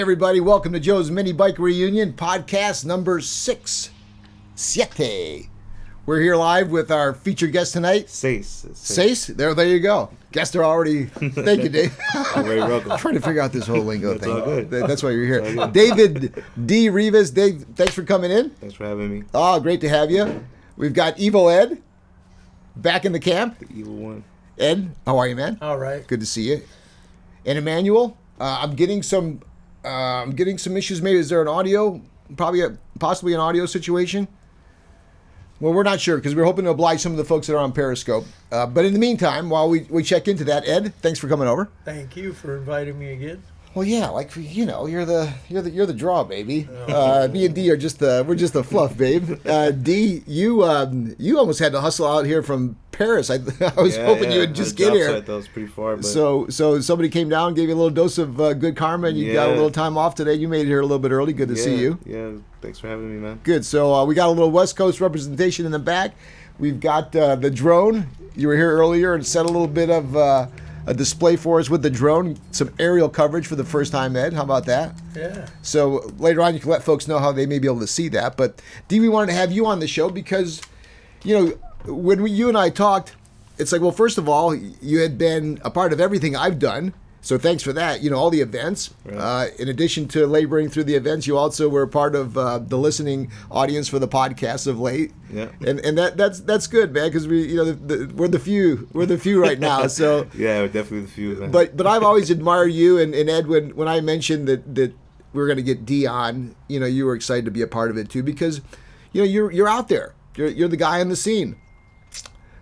Hey, 0.00 0.02
everybody, 0.02 0.40
welcome 0.40 0.72
to 0.72 0.80
Joe's 0.80 1.10
Mini 1.10 1.30
Bike 1.30 1.58
Reunion 1.58 2.14
podcast 2.14 2.86
number 2.86 3.20
six, 3.20 3.90
siete. 4.54 5.50
We're 6.06 6.20
here 6.20 6.36
live 6.36 6.70
with 6.70 6.90
our 6.90 7.12
featured 7.12 7.52
guest 7.52 7.74
tonight, 7.74 8.06
Sace. 8.06 8.66
Sace. 8.72 9.36
There, 9.36 9.52
there 9.52 9.66
you 9.66 9.78
go. 9.78 10.08
Guests 10.32 10.56
are 10.56 10.64
already. 10.64 11.04
Thank 11.12 11.64
you, 11.64 11.68
Dave. 11.68 11.94
You're 12.14 12.44
very 12.44 12.60
welcome. 12.60 12.92
I'm 12.92 12.98
trying 12.98 13.12
to 13.12 13.20
figure 13.20 13.42
out 13.42 13.52
this 13.52 13.66
whole 13.66 13.82
lingo 13.82 14.12
That's 14.14 14.24
thing. 14.24 14.32
all 14.36 14.44
good. 14.46 14.70
Th- 14.70 14.86
That's 14.86 15.02
why 15.02 15.10
you're 15.10 15.26
here. 15.42 15.66
David 15.66 16.44
D. 16.64 16.88
Rivas. 16.88 17.30
Dave, 17.30 17.66
thanks 17.74 17.92
for 17.92 18.02
coming 18.02 18.30
in. 18.30 18.48
Thanks 18.52 18.76
for 18.76 18.86
having 18.86 19.10
me. 19.10 19.24
Oh, 19.34 19.60
great 19.60 19.82
to 19.82 19.88
have 19.90 20.10
you. 20.10 20.46
We've 20.78 20.94
got 20.94 21.18
Evil 21.18 21.50
Ed 21.50 21.82
back 22.74 23.04
in 23.04 23.12
the 23.12 23.20
camp. 23.20 23.58
The 23.58 23.68
evil 23.74 23.96
one. 23.96 24.24
Ed, 24.58 24.92
how 25.04 25.18
are 25.18 25.28
you, 25.28 25.36
man? 25.36 25.58
All 25.60 25.76
right. 25.76 26.06
Good 26.06 26.20
to 26.20 26.26
see 26.26 26.48
you. 26.50 26.62
And 27.44 27.58
Emmanuel, 27.58 28.16
uh, 28.40 28.60
I'm 28.62 28.74
getting 28.74 29.02
some. 29.02 29.42
I'm 29.84 30.32
getting 30.32 30.58
some 30.58 30.76
issues. 30.76 31.00
Maybe 31.00 31.18
is 31.18 31.28
there 31.28 31.42
an 31.42 31.48
audio? 31.48 32.00
Probably 32.36 32.62
a 32.62 32.78
possibly 32.98 33.34
an 33.34 33.40
audio 33.40 33.66
situation. 33.66 34.28
Well, 35.60 35.74
we're 35.74 35.82
not 35.82 36.00
sure 36.00 36.16
because 36.16 36.34
we're 36.34 36.44
hoping 36.44 36.64
to 36.64 36.70
oblige 36.70 37.00
some 37.00 37.12
of 37.12 37.18
the 37.18 37.24
folks 37.24 37.46
that 37.46 37.54
are 37.54 37.58
on 37.58 37.72
Periscope. 37.72 38.24
Uh, 38.50 38.66
but 38.66 38.86
in 38.86 38.94
the 38.94 38.98
meantime, 38.98 39.50
while 39.50 39.68
we, 39.68 39.82
we 39.90 40.02
check 40.02 40.26
into 40.26 40.44
that, 40.44 40.66
Ed, 40.66 40.94
thanks 41.02 41.18
for 41.18 41.28
coming 41.28 41.48
over. 41.48 41.68
Thank 41.84 42.16
you 42.16 42.32
for 42.32 42.56
inviting 42.56 42.98
me 42.98 43.12
again. 43.12 43.42
Well, 43.74 43.86
yeah, 43.86 44.08
like 44.08 44.32
you 44.36 44.66
know, 44.66 44.86
you're 44.86 45.04
the 45.04 45.32
you're 45.48 45.62
the 45.62 45.70
you're 45.70 45.86
the 45.86 45.94
draw, 45.94 46.24
baby. 46.24 46.68
Uh, 46.88 47.28
me 47.30 47.46
and 47.46 47.54
D 47.54 47.70
are 47.70 47.76
just 47.76 48.00
the 48.00 48.24
we're 48.26 48.34
just 48.34 48.52
the 48.52 48.64
fluff, 48.64 48.96
babe. 48.96 49.40
Uh, 49.46 49.70
D, 49.70 50.22
you 50.26 50.64
um, 50.64 51.14
you 51.18 51.38
almost 51.38 51.60
had 51.60 51.70
to 51.72 51.80
hustle 51.80 52.06
out 52.06 52.26
here 52.26 52.42
from 52.42 52.76
Paris. 52.90 53.30
I, 53.30 53.34
I 53.76 53.80
was 53.80 53.96
Yeah, 53.96 54.06
hoping 54.06 54.24
yeah. 54.24 54.32
you 54.34 54.40
would 54.40 54.54
just 54.56 54.76
get 54.76 54.92
here. 54.92 55.08
site, 55.08 55.24
That 55.26 55.32
was 55.32 55.46
pretty 55.46 55.68
far, 55.68 55.96
but 55.96 56.04
So, 56.04 56.48
so 56.48 56.80
somebody 56.80 57.08
came 57.08 57.28
down, 57.28 57.54
gave 57.54 57.68
you 57.68 57.74
a 57.74 57.76
little 57.76 57.90
dose 57.90 58.18
of 58.18 58.40
uh, 58.40 58.54
good 58.54 58.76
karma, 58.76 59.08
and 59.08 59.16
you 59.16 59.32
got 59.32 59.48
a 59.48 59.52
little 59.52 59.70
time 59.70 59.96
off 59.96 60.16
today. 60.16 60.34
You 60.34 60.48
made 60.48 60.62
it 60.62 60.66
here 60.66 60.80
a 60.80 60.84
little 60.84 60.98
bit 60.98 61.12
early. 61.12 61.32
Good 61.32 61.48
to 61.48 61.54
yeah, 61.54 61.62
see 61.62 61.76
you. 61.78 61.98
Yeah, 62.04 62.32
thanks 62.60 62.78
for 62.80 62.88
having 62.88 63.08
me, 63.08 63.20
man. 63.20 63.40
Good. 63.44 63.64
So 63.64 63.94
uh, 63.94 64.04
we 64.04 64.14
got 64.16 64.26
a 64.26 64.32
little 64.32 64.50
West 64.50 64.76
Coast 64.76 65.00
representation 65.00 65.64
in 65.64 65.70
the 65.72 65.78
back. 65.78 66.14
We've 66.58 66.80
got 66.80 67.14
uh, 67.14 67.36
the 67.36 67.50
drone. 67.50 68.08
You 68.34 68.48
were 68.48 68.56
here 68.56 68.70
earlier 68.72 69.14
and 69.14 69.24
set 69.24 69.46
a 69.46 69.48
little 69.48 69.66
bit 69.68 69.90
of 69.90 70.14
uh, 70.16 70.46
a 70.90 70.94
display 70.94 71.36
for 71.36 71.60
us 71.60 71.70
with 71.70 71.82
the 71.82 71.88
drone. 71.88 72.36
Some 72.50 72.74
aerial 72.80 73.08
coverage 73.08 73.46
for 73.46 73.54
the 73.54 73.64
first 73.64 73.92
time, 73.92 74.16
Ed. 74.16 74.32
How 74.32 74.42
about 74.42 74.66
that? 74.66 74.92
Yeah. 75.14 75.46
So 75.62 76.12
later 76.18 76.42
on, 76.42 76.52
you 76.52 76.58
can 76.58 76.68
let 76.68 76.82
folks 76.82 77.06
know 77.06 77.20
how 77.20 77.30
they 77.30 77.46
may 77.46 77.60
be 77.60 77.68
able 77.68 77.78
to 77.78 77.86
see 77.86 78.08
that. 78.08 78.36
But 78.36 78.60
D, 78.88 78.98
we 78.98 79.08
wanted 79.08 79.28
to 79.28 79.34
have 79.34 79.52
you 79.52 79.66
on 79.66 79.78
the 79.78 79.86
show 79.86 80.10
because, 80.10 80.60
you 81.22 81.38
know, 81.38 81.94
when 81.94 82.22
we, 82.22 82.32
you 82.32 82.48
and 82.48 82.58
I 82.58 82.70
talked, 82.70 83.14
it's 83.56 83.70
like, 83.70 83.80
well, 83.80 83.92
first 83.92 84.18
of 84.18 84.28
all, 84.28 84.52
you 84.52 84.98
had 84.98 85.16
been 85.16 85.60
a 85.62 85.70
part 85.70 85.92
of 85.92 86.00
everything 86.00 86.34
I've 86.34 86.58
done. 86.58 86.92
So 87.22 87.36
thanks 87.36 87.62
for 87.62 87.72
that. 87.74 88.02
You 88.02 88.10
know, 88.10 88.16
all 88.16 88.30
the 88.30 88.40
events. 88.40 88.94
Right. 89.04 89.16
Uh, 89.16 89.46
in 89.58 89.68
addition 89.68 90.08
to 90.08 90.26
laboring 90.26 90.70
through 90.70 90.84
the 90.84 90.94
events, 90.94 91.26
you 91.26 91.36
also 91.36 91.68
were 91.68 91.86
part 91.86 92.14
of 92.14 92.36
uh, 92.38 92.58
the 92.58 92.78
listening 92.78 93.30
audience 93.50 93.88
for 93.88 93.98
the 93.98 94.08
podcast 94.08 94.66
of 94.66 94.80
late. 94.80 95.12
Yeah. 95.32 95.48
And 95.66 95.80
and 95.80 95.98
that 95.98 96.16
that's 96.16 96.40
that's 96.40 96.66
good, 96.66 96.92
man, 96.92 97.08
because 97.08 97.28
we 97.28 97.46
you 97.46 97.56
know 97.56 97.64
the, 97.66 97.96
the, 97.96 98.14
we're 98.14 98.28
the 98.28 98.38
few 98.38 98.88
we're 98.92 99.06
the 99.06 99.18
few 99.18 99.40
right 99.40 99.58
now. 99.58 99.86
So 99.86 100.26
Yeah, 100.34 100.62
definitely 100.66 101.02
the 101.02 101.08
few, 101.08 101.34
man. 101.36 101.50
but 101.50 101.76
but 101.76 101.86
I've 101.86 102.02
always 102.02 102.30
admired 102.30 102.72
you 102.72 102.98
and, 102.98 103.14
and 103.14 103.28
Ed 103.28 103.46
when 103.46 103.76
when 103.76 103.86
I 103.88 104.00
mentioned 104.00 104.48
that 104.48 104.74
that 104.74 104.94
we 105.32 105.42
are 105.42 105.46
going 105.46 105.58
to 105.58 105.62
get 105.62 105.84
Dion, 105.84 106.56
you 106.68 106.80
know, 106.80 106.86
you 106.86 107.04
were 107.06 107.14
excited 107.14 107.44
to 107.44 107.50
be 107.52 107.62
a 107.62 107.66
part 107.68 107.90
of 107.90 107.96
it 107.96 108.08
too 108.08 108.22
because 108.22 108.60
you 109.12 109.20
know 109.20 109.26
you're 109.26 109.50
you're 109.52 109.68
out 109.68 109.88
there. 109.88 110.14
You're 110.36 110.48
you're 110.48 110.68
the 110.68 110.76
guy 110.78 111.00
on 111.00 111.08
the 111.10 111.16
scene. 111.16 111.56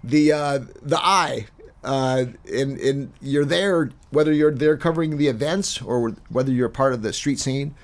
The 0.03 0.33
uh 0.33 0.59
the 0.83 0.99
eye 1.01 1.47
uh 1.85 2.25
and 2.53 2.79
and 2.81 3.13
you're 3.21 3.45
there 3.45 3.91
whether 4.11 4.33
you're 4.33 4.53
there 4.53 4.77
covering 4.77 5.17
the 5.17 5.29
events 5.29 5.81
or 5.81 6.11
whether 6.29 6.51
you're 6.51 6.69
part 6.69 6.93
of 6.93 7.03
the 7.03 7.13
street 7.13 7.39
scene 7.39 7.75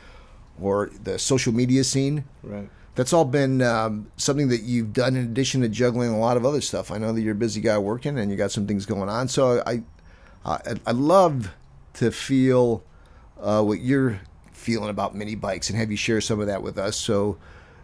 or 0.61 0.91
the 1.03 1.19
social 1.19 1.53
media 1.53 1.85
scene. 1.85 2.25
right. 2.43 2.69
That's 2.97 3.13
all 3.13 3.25
been 3.25 3.61
um, 3.61 4.13
something 4.17 4.49
that 4.49 4.63
you've 4.63 4.93
done 4.93 5.17
in 5.17 5.25
addition 5.25 5.63
to 5.63 5.69
juggling 5.69 6.11
a 6.11 6.19
lot 6.19 6.37
of 6.37 6.47
other 6.47 6.61
stuff. 6.61 6.93
I 6.93 6.99
know 6.99 7.13
that 7.13 7.21
you're 7.23 7.33
a 7.33 7.37
busy 7.37 7.61
guy 7.61 7.77
working 7.77 8.17
and 8.19 8.31
you 8.31 8.37
got 8.37 8.53
some 8.53 8.69
things 8.69 8.87
going 8.87 9.09
on. 9.09 9.27
So 9.27 9.65
I, 9.67 9.83
I, 10.45 10.77
I 10.87 10.93
love 10.93 11.51
to 11.95 12.13
feel 12.13 12.85
uh, 13.41 13.65
what 13.65 13.81
you're 13.81 14.21
feeling 14.53 14.91
about 14.91 15.13
mini 15.13 15.35
bikes 15.35 15.71
and 15.71 15.79
have 15.79 15.91
you 15.91 15.97
share 15.97 16.21
some 16.21 16.39
of 16.39 16.47
that 16.47 16.63
with 16.63 16.79
us. 16.79 16.97
So 16.97 17.37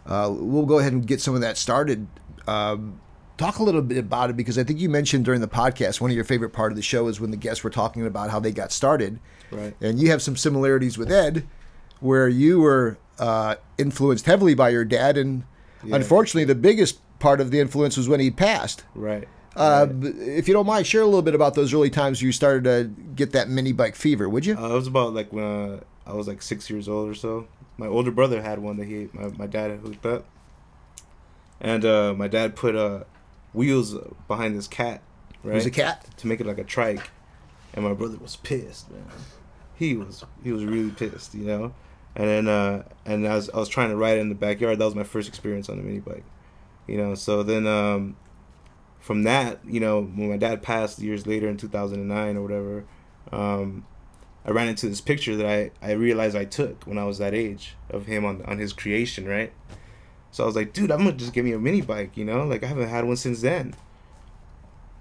uh, 0.05 0.29
we'll 0.33 0.65
go 0.65 0.79
ahead 0.79 0.93
and 0.93 1.05
get 1.05 1.19
some 1.19 1.35
of 1.35 1.41
that 1.41 1.57
started. 1.57 2.07
Um, 2.47 3.01
talk 3.41 3.59
a 3.59 3.63
little 3.63 3.81
bit 3.81 3.97
about 3.97 4.29
it 4.29 4.37
because 4.37 4.57
I 4.57 4.63
think 4.63 4.79
you 4.79 4.89
mentioned 4.89 5.25
during 5.25 5.41
the 5.41 5.47
podcast 5.47 5.99
one 5.99 6.09
of 6.11 6.15
your 6.15 6.23
favorite 6.25 6.51
part 6.51 6.71
of 6.71 6.75
the 6.75 6.81
show 6.81 7.07
is 7.07 7.19
when 7.19 7.31
the 7.31 7.37
guests 7.37 7.63
were 7.63 7.69
talking 7.69 8.05
about 8.05 8.29
how 8.29 8.39
they 8.39 8.51
got 8.51 8.71
started. 8.71 9.19
Right. 9.51 9.75
And 9.81 9.99
you 9.99 10.09
have 10.11 10.21
some 10.21 10.37
similarities 10.37 10.97
with 10.97 11.11
Ed, 11.11 11.47
where 11.99 12.29
you 12.29 12.59
were 12.61 12.97
uh, 13.19 13.55
influenced 13.77 14.25
heavily 14.25 14.53
by 14.53 14.69
your 14.69 14.85
dad, 14.85 15.17
and 15.17 15.43
Yeah. 15.83 15.95
unfortunately, 15.95 16.45
the 16.45 16.55
biggest 16.55 16.99
part 17.19 17.41
of 17.41 17.51
the 17.51 17.59
influence 17.59 17.97
was 17.97 18.07
when 18.07 18.19
he 18.19 18.31
passed. 18.31 18.83
Right. 18.95 19.27
Uh, 19.55 19.87
right. 19.89 20.13
If 20.19 20.47
you 20.47 20.53
don't 20.53 20.65
mind, 20.65 20.87
share 20.87 21.01
a 21.01 21.05
little 21.05 21.21
bit 21.21 21.35
about 21.35 21.55
those 21.55 21.73
early 21.73 21.89
times 21.89 22.21
you 22.21 22.31
started 22.31 22.63
to 22.63 22.89
get 23.15 23.31
that 23.33 23.49
mini 23.49 23.73
bike 23.73 23.95
fever, 23.95 24.29
would 24.29 24.45
you? 24.45 24.55
Uh, 24.57 24.69
it 24.69 24.73
was 24.73 24.87
about 24.87 25.13
like 25.13 25.33
when 25.33 25.43
uh, 25.43 25.79
I 26.05 26.13
was 26.13 26.27
like 26.27 26.41
six 26.41 26.69
years 26.69 26.87
old 26.87 27.09
or 27.09 27.13
so. 27.15 27.47
My 27.77 27.87
older 27.87 28.11
brother 28.11 28.41
had 28.41 28.59
one 28.59 28.77
that 28.77 28.85
he 28.87 29.09
my, 29.13 29.27
my 29.37 29.47
dad 29.47 29.71
had 29.71 29.79
hooked 29.81 30.05
up, 30.05 30.25
and 31.59 31.83
uh, 31.85 32.13
my 32.15 32.27
dad 32.27 32.55
put 32.55 32.75
uh, 32.75 33.03
wheels 33.53 33.95
behind 34.27 34.57
this 34.57 34.67
cat. 34.67 35.01
Right. 35.43 35.53
It 35.53 35.55
was 35.55 35.65
a 35.65 35.71
cat. 35.71 36.05
to 36.17 36.27
make 36.27 36.39
it 36.39 36.45
like 36.45 36.59
a 36.59 36.63
trike, 36.63 37.09
and 37.73 37.83
my 37.83 37.93
brother 37.93 38.17
was 38.17 38.35
pissed, 38.35 38.91
man. 38.91 39.03
He 39.75 39.95
was 39.95 40.23
he 40.43 40.51
was 40.51 40.63
really 40.65 40.91
pissed, 40.91 41.33
you 41.33 41.45
know. 41.45 41.73
And 42.15 42.27
then 42.27 42.47
uh, 42.47 42.83
and 43.05 43.27
I 43.27 43.35
was 43.35 43.49
I 43.49 43.57
was 43.57 43.69
trying 43.69 43.89
to 43.89 43.95
ride 43.95 44.17
it 44.17 44.21
in 44.21 44.29
the 44.29 44.35
backyard. 44.35 44.79
That 44.79 44.85
was 44.85 44.95
my 44.95 45.03
first 45.03 45.27
experience 45.27 45.69
on 45.69 45.79
a 45.79 45.81
mini 45.81 45.99
bike, 45.99 46.25
you 46.87 46.97
know. 46.97 47.15
So 47.15 47.41
then 47.41 47.65
um, 47.65 48.17
from 48.99 49.23
that, 49.23 49.59
you 49.65 49.79
know, 49.79 50.01
when 50.03 50.29
my 50.29 50.37
dad 50.37 50.61
passed 50.61 50.99
years 50.99 51.25
later 51.25 51.47
in 51.47 51.57
2009 51.57 52.37
or 52.37 52.41
whatever, 52.41 52.85
um, 53.31 53.85
I 54.45 54.51
ran 54.51 54.67
into 54.67 54.87
this 54.87 55.01
picture 55.01 55.35
that 55.37 55.47
I 55.47 55.71
I 55.81 55.93
realized 55.93 56.35
I 56.35 56.45
took 56.45 56.83
when 56.83 56.97
I 56.97 57.05
was 57.05 57.17
that 57.17 57.33
age 57.33 57.75
of 57.89 58.05
him 58.05 58.25
on 58.25 58.43
on 58.45 58.59
his 58.59 58.73
creation, 58.73 59.27
right. 59.27 59.53
So 60.31 60.43
I 60.43 60.45
was 60.47 60.55
like, 60.55 60.73
dude, 60.73 60.91
I'm 60.91 60.99
gonna 60.99 61.13
just 61.13 61.33
give 61.33 61.45
me 61.45 61.51
a 61.51 61.59
mini 61.59 61.81
bike, 61.81 62.15
you 62.15 62.25
know. 62.25 62.43
Like 62.45 62.63
I 62.63 62.67
haven't 62.67 62.89
had 62.89 63.05
one 63.05 63.17
since 63.17 63.41
then 63.41 63.75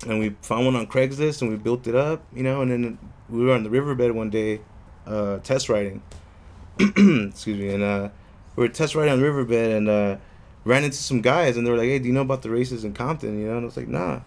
and 0.07 0.19
we 0.19 0.31
found 0.41 0.67
one 0.67 0.77
on 0.77 0.87
Craigslist 0.87 1.43
and 1.43 1.51
we 1.51 1.57
built 1.57 1.87
it 1.87 1.95
up, 1.95 2.23
you 2.35 2.43
know, 2.43 2.63
and 2.63 2.71
then 2.71 2.99
we 3.29 3.45
were 3.45 3.55
on 3.55 3.65
the 3.65 3.71
riverbed 3.71 4.13
one 4.13 4.31
day, 4.31 4.61
uh, 5.07 5.39
test 5.39 5.69
riding. 5.69 6.03
Excuse 6.79 7.59
me, 7.59 7.69
and 7.69 7.83
uh, 7.83 8.09
we 8.57 8.65
were 8.65 8.69
test 8.69 8.95
riding 8.95 9.13
on 9.13 9.19
the 9.19 9.25
riverbed 9.25 9.73
and 9.73 9.89
uh, 9.89 10.17
ran 10.65 10.85
into 10.85 10.97
some 10.97 11.21
guys 11.21 11.57
and 11.57 11.67
they 11.67 11.71
were 11.71 11.77
like, 11.77 11.89
"Hey, 11.89 11.99
do 11.99 12.07
you 12.09 12.15
know 12.15 12.23
about 12.23 12.43
the 12.43 12.51
races 12.51 12.85
in 12.85 12.95
Compton?" 12.95 13.39
You 13.39 13.49
know, 13.49 13.57
and 13.57 13.63
I 13.63 13.65
was 13.67 13.77
like, 13.77 13.89
"Nah," 13.89 14.21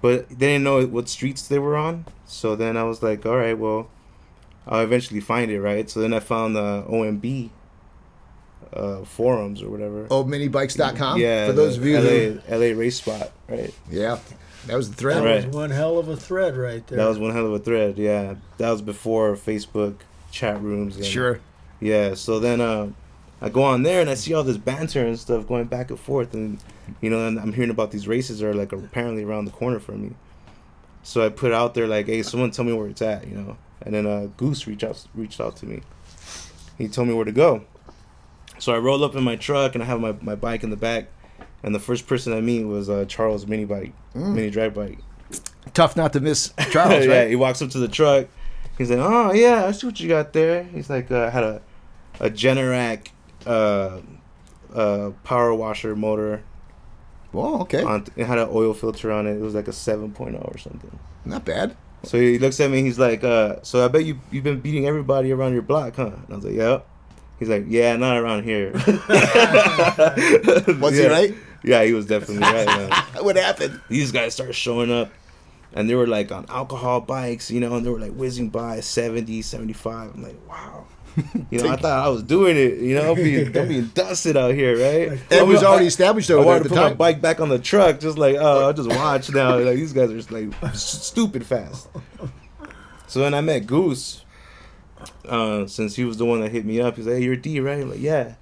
but 0.00 0.28
they 0.28 0.52
didn't 0.52 0.64
know 0.64 0.86
what 0.86 1.08
streets 1.08 1.48
they 1.48 1.58
were 1.58 1.76
on. 1.76 2.04
So 2.24 2.54
then 2.54 2.76
I 2.76 2.84
was 2.84 3.02
like, 3.02 3.26
"All 3.26 3.36
right, 3.36 3.58
well, 3.58 3.90
I'll 4.66 4.84
eventually 4.84 5.20
find 5.20 5.50
it, 5.50 5.60
right?" 5.60 5.90
So 5.90 6.00
then 6.00 6.12
I 6.12 6.20
found 6.20 6.54
the 6.54 6.84
OMB 6.88 7.50
uh, 8.72 9.04
forums 9.04 9.62
or 9.62 9.70
whatever. 9.70 10.06
Oh, 10.10 10.24
minibikes.com? 10.24 11.18
yeah, 11.20 11.46
For 11.46 11.52
those 11.52 11.76
of 11.76 11.82
the 11.82 11.90
you 11.90 11.96
who. 12.00 12.40
LA, 12.48 12.56
LA 12.56 12.78
race 12.78 12.96
spot, 12.96 13.30
right? 13.48 13.72
Yeah. 13.90 14.18
That 14.66 14.76
was 14.76 14.90
the 14.90 14.96
That 14.96 15.00
thread. 15.00 15.24
Right. 15.24 15.46
was 15.46 15.54
one 15.56 15.70
hell 15.70 15.98
of 15.98 16.08
a 16.08 16.16
thread 16.16 16.56
right 16.56 16.86
there. 16.86 16.98
That 16.98 17.08
was 17.08 17.18
one 17.18 17.32
hell 17.32 17.46
of 17.46 17.52
a 17.52 17.58
thread. 17.58 17.96
Yeah, 17.96 18.34
that 18.58 18.70
was 18.70 18.82
before 18.82 19.34
Facebook 19.36 19.96
chat 20.30 20.60
rooms. 20.60 20.96
And, 20.96 21.04
Sure. 21.06 21.40
Yeah. 21.80 22.14
So 22.14 22.38
then 22.38 22.60
uh, 22.60 22.90
I 23.40 23.48
go 23.48 23.62
on 23.62 23.82
there 23.82 24.00
and 24.00 24.10
I 24.10 24.14
see 24.14 24.34
all 24.34 24.42
this 24.42 24.56
banter 24.58 25.06
and 25.06 25.18
stuff 25.18 25.46
going 25.46 25.64
back 25.66 25.90
and 25.90 25.98
forth, 25.98 26.34
and 26.34 26.58
you 27.00 27.08
know, 27.08 27.26
and 27.26 27.38
I'm 27.38 27.52
hearing 27.52 27.70
about 27.70 27.92
these 27.92 28.06
races 28.08 28.42
are 28.42 28.52
like 28.52 28.72
apparently 28.72 29.24
around 29.24 29.44
the 29.46 29.52
corner 29.52 29.78
from 29.80 30.02
me. 30.02 30.10
So 31.02 31.24
I 31.24 31.30
put 31.30 31.52
out 31.52 31.74
there 31.74 31.86
like, 31.86 32.06
"Hey, 32.06 32.22
someone 32.22 32.50
tell 32.50 32.64
me 32.64 32.72
where 32.72 32.88
it's 32.88 33.00
at," 33.00 33.26
you 33.26 33.36
know. 33.36 33.56
And 33.80 33.94
then 33.94 34.06
uh, 34.06 34.26
Goose 34.36 34.66
reached 34.66 34.84
out 34.84 35.02
reached 35.14 35.40
out 35.40 35.56
to 35.58 35.66
me. 35.66 35.82
He 36.76 36.88
told 36.88 37.08
me 37.08 37.14
where 37.14 37.24
to 37.24 37.32
go. 37.32 37.62
So 38.58 38.74
I 38.74 38.78
roll 38.78 39.04
up 39.04 39.14
in 39.14 39.22
my 39.24 39.36
truck 39.36 39.74
and 39.74 39.82
I 39.82 39.86
have 39.86 40.00
my, 40.00 40.12
my 40.20 40.34
bike 40.34 40.62
in 40.64 40.70
the 40.70 40.76
back, 40.76 41.06
and 41.62 41.74
the 41.74 41.78
first 41.80 42.06
person 42.06 42.32
I 42.32 42.40
meet 42.40 42.64
was 42.64 42.90
uh, 42.90 43.04
Charles 43.06 43.46
mini 43.46 43.64
bike, 43.64 43.92
mini 44.14 44.50
drag 44.50 44.74
bike. 44.74 44.98
Tough 45.74 45.96
not 45.96 46.12
to 46.14 46.20
miss 46.20 46.52
Charles, 46.70 47.06
yeah, 47.06 47.20
right? 47.20 47.28
he 47.30 47.36
walks 47.36 47.62
up 47.62 47.70
to 47.70 47.78
the 47.78 47.88
truck. 47.88 48.26
He's 48.76 48.90
like, 48.90 49.00
"Oh 49.00 49.32
yeah, 49.32 49.64
I 49.66 49.72
see 49.72 49.86
what 49.86 49.98
you 50.00 50.08
got 50.08 50.32
there." 50.32 50.62
He's 50.64 50.88
like, 50.88 51.10
uh, 51.10 51.30
"Had 51.30 51.44
a 51.44 51.62
a 52.20 52.30
Generac 52.30 53.08
uh, 53.46 54.00
uh, 54.74 55.10
power 55.24 55.54
washer 55.54 55.94
motor. 55.94 56.42
Well, 57.32 57.62
okay. 57.62 57.82
On 57.82 58.06
it 58.16 58.24
had 58.26 58.38
an 58.38 58.48
oil 58.50 58.72
filter 58.74 59.12
on 59.12 59.26
it. 59.26 59.32
It 59.34 59.40
was 59.40 59.54
like 59.54 59.68
a 59.68 59.72
7.0 59.72 60.54
or 60.54 60.58
something." 60.58 60.98
Not 61.24 61.44
bad. 61.44 61.76
So 62.04 62.18
he 62.18 62.38
looks 62.38 62.58
at 62.60 62.70
me. 62.70 62.82
He's 62.82 62.98
like, 62.98 63.22
uh, 63.24 63.56
"So 63.62 63.84
I 63.84 63.88
bet 63.88 64.04
you 64.04 64.20
you've 64.30 64.44
been 64.44 64.60
beating 64.60 64.86
everybody 64.86 65.32
around 65.32 65.52
your 65.52 65.62
block, 65.62 65.96
huh?" 65.96 66.12
And 66.14 66.32
I 66.32 66.36
was 66.36 66.44
like, 66.44 66.54
"Yep." 66.54 66.86
He's 67.38 67.48
like, 67.48 67.64
"Yeah, 67.68 67.96
not 67.96 68.16
around 68.16 68.44
here." 68.44 68.72
Was 70.78 70.96
he 70.96 71.06
right? 71.06 71.34
Yeah, 71.62 71.84
he 71.84 71.92
was 71.92 72.06
definitely 72.06 72.42
right, 72.42 72.66
man. 72.66 72.90
what 73.24 73.36
happened? 73.36 73.80
these 73.88 74.12
guys 74.12 74.34
started 74.34 74.54
showing 74.54 74.92
up 74.92 75.10
and 75.72 75.88
they 75.88 75.94
were 75.94 76.06
like 76.06 76.32
on 76.32 76.46
alcohol 76.48 77.00
bikes, 77.00 77.50
you 77.50 77.60
know, 77.60 77.76
and 77.76 77.84
they 77.84 77.90
were 77.90 77.98
like 77.98 78.12
whizzing 78.12 78.48
by 78.48 78.80
70, 78.80 79.42
75. 79.42 80.14
I'm 80.14 80.22
like, 80.22 80.48
wow. 80.48 80.86
You 81.50 81.58
know, 81.58 81.70
I 81.70 81.76
thought 81.76 82.06
I 82.06 82.08
was 82.08 82.22
doing 82.22 82.56
it. 82.56 82.78
You 82.78 82.94
know, 82.94 83.10
I'm 83.10 83.16
being, 83.16 83.56
I'm 83.56 83.66
being 83.66 83.86
dusted 83.88 84.36
out 84.36 84.54
here, 84.54 84.74
right? 84.74 85.20
It 85.30 85.44
was 85.44 85.64
oh, 85.64 85.66
I- 85.66 85.70
already 85.70 85.86
established 85.86 86.30
I 86.30 86.34
over 86.34 86.44
there 86.44 86.52
wanted 86.52 86.62
to 86.64 86.68
the 86.68 86.74
put 86.76 86.82
my 86.82 86.94
bike 86.94 87.20
back 87.20 87.40
on 87.40 87.48
the 87.48 87.58
truck, 87.58 87.98
just 87.98 88.16
like, 88.16 88.36
oh, 88.38 88.66
I'll 88.66 88.72
just 88.72 88.88
watch 88.88 89.30
now. 89.32 89.58
Like 89.58 89.76
these 89.76 89.92
guys 89.92 90.12
are 90.12 90.16
just 90.16 90.30
like 90.30 90.52
stupid 90.74 91.44
fast. 91.44 91.88
So 93.08 93.18
then 93.20 93.34
I 93.34 93.40
met 93.40 93.66
Goose. 93.66 94.24
Uh, 95.26 95.66
since 95.66 95.96
he 95.96 96.04
was 96.04 96.16
the 96.16 96.24
one 96.24 96.40
that 96.40 96.50
hit 96.50 96.64
me 96.64 96.80
up, 96.80 96.96
he's 96.96 97.06
like, 97.06 97.16
"Hey, 97.16 97.22
you're 97.24 97.36
D, 97.36 97.60
right?" 97.60 97.80
I'm 97.80 97.90
like, 97.90 98.00
"Yeah." 98.00 98.34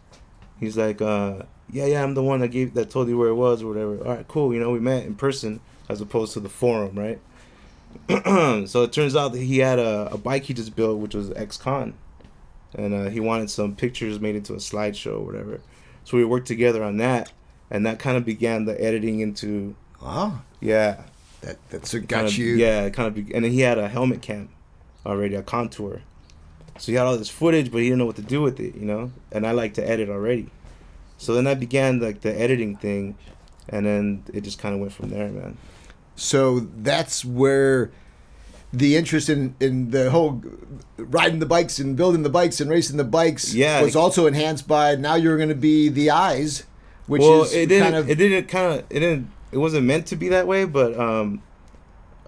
He's 0.58 0.76
like, 0.78 1.02
uh, 1.02 1.42
"Yeah, 1.70 1.86
yeah, 1.86 2.02
I'm 2.02 2.14
the 2.14 2.22
one 2.22 2.40
that 2.40 2.48
gave 2.48 2.74
that 2.74 2.90
told 2.90 3.08
you 3.08 3.18
where 3.18 3.28
it 3.28 3.34
was 3.34 3.62
or 3.62 3.68
whatever." 3.68 3.98
All 3.98 4.14
right, 4.16 4.28
cool. 4.28 4.54
You 4.54 4.60
know, 4.60 4.70
we 4.70 4.80
met 4.80 5.04
in 5.04 5.14
person 5.16 5.60
as 5.88 6.00
opposed 6.00 6.32
to 6.34 6.40
the 6.40 6.48
forum, 6.48 6.98
right? 6.98 7.18
so 8.68 8.82
it 8.82 8.92
turns 8.92 9.16
out 9.16 9.32
that 9.32 9.40
he 9.40 9.58
had 9.58 9.78
a, 9.78 10.10
a 10.12 10.18
bike 10.18 10.44
he 10.44 10.54
just 10.54 10.76
built, 10.76 10.98
which 10.98 11.14
was 11.14 11.30
ex-con, 11.32 11.94
and 12.74 12.94
uh, 12.94 13.08
he 13.10 13.20
wanted 13.20 13.50
some 13.50 13.74
pictures 13.74 14.20
made 14.20 14.36
into 14.36 14.52
a 14.52 14.56
slideshow 14.58 15.20
or 15.20 15.24
whatever. 15.24 15.60
So 16.04 16.16
we 16.16 16.24
worked 16.24 16.46
together 16.46 16.82
on 16.84 16.98
that, 16.98 17.32
and 17.70 17.84
that 17.86 17.98
kind 17.98 18.16
of 18.16 18.24
began 18.24 18.64
the 18.64 18.80
editing 18.82 19.20
into 19.20 19.74
Wow, 20.02 20.40
yeah, 20.60 21.02
that 21.40 21.56
that's 21.70 21.92
what 21.92 22.00
kind 22.00 22.08
got 22.08 22.24
of, 22.26 22.36
you. 22.38 22.54
yeah, 22.56 22.88
kind 22.90 23.08
of, 23.08 23.14
be, 23.14 23.34
and 23.34 23.44
then 23.44 23.52
he 23.52 23.60
had 23.60 23.78
a 23.78 23.88
helmet 23.88 24.22
cam 24.22 24.50
already, 25.04 25.34
a 25.34 25.42
contour. 25.42 26.02
So 26.78 26.92
he 26.92 26.96
had 26.96 27.06
all 27.06 27.16
this 27.16 27.28
footage, 27.30 27.70
but 27.70 27.78
he 27.78 27.84
didn't 27.84 27.98
know 27.98 28.06
what 28.06 28.16
to 28.16 28.22
do 28.22 28.42
with 28.42 28.60
it, 28.60 28.74
you 28.74 28.84
know. 28.84 29.12
And 29.32 29.46
I 29.46 29.52
like 29.52 29.74
to 29.74 29.88
edit 29.88 30.08
already, 30.08 30.50
so 31.18 31.34
then 31.34 31.46
I 31.46 31.54
began 31.54 32.00
like 32.00 32.20
the 32.20 32.38
editing 32.38 32.76
thing, 32.76 33.16
and 33.68 33.86
then 33.86 34.24
it 34.32 34.42
just 34.42 34.58
kind 34.58 34.74
of 34.74 34.80
went 34.80 34.92
from 34.92 35.10
there, 35.10 35.28
man. 35.28 35.56
So 36.16 36.60
that's 36.60 37.24
where 37.24 37.90
the 38.72 38.96
interest 38.96 39.28
in, 39.28 39.54
in 39.60 39.90
the 39.90 40.10
whole 40.10 40.42
riding 40.98 41.38
the 41.38 41.46
bikes 41.46 41.78
and 41.78 41.96
building 41.96 42.22
the 42.22 42.28
bikes 42.30 42.60
and 42.60 42.70
racing 42.70 42.96
the 42.96 43.04
bikes 43.04 43.54
Yeah. 43.54 43.80
was 43.82 43.96
also 43.96 44.26
enhanced 44.26 44.66
by 44.66 44.96
now 44.96 45.14
you're 45.14 45.36
going 45.36 45.48
to 45.48 45.54
be 45.54 45.88
the 45.88 46.10
eyes, 46.10 46.64
which 47.06 47.22
well, 47.22 47.42
is 47.44 47.54
it 47.54 47.68
didn't. 47.68 47.84
kind 47.84 47.96
of 47.96 48.10
it 48.10 48.16
didn't 48.16 48.48
kind 48.48 48.80
of. 48.80 48.86
It 48.90 49.00
didn't. 49.00 49.30
It 49.52 49.58
wasn't 49.58 49.86
meant 49.86 50.06
to 50.08 50.16
be 50.16 50.28
that 50.28 50.46
way, 50.46 50.64
but 50.64 50.98
um, 50.98 51.42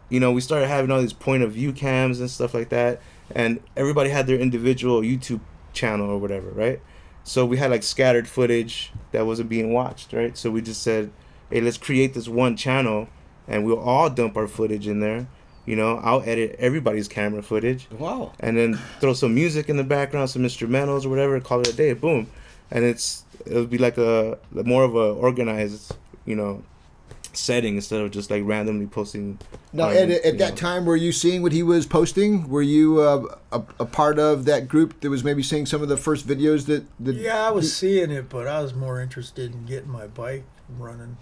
you 0.08 0.20
know, 0.20 0.32
we 0.32 0.40
started 0.40 0.68
having 0.68 0.90
all 0.90 1.00
these 1.00 1.12
point 1.12 1.42
of 1.42 1.52
view 1.52 1.72
cams 1.72 2.20
and 2.20 2.30
stuff 2.30 2.54
like 2.54 2.68
that, 2.70 3.00
and 3.34 3.60
everybody 3.76 4.10
had 4.10 4.26
their 4.26 4.38
individual 4.38 5.02
YouTube 5.02 5.40
channel 5.72 6.10
or 6.10 6.18
whatever, 6.18 6.50
right? 6.50 6.80
So 7.24 7.44
we 7.44 7.58
had 7.58 7.70
like 7.70 7.82
scattered 7.82 8.26
footage 8.26 8.90
that 9.12 9.26
wasn't 9.26 9.48
being 9.48 9.72
watched, 9.72 10.12
right? 10.12 10.36
So 10.36 10.50
we 10.50 10.62
just 10.62 10.82
said, 10.82 11.10
hey, 11.50 11.60
let's 11.60 11.78
create 11.78 12.14
this 12.14 12.28
one 12.28 12.56
channel, 12.56 13.08
and 13.46 13.64
we'll 13.64 13.78
all 13.78 14.08
dump 14.10 14.36
our 14.36 14.46
footage 14.46 14.86
in 14.86 15.00
there. 15.00 15.26
You 15.66 15.76
know, 15.76 15.98
I'll 15.98 16.22
edit 16.22 16.56
everybody's 16.58 17.08
camera 17.08 17.42
footage 17.42 17.88
wow. 17.90 18.32
and 18.40 18.56
then 18.56 18.78
throw 19.00 19.12
some 19.12 19.34
music 19.34 19.68
in 19.68 19.76
the 19.76 19.84
background, 19.84 20.30
some 20.30 20.42
instrumentals 20.42 21.04
or 21.04 21.10
whatever, 21.10 21.38
call 21.40 21.60
it 21.60 21.68
a 21.68 21.74
day, 21.74 21.92
boom. 21.92 22.30
And 22.70 22.84
it's 22.84 23.24
it 23.44 23.54
would 23.54 23.68
be 23.68 23.76
like 23.76 23.98
a 23.98 24.38
more 24.52 24.84
of 24.84 24.94
a 24.94 25.12
organized, 25.12 25.94
you 26.24 26.36
know, 26.36 26.62
setting 27.32 27.76
instead 27.76 28.00
of 28.00 28.10
just 28.10 28.30
like 28.30 28.42
randomly 28.44 28.86
posting. 28.86 29.38
Now, 29.72 29.88
um, 29.88 29.96
at, 29.96 30.10
at 30.10 30.38
that 30.38 30.50
know. 30.50 30.56
time, 30.56 30.84
were 30.84 30.96
you 30.96 31.12
seeing 31.12 31.42
what 31.42 31.52
he 31.52 31.62
was 31.62 31.86
posting? 31.86 32.48
Were 32.48 32.62
you 32.62 33.00
uh, 33.00 33.36
a, 33.52 33.62
a 33.80 33.86
part 33.86 34.18
of 34.18 34.44
that 34.46 34.68
group 34.68 35.00
that 35.00 35.10
was 35.10 35.24
maybe 35.24 35.42
seeing 35.42 35.66
some 35.66 35.82
of 35.82 35.88
the 35.88 35.96
first 35.96 36.26
videos 36.26 36.66
that? 36.66 36.84
that 37.00 37.14
Yeah, 37.14 37.46
I 37.46 37.50
was 37.50 37.74
seeing 37.74 38.10
it, 38.10 38.28
but 38.28 38.46
I 38.46 38.60
was 38.60 38.74
more 38.74 39.00
interested 39.00 39.52
in 39.52 39.66
getting 39.66 39.90
my 39.90 40.06
bike 40.06 40.44
running, 40.78 41.16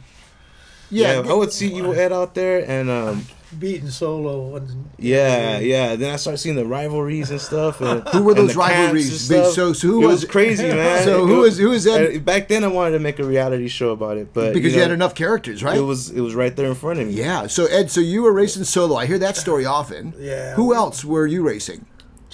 yeah, 0.90 1.22
I 1.26 1.32
would 1.32 1.52
see 1.52 1.72
you 1.72 1.94
Ed 1.94 2.12
out 2.12 2.34
there, 2.34 2.68
and 2.68 2.90
um, 2.90 3.26
beating 3.58 3.88
solo. 3.90 4.56
And, 4.56 4.90
yeah, 4.98 5.58
yeah. 5.58 5.96
Then 5.96 6.12
I 6.12 6.16
started 6.16 6.38
seeing 6.38 6.56
the 6.56 6.64
rivalries 6.66 7.31
and 7.31 7.40
stuff. 7.40 7.81
And, 7.81 8.06
Who 8.08 8.22
were 8.25 8.34
those 8.34 8.50
and 8.50 8.56
rivalries? 8.58 9.20
stuff. 9.20 9.52
So- 9.52 9.72
so 9.72 9.88
who 9.88 10.02
it 10.02 10.06
was- 10.06 10.22
was 10.22 10.31
crazy, 10.31 10.69
man. 10.69 11.04
So 11.04 11.26
who 11.26 11.40
was 11.40 11.58
who 11.58 11.70
was 11.70 11.84
that? 11.84 12.16
Uh, 12.16 12.19
back 12.20 12.48
then, 12.48 12.64
I 12.64 12.69
wanted 12.69 12.93
to 12.93 12.98
make 13.00 13.19
a 13.19 13.25
reality 13.25 13.69
show 13.69 13.90
about 13.90 14.16
it, 14.19 14.32
but 14.32 14.52
Because 14.54 14.72
you, 14.72 14.78
know, 14.78 14.84
had 14.84 14.93
enough 14.93 15.14
characters, 15.14 15.62
right? 15.62 15.76
It 15.78 15.82
was 15.82 16.10
it 16.10 16.20
was 16.20 16.34
right 16.34 16.54
there 16.56 16.66
in 16.66 16.75
front 16.75 17.00
of 17.00 17.06
me. 17.08 17.14
yeah. 17.14 17.46
So 17.46 17.66
Ed, 17.66 17.90
so 17.90 18.00
you 18.00 18.22
were 18.22 18.32
racing 18.32 18.64
solo. 18.64 18.96
I 18.96 19.06
hear 19.06 19.19
that 19.19 19.37
story 19.37 19.64
often. 19.66 20.12
Yeah. 20.19 20.54
Who 20.54 20.75
else 20.75 21.04
were 21.04 21.26
you 21.26 21.42
racing 21.46 21.87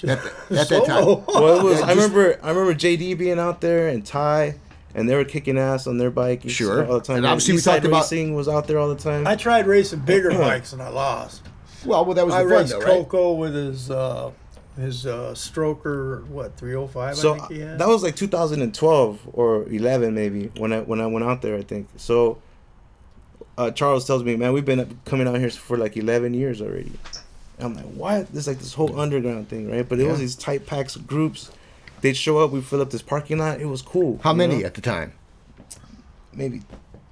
at, 0.07 0.21
the, 0.23 0.59
at 0.59 0.69
that 0.69 0.85
time? 0.85 1.05
Well, 1.05 1.59
it 1.59 1.63
was. 1.63 1.79
Yeah, 1.79 1.85
I 1.85 1.89
remember. 1.91 2.39
I 2.43 2.49
remember 2.49 2.73
JD 2.73 3.17
being 3.17 3.39
out 3.39 3.61
there 3.61 3.87
and 3.87 4.05
Ty, 4.05 4.55
and 4.95 5.09
they 5.09 5.15
were 5.15 5.25
kicking 5.25 5.57
ass 5.57 5.87
on 5.87 5.97
their 5.97 6.11
bike. 6.11 6.41
Sure. 6.47 6.85
all 6.85 6.99
the 6.99 7.01
time. 7.05 7.17
And 7.17 7.25
obviously 7.25 7.53
we 7.53 7.59
Eastside 7.59 7.63
talked 7.75 7.85
about- 7.85 8.01
racing 8.03 8.35
was 8.35 8.47
out 8.47 8.67
there 8.67 8.77
all 8.79 8.89
the 8.89 8.95
time. 9.01 9.25
I 9.27 9.35
tried 9.35 9.67
racing 9.67 9.99
bigger 10.01 10.29
bikes 10.37 10.73
and 10.73 10.81
I 10.81 10.89
lost. 10.89 11.41
Well, 11.85 12.05
well, 12.05 12.13
that 12.13 12.25
was 12.25 12.33
the 12.33 12.39
I 12.39 12.43
fun, 12.43 12.51
raced 12.51 12.71
though, 12.71 12.79
right? 12.79 12.85
Coco 12.87 13.33
with 13.33 13.53
his 13.55 13.91
uh, 13.91 14.31
his 14.77 15.05
uh, 15.05 15.33
stroker, 15.35 16.25
what 16.27 16.55
305? 16.57 17.15
so 17.17 17.33
I 17.35 17.37
think 17.39 17.51
he 17.51 17.59
had. 17.59 17.77
that 17.79 17.87
was 17.87 18.01
like 18.03 18.15
2012 18.15 19.19
or 19.33 19.63
11 19.69 20.13
maybe 20.15 20.49
when 20.57 20.71
I 20.73 20.79
when 20.79 21.01
I 21.01 21.07
went 21.07 21.25
out 21.25 21.41
there. 21.41 21.55
I 21.57 21.61
think 21.63 21.87
so. 21.97 22.37
Uh, 23.57 23.69
Charles 23.69 24.05
tells 24.07 24.23
me, 24.23 24.35
man, 24.35 24.51
we've 24.53 24.65
been 24.65 24.97
coming 25.05 25.27
out 25.27 25.37
here 25.37 25.49
for 25.51 25.77
like 25.77 25.95
11 25.95 26.33
years 26.33 26.59
already. 26.61 26.91
I'm 27.59 27.75
like, 27.75 27.85
what? 27.85 28.31
There's 28.33 28.47
like 28.47 28.57
this 28.57 28.73
whole 28.73 28.99
underground 28.99 29.47
thing, 29.49 29.69
right? 29.69 29.87
But 29.87 29.99
it 29.99 30.07
was 30.07 30.19
these 30.19 30.35
tight 30.35 30.65
packs 30.65 30.95
of 30.95 31.05
groups. 31.05 31.51
They'd 32.03 32.17
show 32.17 32.37
up, 32.39 32.51
we 32.51 32.59
fill 32.61 32.81
up 32.81 32.89
this 32.89 33.01
parking 33.01 33.37
lot. 33.37 33.61
It 33.61 33.65
was 33.65 33.81
cool. 33.81 34.19
How 34.23 34.33
many 34.33 34.59
know? 34.59 34.65
at 34.65 34.73
the 34.73 34.81
time? 34.81 35.13
Maybe 36.33 36.61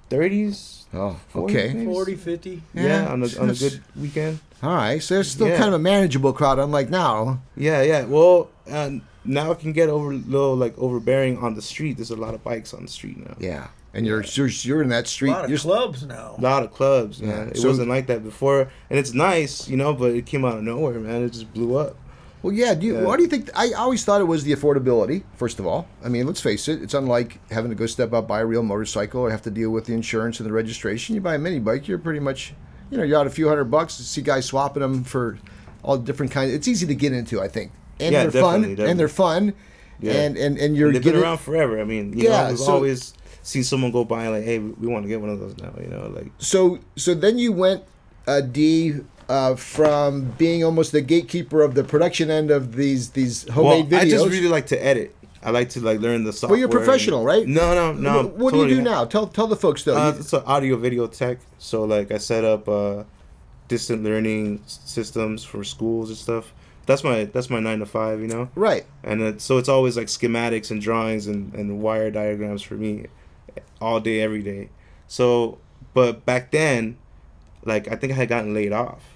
30s. 0.10 0.84
Oh, 0.94 1.18
40 1.30 1.54
okay. 1.58 1.74
maybe? 1.74 1.86
40, 1.86 2.16
50. 2.16 2.62
Yeah, 2.74 2.84
Yeah, 2.84 3.08
on 3.14 3.24
a 3.24 3.40
on 3.40 3.50
a 3.50 3.54
good 3.54 3.82
weekend. 3.96 4.40
All 4.62 4.76
right. 4.76 5.02
So 5.02 5.22
it's 5.22 5.30
still 5.30 5.48
Yeah. 5.48 5.56
kind 5.58 5.70
of 5.70 5.76
a 5.76 5.80
manageable 5.80 6.34
crowd, 6.34 6.60
unlike 6.60 6.90
now. 6.90 7.42
Yeah, 7.56 7.82
yeah. 7.82 8.04
Well, 8.04 8.50
and 8.68 9.02
now 9.24 9.52
it 9.52 9.60
can 9.60 9.72
get 9.72 9.88
over 9.88 10.14
little 10.14 10.56
like 10.58 10.78
overbearing 10.78 11.38
on 11.38 11.56
the 11.56 11.62
street. 11.62 11.96
There's 11.98 12.12
a 12.12 12.18
lot 12.18 12.34
of 12.34 12.44
bikes 12.44 12.74
on 12.74 12.82
the 12.84 12.90
street 12.92 13.18
now. 13.26 13.36
Yeah. 13.40 13.68
And 13.94 14.06
you're 14.06 14.24
you're, 14.24 14.48
you're 14.48 14.82
in 14.82 14.90
that 14.90 15.06
A 15.06 15.08
street. 15.08 15.32
lot 15.32 15.46
of 15.46 15.50
You're, 15.50 15.60
clubs 15.60 16.06
now. 16.06 16.36
A 16.38 16.42
lot 16.42 16.64
of 16.64 16.74
clubs, 16.74 17.22
Yeah, 17.22 17.28
man. 17.28 17.48
It 17.50 17.58
so- 17.58 17.70
wasn't 17.70 17.88
like 17.88 18.08
that 18.08 18.24
before, 18.24 18.70
and 18.90 19.00
it's 19.00 19.14
nice, 19.14 19.70
you 19.70 19.78
know. 19.78 19.94
But 19.94 20.12
it 20.12 20.26
came 20.26 20.44
out 20.44 20.58
of 20.58 20.64
nowhere, 20.64 21.00
man. 21.00 21.24
It 21.24 21.32
just 21.32 21.54
blew 21.54 21.76
up. 21.78 21.96
Well, 22.42 22.54
yeah. 22.54 22.74
Do 22.74 22.86
you. 22.88 22.98
Why 23.00 23.18
do 23.18 23.24
you 23.24 23.30
think? 23.30 23.50
I 23.56 23.72
always 23.74 24.04
thought 24.04 24.22
it 24.22 24.26
was 24.26 24.44
the 24.44 24.54
affordability. 24.54 25.24
First 25.36 25.60
of 25.60 25.68
all, 25.68 25.88
I 26.04 26.10
mean, 26.10 26.26
let's 26.28 26.42
face 26.42 26.68
it. 26.68 26.82
It's 26.82 26.94
unlike 26.94 27.40
having 27.52 27.70
to 27.70 27.76
go 27.76 27.86
step 27.86 28.14
out 28.14 28.28
buy 28.28 28.42
a 28.42 28.46
real 28.46 28.64
motorcycle 28.64 29.22
or 29.22 29.30
have 29.32 29.42
to 29.44 29.52
deal 29.52 29.70
with 29.70 29.86
the 29.86 29.94
insurance 29.94 30.40
and 30.40 30.48
the 30.50 30.54
registration. 30.54 31.16
You 31.16 31.22
buy 31.22 31.36
a 31.36 31.40
mini 31.40 31.60
bike, 31.60 31.88
you're 31.88 31.98
pretty 32.00 32.20
much, 32.20 32.54
you 32.90 32.98
know, 32.98 33.04
you're 33.04 33.20
out 33.20 33.28
a 33.28 33.32
few 33.32 33.48
hundred 33.48 33.66
bucks. 33.66 34.00
You 34.00 34.06
see 34.06 34.22
guys 34.22 34.46
swapping 34.46 34.82
them 34.82 35.04
for 35.04 35.38
all 35.84 35.98
different 35.98 36.32
kinds. 36.32 36.54
It's 36.54 36.68
easy 36.68 36.86
to 36.88 36.96
get 36.96 37.14
into, 37.14 37.42
I 37.42 37.48
think, 37.48 37.72
and 38.00 38.14
Yeah, 38.14 38.26
they're 38.28 38.42
fun, 38.42 38.62
definitely, 38.62 38.86
and 38.90 39.00
they're 39.00 39.08
fun, 39.08 39.54
Yeah. 40.00 40.14
and 40.14 40.38
and 40.38 40.58
and 40.58 40.76
you're 40.76 40.92
They've 40.94 41.04
been 41.04 41.16
around 41.18 41.40
forever. 41.40 41.80
I 41.80 41.84
mean, 41.84 42.18
you 42.18 42.26
Yeah, 42.30 42.44
know, 42.44 42.50
we've 42.50 42.60
so- 42.60 42.74
always 42.74 43.14
seen 43.44 43.64
someone 43.64 43.92
go 43.92 44.04
by 44.06 44.26
and 44.26 44.34
like, 44.36 44.44
hey, 44.44 44.60
we, 44.60 44.70
we 44.72 44.88
want 44.88 45.04
to 45.04 45.10
get 45.10 45.20
one 45.20 45.30
of 45.32 45.40
those 45.40 45.58
now. 45.58 45.74
You 45.82 45.88
know, 45.88 46.12
like 46.16 46.32
So 46.38 46.80
so 46.96 47.14
then 47.16 47.38
you 47.40 47.52
went 47.52 47.84
uh, 48.28 48.42
D 48.42 49.00
uh, 49.32 49.56
from 49.56 50.26
being 50.38 50.62
almost 50.62 50.92
the 50.92 51.02
gatekeeper 51.02 51.62
of 51.62 51.74
the 51.74 51.86
production 51.86 52.30
end 52.30 52.52
of 52.52 52.76
these 52.76 53.12
these 53.12 53.46
well, 53.46 53.56
homemade 53.56 53.90
videos. 53.90 54.02
I 54.02 54.10
just 54.10 54.26
really 54.28 54.50
like 54.50 54.68
to 54.68 54.86
edit. 54.86 55.16
I 55.42 55.52
like 55.52 55.70
to 55.70 55.80
like 55.80 56.02
learn 56.02 56.26
the 56.26 56.34
software. 56.34 56.56
well, 56.56 56.60
you're 56.60 56.70
professional, 56.70 57.24
right? 57.24 57.48
No, 57.48 57.74
no, 57.74 57.94
no. 57.94 58.24
What, 58.24 58.36
what 58.36 58.54
do 58.54 58.60
you 58.60 58.68
do 58.68 58.82
now? 58.82 59.06
Tell 59.06 59.28
tell 59.28 59.48
the 59.48 59.56
folks 59.56 59.84
though. 59.84 59.96
Uh, 59.96 60.14
it's 60.20 60.34
an 60.34 60.44
audio 60.46 60.76
video 60.76 61.08
tech. 61.08 61.40
So 61.60 61.86
like 61.86 62.12
I 62.12 62.18
set 62.18 62.44
up 62.44 62.68
uh, 62.68 63.06
distant 63.70 64.04
learning 64.04 64.62
systems 64.68 65.46
for 65.46 65.64
schools 65.64 66.10
and 66.10 66.18
stuff. 66.18 66.54
That's 66.86 67.04
my 67.04 67.24
that's 67.24 67.50
my 67.50 67.62
nine 67.62 67.80
to 67.80 67.86
five, 67.86 68.20
you 68.20 68.28
know. 68.28 68.50
right. 68.54 68.86
And 69.02 69.22
it, 69.22 69.42
so 69.42 69.58
it's 69.58 69.70
always 69.70 69.96
like 69.96 70.08
schematics 70.08 70.72
and 70.72 70.82
drawings 70.82 71.28
and, 71.28 71.54
and 71.54 71.80
wire 71.80 72.12
diagrams 72.12 72.62
for 72.62 72.74
me, 72.74 73.06
all 73.80 74.02
day 74.02 74.20
every 74.22 74.44
day. 74.44 74.70
So, 75.08 75.58
but 75.94 76.26
back 76.26 76.52
then, 76.52 76.98
like 77.64 77.88
I 77.88 77.96
think 77.96 78.12
I 78.12 78.18
had 78.18 78.28
gotten 78.28 78.54
laid 78.54 78.74
off, 78.74 79.11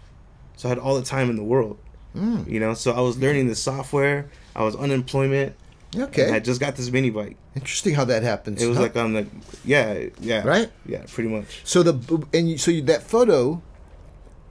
so 0.55 0.67
I 0.67 0.69
had 0.69 0.79
all 0.79 0.95
the 0.95 1.05
time 1.05 1.29
in 1.29 1.35
the 1.35 1.43
world, 1.43 1.77
Mm, 2.15 2.47
you 2.49 2.59
know. 2.61 2.73
So 2.73 2.91
I 2.93 3.01
was 3.01 3.17
learning 3.17 3.47
the 3.47 3.55
software. 3.55 4.29
I 4.55 4.63
was 4.63 4.73
unemployment. 4.75 5.53
okay. 5.97 6.31
I 6.31 6.39
just 6.39 6.59
got 6.61 6.75
this 6.77 6.89
mini 6.89 7.09
bike. 7.09 7.35
Interesting 7.55 7.93
how 7.93 8.05
that 8.05 8.23
happens. 8.23 8.61
It 8.61 8.67
was 8.67 8.77
huh? 8.77 8.83
like 8.83 8.95
I'm 8.97 9.13
like 9.13 9.27
yeah 9.65 10.05
yeah 10.21 10.45
Right? 10.47 10.71
yeah 10.85 11.03
pretty 11.07 11.29
much. 11.29 11.61
so 11.65 11.83
the 11.83 11.93
and 12.33 12.49
you, 12.49 12.57
so 12.57 12.71
you, 12.71 12.81
that 12.83 13.03
photo 13.03 13.61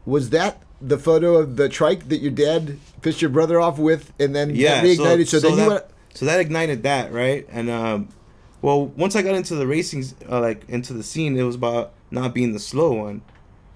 was 0.07 0.31
that 0.31 0.63
the 0.81 0.99
photo 0.99 1.37
of 1.37 1.57
the 1.57 1.69
trike 1.69 2.09
that 2.11 2.19
your 2.19 2.31
dad 2.33 2.79
pissed 3.01 3.23
your 3.23 3.31
brother 3.31 3.59
off 3.61 3.79
with, 3.79 4.13
and 4.21 4.35
then 4.37 4.55
yeah 4.55 4.83
reignited. 4.83 5.27
So, 5.29 5.41
then 5.41 5.51
you 5.53 5.57
that, 5.57 5.69
went. 5.69 5.85
so 6.13 6.27
that 6.27 6.41
ignited 6.41 6.83
that 6.83 7.13
right 7.13 7.47
and 7.51 7.71
um 7.71 8.09
well 8.61 8.87
once 8.87 9.17
i 9.17 9.23
got 9.23 9.35
into 9.35 9.55
the 9.55 9.67
racing 9.67 10.05
uh, 10.31 10.41
like 10.41 10.69
into 10.69 10.93
the 10.93 11.03
scene 11.03 11.37
it 11.39 11.43
was 11.43 11.55
about 11.55 11.93
not 12.11 12.35
being 12.35 12.53
the 12.53 12.59
slow 12.59 12.93
one 12.93 13.23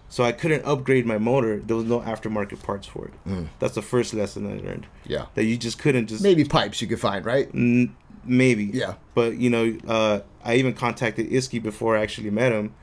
so 0.08 0.24
i 0.24 0.32
couldn't 0.32 0.64
upgrade 0.64 1.04
my 1.06 1.18
motor 1.18 1.58
there 1.58 1.76
was 1.76 1.84
no 1.86 2.00
aftermarket 2.00 2.62
parts 2.62 2.86
for 2.86 3.06
it 3.06 3.12
Mm. 3.26 3.48
that's 3.58 3.74
the 3.74 3.82
first 3.82 4.14
lesson 4.14 4.46
i 4.46 4.56
learned 4.66 4.86
Yeah. 5.06 5.26
that 5.34 5.44
you 5.44 5.56
just 5.56 5.78
couldn't 5.78 6.06
just 6.08 6.22
Maybe 6.22 6.44
pipes 6.44 6.80
you 6.82 6.88
could 6.88 7.00
find, 7.00 7.24
right? 7.24 7.48
N- 7.54 7.94
maybe 8.24 8.64
Yeah. 8.72 8.94
but 9.14 9.36
you 9.36 9.50
know 9.50 9.76
uh 9.86 10.20
i 10.44 10.54
even 10.56 10.74
contacted 10.74 11.30
Isky 11.30 11.62
before 11.62 11.96
i 11.96 12.02
actually 12.02 12.30
met 12.30 12.52
him 12.52 12.74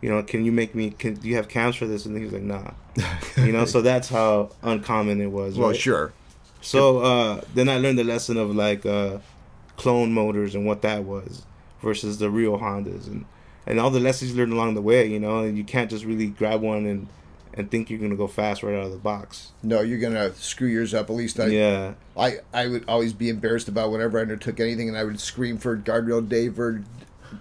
you 0.00 0.08
know 0.10 0.22
can 0.22 0.44
you 0.44 0.52
make 0.52 0.74
me 0.74 0.90
can 0.90 1.14
do 1.14 1.28
you 1.28 1.36
have 1.36 1.48
cams 1.48 1.76
for 1.76 1.86
this 1.86 2.06
and 2.06 2.16
he 2.16 2.24
was 2.24 2.32
like 2.32 2.42
nah 2.42 2.70
you 3.36 3.52
know 3.52 3.64
so 3.64 3.80
that's 3.80 4.08
how 4.08 4.50
uncommon 4.62 5.20
it 5.20 5.30
was 5.30 5.56
Well, 5.58 5.70
right? 5.70 5.76
sure. 5.80 6.12
So 6.60 6.98
uh, 6.98 7.40
then 7.54 7.68
I 7.68 7.78
learned 7.78 7.98
the 7.98 8.04
lesson 8.04 8.36
of 8.36 8.54
like 8.54 8.86
uh, 8.86 9.18
clone 9.76 10.12
motors 10.12 10.54
and 10.54 10.64
what 10.64 10.82
that 10.82 11.02
was 11.04 11.42
versus 11.82 12.18
the 12.18 12.30
real 12.30 12.58
Hondas 12.58 13.06
and 13.08 13.24
and 13.66 13.78
all 13.78 13.90
the 13.90 14.00
lessons 14.00 14.32
you 14.32 14.36
learned 14.36 14.52
along 14.52 14.74
the 14.74 14.82
way. 14.82 15.06
You 15.06 15.20
know, 15.20 15.38
and 15.40 15.56
you 15.56 15.64
can't 15.64 15.90
just 15.90 16.04
really 16.04 16.28
grab 16.28 16.60
one 16.60 16.86
and 16.86 17.08
and 17.54 17.70
think 17.70 17.90
you're 17.90 17.98
gonna 17.98 18.16
go 18.16 18.26
fast 18.26 18.62
right 18.62 18.74
out 18.74 18.86
of 18.86 18.92
the 18.92 18.98
box. 18.98 19.52
No, 19.62 19.80
you're 19.80 19.98
gonna 19.98 20.34
screw 20.34 20.68
yours 20.68 20.94
up. 20.94 21.10
At 21.10 21.16
least 21.16 21.38
I, 21.38 21.46
yeah, 21.46 21.94
I, 22.16 22.38
I 22.52 22.66
would 22.66 22.84
always 22.88 23.12
be 23.12 23.28
embarrassed 23.28 23.68
about 23.68 23.90
whenever 23.90 24.18
I 24.18 24.22
undertook 24.22 24.60
anything, 24.60 24.88
and 24.88 24.96
I 24.96 25.04
would 25.04 25.20
scream 25.20 25.58
for 25.58 25.76
guardrail 25.76 26.26
Dave 26.26 26.58
or, 26.58 26.82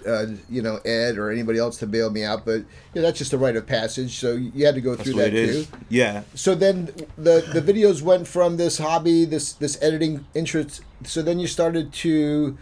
uh, 0.06 0.26
you 0.50 0.62
know, 0.62 0.78
Ed 0.84 1.18
or 1.18 1.32
anybody 1.32 1.60
else 1.60 1.78
to 1.78 1.88
bail 1.88 2.10
me 2.10 2.24
out. 2.24 2.46
But 2.46 2.58
you 2.60 2.66
know, 2.96 3.02
that's 3.04 3.20
just 3.20 3.32
a 3.34 3.38
rite 3.38 3.56
of 3.56 3.66
passage. 3.68 4.18
So 4.18 4.34
you 4.34 4.66
had 4.66 4.76
to 4.76 4.82
go 4.82 4.96
that's 4.96 5.10
through 5.10 5.20
that 5.20 5.32
too. 5.32 5.38
is. 5.38 5.68
Yeah, 5.90 6.24
So 6.36 6.56
then 6.56 6.88
the 7.18 7.48
the 7.54 7.62
videos 7.62 8.02
went 8.02 8.28
from 8.28 8.58
this 8.58 8.80
hobby, 8.80 9.24
this 9.26 9.54
this 9.54 9.82
editing 9.82 10.26
interest. 10.34 10.82
So 11.06 11.22
then 11.22 11.40
you 11.40 11.48
started 11.48 11.94
to, 11.94 12.58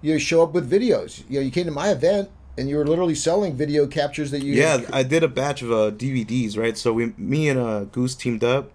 you 0.00 0.12
know, 0.12 0.18
show 0.18 0.42
up 0.42 0.52
with 0.52 0.70
videos. 0.70 1.22
You 1.28 1.40
know, 1.40 1.44
you 1.44 1.50
came 1.50 1.66
to 1.66 1.70
my 1.70 1.90
event 1.90 2.30
and 2.56 2.68
you 2.68 2.76
were 2.76 2.86
literally 2.86 3.14
selling 3.14 3.56
video 3.56 3.86
captures 3.86 4.30
that 4.30 4.42
you. 4.42 4.54
yeah. 4.54 4.80
I 4.92 5.02
did 5.02 5.22
a 5.22 5.28
batch 5.28 5.62
of 5.62 5.72
uh, 5.72 5.90
DVDs, 5.90 6.56
right? 6.56 6.76
So 6.76 6.92
we, 6.92 7.12
me 7.16 7.48
and 7.48 7.58
uh, 7.58 7.84
Goose 7.84 8.14
teamed 8.14 8.44
up, 8.44 8.70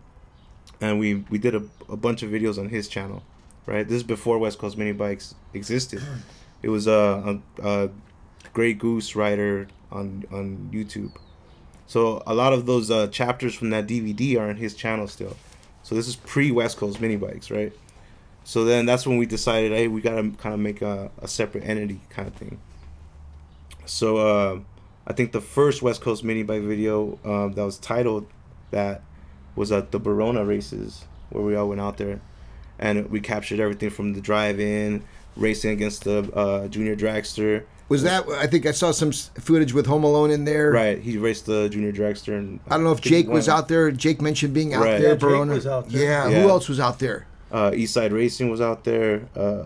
and 0.82 1.00
we 1.00 1.26
we 1.30 1.38
did 1.38 1.56
a, 1.56 1.64
a 1.88 1.98
bunch 1.98 2.24
of 2.24 2.32
videos 2.32 2.58
on 2.58 2.70
his 2.70 2.88
channel, 2.88 3.24
right? 3.66 3.88
This 3.88 3.98
is 3.98 4.04
before 4.04 4.38
West 4.38 4.60
Coast 4.60 4.78
Mini 4.78 4.92
Bikes 4.92 5.36
existed. 5.54 6.02
It 6.62 6.68
was 6.68 6.90
uh, 6.90 7.38
a, 7.64 7.66
a 7.66 7.90
great 8.52 8.80
Goose 8.80 9.16
rider 9.16 9.70
on 9.94 10.26
on 10.30 10.70
YouTube. 10.74 11.14
So 11.88 12.22
a 12.28 12.34
lot 12.34 12.52
of 12.52 12.66
those 12.66 12.92
uh, 12.92 13.08
chapters 13.08 13.56
from 13.56 13.70
that 13.70 13.88
DVD 13.88 14.38
are 14.38 14.50
on 14.50 14.58
his 14.58 14.74
channel 14.76 15.08
still. 15.08 15.38
So 15.84 15.96
this 15.96 16.10
is 16.10 16.18
pre 16.18 16.52
West 16.52 16.76
Coast 16.76 17.00
Mini 17.00 17.16
Bikes, 17.16 17.50
right? 17.50 17.72
So 18.44 18.66
then 18.66 18.86
that's 18.86 19.08
when 19.08 19.18
we 19.18 19.26
decided, 19.26 19.72
hey, 19.72 19.88
we 19.88 20.02
gotta 20.02 20.32
kind 20.38 20.54
of 20.54 20.60
make 20.60 20.82
a, 20.82 21.12
a 21.22 21.28
separate 21.30 21.64
entity 21.64 22.02
kind 22.10 22.28
of 22.28 22.34
thing. 22.34 22.60
So 23.90 24.18
uh, 24.18 24.60
I 25.08 25.14
think 25.14 25.32
the 25.32 25.42
first 25.42 25.82
West 25.82 26.02
Coast 26.02 26.24
Mini 26.24 26.44
Bike 26.44 26.62
video 26.62 27.18
um, 27.26 27.54
that 27.54 27.66
was 27.66 27.78
titled 27.80 28.28
that 28.72 29.02
was 29.56 29.72
at 29.72 29.92
the 29.92 30.00
Barona 30.00 30.46
races 30.46 31.06
where 31.32 31.44
we 31.44 31.56
all 31.56 31.68
went 31.70 31.82
out 31.82 31.98
there, 31.98 32.22
and 32.78 33.10
we 33.10 33.20
captured 33.20 33.60
everything 33.60 33.90
from 33.90 34.14
the 34.14 34.22
drive-in, 34.22 35.04
racing 35.36 35.72
against 35.72 36.04
the 36.04 36.32
uh, 36.34 36.68
junior 36.68 36.96
dragster. 36.96 37.64
Was 37.90 38.04
that? 38.04 38.30
I 38.30 38.46
think 38.46 38.68
I 38.68 38.72
saw 38.72 38.92
some 38.92 39.12
footage 39.12 39.74
with 39.74 39.88
Home 39.88 40.04
Alone 40.04 40.30
in 40.30 40.46
there. 40.46 40.70
Right, 40.72 41.00
he 41.00 41.18
raced 41.18 41.48
the 41.48 41.68
junior 41.70 41.92
dragster, 41.92 42.38
and 42.38 42.60
I 42.68 42.76
don't 42.76 42.84
know 42.84 42.92
if 42.92 43.02
Jake 43.02 43.28
was 43.28 43.50
out 43.50 43.68
there. 43.68 43.90
Jake 43.90 44.22
mentioned 44.22 44.54
being 44.54 44.76
out 44.76 44.84
Right. 44.84 45.02
there. 45.02 45.14
Yeah, 45.14 45.16
Jake 45.16 45.50
was 45.50 45.66
out 45.68 45.90
there. 45.90 46.04
Yeah, 46.04 46.30
Yeah. 46.30 46.42
Who 46.44 46.50
else 46.50 46.70
was 46.70 46.80
out 46.80 47.00
there? 47.00 47.26
Uh, 47.52 47.72
Eastside 47.72 48.12
Racing 48.12 48.52
was 48.52 48.62
out 48.62 48.84
there. 48.84 49.24
Uh, 49.36 49.64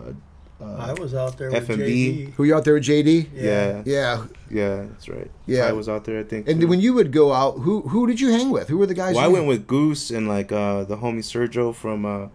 I 0.60 0.90
uh, 0.90 0.94
was 0.96 1.14
out 1.14 1.36
there 1.36 1.50
with 1.50 1.66
FMB. 1.68 1.78
JD. 1.78 2.32
Who 2.34 2.44
you 2.44 2.54
out 2.54 2.64
there 2.64 2.74
with 2.74 2.84
JD? 2.84 3.28
yeah, 3.34 3.82
Yeah. 3.84 4.26
yeah, 4.50 4.84
that's 4.88 5.08
right. 5.08 5.30
Yeah. 5.46 5.66
I 5.66 5.72
was 5.72 5.88
out 5.88 6.04
there. 6.04 6.20
I 6.20 6.22
think. 6.22 6.48
And 6.48 6.64
when 6.68 6.80
you 6.80 6.94
would 6.94 7.10
go 7.12 7.32
out, 7.32 7.58
who 7.58 7.82
who 7.82 8.06
did 8.06 8.20
you 8.20 8.30
hang 8.30 8.50
with? 8.50 8.68
Who 8.68 8.78
were 8.78 8.86
the 8.86 8.94
guys? 8.94 9.14
Well, 9.16 9.24
I 9.24 9.26
you- 9.28 9.32
went 9.34 9.46
with 9.46 9.66
Goose 9.66 10.10
and 10.10 10.28
like 10.28 10.52
uh, 10.52 10.84
the 10.84 10.96
homie 10.98 11.18
Sergio 11.24 11.74
from 11.74 12.06
uh, 12.06 12.28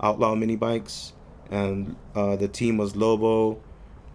Outlaw 0.00 0.34
Mini 0.34 0.56
Bikes, 0.56 1.12
and 1.50 1.96
uh, 2.14 2.36
the 2.36 2.48
team 2.48 2.76
was 2.78 2.94
Lobo. 2.96 3.60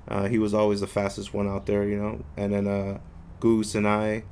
Uh, 0.07 0.27
he 0.27 0.39
was 0.39 0.53
always 0.53 0.79
the 0.79 0.87
fastest 0.87 1.33
one 1.33 1.47
out 1.47 1.65
there, 1.67 1.83
you 1.83 1.97
know. 1.97 2.23
And 2.37 2.51
then 2.53 2.65
uh, 2.67 2.97
Goose 3.39 3.75
and 3.75 3.87
I, 3.87 4.23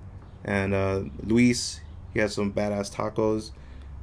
and 0.43 0.73
uh, 0.73 1.01
Luis. 1.23 1.81
He 2.13 2.19
had 2.21 2.31
some 2.31 2.51
badass 2.51 2.91
tacos, 2.95 3.51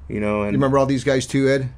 you 0.09 0.21
know. 0.21 0.43
And 0.43 0.52
You 0.52 0.59
remember 0.59 0.78
all 0.78 0.87
these 0.87 1.02
guys 1.02 1.26
too, 1.26 1.49
Ed? 1.49 1.71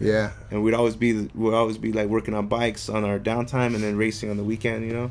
Yeah. 0.00 0.32
and 0.50 0.62
we'd 0.62 0.74
always 0.74 0.96
be 0.96 1.28
we'd 1.34 1.54
always 1.54 1.78
be 1.78 1.92
like 1.92 2.08
working 2.08 2.34
on 2.34 2.46
bikes 2.48 2.88
on 2.88 3.04
our 3.04 3.18
downtime 3.18 3.74
and 3.74 3.82
then 3.82 3.96
racing 3.96 4.30
on 4.30 4.36
the 4.36 4.44
weekend, 4.44 4.86
you 4.86 4.92
know. 4.92 5.10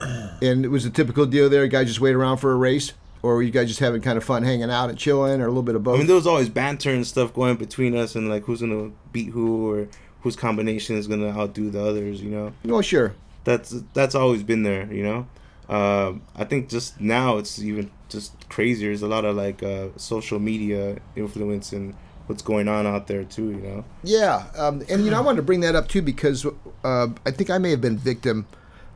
And 0.42 0.64
it 0.64 0.68
was 0.68 0.84
a 0.86 0.90
typical 0.90 1.26
deal 1.26 1.50
there. 1.50 1.66
Guys 1.68 1.86
just 1.88 2.00
wait 2.00 2.14
around 2.14 2.38
for 2.38 2.52
a 2.52 2.56
race, 2.56 2.94
or 3.22 3.34
were 3.34 3.42
you 3.42 3.50
guys 3.50 3.68
just 3.68 3.80
having 3.80 4.00
kind 4.00 4.16
of 4.16 4.24
fun, 4.24 4.42
hanging 4.42 4.70
out 4.70 4.88
and 4.88 4.98
chilling, 4.98 5.40
or 5.40 5.44
a 5.44 5.48
little 5.48 5.62
bit 5.62 5.74
of 5.74 5.84
both? 5.84 5.96
I 5.96 5.98
mean, 5.98 6.06
there 6.06 6.16
was 6.16 6.26
always 6.26 6.48
banter 6.48 6.90
and 6.90 7.06
stuff 7.06 7.34
going 7.34 7.56
between 7.56 7.94
us, 7.96 8.14
and 8.14 8.28
like 8.30 8.44
who's 8.44 8.60
gonna 8.62 8.92
beat 9.12 9.28
who 9.30 9.70
or 9.70 9.88
whose 10.22 10.36
combination 10.36 10.96
is 10.96 11.06
gonna 11.06 11.28
outdo 11.28 11.70
the 11.70 11.84
others, 11.84 12.22
you 12.22 12.30
know. 12.30 12.52
oh, 12.70 12.80
sure. 12.80 13.14
that's 13.44 13.74
that's 13.94 14.14
always 14.14 14.42
been 14.42 14.62
there 14.64 14.90
you 14.92 15.02
know 15.02 15.26
um, 15.74 16.20
i 16.36 16.44
think 16.44 16.68
just 16.68 17.00
now 17.00 17.38
it's 17.38 17.58
even 17.58 17.90
just 18.10 18.32
crazier 18.50 18.88
there's 18.88 19.00
a 19.02 19.08
lot 19.08 19.24
of 19.24 19.34
like 19.34 19.62
uh, 19.62 19.88
social 19.96 20.38
media 20.38 20.98
influence 21.16 21.72
and 21.72 21.94
what's 22.30 22.42
going 22.42 22.68
on 22.68 22.86
out 22.86 23.08
there 23.08 23.24
too 23.24 23.50
you 23.50 23.56
know 23.56 23.84
Yeah, 24.04 24.46
um, 24.56 24.84
and 24.88 25.04
you 25.04 25.10
know 25.10 25.18
I 25.18 25.20
wanted 25.20 25.38
to 25.38 25.42
bring 25.42 25.60
that 25.60 25.74
up 25.74 25.88
too 25.88 26.00
because 26.00 26.46
uh, 26.84 27.08
I 27.26 27.30
think 27.32 27.50
I 27.50 27.58
may 27.58 27.70
have 27.70 27.80
been 27.80 27.98
victim 27.98 28.46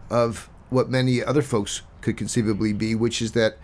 of 0.08 0.48
what 0.70 0.88
many 0.88 1.22
other 1.22 1.42
folks 1.42 1.82
could 2.00 2.16
conceivably 2.16 2.72
be, 2.72 2.94
which 2.94 3.20
is 3.20 3.32
that 3.32 3.58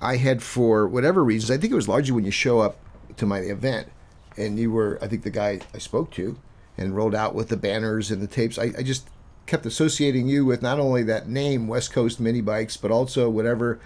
I 0.00 0.16
had 0.16 0.40
for 0.40 0.86
whatever 0.86 1.24
reasons. 1.24 1.50
I 1.50 1.58
think 1.60 1.72
it 1.72 1.76
was 1.76 1.88
largely 1.88 2.12
when 2.12 2.24
you 2.24 2.30
show 2.30 2.60
up 2.60 2.78
to 3.16 3.26
my 3.26 3.40
event, 3.40 3.88
and 4.36 4.56
you 4.56 4.70
were 4.70 5.00
I 5.02 5.08
think 5.08 5.24
the 5.24 5.30
guy 5.30 5.58
I 5.74 5.78
spoke 5.78 6.12
to, 6.12 6.38
and 6.78 6.94
rolled 6.94 7.14
out 7.14 7.34
with 7.34 7.48
the 7.48 7.56
banners 7.56 8.12
and 8.12 8.22
the 8.22 8.28
tapes. 8.28 8.56
I, 8.56 8.72
I 8.78 8.82
just 8.84 9.08
kept 9.46 9.66
associating 9.66 10.28
you 10.28 10.44
with 10.44 10.62
not 10.62 10.78
only 10.78 11.02
that 11.02 11.28
name 11.28 11.66
West 11.66 11.92
Coast 11.92 12.20
Mini 12.20 12.40
Bikes, 12.40 12.76
but 12.76 12.92
also 12.92 13.28
whatever 13.28 13.80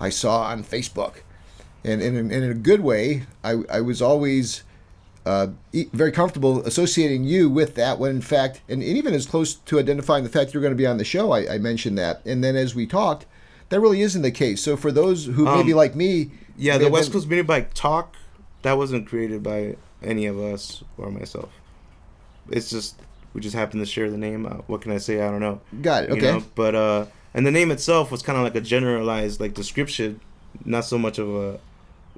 I 0.00 0.08
saw 0.08 0.42
on 0.42 0.64
Facebook, 0.64 1.18
and, 1.84 2.00
and, 2.02 2.16
in- 2.16 2.30
and 2.30 2.44
in 2.44 2.50
a 2.50 2.54
good 2.54 2.80
way. 2.80 3.24
I, 3.44 3.62
I 3.70 3.80
was 3.80 4.00
always 4.02 4.62
uh, 5.26 5.48
very 5.92 6.10
comfortable 6.12 6.62
associating 6.64 7.24
you 7.24 7.50
with 7.50 7.74
that 7.74 7.98
when 7.98 8.10
in 8.12 8.20
fact 8.22 8.62
and, 8.68 8.82
and 8.82 8.96
even 8.96 9.12
as 9.12 9.26
close 9.26 9.54
to 9.54 9.78
identifying 9.78 10.24
the 10.24 10.30
fact 10.30 10.54
you're 10.54 10.62
going 10.62 10.72
to 10.72 10.76
be 10.76 10.86
on 10.86 10.96
the 10.96 11.04
show 11.04 11.32
I, 11.32 11.54
I 11.54 11.58
mentioned 11.58 11.98
that 11.98 12.24
and 12.24 12.42
then 12.42 12.56
as 12.56 12.74
we 12.74 12.86
talked 12.86 13.26
that 13.68 13.78
really 13.78 14.00
isn't 14.00 14.22
the 14.22 14.30
case 14.30 14.62
so 14.62 14.74
for 14.74 14.90
those 14.90 15.26
who 15.26 15.44
maybe 15.44 15.72
Um, 15.72 15.76
like 15.76 15.94
me 15.94 16.30
yeah 16.56 16.78
the 16.78 16.88
west 16.88 17.10
been- 17.10 17.18
coast 17.20 17.28
mini 17.28 17.42
bike 17.42 17.74
talk 17.74 18.16
that 18.62 18.78
wasn't 18.78 19.06
created 19.06 19.42
by 19.42 19.76
any 20.02 20.24
of 20.24 20.38
us 20.38 20.82
or 20.96 21.10
myself 21.10 21.50
it's 22.48 22.70
just 22.70 22.98
we 23.34 23.42
just 23.42 23.54
happened 23.56 23.82
to 23.82 23.86
share 23.86 24.10
the 24.10 24.16
name 24.16 24.46
uh, 24.46 24.54
what 24.66 24.80
can 24.80 24.92
i 24.92 24.98
say 24.98 25.20
i 25.20 25.30
don't 25.30 25.40
know 25.40 25.60
got 25.82 26.04
it 26.04 26.10
you 26.10 26.16
okay 26.16 26.38
know? 26.38 26.44
but 26.54 26.74
uh 26.74 27.04
and 27.34 27.44
the 27.46 27.50
name 27.50 27.70
itself 27.70 28.10
was 28.10 28.22
kind 28.22 28.38
of 28.38 28.44
like 28.44 28.54
a 28.54 28.62
generalized 28.62 29.40
like 29.40 29.52
description 29.52 30.20
not 30.64 30.86
so 30.86 30.96
much 30.96 31.18
of 31.18 31.28
a 31.28 31.60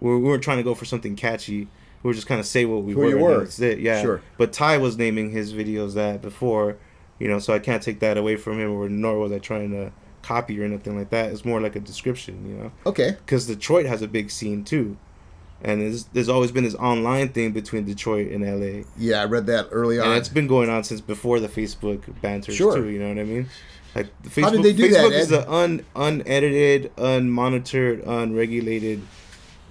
we 0.01 0.11
we 0.11 0.19
weren't 0.19 0.43
trying 0.43 0.57
to 0.59 0.63
go 0.63 0.75
for 0.75 0.85
something 0.85 1.17
catchy 1.17 1.69
we 2.03 2.09
were 2.09 2.15
just 2.15 2.27
kind 2.27 2.41
of 2.41 2.47
say 2.47 2.65
what 2.65 2.83
we 2.83 2.93
Who 2.95 3.01
were 3.01 3.09
you 3.09 3.19
were. 3.19 3.39
that's 3.41 3.61
it 3.61 3.79
yeah 3.81 4.01
Sure. 4.03 4.23
but 4.39 4.53
ty 4.53 4.79
was 4.79 4.97
naming 4.97 5.31
his 5.31 5.53
videos 5.53 5.95
that 5.95 6.23
before 6.23 6.77
you 7.19 7.29
know 7.29 7.39
so 7.39 7.53
i 7.53 7.59
can't 7.59 7.83
take 7.83 8.01
that 8.01 8.17
away 8.17 8.37
from 8.37 8.59
him 8.59 8.71
or 8.73 8.89
nor 8.89 9.19
was 9.19 9.33
i 9.33 9.39
trying 9.39 9.71
to 9.73 9.93
copy 10.23 10.61
or 10.61 10.65
anything 10.65 10.97
like 10.99 11.11
that 11.11 11.31
it's 11.33 11.45
more 11.45 11.61
like 11.61 11.77
a 11.77 11.81
description 11.81 12.47
you 12.49 12.55
know 12.57 12.73
okay 12.87 13.17
because 13.25 13.47
detroit 13.47 13.87
has 13.87 14.03
a 14.03 14.09
big 14.09 14.31
scene 14.31 14.65
too 14.65 14.97
and 15.63 15.83
there's, 15.83 16.05
there's 16.15 16.29
always 16.31 16.51
been 16.51 16.65
this 16.65 16.75
online 16.77 17.29
thing 17.29 17.53
between 17.53 17.85
detroit 17.85 18.31
and 18.33 18.43
la 18.43 18.83
yeah 18.97 19.21
I 19.21 19.25
read 19.27 19.45
that 19.47 19.69
early 19.71 19.99
on 20.01 20.09
and 20.09 20.17
it's 20.17 20.29
been 20.31 20.47
going 20.47 20.71
on 20.71 20.85
since 20.85 21.03
before 21.03 21.39
the 21.39 21.49
Facebook 21.49 22.01
banter 22.23 22.51
Sure. 22.53 22.77
too. 22.77 22.89
You 22.89 22.99
know 23.01 23.09
what 23.09 23.19
I 23.19 23.25
mean? 23.25 23.47
Like 23.95 24.07
the 24.23 24.31
Facebook, 24.31 24.43
How 24.45 24.51
did 24.53 24.63
they 24.63 24.73
do 24.73 24.89
that, 24.89 25.05
Facebook 25.05 25.13
is 25.13 25.33
an 25.33 25.45
un 25.49 25.85
unedited, 25.95 26.97
unmonitored, 26.97 28.07
unregulated 28.07 29.03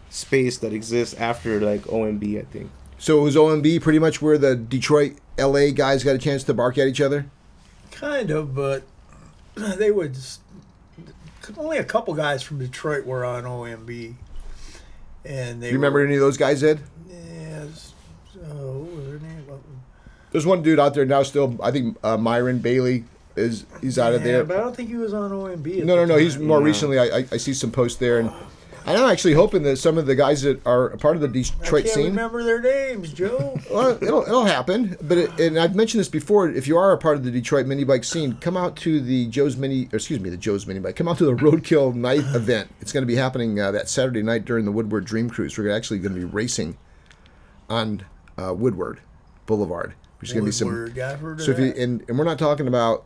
space 0.09 0.57
that 0.59 0.73
exists 0.73 1.13
after 1.15 1.59
like 1.59 1.81
OMB. 1.83 2.39
I 2.39 2.43
think. 2.43 2.69
so 2.97 3.19
it 3.19 3.23
was 3.23 3.35
OMB 3.35 3.81
pretty 3.81 3.99
much 3.99 4.21
where 4.21 4.37
the 4.37 4.55
Detroit 4.55 5.17
LA 5.37 5.71
guys 5.73 6.03
got 6.03 6.15
a 6.15 6.19
chance 6.19 6.43
to 6.45 6.53
bark 6.53 6.77
at 6.77 6.87
each 6.87 7.01
other 7.01 7.25
Kind 7.91 8.31
of, 8.31 8.55
but 8.55 8.83
they 9.55 9.91
would. 9.91 10.15
s- 10.15 10.39
Only 11.57 11.77
a 11.77 11.83
couple 11.83 12.13
guys 12.13 12.41
from 12.43 12.59
Detroit 12.59 13.05
were 13.05 13.25
on 13.25 13.43
OMB, 13.43 14.13
and 15.25 15.61
they. 15.61 15.67
you 15.67 15.73
remember 15.73 15.99
Were, 15.99 16.05
any 16.05 16.15
of 16.15 16.21
those 16.21 16.37
guys 16.37 16.63
Ed 16.63 16.79
yes. 17.09 17.93
Uh, 18.35 18.45
what 18.53 18.95
was 18.95 19.05
their 19.07 19.19
name? 19.19 19.45
there's 20.31 20.45
one 20.45 20.61
dude 20.61 20.79
out 20.79 20.93
there 20.93 21.05
now 21.05 21.23
still 21.23 21.57
I 21.61 21.71
think 21.71 21.97
uh, 22.03 22.15
Myron 22.15 22.59
Bailey 22.59 23.03
is 23.35 23.65
he's 23.81 23.97
out 23.99 24.13
of 24.13 24.21
Yeah, 24.21 24.27
there 24.33 24.43
but 24.43 24.57
I 24.57 24.59
don't 24.61 24.75
think 24.75 24.89
he 24.89 24.95
was 24.95 25.13
on 25.13 25.31
OMB. 25.31 25.79
at 25.79 25.85
No, 25.85 25.95
no, 25.95 26.01
the 26.01 26.07
no. 26.07 26.17
He's 26.17 26.37
more 26.37 26.59
No. 26.59 26.65
recently. 26.65 26.99
I, 26.99 27.05
I, 27.05 27.25
I 27.31 27.37
see 27.37 27.53
some 27.53 27.71
posts 27.71 27.97
there, 27.99 28.19
and 28.19 28.31
and 28.89 28.97
I'm 28.97 29.09
actually 29.09 29.33
hoping 29.33 29.61
that 29.63 29.77
some 29.77 29.97
of 29.99 30.07
the 30.07 30.15
guys 30.15 30.41
that 30.41 30.65
are 30.65 30.97
part 30.97 31.15
of 31.15 31.21
the 31.21 31.27
Detroit 31.27 31.81
I 31.81 31.81
can't 31.83 31.93
scene. 31.93 32.05
remember 32.07 32.43
their 32.43 32.59
names, 32.59 33.13
Joe. 33.13 33.57
Well, 33.69 34.03
it'll 34.03 34.23
it'll 34.23 34.45
happen. 34.45 34.97
But 35.01 35.17
it, 35.19 35.39
and 35.39 35.59
I've 35.59 35.75
mentioned 35.75 35.99
this 35.99 36.09
before. 36.09 36.49
If 36.49 36.67
you 36.67 36.75
are 36.75 36.91
a 36.91 36.97
part 36.97 37.17
of 37.17 37.23
the 37.23 37.29
Detroit 37.29 37.67
mini 37.67 37.83
bike 37.83 38.03
scene, 38.03 38.37
come 38.37 38.57
out 38.57 38.75
to 38.77 38.99
the 38.99 39.27
Joe's 39.27 39.57
mini. 39.57 39.87
Or 39.93 39.97
excuse 39.97 40.19
me, 40.19 40.31
the 40.31 40.37
Joe's 40.37 40.65
mini 40.65 40.79
bike. 40.79 40.95
Come 40.95 41.07
out 41.07 41.19
to 41.19 41.25
the 41.25 41.35
Roadkill 41.35 41.93
Night 41.93 42.19
event. 42.35 42.73
It's 42.81 42.91
going 42.91 43.03
to 43.03 43.07
be 43.07 43.15
happening 43.15 43.59
uh, 43.59 43.71
that 43.71 43.89
Saturday 43.89 44.23
night 44.23 44.45
during 44.45 44.65
the 44.65 44.71
Woodward 44.71 45.05
Dream 45.05 45.29
Cruise. 45.29 45.55
We're 45.55 45.69
actually 45.69 45.99
going 45.99 46.15
to 46.15 46.19
be 46.19 46.25
racing 46.25 46.77
on 47.69 48.05
uh, 48.37 48.55
Woodward 48.55 49.01
Boulevard. 49.45 49.93
Is 50.21 50.33
going 50.33 50.43
to 50.43 50.47
be 50.47 50.51
some. 50.51 50.69
Woodward, 50.69 50.95
yeah, 50.95 51.11
I've 51.11 51.41
So 51.41 51.51
if 51.51 51.59
you 51.59 51.73
and, 51.77 52.03
and 52.09 52.17
we're 52.17 52.25
not 52.25 52.39
talking 52.39 52.67
about 52.67 53.05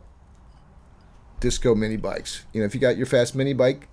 disco 1.40 1.74
mini 1.74 1.98
bikes. 1.98 2.46
You 2.54 2.60
know, 2.60 2.66
if 2.66 2.74
you 2.74 2.80
got 2.80 2.96
your 2.96 3.06
fast 3.06 3.34
mini 3.34 3.52
bike 3.52 3.88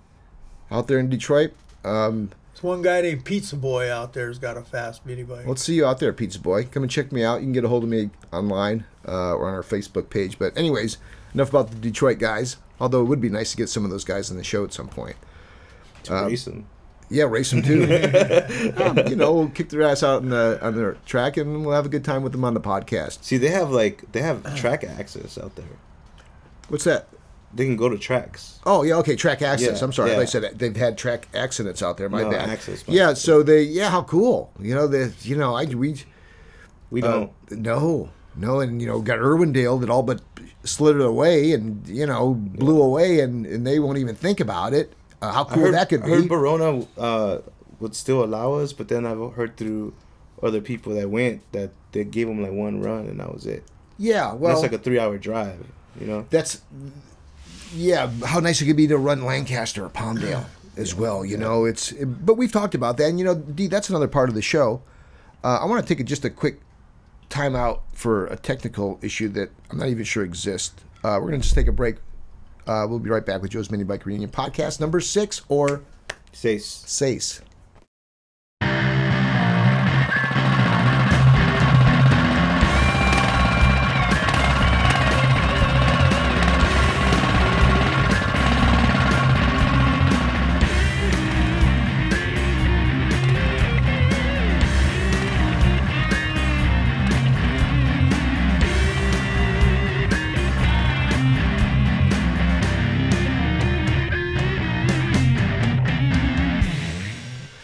out 0.70 0.88
there 0.88 0.98
in 0.98 1.10
Detroit, 1.10 1.52
um, 1.84 2.30
There's 2.52 2.62
one 2.62 2.82
guy 2.82 3.00
named 3.02 3.24
Pizza 3.24 3.56
Boy 3.56 3.90
out 3.90 4.12
there 4.12 4.26
who's 4.26 4.38
got 4.38 4.56
a 4.56 4.62
fast 4.62 5.04
mini 5.06 5.22
bike. 5.22 5.46
Let's 5.46 5.62
see 5.62 5.74
you 5.74 5.86
out 5.86 5.98
there, 6.00 6.12
Pizza 6.12 6.38
Boy. 6.38 6.64
Come 6.64 6.82
and 6.82 6.90
check 6.90 7.12
me 7.12 7.24
out. 7.24 7.36
You 7.40 7.46
can 7.46 7.52
get 7.52 7.64
a 7.64 7.68
hold 7.68 7.82
of 7.84 7.88
me 7.90 8.10
online 8.32 8.84
uh, 9.06 9.34
or 9.34 9.48
on 9.48 9.54
our 9.54 9.62
Facebook 9.62 10.10
page. 10.10 10.38
But 10.38 10.56
anyways, 10.56 10.98
enough 11.34 11.50
about 11.50 11.70
the 11.70 11.76
Detroit 11.76 12.18
guys. 12.18 12.56
Although 12.80 13.00
it 13.02 13.04
would 13.04 13.20
be 13.20 13.28
nice 13.28 13.52
to 13.52 13.56
get 13.56 13.68
some 13.68 13.84
of 13.84 13.90
those 13.90 14.04
guys 14.04 14.30
on 14.30 14.36
the 14.36 14.44
show 14.44 14.64
at 14.64 14.72
some 14.72 14.88
point. 14.88 15.16
To 16.04 16.16
Um, 16.16 16.26
race 16.26 16.44
them. 16.44 16.66
Yeah, 17.10 17.24
race 17.24 17.50
them 17.50 17.62
too. 17.62 17.82
um, 18.76 18.98
you 19.06 19.14
know, 19.16 19.32
we'll 19.34 19.48
kick 19.50 19.68
their 19.68 19.82
ass 19.82 20.02
out 20.02 20.22
on 20.22 20.30
the 20.30 20.58
on 20.62 20.74
the 20.74 20.96
track, 21.04 21.36
and 21.36 21.64
we'll 21.64 21.74
have 21.74 21.84
a 21.86 21.90
good 21.90 22.04
time 22.04 22.22
with 22.22 22.32
them 22.32 22.42
on 22.42 22.54
the 22.54 22.60
podcast. 22.60 23.22
See, 23.22 23.36
they 23.36 23.48
have 23.50 23.70
like 23.70 24.10
they 24.12 24.22
have 24.22 24.56
track 24.56 24.82
access 24.82 25.36
out 25.36 25.54
there. 25.56 25.66
What's 26.68 26.84
that? 26.84 27.08
They 27.54 27.64
can 27.66 27.76
go 27.76 27.88
to 27.88 27.98
tracks. 27.98 28.60
Oh 28.64 28.82
yeah, 28.82 28.94
okay. 28.96 29.14
Track 29.16 29.42
access. 29.42 29.78
Yeah, 29.80 29.84
I'm 29.84 29.92
sorry, 29.92 30.12
yeah. 30.12 30.20
I 30.20 30.24
said 30.24 30.58
they've 30.58 30.74
had 30.76 30.96
track 30.96 31.28
accidents 31.34 31.82
out 31.82 31.96
there. 31.98 32.08
My 32.08 32.22
No, 32.22 32.30
bad. 32.30 32.48
access, 32.48 32.82
yeah. 32.86 33.08
bad. 33.08 33.18
So 33.18 33.42
they. 33.42 33.62
Yeah. 33.62 33.90
How 33.90 34.02
cool. 34.02 34.50
You 34.58 34.74
know 34.74 34.86
the. 34.86 35.12
You 35.22 35.36
know 35.36 35.54
I 35.54 35.64
we. 35.66 35.96
We 36.90 37.02
Uh, 37.02 37.10
don't. 37.10 37.32
no, 37.62 38.10
no, 38.36 38.60
and 38.60 38.80
you 38.80 38.86
know 38.88 39.00
got 39.00 39.18
Irwindale 39.18 39.80
that 39.80 39.90
all 39.90 40.02
but 40.02 40.20
slithered 40.64 41.02
away, 41.02 41.52
and 41.52 41.86
you 41.86 42.06
know 42.06 42.34
blew 42.34 42.80
away, 42.80 43.20
and 43.20 43.44
and 43.46 43.66
they 43.66 43.78
won't 43.78 43.98
even 43.98 44.14
think 44.14 44.40
about 44.40 44.72
it. 44.72 44.92
Uh, 45.20 45.30
how 45.32 45.44
cool 45.44 45.64
heard, 45.64 45.74
that 45.74 45.88
could 45.88 46.02
I 46.02 46.08
heard 46.08 46.22
be. 46.22 46.28
Barona 46.28 46.86
uh, 46.98 47.38
would 47.80 47.94
still 47.94 48.24
allow 48.24 48.54
us, 48.54 48.72
but 48.72 48.88
then 48.88 49.04
I've 49.06 49.34
heard 49.34 49.56
through 49.56 49.92
other 50.42 50.60
people 50.60 50.94
that 50.94 51.08
went 51.10 51.40
that 51.52 51.70
they 51.92 52.04
gave 52.04 52.26
them 52.28 52.42
like 52.42 52.52
one 52.52 52.80
run 52.82 53.06
and 53.06 53.20
that 53.20 53.32
was 53.32 53.46
it. 53.46 53.62
yeah. 53.98 54.32
Well, 54.32 54.50
That's 54.52 54.62
like 54.62 54.72
a 54.72 54.82
three-hour 54.82 55.18
drive. 55.18 55.64
You 56.00 56.06
know. 56.06 56.26
that's 56.30 56.62
yeah 57.74 58.10
how 58.24 58.40
nice 58.40 58.60
it 58.60 58.66
could 58.66 58.76
be 58.76 58.86
to 58.86 58.98
run 58.98 59.24
lancaster 59.24 59.84
or 59.84 59.90
palmdale 59.90 60.44
as 60.76 60.94
well 60.94 61.24
you 61.24 61.36
know 61.36 61.64
it's 61.64 61.92
but 61.92 62.34
we've 62.34 62.52
talked 62.52 62.74
about 62.74 62.96
that 62.96 63.08
and 63.08 63.18
you 63.18 63.24
know 63.24 63.34
d 63.34 63.66
that's 63.66 63.90
another 63.90 64.08
part 64.08 64.28
of 64.28 64.34
the 64.34 64.42
show. 64.42 64.82
Uh, 65.44 65.58
i 65.60 65.64
want 65.64 65.84
to 65.84 65.94
take 65.94 66.00
a, 66.00 66.04
just 66.04 66.24
a 66.24 66.30
quick 66.30 66.60
time 67.28 67.56
out 67.56 67.82
for 67.92 68.26
a 68.26 68.36
technical 68.36 68.98
issue 69.02 69.28
that 69.28 69.50
i'm 69.70 69.78
not 69.78 69.88
even 69.88 70.04
sure 70.04 70.24
exists. 70.24 70.84
Uh, 71.04 71.18
we're 71.20 71.30
going 71.30 71.40
to 71.40 71.44
just 71.44 71.56
take 71.56 71.66
a 71.66 71.72
break. 71.72 71.96
Uh, 72.64 72.86
we'll 72.88 73.00
be 73.00 73.10
right 73.10 73.26
back 73.26 73.42
with 73.42 73.50
joe's 73.50 73.70
mini 73.70 73.84
bike 73.84 74.06
reunion 74.06 74.30
podcast 74.30 74.80
number 74.80 75.00
six 75.00 75.42
or 75.48 75.82
Says 76.32 76.64
sace 76.64 77.42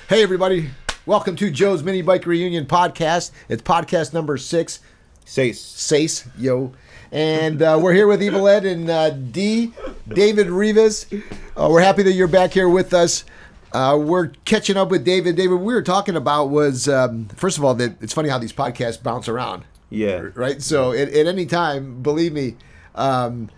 hey 0.09 0.23
everybody 0.23 0.71
welcome 1.05 1.37
to 1.37 1.51
joe's 1.51 1.83
mini 1.83 2.01
bike 2.01 2.25
reunion 2.25 2.65
podcast 2.65 3.31
it's 3.51 3.63
podcast 3.63 4.15
number 4.15 4.39
six 4.39 4.81
says 5.29 5.59
Sace, 5.59 6.27
yo. 6.39 6.73
And 7.13 7.61
uh, 7.61 7.79
we're 7.81 7.93
here 7.93 8.07
with 8.07 8.23
Evil 8.23 8.49
Ed 8.49 8.65
and 8.65 8.89
uh, 8.89 9.11
D, 9.11 9.75
David 10.09 10.47
Rivas. 10.47 11.07
Uh, 11.55 11.69
we're 11.71 11.83
happy 11.83 12.03
that 12.03 12.13
you're 12.13 12.29
back 12.29 12.53
here 12.53 12.69
with 12.69 12.95
us. 12.95 13.27
Uh, 13.73 13.99
we're 14.01 14.29
catching 14.47 14.79
up 14.79 14.89
with 14.89 15.05
David. 15.05 15.37
David, 15.37 15.57
we 15.57 15.75
were 15.75 15.83
talking 15.83 16.17
about 16.17 16.47
was, 16.47 16.89
um, 16.89 17.29
first 17.29 17.59
of 17.59 17.65
all, 17.65 17.75
that 17.75 18.03
it's 18.03 18.15
funny 18.15 18.31
how 18.31 18.39
these 18.39 18.55
podcasts 18.55 19.03
bounce 19.03 19.29
around, 19.29 19.65
yeah. 19.91 20.29
right? 20.35 20.63
So 20.63 20.93
at, 20.93 21.11
at 21.11 21.27
any 21.27 21.45
time, 21.45 22.03
believe 22.03 22.33
me, 22.33 22.57
um, 22.95 23.51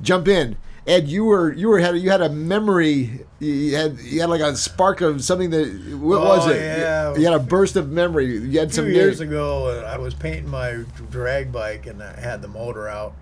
jump 0.00 0.26
in. 0.26 0.56
Ed, 0.86 1.06
you 1.08 1.24
were 1.24 1.52
you 1.52 1.68
were 1.68 1.78
had 1.78 1.96
you 1.96 2.10
had 2.10 2.22
a 2.22 2.28
memory. 2.28 3.20
You 3.38 3.76
had 3.76 3.98
you 4.00 4.20
had 4.20 4.30
like 4.30 4.40
a 4.40 4.56
spark 4.56 5.00
of 5.00 5.22
something 5.22 5.50
that 5.50 5.96
what 6.00 6.16
Oh, 6.18 6.24
was 6.24 6.48
it? 6.50 6.56
yeah. 6.60 7.14
You 7.14 7.24
had 7.24 7.34
a 7.34 7.38
burst 7.38 7.76
of 7.76 7.88
memory. 7.90 8.26
You 8.36 8.58
had 8.58 8.70
A 8.70 8.72
some 8.72 8.86
years 8.86 9.20
names. 9.20 9.30
ago, 9.30 9.84
I 9.86 9.96
was 9.98 10.12
painting 10.14 10.48
my 10.50 10.84
drag 11.10 11.52
bike 11.52 11.86
and 11.86 12.02
I 12.02 12.18
had 12.18 12.42
the 12.42 12.48
motor 12.48 12.88
out. 12.88 13.14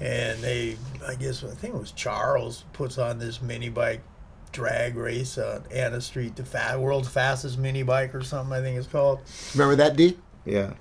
And 0.00 0.38
they, 0.42 0.76
I 1.06 1.14
guess, 1.14 1.42
I 1.44 1.54
think 1.54 1.74
it 1.74 1.78
was 1.80 1.92
Charles, 1.92 2.64
puts 2.74 2.98
on 2.98 3.18
this 3.18 3.40
mini 3.40 3.68
bike 3.70 4.02
drag 4.52 4.96
race 4.96 5.38
on 5.38 5.62
Anna 5.72 6.00
Street, 6.00 6.36
the 6.36 6.44
fa- 6.44 6.76
world's 6.78 7.08
fastest 7.08 7.58
mini 7.58 7.82
bike 7.82 8.14
or 8.14 8.22
something, 8.22 8.52
I 8.52 8.60
think 8.60 8.76
it's 8.76 8.86
called. 8.88 9.20
Remember 9.54 9.76
that, 9.76 9.96
D? 9.96 10.16
Yeah. 10.44 10.74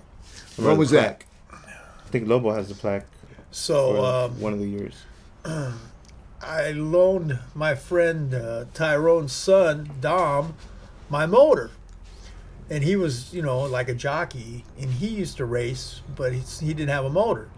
When 0.57 0.77
was 0.77 0.89
that? 0.91 1.23
I 1.51 1.57
think 2.09 2.27
Lobo 2.27 2.51
has 2.51 2.69
the 2.69 2.75
plaque 2.75 3.05
for 3.05 3.27
So 3.51 4.03
um, 4.03 4.39
one 4.41 4.51
of 4.53 4.59
the 4.59 4.67
years. 4.67 4.95
I 6.45 6.71
loaned 6.71 7.39
my 7.55 7.75
friend 7.75 8.33
uh, 8.33 8.65
Tyrone's 8.73 9.33
son, 9.33 9.91
Dom, 10.01 10.55
my 11.09 11.25
motor. 11.25 11.71
And 12.69 12.83
he 12.83 12.95
was, 12.95 13.33
you 13.33 13.41
know, 13.41 13.61
like 13.61 13.89
a 13.89 13.93
jockey, 13.93 14.65
and 14.79 14.91
he 14.91 15.07
used 15.07 15.37
to 15.37 15.45
race, 15.45 16.01
but 16.15 16.33
he, 16.33 16.39
he 16.39 16.73
didn't 16.73 16.89
have 16.89 17.05
a 17.05 17.09
motor. 17.09 17.49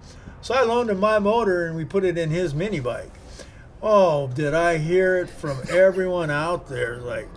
So 0.41 0.53
I 0.53 0.63
loaned 0.63 0.89
him 0.89 0.99
my 0.99 1.19
motor, 1.19 1.65
and 1.65 1.75
we 1.75 1.85
put 1.85 2.03
it 2.03 2.17
in 2.17 2.29
his 2.29 2.53
mini 2.53 2.79
bike. 2.79 3.11
Oh, 3.81 4.27
did 4.27 4.53
I 4.53 4.77
hear 4.77 5.17
it 5.17 5.29
from 5.29 5.61
everyone 5.69 6.31
out 6.31 6.67
there? 6.67 6.97
Like, 6.97 7.29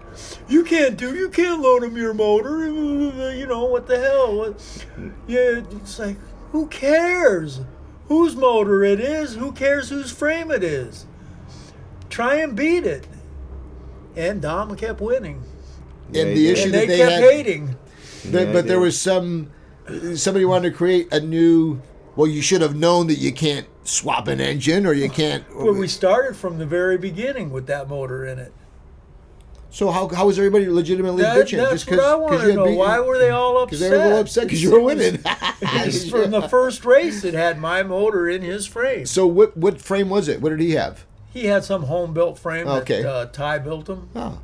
you 0.48 0.64
can't 0.64 0.96
do, 0.96 1.14
you 1.14 1.28
can't 1.28 1.60
loan 1.60 1.84
him 1.84 1.96
your 1.96 2.14
motor. 2.14 2.64
You 2.66 3.46
know 3.46 3.64
what 3.64 3.86
the 3.86 3.98
hell? 3.98 4.36
What? 4.36 4.86
Yeah, 5.26 5.62
it's 5.72 5.98
like, 5.98 6.16
who 6.52 6.66
cares? 6.68 7.60
Whose 8.06 8.34
motor 8.34 8.82
it 8.82 9.00
is? 9.00 9.34
Who 9.34 9.52
cares 9.52 9.90
whose 9.90 10.10
frame 10.10 10.50
it 10.50 10.64
is? 10.64 11.04
Try 12.10 12.36
and 12.36 12.56
beat 12.56 12.84
it. 12.86 13.06
And 14.16 14.40
Dom 14.42 14.74
kept 14.76 15.00
winning, 15.00 15.42
Yeah, 16.10 16.22
and 16.22 16.30
the 16.30 16.34
did. 16.46 16.52
issue 16.52 16.64
and 16.66 16.74
that 16.74 16.78
they, 16.80 16.86
they 16.86 16.96
kept 16.98 17.12
had, 17.12 17.22
hating. 17.22 17.76
The- 18.24 18.44
Yeah, 18.46 18.52
but 18.52 18.66
there 18.66 18.80
was 18.80 19.00
some 19.00 19.50
somebody 20.14 20.44
wanted 20.44 20.70
to 20.70 20.76
create 20.76 21.12
a 21.12 21.20
new. 21.20 21.80
Well, 22.16 22.26
you 22.26 22.42
should 22.42 22.62
have 22.62 22.74
known 22.74 23.06
that 23.06 23.14
you 23.18 23.32
can't 23.32 23.66
swap 23.84 24.26
an 24.26 24.40
engine 24.40 24.86
or 24.86 24.92
you 24.92 25.08
can't. 25.08 25.44
Well, 25.54 25.72
we 25.72 25.86
started 25.86 26.36
from 26.36 26.58
the 26.58 26.66
very 26.66 26.98
beginning 26.98 27.50
with 27.50 27.66
that 27.68 27.88
motor 27.88 28.26
in 28.26 28.40
it. 28.40 28.52
so 29.70 29.90
how 29.92 30.08
how 30.08 30.26
was 30.26 30.36
everybody 30.36 30.68
legitimately 30.68 31.22
That, 31.22 31.36
bitching? 31.46 31.58
that's 31.58 31.86
what 31.86 32.00
I 32.00 32.14
want 32.16 32.40
to 32.40 32.54
know. 32.54 32.72
Why 32.72 32.98
were 32.98 33.18
they 33.18 33.30
all 33.30 33.58
upset? 33.62 33.78
Because 33.78 33.82
upset? 33.82 33.90
they 33.92 33.96
were 33.98 34.02
a 34.02 34.06
little 34.08 34.20
upset 34.20 34.44
because 34.44 34.62
you 34.64 34.70
were 34.72 34.80
winning. 34.80 35.18
From 36.10 36.30
the 36.32 36.48
first 36.50 36.84
race, 36.84 37.22
it 37.22 37.34
had 37.34 37.60
my 37.60 37.84
motor 37.84 38.28
in 38.28 38.42
his 38.42 38.66
frame. 38.66 39.06
so 39.06 39.26
what 39.28 39.56
what 39.56 39.80
frame 39.80 40.08
was 40.08 40.26
it? 40.26 40.40
What 40.40 40.50
did 40.50 40.60
he 40.60 40.72
have? 40.72 41.04
He 41.30 41.46
had 41.46 41.64
some 41.64 41.84
home 41.84 42.14
built 42.14 42.38
frame 42.38 42.66
Okay. 42.66 43.02
that 43.02 43.10
uh, 43.10 43.26
Ty 43.26 43.58
built 43.58 43.88
him, 43.88 44.08
Oh, 44.16 44.40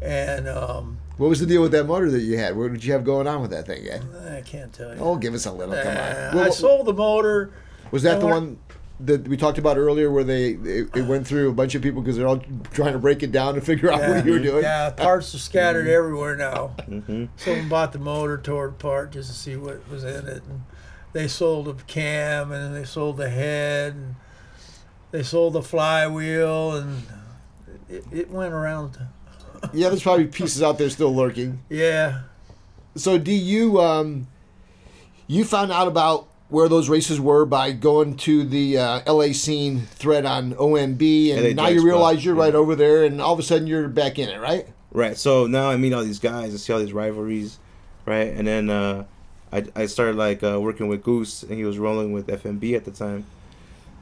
and 0.00 0.48
um, 0.48 0.98
what 1.16 1.28
was 1.28 1.40
the 1.40 1.46
deal 1.46 1.62
with 1.62 1.72
that 1.72 1.84
motor 1.84 2.10
that 2.10 2.20
you 2.22 2.38
had? 2.38 2.56
What 2.56 2.72
did 2.72 2.84
you 2.84 2.92
have 2.92 3.04
going 3.04 3.26
on 3.26 3.40
with 3.42 3.50
that 3.50 3.66
thing, 3.66 3.86
Ed? 3.88 4.04
I 4.36 4.40
can't 4.42 4.72
tell 4.72 4.94
you. 4.94 5.00
Oh, 5.00 5.16
give 5.16 5.34
us 5.34 5.46
a 5.46 5.52
little. 5.52 5.74
Come 5.74 5.86
Uh, 5.86 6.00
on. 6.30 6.36
Well, 6.36 6.44
I 6.46 6.50
sold 6.50 6.86
the 6.86 6.92
motor. 6.94 7.52
was 7.90 8.02
that 8.04 8.20
the 8.20 8.26
one? 8.26 8.58
That 9.00 9.26
we 9.26 9.36
talked 9.36 9.58
about 9.58 9.76
earlier, 9.76 10.08
where 10.08 10.22
they 10.22 10.50
it, 10.52 10.88
it 10.94 11.04
went 11.06 11.26
through 11.26 11.50
a 11.50 11.52
bunch 11.52 11.74
of 11.74 11.82
people 11.82 12.00
because 12.00 12.16
they're 12.16 12.28
all 12.28 12.40
trying 12.72 12.92
to 12.92 12.98
break 13.00 13.24
it 13.24 13.32
down 13.32 13.54
to 13.56 13.60
figure 13.60 13.90
out 13.92 13.98
what 14.08 14.24
you 14.24 14.30
were 14.32 14.38
doing. 14.38 14.62
Yeah, 14.62 14.90
parts 14.90 15.34
are 15.34 15.38
scattered 15.38 15.86
Mm-hmm. 15.86 15.94
everywhere 15.96 16.36
now. 16.36 16.76
Someone 17.36 17.68
bought 17.68 17.92
the 17.92 17.98
motor, 17.98 18.38
tore 18.38 18.66
it 18.66 18.70
apart 18.70 19.10
just 19.10 19.30
to 19.30 19.36
see 19.36 19.56
what 19.56 19.86
was 19.90 20.04
in 20.04 20.28
it. 20.28 20.44
And 20.44 20.62
they 21.12 21.26
sold 21.26 21.66
the 21.66 21.74
cam, 21.84 22.52
and 22.52 22.74
they 22.74 22.84
sold 22.84 23.16
the 23.16 23.28
head, 23.30 23.94
and 23.94 24.14
they 25.14 25.22
sold 25.22 25.52
the 25.52 25.62
flywheel, 25.62 26.72
and 26.72 27.02
it, 27.88 28.04
it 28.10 28.30
went 28.30 28.52
around. 28.52 28.98
Yeah, 29.72 29.88
there's 29.88 30.02
probably 30.02 30.26
pieces 30.26 30.60
out 30.60 30.76
there 30.76 30.90
still 30.90 31.14
lurking. 31.14 31.60
Yeah, 31.68 32.22
So, 32.96 33.16
do 33.16 33.30
you 33.30 33.80
um, 33.80 34.26
you 35.28 35.44
found 35.44 35.70
out 35.70 35.86
about 35.86 36.26
where 36.48 36.68
those 36.68 36.88
races 36.88 37.20
were 37.20 37.46
by 37.46 37.70
going 37.70 38.16
to 38.16 38.42
the 38.42 38.76
uh, 38.76 39.12
LA 39.12 39.32
scene 39.32 39.82
thread 39.82 40.26
on 40.26 40.54
OMB, 40.54 41.30
and 41.32 41.42
LA 41.42 41.48
now 41.50 41.62
Drag 41.62 41.74
you 41.74 41.84
realize 41.84 42.16
Spot, 42.16 42.24
you're 42.24 42.36
yeah. 42.36 42.42
right 42.42 42.54
over 42.56 42.74
there, 42.74 43.04
and 43.04 43.20
all 43.20 43.34
of 43.34 43.38
a 43.38 43.44
sudden 43.44 43.68
you're 43.68 43.86
back 43.86 44.18
in 44.18 44.28
it, 44.28 44.40
right? 44.40 44.66
Right. 44.90 45.16
So 45.16 45.46
now 45.46 45.70
I 45.70 45.76
meet 45.76 45.92
all 45.92 46.02
these 46.02 46.18
guys. 46.18 46.52
I 46.52 46.56
see 46.56 46.72
all 46.72 46.80
these 46.80 46.92
rivalries, 46.92 47.60
right? 48.04 48.32
And 48.32 48.48
then 48.48 48.68
uh, 48.68 49.04
I 49.52 49.64
I 49.76 49.86
started 49.86 50.16
like 50.16 50.42
uh, 50.42 50.60
working 50.60 50.88
with 50.88 51.04
Goose, 51.04 51.44
and 51.44 51.52
he 51.52 51.64
was 51.64 51.78
rolling 51.78 52.12
with 52.12 52.26
FMB 52.26 52.74
at 52.74 52.84
the 52.84 52.90
time. 52.90 53.26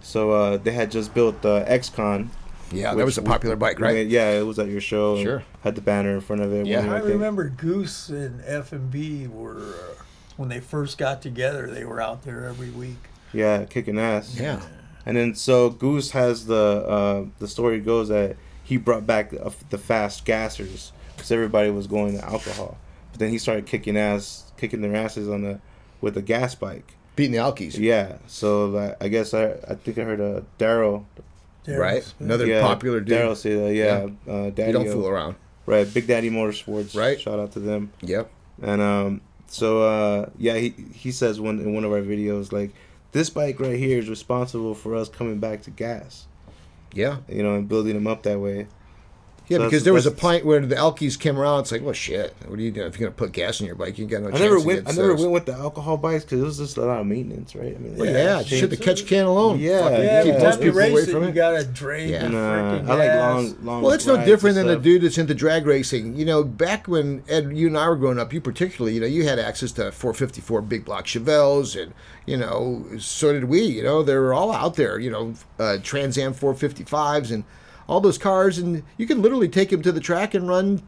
So 0.03 0.31
uh, 0.33 0.57
they 0.59 0.73
had 0.73 0.91
just 0.91 1.15
built 1.15 1.43
the 1.43 1.65
XCon. 1.69 2.29
Yeah, 2.71 2.95
that 2.95 3.05
was 3.05 3.19
a 3.19 3.23
we- 3.23 3.27
popular 3.29 3.57
bike, 3.57 3.79
right? 3.81 3.95
made- 3.95 4.11
yeah, 4.11 4.31
it 4.31 4.43
was 4.47 4.59
at 4.59 4.69
your 4.69 4.81
show. 4.81 5.23
Sure. 5.23 5.43
Had 5.63 5.75
the 5.75 5.81
banner 5.83 6.15
in 6.15 6.21
front 6.21 6.43
of 6.43 6.53
it. 6.53 6.67
Yeah. 6.67 6.79
when 6.81 6.87
we 6.87 6.91
I 6.91 6.93
went 6.95 7.05
there. 7.05 7.15
remember 7.15 7.49
Goose 7.51 8.09
and 8.09 8.43
F 8.47 8.73
and 8.73 8.91
B 8.91 9.27
were 9.27 9.59
uh, 9.61 10.03
when 10.37 10.49
they 10.49 10.61
first 10.61 10.97
got 10.99 11.21
together. 11.23 11.67
They 11.69 11.85
were 11.85 12.01
out 12.01 12.23
there 12.25 12.47
every 12.47 12.71
week. 12.71 12.97
Yeah, 13.33 13.65
kicking 13.65 13.99
ass. 13.99 14.39
Yeah. 14.39 14.61
And 15.05 15.17
then 15.17 15.35
so 15.35 15.69
Goose 15.71 16.13
has 16.13 16.47
the 16.47 16.55
uh, 16.87 17.25
the 17.39 17.49
story 17.49 17.81
goes 17.81 18.09
that 18.09 18.37
he 18.65 18.77
brought 18.77 19.07
back 19.07 19.31
the, 19.31 19.53
the 19.71 19.79
fast 19.79 20.25
gassers 20.25 20.93
because 21.17 21.31
everybody 21.31 21.71
was 21.71 21.87
going 21.87 22.17
to 22.19 22.25
alcohol. 22.25 22.79
But 23.11 23.19
then 23.21 23.31
he 23.31 23.39
started 23.39 23.67
kicking 23.67 23.97
ass, 23.99 24.51
kicking 24.57 24.81
their 24.81 24.97
asses 24.97 25.29
on 25.29 25.43
the 25.43 25.61
with 26.01 26.17
a 26.17 26.23
gas 26.23 26.55
bike. 26.55 26.95
Beating 27.15 27.33
the 27.33 27.39
Alkies. 27.39 27.79
Yeah, 27.79 28.17
so 28.27 28.67
like, 28.67 28.97
I 29.03 29.09
guess 29.09 29.35
I 29.35 29.53
I 29.69 29.75
think 29.75 29.99
I 29.99 30.03
heard 30.03 30.21
uh, 30.21 30.41
Daryl. 30.59 31.05
Right? 31.69 32.05
Another 32.19 32.47
yeah, 32.47 32.61
popular 32.61 33.01
dude. 33.01 33.19
Daryl 33.19 33.37
say 33.37 33.55
that. 33.55 33.75
Yeah, 33.75 34.09
Uh, 34.33 34.51
Daddy. 34.51 34.73
You 34.73 34.73
don't 34.73 34.89
fool 34.89 35.07
around. 35.07 35.37
Right, 35.65 35.93
Big 35.93 36.09
Daddy 36.09 36.29
Motorsports. 36.29 36.97
Right. 36.97 37.21
Shout 37.21 37.39
out 37.39 37.53
to 37.53 37.61
them. 37.61 37.93
Yep. 38.01 38.29
And 38.63 38.83
um, 38.83 39.21
so 39.47 39.83
uh, 39.83 40.31
yeah, 40.39 40.57
he 40.57 40.71
he 40.93 41.13
says 41.13 41.41
one 41.41 41.61
in 41.61 41.73
one 41.73 41.85
of 41.85 41.93
our 41.93 42.01
videos 42.03 42.51
like, 42.51 42.73
this 43.13 43.31
bike 43.31 43.61
right 43.61 43.79
here 43.79 43.99
is 43.99 44.09
responsible 44.09 44.75
for 44.75 44.97
us 44.97 45.09
coming 45.09 45.39
back 45.39 45.63
to 45.63 45.71
gas. 45.71 46.27
Yeah. 46.95 47.19
You 47.29 47.43
know, 47.45 47.55
and 47.55 47.69
building 47.69 47.95
them 47.95 48.07
up 48.09 48.25
that 48.25 48.41
way. 48.41 48.67
Yeah, 49.49 49.59
So 49.59 49.65
because 49.65 49.85
there 49.85 49.93
was 49.93 50.07
a 50.07 50.11
point 50.13 50.47
where 50.47 50.61
the 50.65 50.77
Alkies 50.77 51.19
came 51.19 51.37
around. 51.39 51.61
It's 51.61 51.73
like, 51.73 51.83
well, 51.83 51.93
shit. 51.93 52.35
What 52.47 52.59
are 52.59 52.63
you 52.63 52.71
doing? 52.71 52.87
If 52.87 52.99
you're 52.99 53.09
gonna 53.11 53.17
put 53.17 53.33
gas 53.33 53.61
in 53.61 53.67
your 53.67 53.75
bike, 53.75 53.99
you 53.99 54.07
got 54.07 54.23
no 54.23 54.29
I 54.29 54.31
chance. 54.31 54.41
never 54.43 54.61
went. 54.61 54.69
I 54.71 54.81
against 54.83 54.97
never 54.99 55.09
those. 55.13 55.21
went 55.21 55.33
with 55.33 55.47
the 55.47 55.53
alcohol 55.55 55.97
bikes 55.97 56.25
because 56.25 56.41
it 56.41 56.45
was 56.45 56.59
just 56.59 56.77
a 56.77 56.83
lot 56.83 57.01
of 57.01 57.07
maintenance, 57.07 57.55
right? 57.57 57.75
I 57.75 57.79
mean, 57.79 57.97
Well, 57.97 58.07
like, 58.07 58.15
yeah, 58.15 58.43
shit. 58.43 58.71
The 58.71 58.77
catch 58.77 59.05
can 59.07 59.25
alone. 59.27 59.59
Yeah, 59.59 59.83
Fucking 59.83 59.99
Yeah, 59.99 60.05
Yeah, 60.05 60.23
keep 60.23 60.35
yeah, 60.35 60.43
most 60.43 60.61
people 60.61 60.79
away 60.79 60.95
race 60.95 61.09
it, 61.09 61.13
from 61.13 61.25
you 61.25 61.33
gotta 61.33 61.65
drain 61.65 62.09
Yeah. 62.09 62.23
the 62.23 62.29
Nah, 62.31 62.93
I 62.93 62.95
like 62.97 63.15
long, 63.19 63.57
long. 63.65 63.83
Well, 63.83 63.93
it's 63.93 64.07
no 64.07 64.25
different 64.25 64.55
than 64.57 64.69
the 64.69 64.77
dude 64.77 65.03
that's 65.03 65.19
into 65.19 65.35
drag 65.35 65.67
racing. 65.67 66.15
You 66.17 66.25
know, 66.25 66.45
back 66.45 66.87
when 66.87 67.23
Ed, 67.29 67.51
you 67.53 67.67
and 67.67 67.77
I 67.77 67.89
were 67.89 67.97
growing 67.97 68.19
up, 68.21 68.33
you 68.33 68.41
particularly, 68.41 68.95
you 68.95 69.01
know, 69.01 69.07
you 69.07 69.25
had 69.25 69.39
access 69.41 69.73
to 69.73 69.91
454 69.93 70.63
big 70.63 70.85
block 70.85 71.07
Chevelles, 71.07 71.81
and 71.81 71.93
you 72.27 72.37
know, 72.37 72.85
so 72.99 73.33
did 73.33 73.45
we. 73.45 73.63
You 73.63 73.83
know, 73.83 74.03
they 74.05 74.15
were 74.15 74.33
all 74.33 74.53
out 74.53 74.77
there. 74.77 74.99
You 75.01 75.11
know, 75.11 75.35
uh, 75.59 75.79
Trans 75.83 76.17
Am 76.17 76.33
455s 76.33 77.33
and 77.33 77.45
all 77.93 78.01
those 78.01 78.19
cars, 78.19 78.59
and 78.59 78.83
you 78.97 79.07
could 79.07 79.19
literally 79.19 79.49
take 79.49 79.71
them 79.71 79.83
to 79.83 79.93
the 79.93 80.01
track 80.01 80.33
and 80.35 80.49
run 80.49 80.83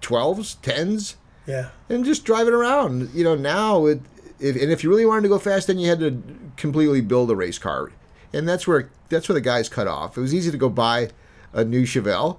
12s, 0.00 0.56
10s, 0.62 1.14
Yeah. 1.46 1.68
and 1.88 2.04
just 2.04 2.24
drive 2.24 2.48
it 2.48 2.52
around. 2.54 3.10
You 3.14 3.24
know, 3.24 3.34
now 3.36 3.86
it, 3.86 4.00
if, 4.40 4.56
and 4.60 4.70
if 4.72 4.82
you 4.82 4.90
really 4.90 5.06
wanted 5.06 5.22
to 5.22 5.28
go 5.28 5.38
fast, 5.38 5.68
then 5.68 5.78
you 5.78 5.88
had 5.88 6.00
to 6.00 6.22
completely 6.56 7.00
build 7.00 7.30
a 7.30 7.36
race 7.36 7.58
car, 7.58 7.92
and 8.32 8.48
that's 8.48 8.66
where 8.66 8.90
that's 9.08 9.28
where 9.28 9.34
the 9.34 9.40
guys 9.40 9.68
cut 9.68 9.86
off. 9.86 10.16
It 10.16 10.20
was 10.20 10.34
easy 10.34 10.50
to 10.50 10.56
go 10.56 10.68
buy 10.70 11.10
a 11.52 11.64
new 11.64 11.84
Chevelle. 11.84 12.38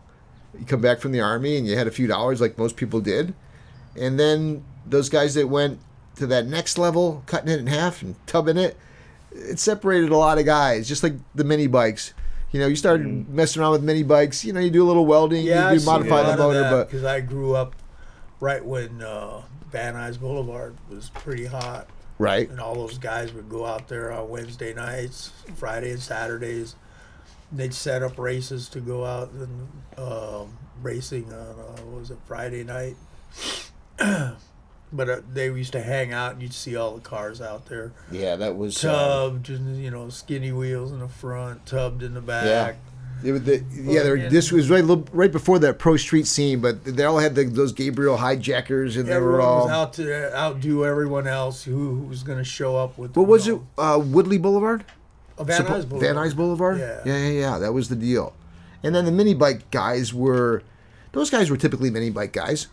You 0.60 0.66
come 0.66 0.82
back 0.82 1.00
from 1.00 1.12
the 1.12 1.22
army 1.22 1.56
and 1.58 1.68
you 1.68 1.78
had 1.78 1.88
a 1.88 1.92
few 1.92 2.08
dollars, 2.08 2.42
like 2.42 2.58
most 2.58 2.76
people 2.76 3.00
did, 3.00 3.34
and 3.96 4.20
then 4.20 4.64
those 4.86 5.08
guys 5.10 5.34
that 5.36 5.48
went 5.48 5.80
to 6.16 6.28
that 6.28 6.46
next 6.48 6.78
level, 6.78 7.24
cutting 7.28 7.50
it 7.50 7.60
in 7.60 7.68
half 7.68 8.02
and 8.02 8.16
tubbing 8.28 8.58
it, 8.58 8.76
it 9.32 9.60
separated 9.60 10.10
a 10.10 10.18
lot 10.18 10.38
of 10.40 10.46
guys. 10.46 10.88
Just 10.88 11.04
like 11.04 11.14
the 11.36 11.44
mini 11.44 11.68
bikes. 11.68 12.14
You 12.54 12.60
know, 12.60 12.68
you 12.68 12.76
started 12.76 13.28
messing 13.30 13.62
around 13.62 13.72
with 13.72 13.84
mini 13.84 14.04
bikes. 14.04 14.46
You 14.46 14.54
know, 14.54 14.60
you 14.60 14.70
do 14.70 14.84
a 14.84 14.86
little 14.86 15.08
welding, 15.08 15.44
Yeah, 15.44 15.72
you 15.72 15.80
do 15.80 15.86
modify 15.86 16.22
the 16.32 16.38
motor, 16.38 16.68
but 16.70 16.86
because 16.86 17.04
I 17.04 17.20
grew 17.20 17.56
up 17.56 17.76
right 18.40 18.64
when 18.64 19.02
uh, 19.02 19.42
Van 19.72 19.96
Nuys 19.96 20.20
Boulevard 20.20 20.78
was 20.88 21.10
pretty 21.10 21.46
hot, 21.46 21.88
right. 22.20 22.48
and 22.48 22.60
all 22.60 22.76
those 22.76 23.00
guys 23.00 23.34
would 23.34 23.50
go 23.50 23.66
out 23.66 23.88
there 23.88 24.12
on 24.12 24.30
Wednesday 24.30 24.72
nights, 24.72 25.32
Friday 25.56 25.92
and 25.92 26.00
Saturdays. 26.00 26.76
They'd 27.52 27.74
set 27.74 28.04
up 28.04 28.20
races 28.20 28.70
to 28.70 28.80
go 28.80 29.04
out 29.04 29.32
and 29.32 29.68
um, 29.98 30.58
racing 30.82 31.26
on 31.34 31.40
uh, 31.40 31.82
what 31.82 32.00
was 32.02 32.12
it 32.12 32.20
Friday 32.26 32.64
night. 32.64 32.96
but 34.94 35.10
uh, 35.10 35.22
they 35.32 35.46
used 35.46 35.74
to 35.74 35.82
hang 35.82 36.14
out, 36.14 36.34
and 36.34 36.42
you'd 36.42 36.54
see 36.54 36.76
all 36.76 36.96
the 36.96 37.02
cars 37.02 37.42
out 37.42 37.66
there. 37.66 37.92
Yeah, 38.12 38.36
that 38.36 38.56
was. 38.56 38.84
Uh, 38.84 38.92
tubbed 38.94 39.50
and 39.50 39.84
you 39.84 39.92
know 39.92 40.10
skinny 40.10 40.52
wheels 40.52 40.92
in 40.92 41.00
the 41.00 41.08
front, 41.08 41.66
tubbed 41.66 42.04
in 42.04 42.14
the 42.14 42.22
back. 42.22 42.78
It 43.24 43.46
the, 43.46 43.64
yeah, 43.72 44.04
were, 44.04 44.18
this 44.18 44.52
was 44.52 44.70
right 44.70 44.84
right 45.14 45.32
before 45.32 45.58
that 45.60 45.80
pro 45.80 45.96
street 45.96 46.28
scene, 46.28 46.60
but 46.60 46.84
they 46.84 47.06
all 47.06 47.20
had 47.20 47.36
the, 47.36 47.46
those 47.46 47.72
Gabriel 47.72 48.18
Hi-Jackers, 48.18 48.98
and 48.98 49.08
they 49.08 49.18
were 49.18 49.40
all. 49.40 49.64
was 49.64 49.72
out 49.72 49.94
to 49.94 50.36
outdo 50.36 50.86
everyone 50.86 51.26
else 51.26 51.64
who, 51.64 51.96
who 51.96 52.02
was 52.02 52.22
going 52.24 52.38
to 52.38 52.44
show 52.44 52.76
up 52.76 52.98
with. 52.98 53.16
what 53.16 53.28
was 53.28 53.48
it? 53.48 53.60
Uh, 53.78 54.02
Woodley 54.04 54.38
Boulevard. 54.38 54.84
a 55.38 55.46
Van 55.46 55.62
Nuys 55.62 55.88
Boulevard. 55.88 56.02
Van 56.02 56.16
Nuys 56.16 56.36
Boulevard. 56.36 56.80
Yeah. 56.80 57.02
yeah, 57.06 57.18
yeah, 57.18 57.40
yeah. 57.40 57.58
That 57.60 57.72
was 57.72 57.88
the 57.88 57.96
deal. 57.96 58.34
And 58.84 58.94
then 58.94 59.06
the 59.06 59.12
mini 59.12 59.34
bike 59.34 59.72
guys 59.72 60.14
were, 60.14 60.62
those 61.14 61.30
guys 61.30 61.50
were 61.50 61.58
typically 61.58 61.90
mini 61.90 62.10
bike 62.10 62.34
guys. 62.34 62.68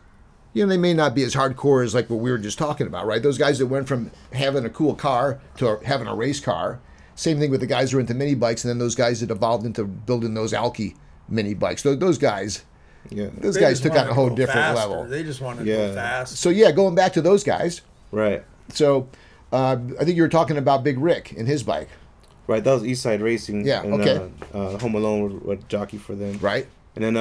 You 0.53 0.65
know, 0.65 0.69
they 0.71 0.79
may 0.79 0.95
not 0.95 1.15
be 1.15 1.23
as 1.23 1.35
hardcore 1.35 1.85
as 1.85 1.95
like 1.95 2.11
what 2.11 2.19
we 2.21 2.31
were 2.31 2.39
just 2.39 2.59
talking 2.59 2.87
about, 2.89 3.07
right? 3.07 3.23
Those 3.23 3.39
guys 3.39 3.59
that 3.61 3.67
went 3.67 3.87
from 3.87 4.11
having 4.33 4.65
a 4.65 4.71
cool 4.71 4.95
car 4.95 5.41
to 5.59 5.79
having 5.85 6.09
a 6.09 6.15
race 6.15 6.41
car. 6.41 6.81
Same 7.15 7.39
thing 7.39 7.51
with 7.51 7.61
the 7.61 7.67
guys 7.67 7.93
who 7.93 7.99
are 7.99 8.01
into 8.01 8.15
mini 8.15 8.35
bikes, 8.35 8.65
and 8.65 8.71
then 8.71 8.79
those 8.79 8.95
guys 8.95 9.21
that 9.21 9.31
evolved 9.31 9.65
into 9.67 9.85
building 9.85 10.35
those 10.35 10.53
Alki 10.53 10.97
mini 11.29 11.55
bikes. 11.55 11.83
Those, 11.83 11.99
those 11.99 12.19
guys, 12.19 12.65
Yeah. 13.11 13.29
those 13.39 13.55
They 13.55 13.61
guys 13.61 13.81
took 13.81 13.93
wanted 13.93 14.05
on 14.07 14.11
a 14.11 14.15
whole 14.15 14.29
go 14.31 14.37
different 14.37 14.61
faster. 14.77 14.89
level. 14.89 15.05
They 15.05 15.23
just 15.23 15.41
wanted 15.41 15.65
to 15.67 15.71
Yeah. 15.71 15.89
go 15.89 15.95
fast. 15.95 16.37
So 16.39 16.49
yeah, 16.49 16.73
going 16.73 16.95
back 16.95 17.13
to 17.13 17.23
those 17.23 17.45
guys. 17.45 17.83
Right. 18.11 18.43
So 18.71 19.09
uh, 19.53 19.77
I 20.01 20.05
think 20.05 20.17
you 20.17 20.23
were 20.23 20.29
talking 20.29 20.57
about 20.57 20.83
Big 20.83 20.99
Rick 20.99 21.33
and 21.37 21.47
his 21.47 21.63
bike, 21.63 21.89
Right. 22.47 22.65
That 22.65 22.73
was 22.73 22.85
East 22.85 23.03
Side 23.03 23.21
Racing. 23.21 23.65
Yeah, 23.65 23.83
And, 23.83 23.95
okay. 24.01 24.29
Uh, 24.53 24.59
uh, 24.59 24.79
Home 24.79 24.97
Alone 24.97 25.23
would, 25.23 25.45
would 25.45 25.69
jockey 25.69 25.99
for 25.99 26.17
them. 26.17 26.39
right? 26.41 26.67
And 26.97 27.05
then 27.05 27.17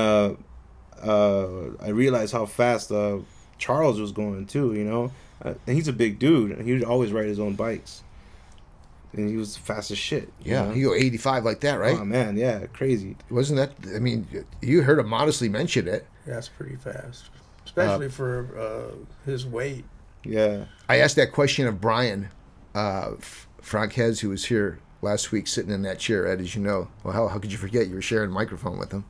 uh, 1.04 1.06
uh, 1.08 1.70
I 1.82 1.90
realized 1.90 2.34
how 2.34 2.46
fast 2.46 2.92
uh, 2.92 3.20
Charles 3.58 4.00
was 4.00 4.12
going 4.12 4.46
too. 4.48 4.74
You 4.74 4.84
know, 4.86 5.12
uh, 5.44 5.54
and 5.68 5.76
he's 5.76 5.88
a 5.88 5.94
big 5.94 6.20
dude, 6.20 6.60
he 6.62 6.74
would 6.74 6.84
always 6.84 7.12
ride 7.12 7.26
his 7.26 7.40
own 7.40 7.54
bikes. 7.56 8.04
And 9.14 9.28
he 9.28 9.38
was 9.38 9.58
fast 9.58 9.90
as 9.90 9.98
shit. 9.98 10.32
you 10.44 10.52
Yeah, 10.54 10.66
know? 10.66 10.72
he 10.72 10.84
go 10.84 10.94
85 10.94 11.44
like 11.44 11.62
that, 11.62 11.80
right? 11.80 11.98
Oh 12.00 12.06
man, 12.06 12.38
yeah, 12.38 12.68
crazy. 12.68 13.16
Wasn't 13.32 13.58
that? 13.58 13.96
I 13.96 14.00
mean, 14.00 14.28
you 14.62 14.84
heard 14.84 15.00
him 15.00 15.08
modestly 15.10 15.50
mention 15.50 15.88
it. 15.88 16.06
That's 16.28 16.48
pretty 16.48 16.76
fast, 16.76 17.26
especially 17.66 18.10
for 18.10 18.48
uh, 18.56 18.96
his 19.26 19.48
weight. 19.48 19.84
Yeah. 20.24 20.66
I 20.88 20.98
asked 20.98 21.16
that 21.16 21.32
question 21.32 21.66
of 21.66 21.82
Brian 21.82 22.30
uh, 22.76 23.14
F- 23.18 23.48
Frank 23.62 23.94
Hez, 23.94 24.20
who 24.20 24.30
was 24.30 24.46
here 24.46 24.78
last 25.02 25.32
week, 25.32 25.48
sitting 25.48 25.72
in 25.72 25.82
that 25.84 25.98
chair. 25.98 26.28
Ed, 26.28 26.40
as 26.42 26.56
you 26.56 26.62
know, 26.62 26.90
well, 27.04 27.14
how, 27.14 27.28
how 27.30 27.40
could 27.40 27.52
you 27.52 27.58
forget? 27.58 27.88
You 27.88 27.96
were 27.96 28.02
sharing 28.04 28.30
a 28.30 28.34
microphone 28.34 28.78
with 28.78 28.92
him. 28.92 29.06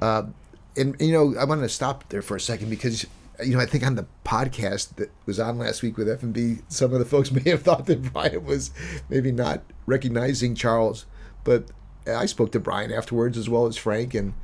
Uh, 0.00 0.24
and 0.76 0.96
you 1.00 1.12
know, 1.12 1.38
I 1.38 1.44
want 1.44 1.62
to 1.62 1.68
stop 1.68 2.08
there 2.08 2.22
for 2.22 2.36
a 2.36 2.40
second 2.40 2.70
because 2.70 3.06
you 3.44 3.56
know 3.56 3.60
I 3.60 3.66
think 3.66 3.84
on 3.84 3.96
the 3.96 4.06
podcast 4.24 4.96
that 4.96 5.10
was 5.26 5.38
on 5.38 5.58
last 5.58 5.82
week 5.82 5.96
with 5.96 6.08
F 6.08 6.22
and 6.22 6.32
B, 6.32 6.58
some 6.68 6.92
of 6.92 6.98
the 6.98 7.04
folks 7.04 7.30
may 7.32 7.48
have 7.50 7.62
thought 7.62 7.86
that 7.86 8.12
Brian 8.12 8.44
was 8.44 8.70
maybe 9.08 9.32
not 9.32 9.62
recognizing 9.86 10.54
Charles, 10.54 11.06
but 11.44 11.70
I 12.06 12.26
spoke 12.26 12.52
to 12.52 12.60
Brian 12.60 12.92
afterwards 12.92 13.36
as 13.36 13.48
well 13.48 13.66
as 13.66 13.76
Frank, 13.76 14.14
and 14.14 14.34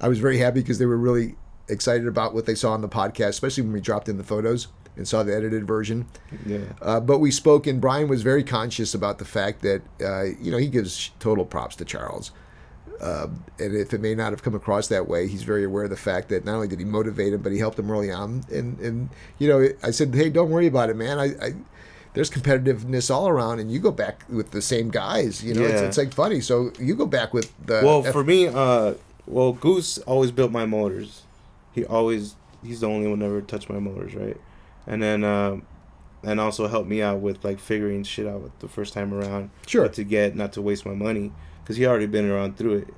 I 0.00 0.08
was 0.08 0.18
very 0.18 0.38
happy 0.38 0.60
because 0.60 0.78
they 0.78 0.86
were 0.86 0.96
really 0.96 1.36
excited 1.68 2.06
about 2.06 2.34
what 2.34 2.46
they 2.46 2.54
saw 2.54 2.72
on 2.72 2.80
the 2.80 2.88
podcast, 2.88 3.28
especially 3.28 3.62
when 3.62 3.72
we 3.72 3.80
dropped 3.80 4.08
in 4.08 4.18
the 4.18 4.24
photos 4.24 4.68
and 4.96 5.06
saw 5.06 5.22
the 5.22 5.34
edited 5.34 5.66
version. 5.66 6.06
Yeah. 6.44 6.58
Uh, 6.82 7.00
but 7.00 7.18
we 7.18 7.30
spoke, 7.30 7.66
and 7.66 7.80
Brian 7.80 8.08
was 8.08 8.22
very 8.22 8.44
conscious 8.44 8.94
about 8.94 9.18
the 9.18 9.24
fact 9.24 9.62
that 9.62 9.82
uh, 10.02 10.24
you 10.40 10.50
know 10.50 10.58
he 10.58 10.68
gives 10.68 11.10
total 11.18 11.44
props 11.44 11.76
to 11.76 11.84
Charles. 11.84 12.32
Uh, 13.00 13.28
and 13.58 13.74
if 13.74 13.94
it 13.94 14.00
may 14.00 14.14
not 14.14 14.30
have 14.32 14.42
come 14.42 14.54
across 14.54 14.88
that 14.88 15.08
way, 15.08 15.26
he's 15.26 15.42
very 15.42 15.64
aware 15.64 15.84
of 15.84 15.90
the 15.90 15.96
fact 15.96 16.28
that 16.28 16.44
not 16.44 16.56
only 16.56 16.68
did 16.68 16.78
he 16.78 16.84
motivate 16.84 17.32
him, 17.32 17.40
but 17.40 17.50
he 17.50 17.58
helped 17.58 17.78
him 17.78 17.90
early 17.90 18.10
on. 18.10 18.44
And 18.52 18.78
and 18.80 19.08
you 19.38 19.48
know, 19.48 19.68
I 19.82 19.90
said, 19.90 20.14
hey, 20.14 20.28
don't 20.28 20.50
worry 20.50 20.66
about 20.66 20.90
it, 20.90 20.96
man. 20.96 21.18
I, 21.18 21.24
I 21.44 21.54
there's 22.12 22.30
competitiveness 22.30 23.10
all 23.10 23.28
around, 23.28 23.60
and 23.60 23.70
you 23.72 23.78
go 23.78 23.90
back 23.92 24.24
with 24.28 24.50
the 24.50 24.60
same 24.60 24.90
guys. 24.90 25.42
You 25.44 25.54
know, 25.54 25.62
it's, 25.62 25.80
Yeah. 25.80 25.86
it's 25.86 25.96
like 25.96 26.12
funny. 26.12 26.40
So 26.40 26.72
you 26.78 26.94
go 26.94 27.06
back 27.06 27.32
with 27.32 27.52
the 27.64 27.80
Well, 27.84 28.04
F- 28.06 28.12
for 28.12 28.24
me, 28.24 28.48
uh, 28.48 28.94
well, 29.26 29.52
Goose 29.52 29.98
always 29.98 30.30
built 30.32 30.50
my 30.50 30.66
motors. 30.66 31.22
He 31.72 31.84
always 31.86 32.34
he's 32.64 32.80
the 32.80 32.88
only 32.88 33.08
one 33.08 33.20
that 33.20 33.26
ever 33.26 33.40
touched 33.40 33.70
my 33.70 33.78
motors, 33.78 34.14
right? 34.14 34.36
And 34.86 35.02
then 35.02 35.24
um, 35.24 35.62
and 36.22 36.38
also 36.40 36.66
helped 36.68 36.88
me 36.88 37.00
out 37.00 37.20
with 37.20 37.42
like 37.44 37.60
figuring 37.60 38.02
shit 38.02 38.26
out 38.26 38.58
the 38.60 38.68
first 38.68 38.92
time 38.92 39.14
around. 39.14 39.50
Sure. 39.66 39.88
To 39.88 40.04
get, 40.04 40.36
not 40.36 40.52
to 40.54 40.60
waste 40.62 40.84
my 40.84 40.92
money, 40.94 41.32
because 41.70 41.76
he 41.78 41.86
already 41.86 42.06
been 42.06 42.28
around 42.28 42.56
through 42.56 42.78
it. 42.78 42.86
what 42.88 42.94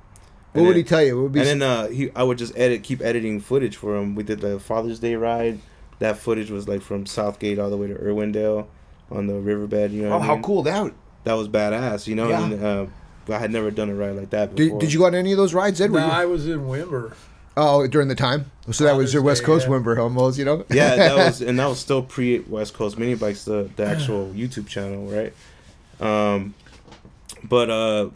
And 0.55 0.63
would 0.67 0.71
then- 0.73 0.77
he 0.79 0.83
tell 0.85 1.03
you? 1.03 1.17
What 1.17 1.23
would 1.25 1.33
be 1.33 1.41
And 1.41 1.61
then 1.61 1.63
uh, 1.63 1.89
he, 1.89 2.11
I 2.17 2.23
would 2.23 2.39
just 2.39 2.57
edit, 2.57 2.83
keep 2.83 3.03
editing 3.03 3.39
footage 3.39 3.77
for 3.77 3.95
him. 3.97 4.15
We 4.15 4.23
did 4.23 4.41
the 4.41 4.59
Father's 4.59 4.99
Day 4.99 5.15
ride. 5.15 5.59
That 5.99 6.17
footage 6.17 6.51
was 6.51 6.67
like 6.67 6.81
from 6.81 7.05
Southgate 7.05 7.59
all 7.59 7.69
the 7.69 7.77
way 7.77 7.87
to 7.89 7.95
Irwindale 7.95 8.67
on 9.11 9.27
the 9.27 9.35
riverbed. 9.35 9.93
You 9.93 10.03
know, 10.05 10.13
oh, 10.15 10.19
what 10.19 10.27
how 10.27 10.35
mean? 10.37 10.43
cool 10.43 10.63
that! 10.63 10.91
That 11.25 11.35
was 11.35 11.49
badass. 11.49 12.07
You 12.07 12.15
know, 12.15 12.29
Yeah. 12.31 12.45
and, 12.45 12.65
uh, 12.65 12.87
I 13.29 13.39
had 13.39 13.53
never 13.53 13.71
done 13.71 13.91
a 13.91 13.95
ride 13.95 14.17
like 14.17 14.31
that 14.31 14.57
before. 14.57 14.79
Did, 14.81 14.87
did 14.87 14.93
you 14.95 14.99
go 15.01 15.05
on 15.07 15.15
any 15.15 15.33
of 15.33 15.39
those 15.39 15.53
rides, 15.55 15.81
Ed? 15.83 15.93
No, 15.93 15.99
you- 15.99 16.05
I 16.11 16.25
was 16.25 16.49
in 16.49 16.61
Wimber. 16.61 17.13
oh, 17.59 17.87
during 17.87 18.09
the 18.09 18.15
time. 18.15 18.51
So 18.71 18.85
that 18.85 18.97
was 18.97 19.13
your 19.13 19.23
West 19.23 19.43
Day, 19.43 19.47
Coast 19.47 19.67
yeah. 19.69 19.75
Wimber 19.75 19.99
almost, 19.99 20.39
you 20.39 20.45
know? 20.47 20.65
yeah, 20.71 20.97
that 20.97 21.17
was 21.27 21.43
and 21.43 21.59
that 21.61 21.67
was 21.67 21.79
still 21.79 22.03
pre 22.03 22.39
West 22.41 22.73
Coast 22.75 22.99
Mini 22.99 23.15
Bikes, 23.15 23.45
the 23.45 23.69
the 23.77 23.85
actual 23.87 24.29
YouTube 24.35 24.67
channel, 24.67 25.07
right? 25.07 25.33
Um, 26.01 26.55
but 27.45 27.71
uh, 27.71 28.09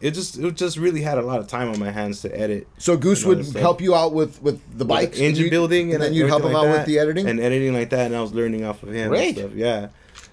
it 0.00 0.12
just 0.12 0.38
it 0.38 0.54
just 0.56 0.76
really 0.76 1.02
had 1.02 1.18
a 1.18 1.22
lot 1.22 1.40
of 1.40 1.46
time 1.46 1.68
on 1.70 1.78
my 1.78 1.90
hands 1.90 2.22
to 2.22 2.38
edit. 2.38 2.66
So 2.78 2.96
Goose 2.96 3.24
would 3.24 3.44
help 3.56 3.80
you 3.80 3.94
out 3.94 4.12
with 4.14 4.40
with 4.42 4.60
the 4.70 4.84
With 4.84 4.88
bikes, 4.88 5.18
the 5.18 5.26
engine 5.26 5.44
you- 5.44 5.50
building, 5.50 5.92
and 5.94 6.02
then 6.02 6.14
you'd 6.14 6.28
help 6.28 6.42
him 6.42 6.48
everything 6.48 6.68
out 6.68 6.70
like 6.70 6.78
with 6.78 6.86
the 6.86 6.98
editing. 6.98 7.28
and 7.28 7.40
editing 7.40 7.74
like 7.74 7.90
that, 7.90 8.06
and 8.06 8.16
I 8.16 8.20
was 8.22 8.32
learning 8.32 8.64
off 8.64 8.82
of 8.82 8.92
him. 8.92 9.08
Great. 9.08 9.28
And 9.36 9.38
stuff. 9.38 9.52
Yeah. 9.54 9.88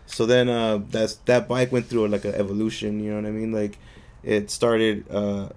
So 0.05 0.25
then 0.25 0.47
uh, 0.49 0.79
that's 0.89 1.15
that 1.25 1.47
bike 1.47 1.71
went 1.71 1.87
through 1.87 2.07
like 2.07 2.23
an 2.25 2.33
evolution. 2.35 2.99
You 3.03 3.11
know 3.11 3.17
what 3.17 3.25
I 3.27 3.31
mean? 3.31 3.51
Like 3.51 3.77
it 4.23 4.49
started. 4.51 5.05
Uh, 5.11 5.49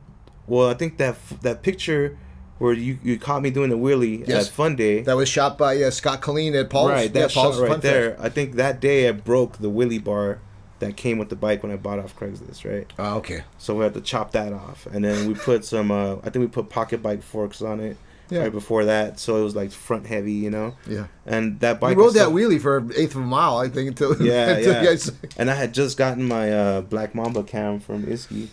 well, 0.46 0.68
I 0.68 0.74
think 0.74 0.96
that 0.98 1.16
that 1.42 1.62
picture 1.62 2.18
where 2.58 2.74
you, 2.74 2.98
you 3.02 3.18
caught 3.18 3.40
me 3.42 3.48
doing 3.50 3.72
a 3.72 3.76
wheelie 3.76 4.26
Yes. 4.28 4.48
at 4.48 4.52
Fun 4.52 4.76
Day. 4.76 5.00
That 5.02 5.16
was 5.16 5.28
shot 5.30 5.56
by 5.56 5.80
uh, 5.82 5.90
Scott 5.90 6.20
Colleen 6.20 6.54
at 6.54 6.68
Paul's. 6.68 6.90
right, 6.90 7.04
yeah, 7.14 7.22
that 7.22 7.32
Paul's 7.32 7.56
shot 7.56 7.68
right 7.68 7.80
there. 7.80 8.16
I 8.20 8.28
think 8.28 8.56
that 8.56 8.80
day 8.80 9.08
I 9.08 9.12
broke 9.12 9.58
the 9.58 9.70
wheelie 9.70 10.02
bar 10.02 10.40
that 10.80 10.96
came 10.96 11.16
with 11.18 11.28
the 11.28 11.36
bike 11.36 11.62
when 11.62 11.70
I 11.72 11.76
bought 11.76 11.98
off 11.98 12.18
Craigslist. 12.18 12.68
Right. 12.70 12.92
Oh, 12.98 13.16
okay. 13.18 13.42
So 13.58 13.76
we 13.76 13.84
had 13.84 13.94
to 13.94 14.00
chop 14.00 14.32
that 14.32 14.52
off, 14.52 14.86
and 14.92 15.04
then 15.04 15.26
we 15.28 15.34
put 15.34 15.64
some. 15.64 15.90
Uh, 15.90 16.16
I 16.16 16.30
think 16.30 16.36
we 16.36 16.46
put 16.48 16.68
pocket 16.68 17.02
bike 17.02 17.22
forks 17.22 17.62
on 17.62 17.80
it 17.80 17.96
Yeah. 18.30 18.40
right 18.40 18.52
before 18.52 18.84
that, 18.86 19.18
so 19.20 19.36
it 19.36 19.44
was 19.44 19.54
like 19.56 19.70
front 19.72 20.06
heavy, 20.06 20.32
you 20.32 20.50
know. 20.50 20.74
Yeah. 20.86 21.06
And 21.26 21.60
that 21.60 21.80
bike 21.80 21.96
We 21.96 22.02
rode 22.02 22.14
that 22.14 22.28
wheelie 22.28 22.60
for 22.60 22.78
an 22.78 22.92
eighth 22.96 23.14
of 23.14 23.22
a 23.22 23.26
mile, 23.26 23.58
I 23.58 23.68
think, 23.68 23.88
until 23.88 24.16
Yeah, 24.22 24.48
until 24.56 24.72
yeah. 24.74 24.84
guys- 24.84 25.12
And 25.36 25.50
I 25.50 25.54
had 25.54 25.72
just 25.74 25.96
gotten 25.96 26.26
my 26.26 26.52
uh, 26.52 26.80
Black 26.82 27.14
Mamba 27.14 27.42
cam 27.42 27.78
from 27.80 28.04
Isky, 28.06 28.48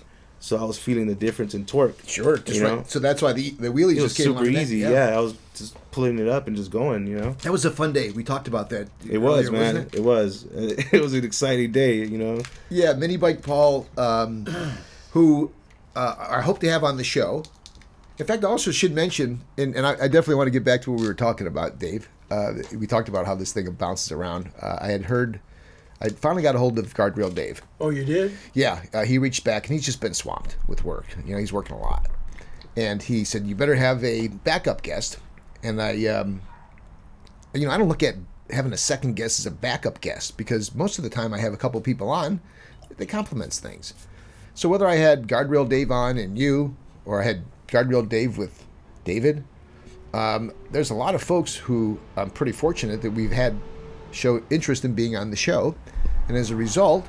so 0.47 0.57
I 0.57 0.63
was 0.63 0.77
feeling 0.79 1.07
the 1.07 1.15
difference 1.15 1.53
in 1.53 1.65
torque. 1.65 1.97
Sure, 2.07 2.38
just 2.38 2.57
You 2.57 2.63
know? 2.63 2.75
right. 2.77 2.89
So 2.89 2.99
that's 2.99 3.21
why 3.21 3.33
the 3.33 3.49
the 3.51 3.67
wheelies 3.69 3.97
It 3.97 4.01
was 4.01 4.15
just 4.15 4.17
came 4.17 4.27
super 4.33 4.45
easy. 4.45 4.81
net. 4.81 4.91
Yeah. 4.91 5.17
I 5.17 5.19
was 5.19 5.36
just 5.55 5.75
pulling 5.91 6.17
it 6.19 6.27
up 6.27 6.47
and 6.47 6.55
just 6.55 6.71
going. 6.71 7.05
You 7.07 7.17
know. 7.19 7.31
That 7.43 7.51
was 7.51 7.65
a 7.65 7.71
fun 7.71 7.91
day. 7.93 8.12
We 8.12 8.23
talked 8.23 8.47
about 8.47 8.69
that. 8.69 8.88
It 9.10 9.17
was, 9.17 9.47
earlier, 9.47 9.51
man. 9.51 9.75
wasn't 9.75 9.95
It? 9.95 10.03
was. 10.03 10.45
It 10.95 11.01
was 11.01 11.13
an 11.13 11.23
exciting 11.25 11.71
day. 11.71 11.95
You 12.05 12.17
know. 12.17 12.41
Yeah, 12.69 12.93
Mini 12.93 13.17
Bike 13.17 13.41
Paul, 13.41 13.88
um, 13.97 14.45
who 15.12 15.51
uh, 15.95 16.15
I 16.38 16.41
hope 16.41 16.60
to 16.62 16.69
have 16.69 16.83
on 16.83 16.97
the 16.97 17.03
show. 17.03 17.43
In 18.19 18.25
fact, 18.25 18.43
I 18.43 18.47
also 18.47 18.71
should 18.71 18.93
mention, 18.95 19.41
and, 19.60 19.75
and 19.75 19.86
I, 19.86 19.91
I 19.91 20.07
definitely 20.07 20.36
want 20.36 20.47
to 20.47 20.51
get 20.51 20.63
back 20.63 20.81
to 20.83 20.91
what 20.91 21.01
we 21.01 21.07
were 21.07 21.13
talking 21.13 21.45
about, 21.45 21.77
Dave. 21.77 22.10
Uh, 22.31 22.53
we 22.75 22.88
talked 22.88 23.10
about 23.10 23.25
how 23.27 23.36
this 23.36 23.53
thing 23.53 23.69
bounces 23.73 24.12
around. 24.12 24.49
Uh, 24.60 24.77
I 24.81 24.88
had 24.88 25.03
heard, 25.05 25.39
I 25.99 26.10
finally 26.10 26.43
got 26.43 26.55
a 26.55 26.60
hold 26.60 26.77
of 26.77 26.93
Guardrail 26.93 27.33
Dave. 27.33 27.62
Oh, 27.79 27.89
you 27.89 28.05
did? 28.05 28.38
Yeah, 28.53 28.81
uh, 28.93 29.03
he 29.03 29.17
reached 29.17 29.43
back, 29.43 29.65
and 29.65 29.73
he's 29.73 29.86
just 29.86 29.99
been 29.99 30.13
swamped 30.13 30.57
with 30.67 30.83
work. 30.83 31.05
You 31.25 31.33
know, 31.33 31.39
he's 31.39 31.53
working 31.53 31.75
a 31.75 31.79
lot, 31.79 32.07
and 32.75 33.01
he 33.01 33.23
said, 33.23 33.47
"You 33.47 33.55
better 33.55 33.75
have 33.75 34.03
a 34.03 34.27
backup 34.27 34.83
guest." 34.83 35.17
And 35.63 35.81
I, 35.81 36.05
um, 36.05 36.41
you 37.53 37.65
know, 37.65 37.71
I 37.71 37.77
don't 37.77 37.88
look 37.88 38.03
at 38.03 38.15
having 38.51 38.73
a 38.73 38.77
second 38.77 39.15
guest 39.15 39.39
as 39.39 39.45
a 39.45 39.51
backup 39.51 40.01
guest 40.01 40.38
because 40.38 40.73
most 40.73 40.97
of 40.97 41.03
the 41.03 41.10
time 41.10 41.33
I 41.33 41.39
have 41.39 41.53
a 41.53 41.57
couple 41.57 41.81
people 41.81 42.10
on, 42.10 42.39
they 42.97 43.05
complements 43.05 43.60
things. 43.60 43.93
So 44.53 44.69
whether 44.69 44.88
I 44.88 44.95
had 44.95 45.27
Guardrail 45.27 45.67
Dave 45.67 45.91
on 45.91 46.17
and 46.17 46.38
you, 46.38 46.75
or 47.05 47.21
I 47.21 47.25
had 47.25 47.43
Guardrail 47.67 48.07
Dave 48.07 48.38
with 48.38 48.65
David, 49.03 49.43
um, 50.13 50.51
there's 50.71 50.89
a 50.89 50.95
lot 50.95 51.15
of 51.15 51.21
folks 51.21 51.55
who 51.55 51.99
I'm 52.15 52.29
pretty 52.29 52.53
fortunate 52.53 53.01
that 53.01 53.12
we've 53.12 53.31
had 53.31 53.55
show 54.17 54.43
interest 54.49 54.84
in 54.84 54.93
being 54.93 55.15
on 55.15 55.30
the 55.30 55.38
show, 55.38 55.75
and 56.27 56.36
as 56.36 56.51
a 56.51 56.56
result, 56.56 57.08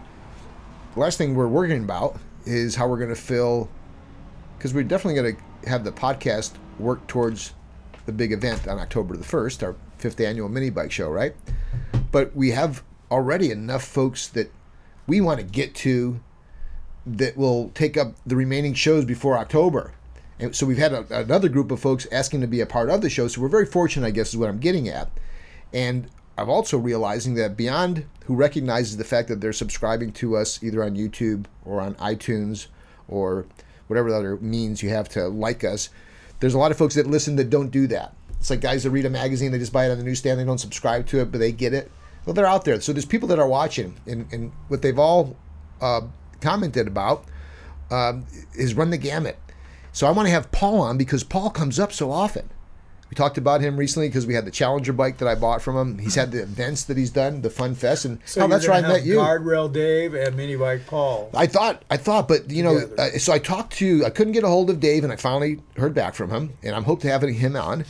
the 0.95 1.01
last 1.01 1.19
thing 1.19 1.35
we're 1.35 1.49
worrying 1.49 1.83
about 1.83 2.19
is 2.45 2.75
how 2.75 2.89
we're 2.89 2.99
going 2.99 3.09
to 3.09 3.17
fill, 3.17 3.69
because 4.57 4.73
we're 4.73 4.85
definitely 4.85 5.21
going 5.21 5.37
to 5.37 5.69
have 5.69 5.85
the 5.85 5.93
podcast 5.93 6.53
work 6.79 7.07
towards 7.07 7.55
the 8.07 8.13
big 8.13 8.33
event 8.33 8.67
on 8.69 8.79
October 8.79 9.17
the 9.17 9.25
1st, 9.25 9.63
our 9.63 9.77
fifth 9.99 10.21
annual 10.21 10.49
mini 10.49 10.71
bike 10.71 10.93
show, 10.93 11.11
right? 11.11 11.35
But 12.11 12.35
we 12.35 12.51
have 12.53 12.83
already 13.11 13.51
enough 13.51 13.85
folks 13.85 14.29
that 14.29 14.53
we 15.07 15.21
want 15.21 15.41
to 15.41 15.45
get 15.45 15.75
to 15.77 16.21
that 17.07 17.37
will 17.37 17.71
take 17.71 17.97
up 17.97 18.15
the 18.27 18.37
remaining 18.37 18.75
shows 18.75 19.05
before 19.05 19.37
October. 19.39 19.93
And 20.39 20.55
so 20.55 20.67
we've 20.67 20.79
had 20.79 20.93
a, 20.93 21.07
another 21.11 21.49
group 21.49 21.71
of 21.71 21.81
folks 21.81 22.07
asking 22.13 22.43
to 22.43 22.47
be 22.47 22.61
a 22.61 22.67
part 22.67 22.91
of 22.91 23.01
the 23.01 23.11
show. 23.11 23.29
So 23.29 23.41
we're 23.41 23.49
very 23.49 23.67
fortunate, 23.67 24.07
I 24.07 24.11
guess, 24.11 24.29
is 24.29 24.37
what 24.37 24.49
I'm 24.49 24.59
getting 24.59 24.89
at. 24.89 25.11
And 25.73 26.09
I'm 26.39 26.49
also 26.49 26.79
realizing 26.79 27.35
that 27.35 27.57
beyond 27.57 28.07
who 28.27 28.37
recognizes 28.37 28.97
the 28.97 29.05
fact 29.05 29.27
that 29.29 29.41
they're 29.41 29.53
subscribing 29.53 30.13
to 30.13 30.37
us 30.37 30.63
either 30.63 30.85
on 30.85 30.95
YouTube 30.95 31.47
or 31.65 31.81
on 31.81 31.95
iTunes 31.97 32.69
or 33.09 33.47
whatever 33.89 34.09
other 34.11 34.37
means 34.37 34.83
you 34.83 34.91
have 34.91 35.09
to 35.11 35.27
like 35.27 35.65
us, 35.65 35.91
there's 36.39 36.55
a 36.55 36.59
lot 36.59 36.71
of 36.71 36.79
folks 36.79 36.95
that 36.95 37.09
listen 37.09 37.35
that 37.37 37.51
don't 37.51 37.71
do 37.71 37.89
that. 37.89 38.15
It's 38.39 38.51
like 38.51 38.61
guys 38.61 38.85
that 38.85 38.91
read 38.91 39.05
a 39.05 39.11
magazine, 39.11 39.51
they 39.51 39.59
just 39.59 39.73
buy 39.73 39.87
it 39.87 39.91
on 39.91 39.99
the 39.99 40.05
newsstand, 40.05 40.39
they 40.39 40.45
don't 40.45 40.59
subscribe 40.59 41.07
to 41.09 41.21
it, 41.21 41.33
but 41.33 41.39
they 41.39 41.51
get 41.51 41.75
it. 41.75 41.91
Well, 42.25 42.35
they're 42.35 42.47
out 42.47 42.65
there. 42.65 42.81
So 42.81 42.93
there's 42.93 43.05
people 43.05 43.27
that 43.29 43.41
are 43.41 43.49
watching, 43.49 43.97
and, 44.07 44.33
and 44.33 44.53
what 44.69 44.83
they've 44.83 44.99
all 44.99 45.37
uh, 45.81 46.03
commented 46.41 46.87
about 46.87 47.25
um, 47.91 48.27
is 48.55 48.75
run 48.75 48.91
the 48.91 48.99
gamut. 48.99 49.39
So 49.93 50.07
I 50.07 50.13
want 50.13 50.29
to 50.29 50.31
have 50.31 50.53
Paul 50.53 50.81
on 50.81 50.99
because 50.99 51.25
Paul 51.25 51.51
comes 51.51 51.81
up 51.81 51.93
so 51.93 52.13
often. 52.13 52.49
We 53.11 53.15
talked 53.15 53.39
about 53.39 53.63
him 53.63 53.77
recently 53.77 54.09
because 54.09 54.27
we 54.27 54.35
had 54.35 54.45
the 54.45 54.51
Challenger 54.51 54.93
bike 54.93 55.19
that 55.19 55.29
I 55.29 55.35
bought 55.35 55.63
from 55.63 55.77
him. 55.77 55.99
He's 55.99 56.15
had 56.15 56.31
the 56.31 56.43
events 56.43 56.85
that 56.85 56.97
he's 56.99 57.11
done, 57.11 57.41
the 57.41 57.49
Fun 57.49 57.75
Fest, 57.75 58.05
and 58.05 58.21
So 58.27 58.43
oh, 58.43 58.49
that's 58.49 58.69
where 58.69 58.77
I 58.77 58.83
met 58.83 59.05
you. 59.05 59.17
Guardrail 59.17 59.73
Dave 59.73 60.13
and 60.15 60.37
Mini 60.37 60.57
Bike 60.57 60.87
Paul. 60.87 61.31
I 61.35 61.47
thought, 61.47 61.83
I 61.91 61.97
thought, 61.97 62.29
but 62.29 62.51
you 62.51 62.63
know, 62.63 62.79
uh, 62.99 63.11
so 63.19 63.33
I 63.33 63.39
talked 63.39 63.73
to, 63.75 64.05
I 64.05 64.11
couldn't 64.11 64.35
get 64.35 64.45
a 64.45 64.49
hold 64.49 64.69
of 64.69 64.79
Dave, 64.79 65.05
and 65.05 65.13
I 65.13 65.17
finally 65.17 65.63
heard 65.77 65.95
back 65.95 66.15
from 66.15 66.31
him, 66.31 66.53
and 66.63 66.75
I'm 66.75 66.85
hope 66.85 67.01
to 67.01 67.09
having 67.09 67.33
him 67.33 67.57
on, 67.57 67.87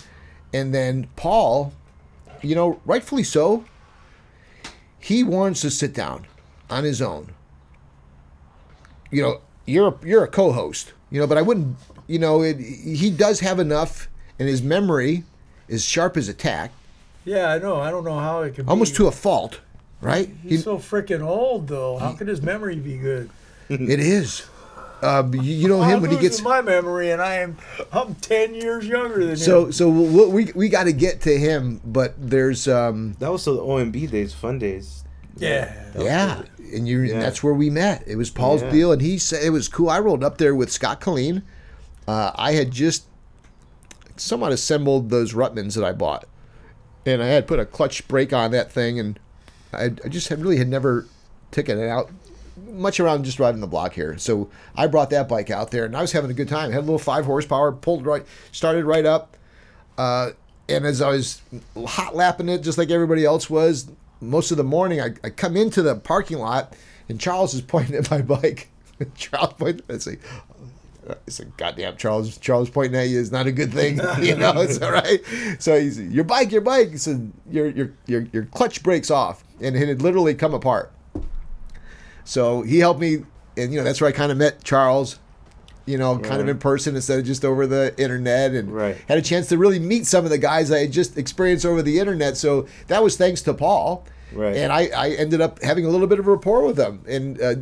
and 0.52 0.72
then 0.72 1.08
Paul, 1.16 1.72
you 2.40 2.54
know, 2.54 2.80
rightfully 2.84 3.24
so, 3.24 3.64
he 5.00 5.24
wants 5.24 5.62
to 5.62 5.70
sit 5.70 5.94
down 5.94 6.26
on 6.70 6.84
his 6.84 7.02
own. 7.02 7.32
You 9.10 9.22
know, 9.22 9.40
you're 9.66 9.88
a, 9.88 10.06
you're 10.06 10.24
a 10.24 10.28
co-host, 10.28 10.92
you 11.10 11.20
know, 11.20 11.26
but 11.26 11.38
I 11.38 11.42
wouldn't, 11.42 11.76
you 12.06 12.18
know, 12.18 12.42
it, 12.42 12.58
he 12.60 13.10
does 13.10 13.40
have 13.40 13.58
enough, 13.58 14.08
and 14.38 14.48
his 14.48 14.62
memory 14.62 15.24
is 15.68 15.84
sharp 15.84 16.16
as 16.16 16.28
a 16.28 16.34
tack, 16.34 16.72
Yeah, 17.24 17.50
I 17.50 17.58
know. 17.58 17.80
I 17.80 17.90
don't 17.90 18.04
know 18.04 18.18
how 18.18 18.42
it 18.42 18.54
could 18.54 18.68
almost 18.68 18.92
be. 18.92 18.96
to 18.98 19.06
a 19.08 19.12
fault, 19.12 19.60
right? 20.00 20.30
He's 20.42 20.64
so 20.64 20.78
freaking 20.78 21.22
old, 21.22 21.68
though. 21.68 21.98
How 21.98 22.12
could 22.12 22.28
his 22.28 22.40
memory 22.42 22.76
be 22.76 22.96
good? 22.96 23.30
it 23.68 24.00
is. 24.00 24.46
Um, 25.00 25.32
you, 25.34 25.40
you 25.42 25.68
know 25.68 25.82
him 25.82 26.00
when 26.02 26.10
he 26.10 26.16
gets 26.16 26.42
my 26.42 26.60
memory, 26.60 27.12
and 27.12 27.22
I 27.22 27.34
am 27.36 27.56
I'm 27.92 28.16
ten 28.16 28.52
years 28.54 28.84
younger 28.84 29.24
than 29.24 29.36
So 29.36 29.66
him. 29.66 29.72
so 29.72 29.88
we 29.88 30.26
we, 30.46 30.52
we 30.54 30.68
got 30.68 30.84
to 30.84 30.92
get 30.92 31.20
to 31.20 31.38
him, 31.38 31.80
but 31.84 32.14
there's 32.18 32.66
um 32.66 33.14
That 33.20 33.30
was 33.30 33.44
the 33.44 33.52
OMB 33.56 34.10
days, 34.10 34.34
fun 34.34 34.58
days. 34.58 35.04
Yeah. 35.36 35.72
That 35.92 36.04
yeah, 36.04 36.42
good. 36.56 36.66
and 36.74 36.88
you 36.88 37.00
Yeah. 37.02 37.12
and 37.12 37.22
that's 37.22 37.44
where 37.44 37.54
we 37.54 37.70
met. 37.70 38.02
It 38.08 38.16
was 38.16 38.30
Paul's 38.30 38.62
Yeah. 38.62 38.70
deal, 38.72 38.90
and 38.92 39.00
he 39.00 39.18
said 39.18 39.44
it 39.44 39.50
was 39.50 39.68
cool. 39.68 39.88
I 39.88 40.00
rolled 40.00 40.24
up 40.24 40.38
there 40.38 40.52
with 40.54 40.72
Scott 40.72 41.00
Colleen. 41.00 41.42
Uh, 42.08 42.32
I 42.34 42.52
had 42.52 42.72
just 42.72 43.04
somewhat 44.18 44.52
assembled 44.52 45.10
those 45.10 45.32
Rutmans 45.32 45.74
that 45.74 45.84
I 45.84 45.92
bought, 45.92 46.26
and 47.06 47.22
I 47.22 47.26
had 47.26 47.46
put 47.46 47.58
a 47.58 47.66
clutch 47.66 48.06
brake 48.08 48.32
on 48.32 48.50
that 48.52 48.70
thing, 48.70 48.98
and 48.98 49.18
I, 49.72 49.84
I 50.04 50.08
just 50.08 50.28
had 50.28 50.40
really 50.40 50.58
had 50.58 50.68
never 50.68 51.06
taken 51.50 51.78
it 51.78 51.88
out 51.88 52.10
much 52.72 53.00
around 53.00 53.24
just 53.24 53.38
riding 53.38 53.60
the 53.60 53.66
block 53.66 53.94
here. 53.94 54.16
So 54.18 54.50
I 54.74 54.86
brought 54.86 55.10
that 55.10 55.28
bike 55.28 55.50
out 55.50 55.70
there, 55.70 55.84
and 55.84 55.96
I 55.96 56.00
was 56.00 56.12
having 56.12 56.30
a 56.30 56.34
good 56.34 56.48
time. 56.48 56.72
Had 56.72 56.80
a 56.80 56.80
little 56.80 56.98
five 56.98 57.24
horsepower, 57.24 57.72
pulled 57.72 58.06
right, 58.06 58.24
started 58.52 58.84
right 58.84 59.06
up. 59.06 59.36
Uh, 59.96 60.30
and 60.68 60.84
as 60.84 61.00
I 61.00 61.10
was 61.10 61.42
hot 61.86 62.14
lapping 62.14 62.48
it, 62.48 62.62
just 62.62 62.78
like 62.78 62.90
everybody 62.90 63.24
else 63.24 63.48
was, 63.48 63.90
most 64.20 64.50
of 64.50 64.56
the 64.56 64.64
morning, 64.64 65.00
I, 65.00 65.14
I 65.24 65.30
come 65.30 65.56
into 65.56 65.82
the 65.82 65.96
parking 65.96 66.38
lot, 66.38 66.74
and 67.08 67.20
Charles 67.20 67.54
is 67.54 67.60
pointing 67.62 67.96
at 67.96 68.10
my 68.10 68.22
bike. 68.22 68.68
Charles 69.14 69.54
pointed. 69.54 69.84
I 69.88 69.98
say, 69.98 70.18
I 71.08 71.14
a 71.26 71.44
"Goddamn, 71.56 71.96
Charles! 71.96 72.36
Charles 72.38 72.70
pointing 72.70 72.98
at 73.00 73.08
you 73.08 73.18
is 73.18 73.32
not 73.32 73.46
a 73.46 73.52
good 73.52 73.72
thing. 73.72 73.98
you 74.22 74.36
know, 74.36 74.52
it's 74.60 74.80
all 74.80 74.92
right." 74.92 75.20
So 75.58 75.78
he's, 75.80 76.00
"Your 76.00 76.24
bike, 76.24 76.52
your 76.52 76.60
bike." 76.60 76.98
So 76.98 77.20
"Your 77.50 77.68
your 77.68 77.92
your 78.06 78.26
your 78.32 78.44
clutch 78.46 78.82
breaks 78.82 79.10
off," 79.10 79.44
and 79.60 79.76
it 79.76 79.88
had 79.88 80.02
literally 80.02 80.34
come 80.34 80.54
apart. 80.54 80.92
So 82.24 82.62
he 82.62 82.78
helped 82.78 83.00
me, 83.00 83.24
and 83.56 83.72
you 83.72 83.78
know 83.78 83.84
that's 83.84 84.00
where 84.00 84.08
I 84.08 84.12
kind 84.12 84.30
of 84.32 84.38
met 84.38 84.62
Charles. 84.64 85.18
You 85.86 85.96
know, 85.96 86.18
kind 86.18 86.42
of 86.42 86.48
in 86.48 86.58
person 86.58 86.96
instead 86.96 87.18
of 87.18 87.24
just 87.24 87.46
over 87.46 87.66
the 87.66 87.98
internet, 87.98 88.52
and 88.52 88.70
Right. 88.70 88.98
had 89.08 89.16
a 89.16 89.22
chance 89.22 89.48
to 89.48 89.56
really 89.56 89.78
meet 89.78 90.04
some 90.06 90.26
of 90.26 90.30
the 90.30 90.36
guys 90.36 90.70
I 90.70 90.80
had 90.80 90.92
just 90.92 91.16
experienced 91.16 91.64
over 91.64 91.80
the 91.80 91.98
internet. 91.98 92.36
So 92.36 92.66
that 92.88 93.02
was 93.02 93.16
thanks 93.16 93.40
to 93.42 93.54
Paul. 93.54 94.04
Right. 94.32 94.56
And 94.56 94.70
I, 94.72 94.88
I 94.88 95.10
ended 95.10 95.40
up 95.40 95.62
having 95.62 95.86
a 95.86 95.88
little 95.88 96.06
bit 96.06 96.18
of 96.18 96.26
rapport 96.26 96.62
with 96.62 96.76
them, 96.76 97.02
and 97.08 97.40
uh, 97.40 97.54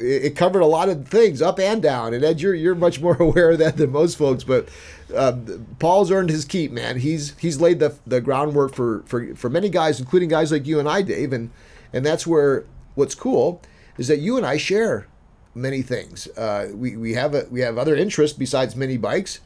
it 0.00 0.36
covered 0.36 0.60
a 0.60 0.66
lot 0.66 0.90
of 0.90 1.08
things, 1.08 1.40
up 1.40 1.58
and 1.58 1.80
down. 1.80 2.12
And 2.12 2.22
Ed, 2.22 2.40
you're 2.40 2.54
you're 2.54 2.74
much 2.74 3.00
more 3.00 3.16
aware 3.20 3.52
of 3.52 3.58
that 3.58 3.78
than 3.78 3.90
most 3.90 4.18
folks, 4.18 4.44
but 4.44 4.68
um, 5.16 5.66
Paul's 5.78 6.10
earned 6.10 6.30
his 6.30 6.44
keep, 6.44 6.72
man. 6.72 6.98
He's 6.98 7.36
he's 7.38 7.60
laid 7.60 7.78
the 7.78 7.96
the 8.06 8.20
groundwork 8.20 8.74
for 8.74 9.02
for 9.06 9.34
for 9.34 9.48
many 9.48 9.70
guys, 9.70 9.98
including 9.98 10.28
guys 10.28 10.52
like 10.52 10.66
you 10.66 10.78
and 10.78 10.88
I, 10.88 11.02
Dave. 11.02 11.32
And 11.32 11.50
and 11.92 12.04
that's 12.04 12.26
where 12.26 12.64
what's 12.94 13.14
cool 13.14 13.62
is 13.96 14.08
that 14.08 14.18
you 14.18 14.36
and 14.36 14.46
I 14.46 14.56
share 14.56 15.06
many 15.54 15.82
things. 15.82 16.28
Uh, 16.36 16.68
we 16.74 16.96
we 16.96 17.14
have 17.14 17.34
a 17.34 17.46
we 17.50 17.60
have 17.60 17.78
other 17.78 17.96
interests 17.96 18.36
besides 18.36 18.76
mini 18.76 18.96
bikes 18.96 19.40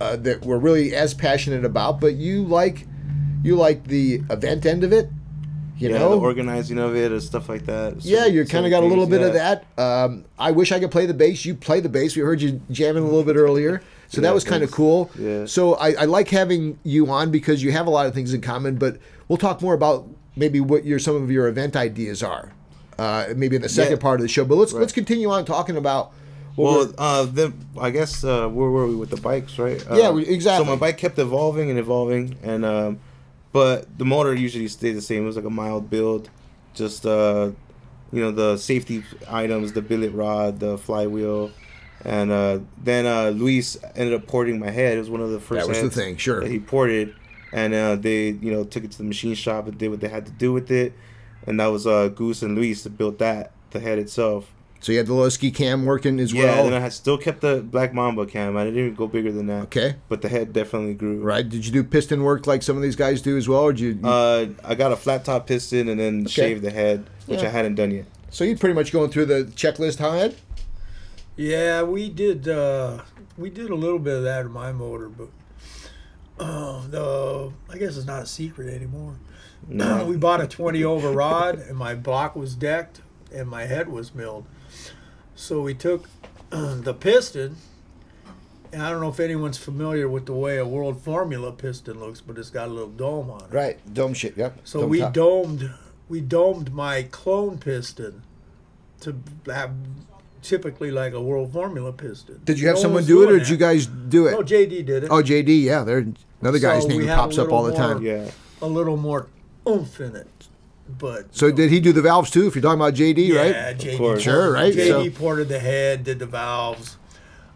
uh, 0.00 0.16
that 0.16 0.42
we're 0.42 0.58
really 0.58 0.94
as 0.94 1.14
passionate 1.14 1.64
about. 1.64 2.00
But 2.00 2.14
you 2.14 2.42
like 2.42 2.86
you 3.42 3.56
like 3.56 3.84
the 3.84 4.22
event 4.30 4.66
end 4.66 4.84
of 4.84 4.92
it, 4.92 5.10
you 5.80 5.88
yeah, 5.90 5.98
know. 5.98 6.10
the 6.10 6.18
organizing 6.20 6.78
of 6.78 6.94
it 6.94 7.10
and 7.10 7.22
stuff 7.22 7.48
like 7.48 7.64
that. 7.66 8.04
yeah, 8.04 8.26
you 8.26 8.44
kind 8.44 8.66
of 8.66 8.70
got 8.70 8.82
a 8.82 8.86
little 8.86 9.06
bit 9.06 9.22
of 9.22 9.32
that. 9.32 9.64
Um, 9.78 10.24
I 10.38 10.50
wish 10.52 10.70
I 10.72 10.78
could 10.78 10.90
play 10.90 11.06
the 11.06 11.14
bass. 11.14 11.44
You 11.44 11.54
play 11.54 11.80
the 11.80 11.88
bass. 11.88 12.14
We 12.14 12.22
heard 12.22 12.40
you 12.42 12.60
jamming 12.70 13.02
a 13.02 13.06
little 13.06 13.24
bit 13.24 13.36
earlier, 13.36 13.82
so 14.08 14.20
that 14.20 14.34
was 14.34 14.44
kind 14.44 14.62
of 14.62 14.70
cool. 14.70 15.10
Yeah. 15.18 15.46
So 15.46 15.74
I, 15.74 15.92
I 15.92 16.04
like 16.04 16.28
having 16.28 16.78
you 16.84 17.10
on 17.10 17.30
because 17.30 17.62
you 17.62 17.72
have 17.72 17.86
a 17.86 17.90
lot 17.90 18.06
of 18.06 18.14
things 18.14 18.32
in 18.34 18.40
common. 18.42 18.76
But 18.76 18.98
we'll 19.28 19.38
talk 19.38 19.62
more 19.62 19.74
about 19.74 20.06
maybe 20.36 20.60
what 20.60 20.84
your 20.84 20.98
some 20.98 21.16
of 21.16 21.30
your 21.30 21.48
event 21.48 21.74
ideas 21.76 22.22
are, 22.22 22.52
uh, 22.98 23.28
maybe 23.34 23.56
in 23.56 23.62
the 23.62 23.68
second 23.68 23.92
Yeah. 23.96 24.02
part 24.02 24.20
of 24.20 24.22
the 24.22 24.28
show. 24.28 24.44
But 24.44 24.56
let's 24.56 24.72
Right. 24.72 24.80
let's 24.80 24.92
continue 24.92 25.30
on 25.30 25.44
talking 25.44 25.76
about 25.76 26.12
Well, 26.56 26.92
uh, 26.98 27.24
then 27.24 27.54
I 27.80 27.88
guess 27.90 28.22
uh, 28.22 28.46
where 28.48 28.68
were 28.68 28.86
we 28.86 28.94
with 28.94 29.08
the 29.10 29.16
bikes, 29.20 29.58
right? 29.58 29.82
Yeah, 29.94 30.10
we- 30.10 30.26
exactly. 30.26 30.66
So 30.66 30.70
my 30.70 30.76
bike 30.76 30.98
kept 30.98 31.18
evolving 31.18 31.70
and 31.70 31.78
evolving, 31.78 32.36
and 32.42 32.64
um, 32.66 32.98
but 33.52 33.98
the 33.98 34.04
motor 34.04 34.34
usually 34.34 34.68
stayed 34.68 34.92
the 34.92 35.02
same. 35.02 35.22
It 35.22 35.26
was 35.26 35.36
like 35.36 35.44
a 35.44 35.50
mild 35.50 35.90
build, 35.90 36.30
just 36.74 37.06
uh, 37.06 37.50
you 38.12 38.20
know, 38.20 38.30
the 38.30 38.56
safety 38.56 39.04
items, 39.28 39.72
the 39.72 39.82
billet 39.82 40.12
rod, 40.12 40.60
the 40.60 40.78
flywheel, 40.78 41.50
and 42.04 42.30
uh, 42.30 42.60
then 42.82 43.06
uh, 43.06 43.30
Luis 43.30 43.76
ended 43.94 44.14
up 44.14 44.26
porting 44.26 44.58
my 44.58 44.70
head. 44.70 44.96
It 44.96 45.00
was 45.00 45.10
one 45.10 45.20
of 45.20 45.30
the 45.30 45.40
first. 45.40 45.66
That 45.66 45.68
was 45.68 45.80
the 45.80 45.90
thing, 45.90 46.16
sure. 46.16 46.40
That 46.40 46.50
he 46.50 46.58
ported, 46.58 47.14
and 47.52 47.74
uh, 47.74 47.96
they 47.96 48.30
you 48.30 48.52
know 48.52 48.64
took 48.64 48.84
it 48.84 48.90
to 48.92 48.98
the 48.98 49.04
machine 49.04 49.34
shop 49.34 49.66
and 49.66 49.76
did 49.76 49.90
what 49.90 50.00
they 50.00 50.08
had 50.08 50.26
to 50.26 50.32
do 50.32 50.52
with 50.52 50.70
it, 50.70 50.92
and 51.46 51.58
that 51.60 51.66
was 51.66 51.86
uh, 51.86 52.08
Goose 52.08 52.42
and 52.42 52.56
Luis 52.56 52.82
that 52.84 52.96
built 52.96 53.18
that 53.18 53.52
the 53.70 53.80
head 53.80 53.98
itself. 53.98 54.52
So 54.82 54.92
you 54.92 54.98
had 54.98 55.06
the 55.06 55.12
Lowski 55.12 55.54
cam 55.54 55.84
working 55.84 56.18
as 56.20 56.32
Yeah, 56.32 56.44
well. 56.44 56.70
then 56.70 56.82
I 56.82 56.88
still 56.88 57.18
kept 57.18 57.42
the 57.42 57.60
Black 57.60 57.92
Mamba 57.92 58.24
cam. 58.24 58.56
I 58.56 58.64
didn't 58.64 58.78
even 58.80 58.94
go 58.94 59.06
bigger 59.06 59.30
than 59.30 59.46
that. 59.48 59.64
okay. 59.64 59.96
But 60.08 60.22
the 60.22 60.28
head 60.30 60.54
definitely 60.54 60.94
grew. 60.94 61.20
Right. 61.20 61.46
Did 61.46 61.66
you 61.66 61.72
do 61.72 61.84
piston 61.84 62.22
work 62.22 62.46
like 62.46 62.62
some 62.62 62.76
of 62.76 62.82
these 62.82 62.96
guys 62.96 63.20
do 63.20 63.36
as 63.36 63.46
well, 63.46 63.60
or 63.60 63.72
did 63.74 64.00
you? 64.02 64.08
Uh, 64.08 64.46
I 64.64 64.74
got 64.74 64.90
a 64.90 64.96
flat 64.96 65.24
top 65.26 65.46
piston 65.46 65.88
and 65.88 66.00
then 66.00 66.24
shaved 66.26 66.62
the 66.62 66.70
head, 66.70 67.10
which 67.26 67.40
Yeah. 67.42 67.48
I 67.48 67.50
hadn't 67.50 67.74
done 67.74 67.90
yet. 67.90 68.06
so 68.30 68.42
you're 68.44 68.56
pretty 68.56 68.74
much 68.74 68.90
going 68.90 69.10
through 69.10 69.26
the 69.26 69.44
checklist, 69.54 69.98
huh, 69.98 70.12
Ed? 70.12 70.36
Yeah, 71.36 71.82
we 71.82 72.08
did. 72.08 72.48
Uh, 72.48 73.02
we 73.36 73.50
did 73.50 73.68
a 73.70 73.74
little 73.74 73.98
bit 73.98 74.16
of 74.16 74.22
that 74.24 74.46
in 74.46 74.50
my 74.52 74.72
motor, 74.72 75.08
but 75.10 75.28
uh, 76.38 76.86
the 76.88 77.52
I 77.68 77.76
guess 77.78 77.96
it's 77.96 78.06
not 78.06 78.22
a 78.22 78.26
secret 78.26 78.72
anymore. 78.74 79.16
No. 79.68 80.04
we 80.08 80.16
bought 80.16 80.40
a 80.40 80.46
20 80.46 80.82
over 80.84 81.10
rod, 81.12 81.58
and 81.58 81.76
my 81.76 81.94
block 81.94 82.34
was 82.34 82.54
decked, 82.54 83.02
and 83.32 83.48
my 83.48 83.64
head 83.66 83.88
was 83.88 84.14
milled. 84.14 84.46
So 85.40 85.62
we 85.62 85.72
took 85.74 86.04
the 86.50 86.92
piston, 86.92 87.56
and 88.74 88.82
I 88.82 88.90
don't 88.90 89.00
know 89.00 89.08
if 89.08 89.18
anyone's 89.20 89.56
familiar 89.56 90.06
with 90.06 90.26
the 90.26 90.34
way 90.34 90.58
a 90.58 90.66
World 90.66 91.00
Formula 91.00 91.50
piston 91.50 91.98
looks, 91.98 92.20
but 92.20 92.36
it's 92.36 92.50
got 92.50 92.68
a 92.68 92.70
little 92.70 92.90
dome 92.90 93.30
on 93.30 93.44
it. 93.44 93.50
Right. 93.50 93.94
Dome 93.94 94.12
shit. 94.12 94.36
Yep. 94.36 94.58
So 94.64 94.80
Dome 94.82 94.90
we 94.90 94.98
top. 95.00 95.14
domed 95.14 95.70
we 96.10 96.20
domed 96.20 96.74
my 96.74 97.04
clone 97.10 97.56
piston 97.56 98.22
to 99.00 99.16
have 99.46 99.72
typically 100.42 100.90
like 100.90 101.14
a 101.14 101.20
World 101.22 101.52
Formula 101.54 101.90
piston. 101.92 102.40
Did 102.44 102.60
you 102.60 102.66
have 102.66 102.76
No 102.76 102.82
someone 102.82 103.04
do 103.06 103.22
it, 103.22 103.24
or 103.24 103.28
doing 103.28 103.38
did 103.38 103.48
you 103.48 103.56
guys 103.56 103.86
do 103.86 104.26
it? 104.26 104.32
No, 104.32 104.42
JD 104.42 104.84
did 104.84 105.04
it. 105.04 105.08
Oh, 105.10 105.22
JD. 105.22 105.62
Yeah, 105.62 105.84
there. 105.84 106.06
Another 106.42 106.58
guy's 106.58 106.82
So 106.82 106.88
name 106.88 106.98
we 106.98 107.04
who 107.04 107.08
had 107.08 107.18
a 107.18 107.20
pops 107.22 107.38
up 107.38 107.50
all 107.50 107.62
the 107.62 107.70
little 107.70 107.86
time. 107.86 108.02
more- 108.02 108.12
Yeah. 108.12 108.30
A 108.62 108.66
little 108.66 108.96
more 108.98 109.26
oomph 109.66 110.00
in 110.02 110.14
it, 110.16 110.39
but 110.98 111.34
So 111.34 111.50
did 111.50 111.70
he 111.70 111.80
do 111.80 111.92
the 111.92 112.02
valves 112.02 112.30
too? 112.30 112.46
If 112.46 112.54
you're 112.54 112.62
talking 112.62 112.80
about 112.80 112.94
JD, 112.94 113.28
yeah, 113.28 113.40
right? 113.40 113.78
JD. 113.78 114.20
Sure, 114.20 114.52
right, 114.52 114.72
JD 114.74 114.88
so- 115.14 115.18
ported 115.18 115.48
the 115.48 115.58
head, 115.58 116.04
did 116.04 116.18
the 116.18 116.26
valves. 116.26 116.96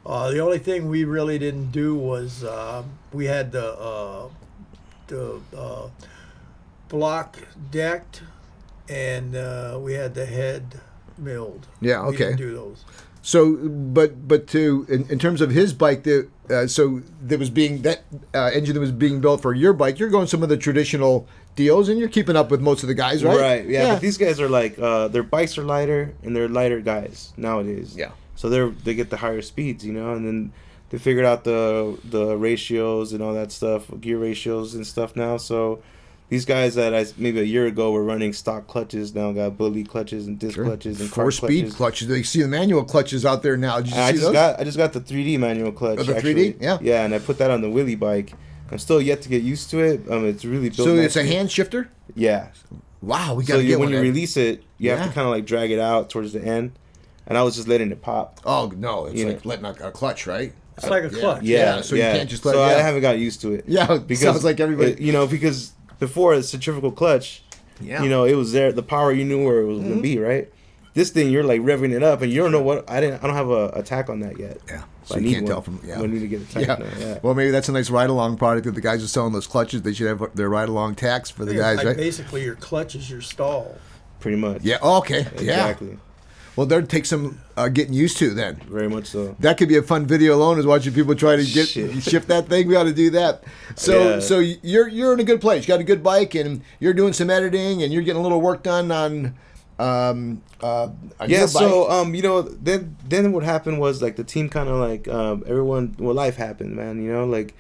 Uh, 0.07 0.31
the 0.31 0.38
only 0.40 0.59
thing 0.59 0.88
we 0.90 1.05
really 1.05 1.38
didn't 1.38 1.70
do 1.73 1.94
was 1.97 2.44
uh, 2.44 2.83
we 3.12 3.25
had 3.25 3.53
the 3.53 3.73
uh, 3.79 4.29
the 5.07 5.40
uh, 5.57 5.88
block 6.88 7.38
decked, 7.70 8.23
and 8.88 9.35
uh, 9.35 9.79
we 9.81 9.94
had 9.94 10.14
the 10.14 10.27
head 10.27 10.81
milled. 11.16 11.66
Yeah, 11.81 12.03
We 12.03 12.09
okay. 12.09 12.18
didn't 12.18 12.37
do 12.37 12.55
those. 12.55 12.85
So, 13.23 13.55
but 13.57 14.29
but 14.29 14.47
to 14.49 14.85
in, 14.90 15.09
in 15.09 15.18
terms 15.18 15.40
of 15.40 15.51
his 15.51 15.73
bike, 15.73 16.03
that 16.05 16.29
uh, 16.50 16.66
so 16.66 17.00
there 17.20 17.38
was 17.38 17.50
being 17.50 17.83
that 17.83 18.04
uh, 18.35 18.50
engine 18.52 18.74
that 18.74 18.80
was 18.80 18.92
being 18.92 19.20
built 19.20 19.40
for 19.42 19.54
your 19.54 19.72
bike. 19.72 19.98
You're 19.98 20.11
going 20.11 20.26
some 20.26 20.42
of 20.42 20.48
the 20.48 20.57
traditional 20.57 21.26
deals, 21.57 21.88
and 21.88 21.98
you're 21.98 22.09
keeping 22.09 22.37
up 22.37 22.50
with 22.50 22.61
most 22.61 22.83
of 22.83 22.88
the 22.88 22.94
guys, 22.94 23.24
right? 23.24 23.38
Right. 23.38 23.66
Yeah, 23.66 23.94
But 23.94 24.00
these 24.02 24.18
guys 24.18 24.40
are 24.40 24.48
like 24.48 24.78
uh, 24.78 25.09
their 25.09 25.22
bikes 25.22 25.57
are 25.59 25.64
lighter 25.64 26.14
and 26.22 26.35
they're 26.35 26.48
lighter 26.48 26.80
guys 26.80 27.33
nowadays. 27.37 27.94
Yeah. 27.96 28.11
So 28.37 28.48
they're 28.48 28.70
they 28.70 28.94
get 28.94 29.11
the 29.11 29.16
higher 29.18 29.42
speeds, 29.42 29.85
you 29.87 29.92
know, 29.92 30.12
and 30.12 30.26
then 30.26 30.52
they 30.90 30.98
figured 30.98 31.24
out 31.24 31.44
the 31.44 31.98
the 32.04 32.37
ratios 32.37 33.12
and 33.12 33.22
all 33.22 33.33
that 33.35 33.52
stuff, 33.52 33.90
gear 34.00 34.18
ratios 34.18 34.74
and 34.74 34.87
stuff 34.87 35.16
now. 35.16 35.37
So 35.37 35.83
these 36.31 36.45
guys 36.45 36.75
that 36.75 36.95
I 36.95 37.05
maybe 37.17 37.41
a 37.41 37.45
year 37.45 37.67
ago 37.67 37.93
were 37.93 38.03
running 38.03 38.33
stock 38.33 38.67
clutches 38.67 39.15
now 39.15 39.31
got 39.33 39.57
bully 39.59 39.85
clutches 39.85 40.27
and 40.27 40.39
disc 40.39 40.55
clutches 40.59 41.01
and 41.01 41.11
four 41.11 41.31
speed 41.31 41.63
clutches. 41.63 41.75
clutches. 41.77 42.09
They 42.09 42.23
see 42.23 42.43
the 42.43 42.49
manual 42.49 42.85
clutches 42.85 43.25
out 43.27 43.43
there 43.43 43.57
now. 43.57 43.77
Did 43.81 43.89
you 43.89 43.95
And 43.95 44.03
I 44.05 44.07
see 44.09 44.13
just 44.15 44.25
those? 44.25 44.33
got 44.33 44.61
I 44.61 44.65
just 44.65 44.77
got 44.79 44.93
the 44.93 45.01
3D 45.01 45.39
manual 45.39 45.71
clutch. 45.73 45.99
Oh, 46.01 46.03
the 46.03 46.15
3D? 46.15 46.17
actually. 46.17 46.57
Yeah. 46.61 46.79
Yeah, 46.81 47.05
and 47.05 47.15
I 47.15 47.19
put 47.19 47.39
that 47.39 47.51
on 47.51 47.61
the 47.61 47.71
Willy 47.71 47.95
bike. 47.95 48.33
I'm 48.73 48.79
still 48.79 49.01
yet 49.01 49.21
to 49.23 49.29
get 49.29 49.43
used 49.43 49.71
to 49.71 49.81
it. 49.81 50.01
Um, 50.11 50.27
it's 50.27 50.45
really 50.45 50.71
built. 50.71 50.89
so 50.89 50.95
it's 50.97 51.17
a 51.17 51.25
hand 51.25 51.53
shifter. 51.53 51.91
Yeah. 52.15 52.49
Wow, 53.03 53.35
we 53.35 53.45
got 53.45 53.55
So 53.55 53.59
you, 53.61 53.79
when 53.79 53.89
one. 53.89 53.93
you 53.93 53.99
Ed. 53.99 54.03
release 54.03 54.37
it, 54.39 54.65
you 54.79 54.91
have 54.91 55.07
to 55.07 55.13
kind 55.13 55.27
of 55.27 55.33
like 55.33 55.45
drag 55.45 55.71
it 55.71 55.79
out 55.79 56.09
towards 56.09 56.33
the 56.33 56.43
end, 56.43 56.73
and 57.27 57.37
I 57.37 57.43
was 57.43 57.55
just 57.55 57.69
letting 57.69 57.93
it 57.93 58.01
pop. 58.01 58.41
oh 58.47 58.73
no, 58.75 59.05
it's 59.07 59.17
You 59.21 59.27
like 59.27 59.45
know. 59.45 59.49
letting 59.51 59.67
out 59.67 59.81
a 59.83 59.91
clutch, 59.91 60.27
right? 60.27 60.55
It's 60.79 60.89
like 60.89 61.05
a 61.05 61.11
yeah. 61.15 61.21
clutch. 61.21 61.43
Yeah, 61.43 61.81
so 61.83 61.95
you 61.97 62.03
can't 62.03 62.29
just 62.31 62.45
let 62.47 62.55
So 62.55 62.65
it- 62.65 62.67
I 62.79 62.81
haven't 62.83 63.03
got 63.03 63.19
used 63.19 63.43
to 63.43 63.53
it. 63.53 63.65
Yeah, 63.69 63.99
because 63.99 64.21
sounds 64.23 64.43
like 64.43 64.59
everybody- 64.59 64.93
it- 64.93 65.01
you 65.01 65.13
know, 65.13 65.27
because 65.27 65.73
before 65.98 66.37
the 66.37 66.42
centrifugal 66.42 66.92
clutch, 66.92 67.42
Yeah. 67.80 67.96
Mm-hmm. 67.96 68.04
you 68.04 68.11
know, 68.11 68.24
it 68.24 68.35
was 68.35 68.52
there. 68.52 68.72
The 68.72 68.83
power 68.83 69.12
you 69.12 69.24
knew 69.24 69.44
where 69.44 69.61
it 69.61 69.66
was 69.66 69.80
gonna 69.80 70.00
be, 70.00 70.18
right? 70.18 70.48
This 70.94 71.11
thing, 71.11 71.30
you're 71.30 71.42
like 71.42 71.61
revving 71.61 71.92
it 71.92 72.04
up, 72.04 72.22
and 72.22 72.30
you 72.30 72.40
don't 72.40 72.52
know 72.52 72.62
what. 72.62 72.88
I 72.88 73.00
didn't. 73.00 73.22
I 73.24 73.26
don't 73.26 73.35
have 73.35 73.50
a 73.50 73.68
attack 73.70 74.09
on 74.09 74.20
that 74.20 74.38
yet. 74.38 74.59
Yeah, 74.68 74.83
So 74.83 74.87
so 75.07 75.14
I 75.16 75.18
you 75.18 75.24
need 75.24 75.33
can't 75.35 75.44
one. 75.44 75.52
tell 75.52 75.62
from 75.62 75.80
yeah. 75.85 76.00
I 76.00 76.07
need 76.07 76.20
to 76.20 76.28
get 76.28 76.42
a 76.42 76.44
tach 76.44 76.66
yeah. 76.68 76.76
now. 76.87 76.98
Yeah. 77.04 77.18
Well, 77.20 77.35
maybe 77.35 77.50
that's 77.50 77.68
a 77.68 77.72
nice 77.72 77.90
ride 77.90 78.11
along 78.11 78.37
product 78.37 78.66
that 78.66 78.76
the 78.76 78.80
guys 78.80 79.02
are 79.02 79.09
selling 79.09 79.33
those 79.33 79.48
clutches. 79.48 79.83
They 79.83 79.92
should 79.92 80.07
have 80.07 80.37
their 80.37 80.48
ride 80.48 80.68
along 80.68 80.94
tax 80.94 81.30
for 81.30 81.44
the 81.44 81.50
It's 81.50 81.61
guys, 81.61 81.76
like 81.78 81.87
right? 81.88 81.96
Basically, 81.96 82.44
your 82.44 82.54
clutch 82.54 82.94
is 82.94 83.11
your 83.11 83.22
stall. 83.22 83.76
Pretty 84.20 84.37
much. 84.37 84.62
Yeah. 84.62 84.78
oh, 84.83 84.98
okay. 84.98 85.26
Yeah. 85.40 85.74
Well, 86.57 86.67
that'd 86.67 86.88
take 86.88 87.05
some 87.05 87.40
uh, 87.57 87.69
getting 87.69 87.95
used 87.95 88.17
to 88.19 88.31
then. 88.33 88.57
Very 88.69 88.88
much 88.88 89.07
so. 89.07 89.35
That 89.40 89.59
could 89.59 89.69
be 89.69 89.77
a 89.77 89.83
fun 89.83 90.07
video 90.07 90.35
alone, 90.37 90.59
is 90.59 90.67
watching 90.67 90.93
people 90.95 91.14
try 91.17 91.35
to 91.37 91.45
get 91.45 91.69
Shit. 91.69 92.03
shift 92.03 92.29
that 92.29 92.49
thing. 92.49 92.69
We 92.69 92.77
ought 92.77 92.85
to 92.85 92.93
do 92.93 93.11
that. 93.11 93.43
So, 93.75 94.14
Yeah. 94.14 94.21
so 94.21 94.38
you're 94.38 94.87
you're 94.88 95.12
in 95.14 95.21
a 95.21 95.25
good 95.25 95.40
place. 95.40 95.64
You 95.64 95.69
got 95.69 95.81
a 95.81 95.85
good 95.85 96.03
bike, 96.03 96.35
and 96.37 96.62
you're 96.79 96.95
doing 96.95 97.12
some 97.12 97.29
editing, 97.31 97.83
and 97.83 97.93
you're 97.93 98.03
getting 98.03 98.21
a 98.21 98.23
little 98.23 98.40
work 98.40 98.62
done 98.62 98.90
on. 98.93 99.35
Um, 99.77 100.43
uh, 100.62 100.90
yeah 101.27 101.47
so 101.47 101.90
um 101.90 102.14
you 102.14 102.23
know 102.23 102.43
then 102.43 102.97
then 103.09 103.33
what 103.33 103.43
happened 103.43 103.81
was 103.81 104.01
like 104.01 104.14
the 104.14 104.23
team 104.23 104.49
kind 104.49 104.69
of 104.69 104.77
like 104.77 105.09
um 105.09 105.43
everyone 105.49 105.97
well 105.99 106.14
life 106.14 106.37
happened 106.37 106.77
man 106.77 107.03
you 107.03 107.11
know 107.12 107.25
like 107.27 107.55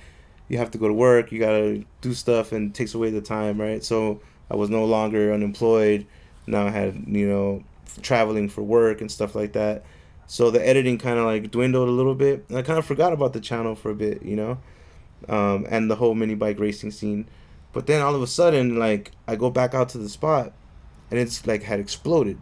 you 0.48 0.58
have 0.58 0.70
to 0.70 0.78
go 0.78 0.86
to 0.86 0.94
work 0.94 1.32
you 1.32 1.40
gotta 1.40 1.84
do 2.02 2.14
stuff 2.14 2.52
and 2.52 2.70
it 2.70 2.74
takes 2.74 2.94
away 2.94 3.10
the 3.10 3.20
time 3.20 3.60
right 3.60 3.82
so 3.82 4.20
i 4.48 4.54
was 4.54 4.70
no 4.70 4.84
longer 4.84 5.32
unemployed 5.34 6.06
now 6.46 6.64
i 6.66 6.70
had 6.70 7.02
you 7.08 7.28
know 7.28 7.64
traveling 8.02 8.48
for 8.48 8.62
work 8.62 9.00
and 9.00 9.10
stuff 9.10 9.34
like 9.34 9.52
that. 9.52 9.84
So 10.26 10.50
the 10.50 10.66
editing 10.66 10.98
kind 10.98 11.18
of 11.18 11.26
like 11.26 11.50
dwindled 11.50 11.88
a 11.88 11.92
little 11.92 12.14
bit. 12.14 12.44
And 12.48 12.58
i 12.58 12.62
kind 12.62 12.78
of 12.78 12.86
forgot 12.86 13.12
about 13.12 13.32
the 13.32 13.40
channel 13.40 13.74
for 13.74 13.90
a 13.90 13.94
bit 13.94 14.22
you 14.22 14.36
know 14.36 14.58
um 15.28 15.66
and 15.70 15.90
the 15.90 15.96
whole 15.96 16.14
mini 16.14 16.34
bike 16.34 16.58
racing 16.58 16.90
scene. 16.90 17.28
But 17.72 17.86
then 17.86 18.00
all 18.00 18.14
of 18.14 18.22
a 18.22 18.26
sudden 18.26 18.78
like 18.78 19.12
i 19.26 19.36
go 19.36 19.50
back 19.50 19.74
out 19.74 19.88
to 19.90 19.98
the 19.98 20.08
spot 20.08 20.52
and 21.10 21.18
it's 21.18 21.46
like 21.46 21.62
had 21.62 21.80
exploded. 21.80 22.38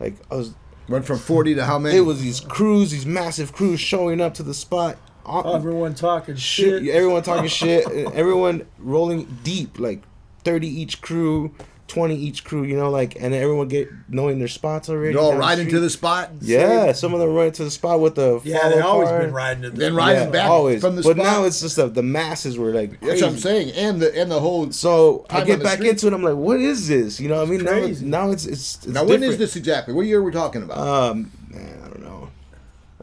Like 0.00 0.16
i 0.30 0.36
was 0.36 0.54
went 0.88 1.04
from 1.04 1.18
forty 1.18 1.54
to 1.54 1.64
how 1.64 1.78
many? 1.78 1.96
it 1.96 2.02
was 2.02 2.20
these 2.20 2.40
crews, 2.40 2.90
these 2.90 3.06
massive 3.06 3.52
crews 3.52 3.80
showing 3.80 4.20
up 4.20 4.34
to 4.34 4.42
the 4.42 4.54
spot. 4.54 4.98
Everyone 5.26 5.94
talking 5.94 6.36
shit, 6.36 6.84
shit. 6.84 6.94
everyone 6.94 7.22
talking 7.22 7.48
shit, 7.48 7.86
everyone 8.14 8.66
rolling 8.78 9.38
deep, 9.42 9.78
like 9.78 10.02
thirty 10.44 10.68
each 10.68 11.00
crew, 11.00 11.54
twenty 11.86 12.14
each 12.16 12.44
crew. 12.44 12.62
You 12.64 12.76
know, 12.76 12.90
like, 12.90 13.16
and 13.20 13.34
everyone 13.34 13.68
get 13.68 13.88
knowing 14.08 14.38
their 14.38 14.48
spots 14.48 14.88
already. 14.88 15.12
You're 15.12 15.22
all 15.22 15.30
down 15.32 15.40
riding 15.40 15.68
to 15.68 15.80
the 15.80 15.90
spot. 15.90 16.30
Yeah, 16.40 16.92
some 16.92 17.12
of 17.14 17.20
them 17.20 17.30
running 17.30 17.52
to 17.52 17.64
the 17.64 17.70
spot 17.70 18.00
with 18.00 18.14
the 18.14 18.40
Yeah, 18.44 18.68
they 18.68 18.80
follow 18.80 18.92
always 18.92 19.08
car. 19.08 19.20
been 19.20 19.32
riding 19.32 19.62
to 19.64 19.70
the 19.70 19.76
Then 19.76 19.94
riding 19.94 20.30
back 20.32 20.48
always. 20.50 20.80
from 20.80 20.96
the 20.96 21.02
but 21.02 21.10
spot. 21.12 21.16
But 21.18 21.22
now 21.22 21.44
it's 21.44 21.60
just 21.60 21.76
the, 21.76 21.88
the 21.88 22.02
masses 22.02 22.56
were 22.58 22.72
like. 22.72 23.00
That's 23.00 23.20
what 23.22 23.30
I'm 23.32 23.38
saying, 23.38 23.72
and 23.72 24.00
the 24.00 24.16
and 24.18 24.30
the 24.30 24.40
whole. 24.40 24.70
So 24.72 25.26
I 25.30 25.44
get 25.44 25.62
back 25.62 25.74
street. 25.76 25.90
into 25.90 26.06
it. 26.08 26.12
I'm 26.12 26.22
like, 26.22 26.36
what 26.36 26.60
is 26.60 26.88
this? 26.88 27.20
You 27.20 27.28
know, 27.28 27.36
what 27.40 27.48
I 27.48 27.50
mean, 27.50 27.64
now, 27.64 27.70
it's- 27.72 27.84
crazy. 27.86 28.06
now 28.06 28.30
it's 28.30 28.46
it's, 28.46 28.76
it's 28.76 28.86
now, 28.86 29.02
when 29.04 29.14
is 29.14 29.20
different. 29.20 29.38
this 29.38 29.56
exactly? 29.56 29.94
What 29.94 30.06
year 30.06 30.20
are 30.20 30.22
we 30.22 30.32
talking 30.32 30.62
about? 30.62 30.78
Um, 30.78 31.30
man, 31.50 31.80
I 31.84 31.88
don't 31.88 32.02
know. 32.02 32.30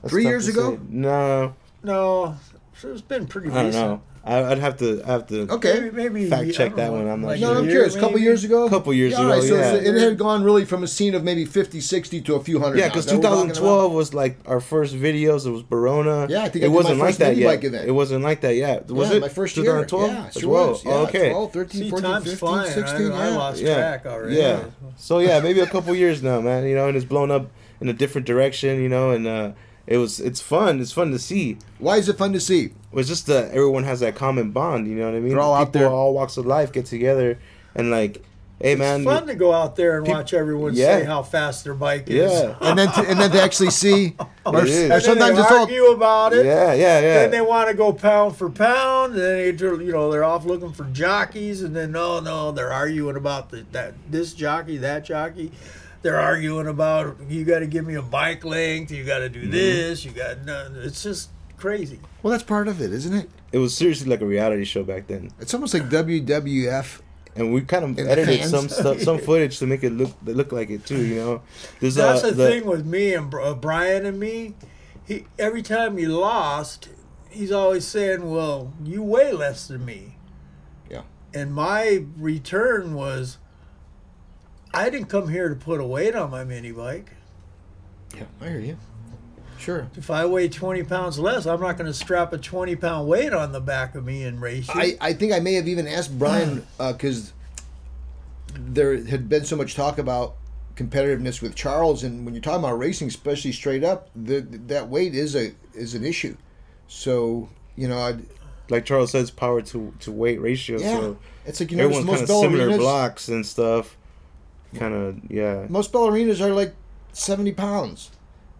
That's 0.01 0.09
Three 0.11 0.23
years 0.25 0.47
ago? 0.47 0.75
say. 0.75 0.82
No, 0.89 1.53
No, 1.84 2.36
so 2.79 2.91
it's 2.91 3.01
been 3.01 3.27
pretty 3.27 3.49
I 3.51 3.65
recent. 3.65 3.73
don't 3.73 3.89
know. 3.91 4.01
I, 4.24 4.51
I'd 4.51 4.59
have 4.59 4.78
to 4.78 5.01
I 5.03 5.07
have 5.13 5.26
to 5.28 5.51
okay. 5.53 5.80
Maybe, 5.91 6.09
maybe 6.09 6.30
Fact 6.30 6.53
check 6.53 6.76
that 6.76 6.91
know, 6.91 6.97
one, 6.97 7.07
I'm 7.09 7.22
not 7.22 7.28
like 7.28 7.39
No, 7.39 7.47
sure. 7.47 7.55
a 7.55 7.59
I'm 7.59 7.67
curious. 7.67 7.95
A 7.95 7.99
couple 7.99 8.19
years 8.19 8.43
ago? 8.43 8.65
A 8.67 8.69
couple 8.69 8.93
years 8.93 9.15
all 9.15 9.26
right, 9.26 9.39
ago, 9.39 9.47
so 9.47 9.55
yeah. 9.55 9.74
it's- 9.74 9.88
it 9.88 9.99
had 9.99 10.17
gone 10.19 10.43
really 10.43 10.63
from 10.63 10.84
a 10.84 10.88
scene 10.88 11.15
of 11.15 11.24
maybe 11.24 11.43
50, 11.43 11.82
60 11.82 12.22
to 12.22 12.36
a 12.36 12.43
few 12.43 12.59
hundred. 12.59 12.78
Yeah, 12.80 12.89
because 12.89 13.05
Is 13.07 13.13
that 13.13 13.17
what 13.17 13.24
we're 13.24 13.30
talking 13.38 13.47
2012 13.55 13.91
was 13.93 14.13
like 14.13 14.38
our 14.45 14.59
first 14.59 14.93
videos. 14.95 15.47
It 15.47 15.49
was 15.49 15.63
Barona. 15.63 16.28
Yeah, 16.30 16.43
I 16.43 16.49
think 16.49 16.63
I 16.63 16.67
it 16.67 16.69
did 16.69 16.76
wasn't 16.76 16.97
my 16.99 17.05
like 17.05 17.09
first 17.09 17.19
that 17.19 17.30
mini 17.30 17.41
yet. 17.41 17.47
bike 17.47 17.63
event. 17.63 17.88
It 17.88 17.91
wasn't 17.91 18.24
like 18.24 18.41
that 18.41 18.55
yet. 18.55 18.88
Was 18.91 19.09
yeah, 19.09 19.15
it 19.17 19.22
my 19.22 19.30
first 19.30 19.55
2012? 19.55 20.07
year. 20.11 20.19
Yeah, 20.19 20.28
as 20.28 20.34
sure 20.36 20.49
well? 20.49 20.67
was. 20.69 20.86
Yeah, 20.86 20.91
Oh, 20.91 21.03
okay. 21.07 21.30
12, 21.32 21.53
13, 21.53 21.82
See, 21.82 21.89
14, 21.89 22.09
time's 22.11 22.24
15, 22.26 22.38
flying. 22.38 22.72
16, 22.72 23.11
I, 23.11 23.15
I 23.26 23.30
yeah. 23.30 23.38
lost 23.38 23.61
Yeah. 23.61 23.76
track 23.76 24.05
already. 24.05 24.36
Yeah. 24.36 24.63
So 24.97 25.17
yeah, 25.17 25.39
maybe 25.39 25.61
a 25.61 25.65
couple 25.67 25.95
years 25.95 26.22
now, 26.22 26.41
man. 26.41 26.65
You 26.67 26.76
know, 26.76 26.88
and 26.88 26.95
it's 26.95 27.05
blown 27.05 27.32
up 27.32 27.47
in 27.82 27.89
a 27.89 27.93
different 27.93 28.28
direction. 28.28 28.84
You 28.84 28.89
know, 28.89 29.09
and 29.09 29.26
uh, 29.26 29.51
it 29.91 29.97
was 29.97 30.19
it's 30.19 30.39
fun. 30.41 30.79
It's 30.79 30.91
fun 30.91 31.11
to 31.11 31.19
see. 31.19 31.57
Why 31.79 31.97
is 31.97 32.07
it 32.09 32.17
fun 32.17 32.33
to 32.33 32.39
see? 32.39 32.71
It's 32.93 33.09
just 33.09 33.27
that 33.27 33.51
everyone 33.51 33.83
has 33.83 33.99
that 34.01 34.15
common 34.15 34.51
bond. 34.51 34.87
You 34.87 34.95
know 34.95 35.05
what 35.05 35.15
I 35.15 35.19
mean? 35.19 35.29
They're 35.29 35.39
all 35.39 35.53
out 35.53 35.67
People 35.73 35.81
there. 35.81 35.89
all 35.89 36.13
walks 36.13 36.37
of 36.37 36.45
life 36.45 36.71
get 36.71 36.85
together, 36.85 37.37
and 37.75 37.89
like 37.91 38.23
hey 38.59 38.75
man, 38.75 38.97
It's 39.01 39.05
fun 39.09 39.25
to 39.25 39.33
go 39.33 39.51
out 39.51 39.75
there 39.75 39.97
and 39.97 40.05
Peop- 40.05 40.15
watch 40.17 40.33
everyone 40.35 40.75
Yeah. 40.75 40.99
say 40.99 41.03
how 41.05 41.23
fast 41.23 41.63
their 41.63 41.73
bike 41.73 42.03
is. 42.07 42.31
yeah, 42.31 42.55
and 42.61 42.77
then 42.77 42.91
to, 42.91 43.01
and 43.09 43.19
then 43.19 43.31
to 43.31 43.41
actually 43.41 43.71
see, 43.71 44.13
or, 44.45 44.59
It 44.61 44.67
is. 44.69 44.77
or 44.77 44.83
And 44.83 44.91
then 44.91 45.01
sometimes 45.01 45.35
they 45.37 45.41
it's 45.41 45.51
all 45.51 45.59
argue 45.61 45.85
about 45.87 46.33
it. 46.33 46.45
yeah, 46.45 46.71
yeah, 46.73 46.99
yeah. 46.99 47.13
Then 47.23 47.31
they 47.31 47.41
want 47.41 47.69
to 47.69 47.75
go 47.75 47.91
pound 47.91 48.35
for 48.35 48.51
pound. 48.51 49.13
And 49.13 49.21
then 49.21 49.57
they, 49.57 49.83
you 49.85 49.91
know 49.91 50.11
they're 50.11 50.23
off 50.23 50.45
looking 50.45 50.71
for 50.73 50.83
jockeys, 50.93 51.63
and 51.63 51.75
then 51.75 51.91
no, 51.91 52.19
no, 52.19 52.51
they're 52.51 52.71
arguing 52.71 53.15
about 53.15 53.49
the, 53.49 53.65
that 53.71 53.95
this 54.11 54.33
jockey, 54.35 54.77
that 54.77 55.05
jockey. 55.05 55.51
They're 56.02 56.20
arguing 56.20 56.68
about 56.68 57.18
you 57.30 57.45
got 57.45 57.60
to 57.60 57.68
give 57.68 57.86
me 57.86 57.95
a 57.95 58.02
bike 58.02 58.43
length. 58.43 58.91
You 58.91 59.04
got 59.04 59.20
to 59.20 59.30
Mm-hmm. 59.30 59.41
do 59.41 59.47
this. 59.49 60.04
You 60.06 60.12
got 60.12 60.43
none. 60.45 60.76
It's 60.78 61.04
just 61.04 61.30
crazy. 61.58 61.99
well, 62.24 62.32
that's 62.32 62.43
part 62.43 62.68
of 62.68 62.82
it, 62.82 62.91
isn't 62.91 63.14
it? 63.14 63.30
it 63.52 63.58
was 63.60 63.76
seriously 63.76 64.10
like 64.10 64.22
a 64.22 64.26
reality 64.26 64.64
show 64.64 64.82
back 64.84 65.08
then, 65.08 65.30
It's 65.39 65.54
almost 65.54 65.74
like 65.74 65.84
WWF. 65.89 67.02
and 67.36 67.54
we 67.54 67.62
kind 67.62 67.84
of 67.86 67.99
edited 67.99 68.39
fans. 68.39 68.49
some 68.52 68.68
stuff, 68.70 69.02
some 69.02 69.18
footage 69.28 69.60
to 69.60 69.68
make 69.68 69.84
it 69.84 69.91
look 69.91 70.12
look 70.24 70.52
like 70.52 70.70
it 70.70 70.86
too. 70.86 71.06
You 71.06 71.16
know, 71.16 71.41
there's 71.80 71.95
That's 71.95 72.24
uh, 72.24 72.32
the, 72.32 72.47
thing 72.49 72.66
with 72.66 72.86
me 72.86 73.14
and 73.14 73.34
uh, 73.34 73.54
Brian 73.54 74.06
and 74.06 74.20
me. 74.20 74.56
He 75.06 75.26
every 75.38 75.62
time 75.62 75.97
he 75.97 76.06
lost, 76.08 76.89
he's 77.30 77.52
always 77.52 77.86
saying, 77.86 78.30
"Well, 78.30 78.74
you 78.84 79.04
weigh 79.04 79.34
less 79.34 79.68
than 79.68 79.86
me." 79.86 80.16
Yeah. 80.89 81.04
And 81.34 81.54
my 81.54 82.06
return 82.18 82.93
was, 82.93 83.38
I 84.74 84.89
didn't 84.89 85.07
come 85.07 85.28
here 85.28 85.49
to 85.49 85.55
put 85.55 85.80
a 85.80 85.86
weight 85.86 86.15
on 86.15 86.32
my 86.32 86.43
mini 86.43 86.72
bike. 86.72 87.11
Yeah, 88.15 88.24
I 88.41 88.49
hear 88.49 88.59
you. 88.59 88.78
Sure. 89.57 89.88
If 89.95 90.09
I 90.09 90.26
weigh 90.26 90.49
20 90.49 90.84
pounds 90.84 91.19
less, 91.19 91.45
I'm 91.45 91.61
not 91.61 91.78
going 91.78 91.88
to 91.88 91.93
strap 91.93 92.34
a 92.34 92.38
20 92.38 92.76
pound 92.78 93.07
weight 93.07 93.32
on 93.32 93.51
the 93.51 93.61
back 93.61 93.93
of 93.95 94.03
me 94.03 94.24
and 94.24 94.41
race 94.41 94.67
you. 94.74 94.82
I, 94.82 94.97
I 94.99 95.13
think 95.13 95.34
I 95.34 95.39
may 95.39 95.53
have 95.53 95.67
even 95.67 95.88
asked 95.88 96.17
Brian 96.17 96.65
uh, 96.80 96.93
because 96.93 97.32
there 98.53 99.03
had 99.05 99.30
been 99.30 99.45
so 99.45 99.55
much 99.55 99.76
talk 99.76 99.99
about 99.99 100.36
competitiveness 100.76 101.41
with 101.41 101.53
Charles, 101.53 102.03
and 102.03 102.26
when 102.26 102.34
you're 102.34 102.41
talking 102.41 102.63
about 102.63 102.80
racing, 102.80 103.07
especially 103.07 103.51
straight 103.51 103.84
up, 103.84 104.09
the, 104.15 104.39
that 104.41 104.89
weight 104.89 105.13
is 105.13 105.36
a 105.36 105.51
is 105.74 105.93
an 105.93 106.03
issue. 106.03 106.36
So 106.88 107.47
you 107.76 107.88
know, 107.88 107.99
I'd, 107.99 108.26
like 108.69 108.86
Charles 108.86 109.11
says, 109.11 109.30
power 109.30 109.61
to 109.61 109.93
to 109.99 110.11
weight 110.11 110.41
ratio. 110.41 110.80
yeah, 110.80 110.99
So 110.99 111.17
it's 111.45 111.59
like 111.59 111.72
you 111.72 111.78
notice 111.78 111.97
everyone's 111.97 112.19
kind 112.19 112.30
most 112.30 112.45
of 112.45 112.51
similar 112.51 112.78
blocks 112.78 113.28
and 113.28 113.45
stuff. 113.45 113.95
Kind 114.76 114.93
of 114.93 115.17
yeah. 115.30 115.65
most 115.69 115.91
ballerinas 115.91 116.39
are 116.41 116.53
like 116.53 116.74
seventy 117.13 117.51
pounds. 117.51 118.11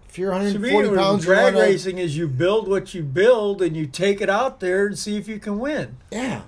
If 0.10 0.18
you're 0.18 0.32
140 0.32 0.90
with 0.90 1.00
pounds, 1.00 1.24
drag 1.24 1.54
wanna- 1.54 1.66
racing 1.66 1.98
is 1.98 2.18
you 2.18 2.28
build 2.28 2.68
what 2.68 2.94
you 2.94 3.02
build 3.02 3.62
and 3.62 3.78
you 3.78 3.86
take 3.88 4.20
it 4.20 4.30
out 4.30 4.60
there 4.60 4.88
and 4.88 5.00
see 5.00 5.16
if 5.16 5.28
you 5.28 5.40
can 5.40 5.58
win. 5.60 5.98
yeah. 6.12 6.42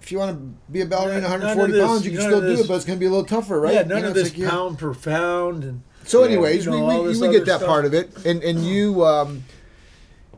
If 0.00 0.10
you 0.10 0.18
want 0.18 0.32
to 0.36 0.72
be 0.72 0.80
a 0.80 0.86
ballerina 0.86 1.20
None- 1.20 1.30
none 1.40 1.56
140 1.58 1.72
this- 1.74 1.86
pounds, 1.86 2.04
you 2.04 2.10
can 2.10 2.20
still 2.22 2.38
of 2.38 2.42
do 2.42 2.48
this- 2.48 2.60
it, 2.64 2.68
but 2.68 2.74
it's 2.74 2.84
going 2.84 2.98
to 2.98 3.00
be 3.00 3.06
a 3.06 3.10
little 3.10 3.24
tougher, 3.24 3.60
right? 3.60 3.74
Yeah, 3.74 3.82
none 3.82 3.98
You 3.98 4.02
know, 4.02 4.08
of 4.08 4.14
this 4.14 4.36
like, 4.36 4.48
pound 4.50 4.78
per 4.78 4.94
pound 4.94 5.62
and 5.62 5.82
So, 6.04 6.20
Yeah. 6.24 6.30
anyways, 6.30 6.64
You 6.64 6.72
know, 6.72 6.86
we, 7.04 7.12
we, 7.12 7.20
we 7.20 7.30
get 7.30 7.44
that 7.46 7.58
stuff. 7.58 7.68
part 7.68 7.84
of 7.84 7.94
it, 7.94 8.10
and 8.26 8.42
and 8.42 8.66
you 8.66 9.04
um, 9.04 9.44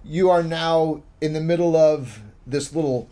you 0.05 0.29
are 0.29 0.43
now 0.43 1.01
in 1.23 1.33
the 1.33 1.41
middle 1.41 1.75
of 1.77 2.21
this 2.47 2.75
little 2.75 3.09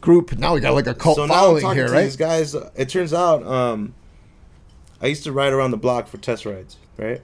group. 0.00 0.38
Now 0.38 0.54
we 0.54 0.60
got 0.60 0.74
like 0.74 0.86
a 0.86 0.94
cult 0.94 1.16
so 1.16 1.26
now 1.26 1.34
I'm 1.34 1.60
following 1.60 1.74
here, 1.76 1.86
to 1.88 1.92
right? 1.92 2.04
these 2.04 2.16
guys. 2.16 2.54
uh, 2.54 2.70
It 2.76 2.88
turns 2.88 3.12
out 3.12 3.44
um, 3.44 3.94
I 5.00 5.06
used 5.06 5.24
to 5.24 5.32
ride 5.32 5.52
around 5.52 5.70
the 5.72 5.76
block 5.76 6.08
for 6.08 6.18
test 6.18 6.46
rides, 6.46 6.76
right? 6.96 7.20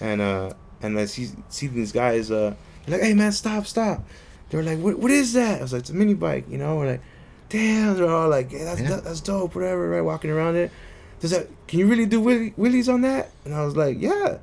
And 0.00 0.20
uh, 0.20 0.52
and 0.82 0.98
I 0.98 1.04
see 1.06 1.28
see 1.48 1.66
these 1.68 1.92
guys 1.92 2.30
uh, 2.30 2.54
like, 2.88 3.00
hey 3.02 3.14
man, 3.14 3.32
stop, 3.32 3.66
stop. 3.66 4.02
They 4.50 4.56
were 4.58 4.64
like, 4.64 4.78
what, 4.78 4.98
what 4.98 5.10
is 5.10 5.32
that? 5.34 5.60
I 5.60 5.62
was 5.62 5.72
like, 5.72 5.80
it's 5.80 5.90
a 5.90 5.94
mini 5.94 6.14
bike, 6.14 6.46
you 6.50 6.58
know. 6.58 6.76
We're 6.76 6.90
like, 6.92 7.02
damn. 7.48 7.96
They're 7.96 8.10
all 8.10 8.28
like, 8.28 8.50
yeah, 8.50 8.64
that's 8.64 8.80
Yeah. 8.80 8.88
that- 8.90 9.04
that's 9.04 9.20
dope, 9.20 9.54
whatever, 9.54 9.88
right? 9.90 10.00
Walking 10.00 10.30
around 10.30 10.56
it. 10.56 10.72
Does 11.20 11.30
that? 11.30 11.46
Can 11.68 11.78
you 11.78 11.86
really 11.86 12.06
do 12.06 12.20
wheelie, 12.20 12.54
wheelies 12.56 12.92
on 12.92 13.02
that? 13.02 13.30
And 13.44 13.54
I 13.54 13.64
was 13.64 13.76
like, 13.76 14.00
yeah. 14.00 14.38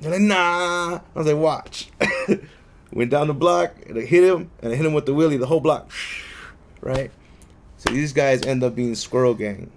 They're 0.00 0.10
like, 0.10 0.20
nah. 0.20 0.96
I 1.14 1.18
was 1.18 1.26
like, 1.28 1.36
watch. 1.36 1.88
Went 2.92 3.10
down 3.10 3.28
the 3.28 3.34
block 3.34 3.74
and 3.88 3.96
I 3.98 4.02
hit 4.02 4.24
him 4.24 4.50
and 4.60 4.72
I 4.72 4.76
hit 4.76 4.84
him 4.84 4.92
with 4.94 5.06
the 5.06 5.12
wheelie, 5.12 5.38
the 5.38 5.46
whole 5.46 5.60
block. 5.60 5.90
Right? 6.80 7.12
So 7.78 7.90
these 7.92 8.12
guys 8.12 8.42
end 8.42 8.64
up 8.64 8.74
being 8.74 8.96
Squirrel 8.96 9.34
Gang. 9.34 9.70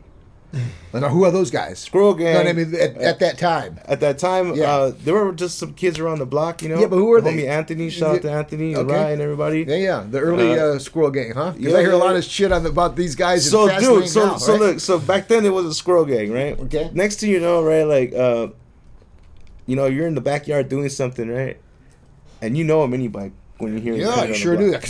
Now, 0.94 1.10
who 1.10 1.26
are 1.26 1.32
those 1.32 1.52
guys? 1.52 1.80
Squirrel 1.80 2.14
Gang. 2.14 2.44
No, 2.46 2.50
I 2.50 2.54
mean 2.54 2.74
at, 2.76 2.96
at 2.98 3.20
that 3.20 3.38
time. 3.38 3.80
At 3.86 4.00
that 4.00 4.18
time, 4.18 4.56
Yeah. 4.56 4.72
uh, 4.72 4.92
there 5.04 5.14
were 5.14 5.34
just 5.34 5.58
some 5.60 5.74
kids 5.74 6.00
around 6.00 6.20
the 6.20 6.26
block, 6.26 6.62
you 6.62 6.70
know. 6.70 6.80
Yeah, 6.80 6.88
but 6.88 6.96
who 6.96 7.06
were 7.08 7.20
The 7.20 7.32
they? 7.32 7.44
Homie 7.44 7.48
Anthony, 7.50 7.90
shout 7.90 8.16
out 8.16 8.22
to 8.22 8.32
Anthony, 8.32 8.74
and 8.74 8.90
Okay. 8.90 8.96
Ryan, 8.96 9.20
everybody. 9.22 9.64
Yeah, 9.68 9.76
yeah, 9.76 10.06
the 10.10 10.20
early 10.20 10.58
uh, 10.58 10.66
Uh, 10.76 10.80
Squirrel 10.80 11.12
Gang, 11.12 11.32
huh? 11.34 11.52
Because 11.52 11.74
yeah, 11.74 11.78
I 11.80 11.82
hear 11.82 11.92
a 11.92 11.98
lot 11.98 12.16
of 12.16 12.24
shit 12.24 12.52
on 12.52 12.66
about 12.66 12.96
these 12.96 13.16
guys. 13.16 13.50
So, 13.50 13.68
dude, 13.80 14.08
so 14.08 14.26
now, 14.26 14.38
so 14.38 14.54
right? 14.54 14.62
look, 14.62 14.80
so 14.80 14.98
back 15.00 15.28
then 15.28 15.46
it 15.46 15.52
was 15.54 15.66
a 15.66 15.74
Squirrel 15.74 16.06
Gang, 16.06 16.32
right? 16.32 16.58
Okay. 16.60 16.90
Next 16.94 17.20
thing 17.20 17.30
you 17.30 17.42
know, 17.42 17.62
right, 17.64 17.84
like, 17.84 18.14
uh, 18.14 18.48
you 19.66 19.76
know, 19.76 19.88
you're 19.88 20.08
in 20.08 20.16
the 20.16 20.22
backyard 20.22 20.70
doing 20.70 20.88
something, 20.90 21.28
right? 21.30 21.58
And 22.42 22.58
you 22.58 22.64
know 22.64 22.84
a 22.84 22.88
mini 22.88 23.08
bike 23.10 23.34
when 23.58 23.74
you 23.74 23.80
hear 23.82 23.96
Yeah, 23.96 24.12
I 24.12 24.32
sure 24.34 24.56
do. 24.56 24.76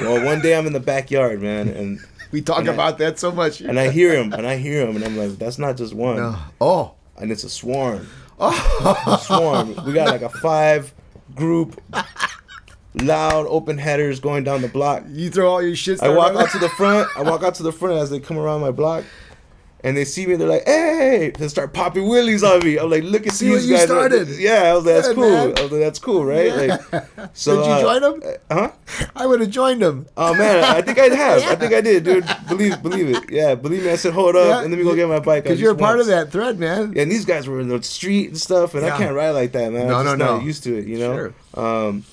Well, 0.00 0.24
one 0.24 0.40
day 0.42 0.56
I'm 0.56 0.66
in 0.66 0.72
the 0.74 0.80
backyard, 0.80 1.40
man, 1.40 1.68
and 1.68 2.00
we 2.30 2.40
talk 2.42 2.58
And 2.60 2.70
I- 2.70 2.74
about 2.74 2.98
that 2.98 3.18
so 3.18 3.30
much. 3.32 3.60
and 3.60 3.78
I 3.78 3.90
hear 3.90 4.14
him, 4.14 4.32
and 4.32 4.46
I 4.46 4.56
hear 4.56 4.86
him, 4.86 4.96
and 4.96 5.04
I'm 5.04 5.16
like, 5.16 5.38
that's 5.38 5.58
not 5.58 5.76
just 5.76 5.94
one, 5.94 6.16
No. 6.16 6.36
Oh. 6.60 6.92
and 7.16 7.30
it's 7.32 7.44
a 7.44 7.50
swarm. 7.50 8.06
Oh. 8.40 9.02
A 9.06 9.18
swarm. 9.24 9.74
We 9.86 9.92
got 9.92 10.08
like 10.08 10.22
a 10.22 10.28
five 10.28 10.92
group, 11.34 11.80
loud 12.94 13.46
open 13.48 13.78
headers 13.78 14.20
going 14.20 14.44
down 14.44 14.62
the 14.62 14.68
block. 14.68 15.04
You 15.08 15.30
throw 15.30 15.50
all 15.50 15.62
your 15.62 15.76
shit. 15.76 16.02
I 16.02 16.08
walk 16.10 16.34
out 16.34 16.50
to 16.50 16.58
the 16.58 16.68
front. 16.70 17.08
I 17.16 17.22
walk 17.22 17.42
out 17.42 17.54
to 17.56 17.62
the 17.62 17.72
front 17.72 17.96
as 17.98 18.10
they 18.10 18.20
come 18.20 18.38
around 18.38 18.60
my 18.60 18.70
block, 18.70 19.04
and 19.88 19.96
they 19.96 20.04
see 20.04 20.26
me. 20.26 20.36
They're 20.36 20.46
like, 20.48 20.66
"Hey!" 20.66 21.32
They 21.36 21.48
start 21.48 21.72
popping 21.72 22.06
willies 22.06 22.44
on 22.44 22.62
me. 22.62 22.78
I'm 22.78 22.90
like, 22.90 23.04
"Look 23.04 23.26
at 23.26 23.32
See 23.32 23.46
these 23.46 23.54
what 23.54 23.64
you 23.64 23.76
guys!" 23.76 23.84
started. 23.86 24.28
Yeah, 24.28 24.64
I 24.64 24.74
was 24.74 24.84
like, 24.84 24.94
"That's 24.96 25.08
Yeah, 25.08 25.14
cool." 25.14 25.30
man. 25.30 25.58
I 25.58 25.62
was 25.62 25.72
like, 25.72 25.80
"That's 25.80 25.98
cool, 25.98 26.24
right?" 26.24 26.54
Like, 26.68 27.30
so 27.32 27.56
Did 27.62 27.66
you 27.66 27.72
uh, 27.72 27.80
join 27.80 28.02
them? 28.20 28.36
Huh? 28.50 28.70
I 29.16 29.26
would 29.26 29.40
have 29.40 29.50
joined 29.50 29.80
them. 29.82 30.06
Oh 30.16 30.34
man, 30.34 30.62
I 30.64 30.82
think 30.82 30.98
I'd 30.98 31.12
have. 31.12 31.42
I 31.44 31.54
think 31.56 31.72
I 31.72 31.80
did, 31.80 32.04
dude. 32.04 32.26
Believe, 32.48 32.82
believe 32.82 33.16
it. 33.16 33.30
Yeah, 33.30 33.54
believe 33.54 33.84
me. 33.84 33.90
I 33.90 33.96
said, 33.96 34.12
"Hold 34.12 34.36
up," 34.36 34.46
Yeah, 34.46 34.60
and 34.60 34.70
let 34.70 34.78
me 34.78 34.84
go 34.84 34.94
get 34.94 35.08
my 35.08 35.20
bike. 35.20 35.44
Because 35.44 35.60
you're 35.60 35.74
part 35.74 36.00
of 36.00 36.06
that 36.06 36.30
thread, 36.30 36.58
man. 36.58 36.92
Yeah, 36.94 37.02
and 37.02 37.10
these 37.10 37.24
guys 37.24 37.48
were 37.48 37.60
in 37.60 37.68
the 37.68 37.82
street 37.82 38.28
and 38.28 38.38
stuff, 38.38 38.74
and 38.74 38.84
Yeah. 38.84 38.94
I 38.94 38.98
can't 38.98 39.14
ride 39.14 39.30
like 39.30 39.52
that, 39.52 39.72
man. 39.72 39.88
No, 39.88 39.94
I'm 39.96 40.04
no, 40.04 40.10
just 40.12 40.18
no. 40.18 40.36
not 40.36 40.44
used 40.44 40.62
to 40.64 40.76
it, 40.76 40.86
you 40.86 40.98
know. 40.98 41.14
Sure. 41.54 41.86
Um, 41.88 42.04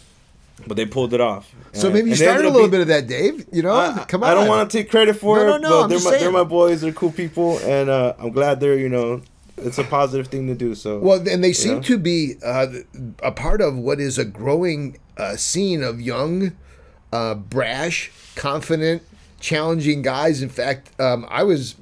but 0.67 0.77
they 0.77 0.85
pulled 0.85 1.13
it 1.13 1.21
off. 1.21 1.53
So 1.75 1.91
maybe 1.91 2.09
you 2.09 2.15
started 2.15 2.45
a 2.45 2.49
little 2.49 2.61
being- 2.61 2.71
bit 2.71 2.81
of 2.81 2.87
that, 2.87 3.07
Dave. 3.07 3.45
You 3.51 3.61
know, 3.63 3.75
I, 3.75 4.05
come 4.07 4.23
on. 4.23 4.29
I 4.29 4.33
don't 4.33 4.47
want 4.47 4.69
to 4.69 4.77
take 4.77 4.89
credit 4.89 5.15
for 5.15 5.37
No, 5.37 5.55
it, 5.55 5.61
no, 5.61 5.69
no, 5.69 5.81
but 5.81 5.87
they're 5.89 5.99
my, 6.11 6.17
they're 6.17 6.31
my 6.31 6.43
boys. 6.43 6.81
They're 6.81 6.91
cool 6.93 7.11
people, 7.11 7.59
and 7.59 7.89
uh, 7.89 8.13
I'm 8.17 8.31
glad 8.31 8.59
they're 8.59 8.77
you 8.77 8.89
know 8.89 9.21
it's 9.57 9.77
a 9.77 9.83
positive 9.83 10.27
thing 10.27 10.47
to 10.47 10.55
do. 10.55 10.75
So 10.75 10.99
Well, 10.99 11.27
and 11.27 11.43
they 11.43 11.53
seem 11.53 11.75
know? 11.75 11.81
to 11.83 11.97
be 11.97 12.35
uh, 12.43 12.67
a 13.23 13.31
part 13.31 13.61
of 13.61 13.77
what 13.77 13.99
is 13.99 14.17
a 14.17 14.25
growing 14.25 14.97
uh, 15.17 15.35
scene 15.37 15.81
of 15.83 16.01
young, 16.01 16.55
uh, 17.13 17.35
brash, 17.35 18.11
confident, 18.35 19.01
challenging 19.39 20.01
guys. 20.01 20.41
In 20.41 20.49
fact, 20.49 20.91
um, 20.99 21.25
I 21.29 21.43
was, 21.43 21.75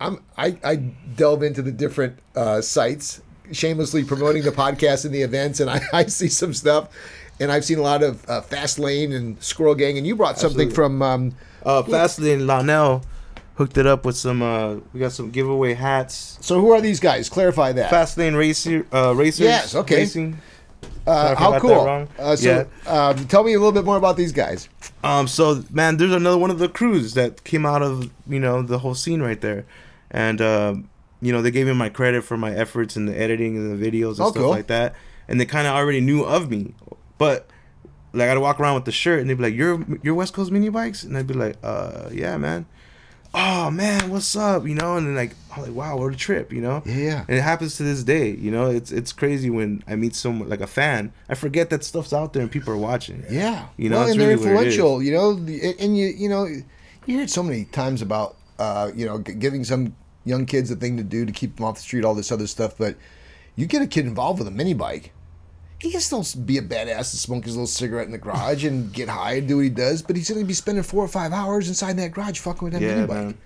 I'm, 0.00 0.22
I, 0.36 0.56
I 0.62 0.76
delve 0.76 1.42
into 1.42 1.62
the 1.62 1.72
different 1.72 2.18
uh, 2.36 2.60
sites, 2.60 3.20
shamelessly 3.50 4.04
promoting 4.04 4.42
the 4.44 4.52
podcast 4.52 5.04
and 5.04 5.12
the 5.12 5.22
events, 5.22 5.58
and 5.58 5.68
I, 5.68 5.80
I 5.92 6.06
see 6.06 6.28
some 6.28 6.54
stuff. 6.54 6.90
And 7.38 7.52
I've 7.52 7.64
seen 7.64 7.78
a 7.78 7.82
lot 7.82 8.02
of 8.02 8.28
uh, 8.28 8.40
Fast 8.40 8.78
Lane 8.78 9.12
and 9.12 9.42
Squirrel 9.42 9.74
Gang, 9.74 9.98
and 9.98 10.06
you 10.06 10.16
brought 10.16 10.38
something 10.38 10.68
Absolutely. 10.68 10.74
from 10.74 11.02
um, 11.02 11.34
uh, 11.64 11.82
Fastlane 11.82 12.46
Lonell 12.46 13.02
hooked 13.56 13.76
it 13.78 13.86
up 13.86 14.04
with 14.04 14.16
some. 14.16 14.42
Uh, 14.42 14.76
we 14.92 15.00
got 15.00 15.12
some 15.12 15.30
giveaway 15.30 15.74
hats. 15.74 16.38
So 16.40 16.60
who 16.60 16.70
are 16.72 16.80
these 16.80 17.00
guys? 17.00 17.28
Clarify 17.28 17.72
that. 17.72 17.90
Fastlane 17.92 18.36
racer 18.38 18.86
uh, 18.92 19.14
racers. 19.14 19.40
Yes, 19.44 19.74
okay. 19.74 19.96
Racing. 19.96 20.38
uh, 21.06 21.34
how 21.36 21.58
cool! 21.60 22.08
Uh, 22.18 22.36
so, 22.36 22.66
um, 22.86 23.26
tell 23.28 23.44
me 23.44 23.52
a 23.54 23.58
little 23.58 23.72
bit 23.72 23.84
more 23.84 23.96
about 23.96 24.16
these 24.16 24.32
guys. 24.32 24.68
Um, 25.04 25.28
so 25.28 25.62
man, 25.70 25.98
there's 25.98 26.12
another 26.12 26.38
one 26.38 26.50
of 26.50 26.58
the 26.58 26.68
crews 26.68 27.14
that 27.14 27.44
came 27.44 27.64
out 27.66 27.82
of 27.82 28.10
you 28.26 28.40
know 28.40 28.62
the 28.62 28.78
whole 28.78 28.94
scene 28.94 29.20
right 29.22 29.40
there, 29.40 29.66
and 30.10 30.40
um, 30.40 30.88
you 31.20 31.32
know 31.32 31.42
they 31.42 31.50
gave 31.50 31.66
me 31.66 31.74
my 31.74 31.88
credit 31.90 32.24
for 32.24 32.36
my 32.36 32.52
efforts 32.54 32.96
in 32.96 33.06
the 33.06 33.18
editing 33.18 33.56
and 33.56 33.78
the 33.78 33.90
videos 33.90 34.12
and 34.12 34.20
Oh, 34.20 34.30
stuff 34.30 34.34
cool. 34.42 34.50
like 34.50 34.66
that, 34.68 34.94
and 35.28 35.40
they 35.40 35.46
kind 35.46 35.66
of 35.66 35.74
already 35.74 36.00
knew 36.00 36.22
of 36.24 36.50
me, 36.50 36.74
but 37.18 37.48
like 38.12 38.28
I'd 38.30 38.38
walk 38.38 38.58
around 38.60 38.74
with 38.76 38.84
the 38.86 38.92
shirt 38.92 39.20
and 39.20 39.28
they'd 39.28 39.34
be 39.34 39.42
like, 39.44 39.54
"You're 39.54 39.84
you're 40.02 40.14
West 40.14 40.32
Coast 40.34 40.50
Mini 40.50 40.68
Bikes," 40.68 41.02
and 41.04 41.16
I'd 41.16 41.26
be 41.26 41.34
like, 41.34 41.56
"Uh, 41.62 42.08
yeah, 42.12 42.36
man." 42.36 42.66
Oh 43.38 43.70
man, 43.70 44.08
what's 44.08 44.34
up? 44.34 44.66
You 44.66 44.74
know, 44.74 44.96
and 44.96 45.06
then 45.06 45.14
like, 45.14 45.32
I'm 45.54 45.62
like, 45.62 45.72
wow, 45.74 45.98
what 45.98 46.10
a 46.10 46.16
trip, 46.16 46.52
you 46.54 46.62
know. 46.62 46.82
Yeah. 46.86 47.24
And 47.28 47.36
it 47.36 47.42
happens 47.42 47.76
to 47.76 47.82
this 47.82 48.02
day, 48.02 48.30
you 48.30 48.50
know. 48.50 48.70
It's 48.70 48.90
it's 48.90 49.12
crazy 49.12 49.50
when 49.50 49.84
I 49.86 49.94
meet 49.94 50.14
someone 50.14 50.48
like 50.48 50.62
a 50.62 50.66
fan. 50.66 51.12
I 51.28 51.34
forget 51.34 51.68
that 51.68 51.84
stuff's 51.84 52.14
out 52.14 52.32
there 52.32 52.40
and 52.40 52.50
people 52.50 52.72
are 52.72 52.78
watching. 52.78 53.24
Yeah, 53.28 53.66
You 53.76 53.90
know, 53.90 53.98
well, 53.98 54.08
and 54.10 54.18
they're 54.18 54.28
really 54.28 54.40
is. 54.40 54.46
influential. 54.46 55.02
You 55.02 55.12
know, 55.12 55.34
the- 55.34 55.74
and 55.78 55.98
you 55.98 56.06
you 56.06 56.30
know, 56.30 56.44
you 56.46 56.64
hear 57.04 57.20
it 57.22 57.28
so 57.30 57.42
many 57.42 57.66
times 57.66 58.00
about 58.00 58.36
uh, 58.58 58.90
you 58.94 59.04
know 59.04 59.18
giving 59.18 59.64
some 59.64 59.94
young 60.24 60.46
kids 60.46 60.70
a 60.70 60.76
thing 60.76 60.96
to 60.96 61.02
do 61.02 61.26
to 61.26 61.32
keep 61.32 61.56
them 61.56 61.66
off 61.66 61.74
the 61.74 61.82
street, 61.82 62.06
all 62.06 62.14
this 62.14 62.32
other 62.32 62.46
stuff. 62.46 62.78
But 62.78 62.96
you 63.54 63.66
get 63.66 63.82
a 63.82 63.86
kid 63.86 64.06
involved 64.06 64.38
with 64.38 64.48
a 64.48 64.52
mini 64.52 64.72
bike, 64.72 65.12
he 65.80 65.90
can 65.90 66.00
still 66.00 66.24
be 66.44 66.58
a 66.58 66.62
badass 66.62 66.96
and 66.96 67.06
smoke 67.20 67.44
his 67.44 67.54
little 67.54 67.66
cigarette 67.66 68.06
in 68.06 68.12
the 68.12 68.18
garage 68.18 68.64
and 68.64 68.92
get 68.92 69.08
high 69.08 69.34
and 69.34 69.48
do 69.48 69.56
what 69.56 69.62
he 69.64 69.70
does. 69.70 70.02
But 70.02 70.16
he's 70.16 70.28
going 70.28 70.40
to 70.40 70.46
be 70.46 70.54
spending 70.54 70.82
four 70.82 71.04
or 71.04 71.08
five 71.08 71.32
hours 71.32 71.68
inside 71.68 71.96
that 71.98 72.12
garage 72.12 72.38
fucking 72.40 72.62
with 72.64 72.72
that 72.72 72.82
Yeah, 72.82 72.94
mini 72.94 73.06
bike. 73.06 73.16
man. 73.16 73.38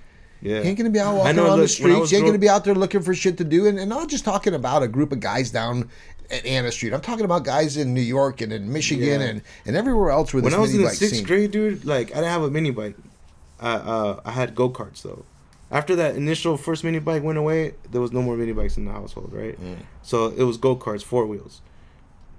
Yeah. 0.42 0.56
You 0.58 0.62
ain't 0.70 0.78
gonna 0.78 0.88
be 0.88 0.98
out 0.98 1.16
walking 1.16 1.38
around 1.38 1.44
the 1.44 1.50
look, 1.50 1.56
when 1.56 1.62
I 1.62 1.66
streets. 1.66 2.12
You 2.12 2.16
ain't 2.18 2.26
gonna 2.26 2.38
be 2.38 2.48
out 2.48 2.64
there 2.64 2.74
looking 2.74 3.02
for 3.02 3.12
shit 3.14 3.36
to 3.38 3.44
do. 3.44 3.66
And, 3.66 3.78
and 3.78 3.90
not 3.90 4.08
just 4.08 4.24
talking 4.24 4.54
about 4.54 4.82
a 4.82 4.88
group 4.88 5.12
of 5.12 5.20
guys 5.20 5.50
down 5.50 5.90
at 6.30 6.46
Anna 6.46 6.72
Street. 6.72 6.94
I'm 6.94 7.02
talking 7.02 7.26
about 7.26 7.44
guys 7.44 7.76
in 7.76 7.92
New 7.92 8.00
York 8.00 8.40
and 8.40 8.50
in 8.50 8.72
Michigan 8.72 9.20
Yeah. 9.20 9.26
and, 9.26 9.42
and 9.66 9.76
everywhere 9.76 10.10
else 10.10 10.32
where 10.32 10.40
this 10.40 10.50
when 10.50 10.58
I 10.58 10.62
was 10.62 10.74
in 10.74 10.88
sixth 10.88 11.16
scene. 11.16 11.26
grade, 11.26 11.50
dude, 11.50 11.84
like 11.84 12.12
I 12.12 12.14
didn't 12.14 12.30
have 12.30 12.42
a 12.42 12.50
mini 12.50 12.70
bike. 12.70 12.96
I 13.60 13.72
uh, 13.72 14.20
I 14.24 14.30
had 14.30 14.54
go 14.54 14.70
karts 14.70 15.02
though. 15.02 15.26
After 15.70 15.94
that 15.96 16.16
initial 16.16 16.56
first 16.56 16.84
mini 16.84 17.00
bike 17.00 17.22
went 17.22 17.36
away, 17.36 17.74
there 17.90 18.00
was 18.00 18.10
no 18.10 18.22
more 18.22 18.34
mini 18.34 18.52
bikes 18.52 18.78
in 18.78 18.86
the 18.86 18.92
household, 18.92 19.34
right? 19.34 19.60
Mm. 19.62 19.76
So 20.02 20.28
it 20.28 20.44
was 20.44 20.56
go 20.56 20.74
karts, 20.74 21.02
four 21.04 21.26
wheels, 21.26 21.60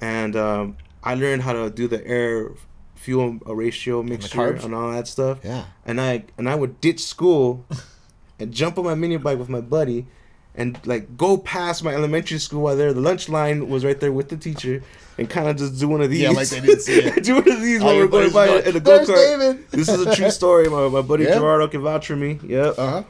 and 0.02 0.36
um, 0.36 0.78
I 1.04 1.16
learned 1.16 1.44
how 1.44 1.54
to 1.54 1.70
do 1.70 1.88
the 1.88 2.06
air 2.06 2.52
fuel 2.96 3.40
ratio 3.46 4.04
mixture 4.04 4.38
carbs? 4.38 4.64
and 4.64 4.76
all 4.76 4.92
that 4.92 5.08
stuff. 5.08 5.40
Yeah. 5.44 5.66
And 5.86 6.02
I 6.02 6.26
and 6.38 6.50
I 6.50 6.56
would 6.56 6.82
ditch 6.82 7.00
school 7.00 7.66
and 8.40 8.52
jump 8.52 8.78
on 8.78 8.86
my 8.86 8.96
mini 8.96 9.18
bike 9.18 9.40
with 9.40 9.50
my 9.50 9.62
buddy 9.62 10.06
and 10.54 10.78
like 10.86 11.16
go 11.18 11.38
past 11.38 11.84
my 11.84 11.94
elementary 11.94 12.38
school 12.38 12.64
while 12.64 12.76
there 12.76 12.94
the 12.94 13.00
lunch 13.00 13.30
line 13.30 13.70
was 13.70 13.86
right 13.86 14.00
there 14.00 14.12
with 14.12 14.30
the 14.30 14.38
teacher 14.38 14.84
and 15.18 15.30
kind 15.30 15.48
of 15.48 15.56
just 15.58 15.80
do 15.80 15.88
one 15.88 16.02
of 16.02 16.10
these. 16.10 16.22
Yeah, 16.22 16.32
like 16.32 16.50
they 16.50 16.60
didn't 16.60 16.82
see 16.82 17.00
it. 17.00 17.24
do 17.24 17.36
one 17.36 17.52
of 17.52 17.62
these 17.62 17.82
while 17.82 17.96
we're 17.96 18.08
going 18.08 18.32
by 18.32 18.48
in 18.60 18.74
the 18.74 18.80
go 18.80 19.00
kart. 19.00 19.70
This 19.72 19.88
is 19.88 20.06
a 20.06 20.16
true 20.16 20.32
story. 20.32 20.68
My, 20.68 20.88
my 20.90 21.02
buddy 21.02 21.24
Yeah? 21.32 21.36
Gerardo 21.36 21.68
can 21.68 21.82
vouch 21.82 22.08
for 22.08 22.16
me. 22.16 22.40
Yep. 22.44 22.76
Uh 22.78 22.90
huh. 22.90 23.04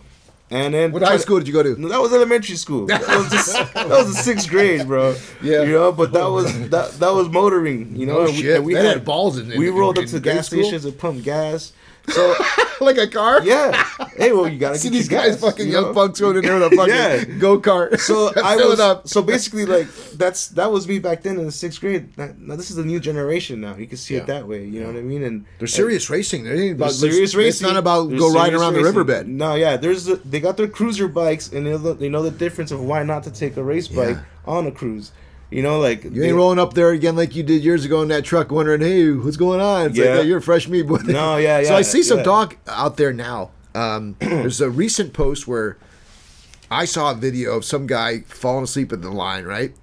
And 0.52 0.74
then 0.74 0.92
What 0.92 1.02
high 1.02 1.16
school 1.18 1.40
did 1.40 1.48
you 1.48 1.54
go 1.54 1.64
to? 1.64 1.80
no, 1.80 1.88
that 1.88 2.02
was 2.02 2.12
elementary 2.14 2.58
school. 2.58 2.86
That 2.88 3.00
was 3.08 3.30
the, 3.30 3.70
that 3.74 3.88
was 3.90 4.14
the 4.14 4.22
sixth 4.22 4.50
grade, 4.50 4.86
bro. 4.86 5.16
Yeah. 5.42 5.64
you 5.64 5.72
know, 5.72 5.92
but 5.94 6.12
that 6.12 6.26
was 6.30 6.70
that 6.70 6.92
that 7.00 7.14
was 7.14 7.30
motoring. 7.30 7.96
You 7.96 8.06
know, 8.08 8.18
Oh, 8.20 8.26
and 8.26 8.32
we, 8.36 8.42
shit. 8.42 8.56
and 8.58 8.66
we 8.66 8.74
That 8.74 8.84
had, 8.86 8.94
had 8.98 9.06
balls 9.06 9.38
in- 9.38 9.50
it. 9.52 9.58
We 9.58 9.70
rolled 9.70 9.98
in 9.98 10.04
up 10.04 10.10
to 10.10 10.20
gas 10.20 10.48
school? 10.48 10.62
stations 10.62 10.84
and 10.86 10.98
pumped 10.98 11.24
gas. 11.24 11.72
So 12.10 12.34
like 12.82 12.98
a 12.98 13.08
car? 13.08 13.42
yeah, 13.44 13.86
hey, 14.18 14.32
well, 14.34 14.48
you 14.48 14.58
gotta 14.58 14.78
See 14.78 14.90
get 14.90 14.94
these 14.98 15.12
your 15.12 15.22
guys, 15.22 15.32
gas, 15.36 15.42
fucking 15.42 15.68
you 15.68 15.74
young 15.74 15.94
punks 15.94 16.20
going 16.20 16.38
in 16.38 16.44
there 16.44 16.60
with 16.60 16.74
a 16.74 16.76
fucking 16.76 16.94
Yeah. 16.94 17.24
go 17.40 17.60
kart. 17.60 18.00
So 18.00 18.30
I 18.44 18.58
Fill 18.58 18.70
was 18.70 18.80
it 18.80 18.84
up. 18.84 19.08
so 19.08 19.22
basically 19.22 19.66
like 19.66 19.88
that's 20.16 20.48
that 20.50 20.72
was 20.72 20.88
me 20.88 21.00
back 21.00 21.22
then 21.24 21.38
in 21.38 21.46
the 21.46 21.52
sixth 21.52 21.80
grade. 21.80 22.18
Now, 22.18 22.30
now 22.40 22.56
this 22.56 22.70
is 22.70 22.76
the 22.78 22.84
new 22.86 23.00
generation. 23.00 23.62
Now 23.62 23.76
you 23.76 23.88
can 23.88 23.98
see 23.98 24.16
Yeah. 24.16 24.22
it 24.22 24.28
that 24.28 24.48
way. 24.48 24.66
You 24.66 24.82
know 24.82 24.88
what 24.88 24.96
I 24.98 25.02
mean? 25.02 25.24
And 25.24 25.46
They're 25.60 25.68
serious 25.68 26.10
racing. 26.10 26.44
They 26.44 26.50
ain't 26.52 26.60
They're 26.60 26.72
about 26.88 26.92
serious 26.92 27.36
racing. 27.36 27.48
It's 27.68 27.74
not 27.74 27.78
about 27.78 28.10
They're 28.10 28.20
go 28.20 28.34
riding 28.34 28.58
serious 28.58 28.62
around 28.62 28.74
the 28.74 28.84
riverbed. 28.84 29.28
No, 29.28 29.56
yeah, 29.56 29.78
there's 29.78 30.08
a, 30.08 30.16
they 30.18 30.40
got 30.40 30.58
their 30.58 30.68
cruiser 30.68 31.08
bikes, 31.08 31.52
and 31.52 31.66
they 31.68 31.72
know, 31.72 31.94
they 31.94 32.10
know 32.10 32.24
the 32.24 32.32
difference 32.32 32.72
of 32.72 32.82
why 32.82 33.04
not 33.04 33.24
to 33.24 33.32
take 33.32 33.56
a 33.58 33.64
race 33.64 33.88
bike 33.88 34.18
Yeah. 34.18 34.24
on 34.46 34.66
a 34.68 34.72
cruise. 34.72 35.12
You 35.52 35.62
know, 35.62 35.80
like 35.80 36.06
You 36.06 36.24
ain't 36.24 36.36
rolling 36.36 36.60
up 36.60 36.74
there 36.74 36.92
again 36.92 37.18
like 37.18 37.36
you 37.36 37.44
did 37.44 37.62
years 37.62 37.84
ago 37.84 38.02
in 38.02 38.08
that 38.08 38.24
truck, 38.24 38.52
wondering, 38.52 38.80
"Hey, 38.80 39.12
what's 39.12 39.36
going 39.36 39.60
on?" 39.60 39.88
It's 39.88 39.98
like, 39.98 40.06
Yeah. 40.06 40.16
"Hey, 40.16 40.24
you're 40.24 40.38
a 40.38 40.42
fresh 40.42 40.70
meat 40.70 40.84
boy." 40.84 41.00
No, 41.04 41.36
yeah, 41.36 41.60
yeah. 41.62 41.68
So 41.68 41.76
I 41.76 41.82
see 41.82 42.02
some 42.04 42.20
yeah. 42.20 42.24
talk 42.24 42.58
out 42.68 42.96
there 42.96 43.12
now. 43.12 43.52
Um, 43.76 44.16
there's 44.20 44.62
a 44.62 44.70
recent 44.70 45.12
post 45.12 45.48
where 45.48 45.78
I 46.72 46.86
saw 46.86 47.12
a 47.12 47.16
video 47.16 47.58
of 47.58 47.66
some 47.66 47.86
guy 47.86 48.22
falling 48.22 48.64
asleep 48.64 48.94
in 48.94 49.02
the 49.02 49.12
line, 49.12 49.44
right? 49.44 49.76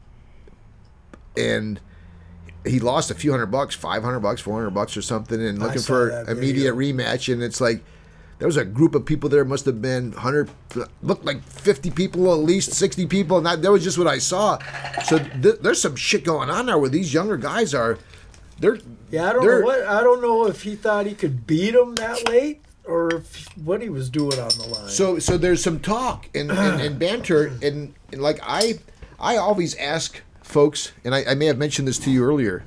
And 1.36 1.78
he 2.64 2.80
lost 2.80 3.10
a 3.10 3.14
few 3.14 3.30
hundred 3.30 3.46
bucks, 3.46 3.74
five 3.74 4.02
hundred 4.02 4.20
bucks, 4.20 4.40
four 4.40 4.54
hundred 4.56 4.70
bucks, 4.70 4.96
or 4.96 5.02
something, 5.02 5.40
and 5.40 5.58
looking 5.58 5.82
for 5.82 6.22
immediate 6.30 6.74
rematch. 6.74 7.30
And 7.30 7.42
it's 7.42 7.60
like 7.60 7.84
there 8.38 8.46
was 8.46 8.56
a 8.56 8.64
group 8.64 8.94
of 8.94 9.04
people 9.04 9.28
there. 9.28 9.44
Must 9.44 9.64
have 9.66 9.82
been 9.82 10.12
hundred, 10.12 10.50
looked 11.02 11.24
like 11.24 11.42
fifty 11.42 11.90
people 11.90 12.32
at 12.32 12.38
least, 12.38 12.72
sixty 12.72 13.06
people, 13.06 13.36
and 13.38 13.46
that, 13.46 13.62
that 13.62 13.72
was 13.72 13.82
just 13.82 13.98
what 13.98 14.06
I 14.06 14.18
saw. 14.18 14.58
So 15.04 15.18
th- 15.18 15.58
there's 15.60 15.80
some 15.80 15.96
shit 15.96 16.24
going 16.24 16.48
on 16.50 16.66
there 16.66 16.78
where 16.78 16.88
these 16.88 17.12
younger 17.12 17.36
guys 17.36 17.74
are. 17.74 17.98
They're 18.60 18.78
Yeah, 19.10 19.30
I 19.30 19.32
don't 19.32 19.44
know 19.46 19.60
what 19.60 19.82
I 19.82 20.00
don't 20.02 20.22
know 20.22 20.46
if 20.46 20.62
he 20.62 20.76
thought 20.76 21.06
he 21.06 21.14
could 21.14 21.46
beat 21.46 21.74
him 21.74 21.94
that 21.96 22.28
late 22.28 22.62
or 22.84 23.16
if, 23.16 23.46
what 23.56 23.82
he 23.82 23.88
was 23.88 24.08
doing 24.08 24.38
on 24.38 24.50
the 24.50 24.66
line. 24.66 24.88
So 24.88 25.18
so 25.18 25.36
there's 25.36 25.62
some 25.62 25.80
talk 25.80 26.28
and, 26.34 26.50
and, 26.50 26.80
and 26.80 26.98
banter 27.00 27.52
and, 27.62 27.94
and 28.12 28.22
like 28.22 28.40
I 28.42 28.78
I 29.18 29.36
always 29.36 29.74
ask 29.76 30.20
folks 30.42 30.92
and 31.04 31.14
I, 31.14 31.24
I 31.24 31.34
may 31.34 31.46
have 31.46 31.58
mentioned 31.58 31.86
this 31.86 31.98
to 32.00 32.10
you 32.10 32.24
earlier 32.24 32.64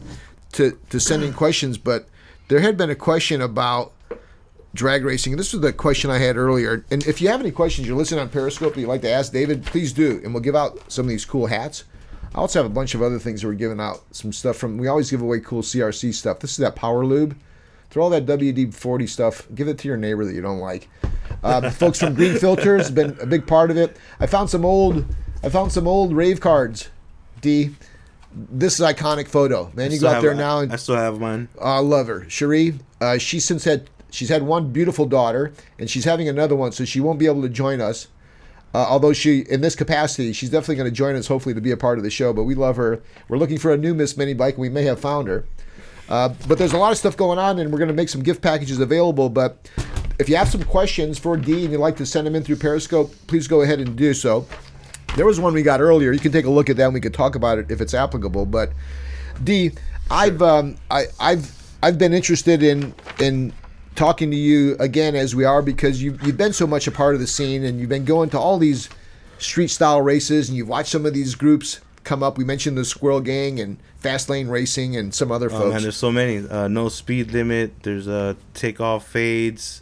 to 0.54 0.78
to 0.90 1.00
send 1.00 1.24
in 1.24 1.34
questions, 1.34 1.78
but 1.78 2.08
there 2.48 2.60
had 2.60 2.78
been 2.78 2.90
a 2.90 2.96
question 2.96 3.42
about 3.42 3.94
drag 4.74 5.04
racing. 5.04 5.36
This 5.36 5.54
was 5.54 5.62
the 5.62 5.74
question 5.74 6.10
I 6.10 6.18
had 6.18 6.38
earlier. 6.38 6.86
And 6.92 7.06
if 7.06 7.22
you 7.22 7.30
have 7.30 7.42
any 7.42 7.52
questions, 7.52 7.88
you're 7.88 7.98
listening 7.98 8.22
on 8.22 8.30
Periscope, 8.30 8.74
and 8.74 8.82
you'd 8.82 8.88
like 8.88 9.02
to 9.02 9.10
ask 9.12 9.32
David, 9.32 9.66
please 9.66 9.94
do, 9.94 10.22
and 10.24 10.34
we'll 10.34 10.44
give 10.44 10.56
out 10.56 10.92
some 10.92 11.06
of 11.06 11.10
these 11.10 11.26
cool 11.26 11.48
hats. 11.48 11.84
I 12.34 12.38
also 12.38 12.62
have 12.62 12.72
a 12.72 12.74
bunch 12.74 12.96
of 12.96 13.02
other 13.02 13.20
things 13.20 13.42
that 13.42 13.48
we're 13.48 13.54
giving 13.56 13.80
out. 13.80 14.02
Some 14.12 14.32
stuff 14.32 14.56
from 14.56 14.78
we 14.78 14.88
always 14.88 15.12
give 15.12 15.22
away 15.22 15.42
cool 15.42 15.62
CRC 15.62 16.14
stuff. 16.14 16.40
This 16.40 16.52
is 16.52 16.58
that 16.58 16.76
Power 16.76 17.06
Lube. 17.06 17.36
Throw 17.90 18.04
all 18.04 18.10
that 18.12 18.26
WD 18.26 18.74
forty 18.74 19.06
stuff. 19.06 19.48
Give 19.54 19.68
it 19.68 19.78
to 19.80 19.88
your 19.90 19.98
neighbor 19.98 20.24
that 20.24 20.34
you 20.34 20.42
don't 20.42 20.60
like. 20.60 20.88
Uh, 21.44 21.60
the 21.60 21.72
folks 21.72 22.00
from 22.00 22.14
Green 22.14 22.38
Filters 22.38 22.86
have 22.86 22.96
been 22.96 23.18
a 23.20 23.26
big 23.26 23.46
part 23.46 23.70
of 23.70 23.76
it. 23.76 23.98
I 24.22 24.28
found 24.28 24.50
some 24.50 24.64
old. 24.64 25.06
I 25.44 25.50
found 25.50 25.74
some 25.74 25.88
old 25.88 26.14
rave 26.14 26.40
cards. 26.40 26.90
D. 27.42 27.72
This 28.34 28.80
is 28.80 28.86
iconic 28.86 29.28
photo, 29.28 29.70
man. 29.76 29.92
You 29.92 30.00
go 30.00 30.08
out 30.08 30.22
there 30.22 30.34
now 30.34 30.60
and 30.60 30.72
I 30.72 30.78
still 30.78 30.96
have 30.96 31.20
mine. 31.20 31.50
I 31.62 31.80
love 31.80 32.08
her, 32.08 32.30
Cherie. 32.30 32.80
Uh, 33.02 33.18
she's 33.18 33.44
since 33.44 33.66
had 33.66 33.90
she's 34.12 34.30
had 34.30 34.43
one 34.43 34.72
beautiful 34.72 35.05
daughter, 35.05 35.51
and 35.80 35.89
she's 35.89 36.05
having 36.05 36.30
another 36.30 36.55
one, 36.55 36.72
so 36.72 36.86
she 36.86 36.99
won't 36.99 37.18
be 37.18 37.26
able 37.26 37.41
to 37.41 37.49
join 37.49 37.82
us. 37.82 38.07
Uh, 38.74 38.86
although 38.88 39.12
she, 39.12 39.39
in 39.49 39.62
this 39.62 39.76
capacity, 39.76 40.32
she's 40.32 40.49
definitely 40.49 40.76
going 40.76 40.89
to 40.89 40.95
join 40.95 41.16
us, 41.16 41.28
hopefully, 41.28 41.53
to 41.53 41.59
be 41.59 41.72
a 41.72 41.78
part 41.78 41.97
of 41.97 42.03
the 42.03 42.09
show. 42.09 42.32
But 42.32 42.43
we 42.43 42.55
love 42.55 42.78
her. 42.78 43.01
We're 43.28 43.38
looking 43.38 43.57
for 43.57 43.74
a 43.74 43.78
new 43.78 43.93
Miss 43.93 44.16
Mini 44.16 44.34
Bike, 44.34 44.53
and 44.53 44.62
we 44.62 44.70
may 44.70 44.84
have 44.84 44.99
found 44.99 45.28
her. 45.28 45.45
Uh, 46.07 46.30
but 46.47 46.57
there's 46.57 46.74
a 46.74 46.78
lot 46.78 46.91
of 46.91 46.97
stuff 46.97 47.18
going 47.18 47.39
on, 47.39 47.59
and 47.59 47.72
we're 47.72 47.80
going 47.80 47.89
to 47.89 47.93
make 47.93 48.09
some 48.09 48.24
gift 48.24 48.41
packages 48.41 48.80
available. 48.80 49.30
But 49.30 49.70
if 50.20 50.30
you 50.30 50.36
have 50.36 50.49
some 50.49 50.64
questions 50.64 51.18
for 51.18 51.36
D 51.36 51.64
and 51.64 51.72
you'd 51.72 51.80
like 51.80 51.97
to 51.97 52.05
send 52.05 52.28
them 52.28 52.36
in 52.36 52.43
through 52.43 52.57
Periscope, 52.57 53.14
please 53.28 53.47
go 53.47 53.62
ahead 53.62 53.80
and 53.80 53.95
do 53.95 54.14
so. 54.14 54.45
There 55.16 55.26
was 55.26 55.39
one 55.39 55.53
we 55.53 55.64
got 55.64 55.82
earlier. 55.82 56.12
You 56.12 56.20
can 56.20 56.32
take 56.32 56.45
a 56.45 56.49
look 56.49 56.70
at 56.70 56.78
that, 56.78 56.86
and 56.86 56.93
we 56.93 57.01
could 57.01 57.14
talk 57.14 57.36
about 57.36 57.57
it 57.57 57.70
if 57.70 57.82
it's 57.82 57.93
applicable. 57.93 58.45
But 58.45 58.72
D, 59.43 59.72
I've 60.09 60.41
um, 60.41 60.78
I, 60.89 61.05
I've 61.20 61.51
I've 61.84 61.97
been 61.97 62.14
interested 62.14 62.64
in 62.64 62.93
in 63.20 63.53
talking 63.96 64.32
to 64.32 64.38
you 64.38 64.76
again 64.80 65.16
as 65.16 65.36
we 65.36 65.44
are 65.44 65.62
because 65.62 66.02
you've, 66.02 66.22
you've 66.24 66.38
been 66.38 66.54
so 66.54 66.66
much 66.68 66.88
a 66.88 66.92
part 66.92 67.14
of 67.16 67.22
the 67.22 67.28
scene, 67.28 67.64
and 67.64 67.80
you've 67.80 67.89
been 67.89 68.06
going 68.06 68.30
to 68.32 68.39
all 68.39 68.58
these 68.58 68.89
street 69.38 69.70
style 69.70 70.02
races, 70.02 70.50
and 70.50 70.58
you've 70.58 70.70
watched 70.70 70.89
some 70.89 71.06
of 71.06 71.14
these 71.14 71.36
groups 71.36 71.82
come 72.04 72.24
up. 72.24 72.38
We 72.38 72.44
mentioned 72.44 72.78
the 72.78 72.86
Squirrel 72.86 73.22
Gang 73.22 73.60
and 73.60 73.78
Fast 73.98 74.30
Lane 74.30 74.48
Racing 74.48 74.96
and 74.96 75.14
some 75.14 75.32
other 75.32 75.50
folks. 75.50 75.60
Oh 75.60 75.64
folks. 75.66 75.74
man, 75.74 75.82
there's 75.84 75.98
so 75.98 76.12
many. 76.12 76.48
Uh, 76.48 76.68
no 76.68 76.89
speed 76.89 77.32
limit. 77.32 77.84
There's 77.84 78.08
uh, 78.08 78.36
take 78.54 78.82
off 78.82 79.08
fades. 79.08 79.82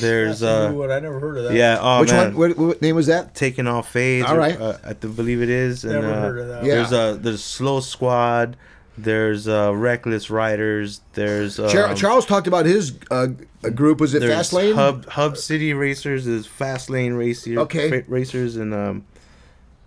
There's 0.00 0.40
That's 0.40 0.68
uh, 0.68 0.72
new. 0.72 0.82
I 0.84 0.98
never 0.98 1.20
heard 1.20 1.38
of 1.38 1.44
that. 1.44 1.54
yeah. 1.54 1.78
Oh 1.80 2.00
Which 2.00 2.10
man, 2.10 2.34
one? 2.36 2.56
What, 2.56 2.58
what 2.58 2.82
name 2.82 2.96
was 2.96 3.06
that? 3.06 3.34
taking 3.34 3.68
off 3.68 3.90
fades. 3.92 4.26
All 4.26 4.36
or, 4.36 4.42
uh, 4.42 4.78
I 4.84 4.94
believe 4.94 5.42
it 5.42 5.48
is. 5.48 5.84
And, 5.84 5.94
Never 5.94 6.12
uh, 6.12 6.20
heard 6.20 6.38
of 6.38 6.48
that. 6.48 6.64
Yeah. 6.64 6.74
There's 6.74 6.92
uh, 6.92 7.18
there's 7.20 7.44
slow 7.44 7.80
squad. 7.80 8.56
There's 8.98 9.48
uh, 9.48 9.74
reckless 9.74 10.30
riders. 10.30 11.00
There's 11.14 11.58
um, 11.58 11.70
Char- 11.70 11.94
Charles 11.94 12.26
talked 12.26 12.46
about 12.46 12.66
his 12.66 12.98
uh, 13.10 13.28
group. 13.74 14.00
Was 14.00 14.14
it 14.14 14.20
There's 14.20 14.32
Fast 14.32 14.52
Lane? 14.52 14.74
Hub 14.74 15.06
Hub 15.06 15.36
City 15.36 15.72
Racers. 15.72 16.26
There's 16.26 16.46
Fast 16.46 16.90
Lane 16.90 17.14
Racer. 17.14 17.58
Okay. 17.60 17.88
fa- 17.88 18.04
racers 18.08 18.56
and 18.56 18.74
um, 18.74 19.04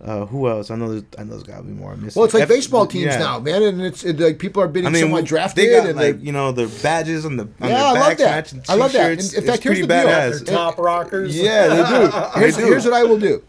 uh, 0.04 0.26
who 0.26 0.48
else? 0.48 0.70
I 0.70 0.76
know 0.76 0.90
there's 0.90 1.04
I 1.18 1.22
know 1.22 1.30
there's 1.30 1.44
got 1.44 1.58
to 1.58 1.62
be 1.62 1.72
more. 1.72 1.92
I'm 1.92 2.04
missing. 2.04 2.18
Well, 2.20 2.24
it's 2.26 2.34
like 2.34 2.42
F- 2.44 2.48
baseball 2.48 2.86
teams 2.86 3.06
yeah. 3.06 3.18
now, 3.18 3.38
man, 3.38 3.62
and 3.62 3.80
it's 3.80 4.04
it, 4.04 4.18
like 4.18 4.38
people 4.38 4.62
are 4.62 4.68
bidding 4.68 4.88
I 4.88 4.90
mean, 4.90 5.02
someone 5.02 5.24
drafted, 5.24 5.64
they 5.64 5.70
got 5.70 5.86
and 5.88 5.96
like 5.96 6.18
they, 6.18 6.26
you 6.26 6.32
know 6.32 6.52
the 6.52 6.66
badges 6.82 7.24
on 7.24 7.36
the 7.36 7.44
on 7.44 7.68
Yeah, 7.68 7.68
their 7.68 7.78
I 7.78 8.08
love 8.08 8.18
that. 8.18 8.54
I 8.68 8.74
love 8.74 8.92
that. 8.92 9.12
In- 9.12 9.18
in 9.18 9.46
fact, 9.46 9.58
it's 9.58 9.62
here's 9.64 9.80
the 9.80 9.86
deal. 9.86 9.96
badass. 9.96 10.44
They're 10.44 10.54
top 10.56 10.78
rockers. 10.78 11.34
Yeah, 11.36 11.68
they 11.68 11.76
do. 11.76 12.10
here's, 12.40 12.56
they 12.56 12.62
do. 12.62 12.68
here's 12.68 12.84
what 12.84 12.94
I 12.94 13.04
will 13.04 13.18
do. 13.18 13.42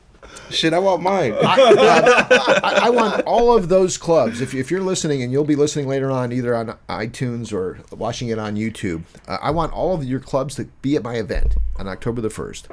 Shit, 0.49 0.73
I 0.73 0.79
want 0.79 1.01
mine. 1.01 1.33
I, 1.41 2.81
I 2.83 2.89
want 2.89 3.21
all 3.25 3.55
of 3.55 3.69
those 3.69 3.97
clubs. 3.97 4.41
If, 4.41 4.53
you, 4.53 4.59
if 4.59 4.71
you're 4.71 4.81
listening, 4.81 5.21
and 5.23 5.31
you'll 5.31 5.43
be 5.43 5.55
listening 5.55 5.87
later 5.87 6.11
on, 6.11 6.31
either 6.31 6.55
on 6.55 6.77
iTunes 6.89 7.51
or 7.53 7.79
watching 7.95 8.29
it 8.29 8.39
on 8.39 8.55
YouTube, 8.55 9.03
uh, 9.27 9.37
I 9.41 9.51
want 9.51 9.73
all 9.73 9.93
of 9.95 10.03
your 10.03 10.19
clubs 10.19 10.55
to 10.55 10.65
be 10.81 10.95
at 10.95 11.03
my 11.03 11.15
event 11.15 11.55
on 11.77 11.87
October 11.87 12.21
the 12.21 12.29
first. 12.29 12.67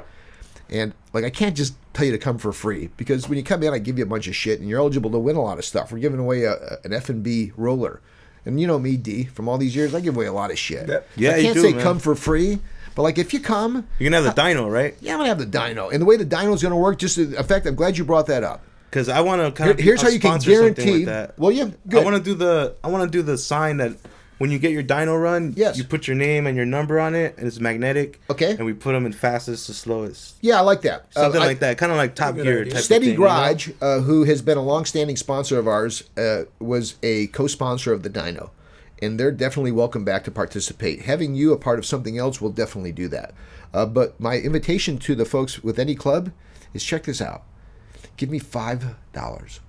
And 0.69 0.93
like, 1.13 1.23
I 1.23 1.29
can't 1.29 1.55
just 1.55 1.75
tell 1.93 2.05
you 2.05 2.11
to 2.11 2.17
come 2.17 2.37
for 2.37 2.51
free 2.53 2.89
because 2.97 3.27
when 3.29 3.37
you 3.37 3.43
come 3.43 3.61
in, 3.63 3.73
I 3.73 3.79
give 3.79 3.97
you 3.97 4.03
a 4.03 4.07
bunch 4.07 4.27
of 4.27 4.35
shit, 4.35 4.59
and 4.59 4.67
you're 4.69 4.79
eligible 4.79 5.11
to 5.11 5.19
win 5.19 5.35
a 5.35 5.41
lot 5.41 5.57
of 5.57 5.65
stuff. 5.65 5.91
We're 5.91 5.99
giving 5.99 6.19
away 6.19 6.43
a, 6.43 6.53
a- 6.53 6.77
an 6.85 6.93
F 6.93 7.09
and 7.09 7.21
B 7.21 7.51
roller, 7.57 8.01
and 8.45 8.59
you 8.59 8.65
know 8.67 8.79
me, 8.79 8.97
D, 8.97 9.25
from 9.25 9.47
all 9.47 9.57
these 9.57 9.75
years, 9.75 9.93
I 9.93 9.99
give 10.01 10.15
away 10.15 10.25
a 10.25 10.33
lot 10.33 10.51
of 10.51 10.57
shit. 10.57 10.89
Yeah, 11.15 11.31
I 11.31 11.41
can't 11.41 11.53
do, 11.55 11.61
say 11.61 11.73
man. 11.73 11.81
come 11.83 11.99
for 11.99 12.15
free, 12.15 12.59
but 12.95 13.01
like 13.03 13.17
if 13.17 13.33
you 13.33 13.39
come, 13.39 13.87
You're 13.99 14.09
gonna 14.11 14.23
have 14.23 14.35
the 14.35 14.41
dyno, 14.41 14.71
right? 14.71 14.95
yeah, 15.01 15.13
I'm 15.13 15.19
gonna 15.19 15.29
have 15.29 15.39
the 15.39 15.45
dyno, 15.45 15.91
and 15.91 16.01
the 16.01 16.05
way 16.05 16.17
the 16.17 16.25
dyno 16.25 16.53
is 16.53 16.61
gonna 16.63 16.77
work. 16.77 16.97
Just 16.99 17.17
in 17.17 17.31
fact, 17.43 17.65
I'm 17.65 17.75
glad 17.75 17.97
you 17.97 18.03
brought 18.03 18.27
that 18.27 18.43
up. 18.43 18.61
Because 18.89 19.09
I 19.09 19.21
want 19.21 19.41
to 19.41 19.51
kind 19.51 19.69
Here- 19.69 19.73
of 19.73 19.79
here's 19.79 20.01
how 20.03 20.09
you 20.09 20.19
can 20.19 20.39
guarantee. 20.39 21.05
that. 21.05 21.33
Well, 21.39 21.51
yeah, 21.51 21.69
good. 21.87 22.01
I 22.01 22.03
want 22.05 22.15
to 22.17 22.21
do 22.21 22.35
the 22.35 22.75
I 22.83 22.89
want 22.89 23.11
to 23.11 23.17
do 23.17 23.23
the 23.23 23.39
sign 23.39 23.77
that 23.77 23.93
when 24.37 24.51
you 24.51 24.59
get 24.59 24.71
your 24.71 24.83
dyno 24.83 25.19
run, 25.19 25.53
Yes. 25.55 25.77
you 25.77 25.83
put 25.83 26.05
your 26.07 26.15
name 26.15 26.45
and 26.45 26.55
your 26.55 26.65
number 26.67 26.99
on 26.99 27.15
it, 27.15 27.33
and 27.37 27.47
it's 27.47 27.59
magnetic. 27.59 28.19
Okay. 28.29 28.51
And 28.51 28.65
we 28.65 28.73
put 28.73 28.91
them 28.91 29.05
in 29.07 29.13
fastest 29.13 29.65
to 29.67 29.73
slowest, 29.73 30.35
yeah, 30.41 30.57
I 30.57 30.61
like 30.61 30.81
that. 30.81 31.05
Uh, 31.15 31.21
something 31.23 31.41
I- 31.41 31.45
like 31.45 31.59
that, 31.59 31.77
kind 31.79 31.91
of 31.91 31.97
like 31.97 32.13
Top 32.13 32.35
Gear. 32.35 32.61
idea. 32.61 32.65
Type 32.73 32.79
of 32.79 32.85
Steady 32.85 33.05
thing, 33.05 33.13
you 33.13 33.19
know? 33.19 33.25
Garage, 33.25 33.69
uh, 33.81 33.99
who 34.01 34.25
has 34.25 34.41
been 34.43 34.57
a 34.57 34.63
long-standing 34.63 35.15
sponsor 35.17 35.57
of 35.57 35.67
ours, 35.67 36.03
uh, 36.17 36.43
was 36.59 36.95
a 37.01 37.27
co-sponsor 37.27 37.93
of 37.93 38.03
the 38.03 38.09
Dyno, 38.11 38.49
and 39.03 39.19
they're 39.19 39.31
definitely 39.31 39.71
welcome 39.71 40.05
back 40.05 40.23
to 40.23 40.31
participate. 40.31 41.01
Having 41.01 41.35
you 41.35 41.51
a 41.51 41.57
part 41.57 41.77
of 41.77 41.85
something 41.85 42.17
else 42.17 42.39
will 42.39 42.49
definitely 42.49 42.93
do 42.93 43.07
that. 43.09 43.33
Uh, 43.73 43.85
but 43.85 44.19
my 44.19 44.37
invitation 44.37 44.97
to 44.99 45.13
the 45.13 45.25
folks 45.25 45.63
with 45.63 45.77
any 45.77 45.95
club 45.95 46.31
is 46.73 46.83
check 46.83 47.03
this 47.03 47.21
out. 47.21 47.43
Give 48.15 48.29
me 48.29 48.39
five 48.39 48.95
dollars, 49.11 49.59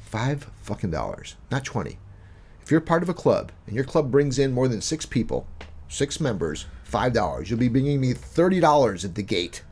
five 0.00 0.50
fucking 0.62 0.90
dollars, 0.90 1.36
not 1.50 1.64
twenty. 1.64 1.98
If 2.62 2.70
you're 2.70 2.80
part 2.80 3.02
of 3.02 3.08
a 3.08 3.14
club 3.14 3.52
and 3.66 3.76
your 3.76 3.84
club 3.84 4.10
brings 4.10 4.38
in 4.38 4.52
more 4.52 4.68
than 4.68 4.80
six 4.80 5.06
people, 5.06 5.46
six 5.88 6.20
members, 6.20 6.66
five 6.84 7.12
dollars, 7.12 7.50
you'll 7.50 7.58
be 7.58 7.68
bringing 7.68 8.00
me 8.00 8.14
thirty 8.14 8.60
dollars 8.60 9.04
at 9.04 9.14
the 9.14 9.22
gate, 9.22 9.62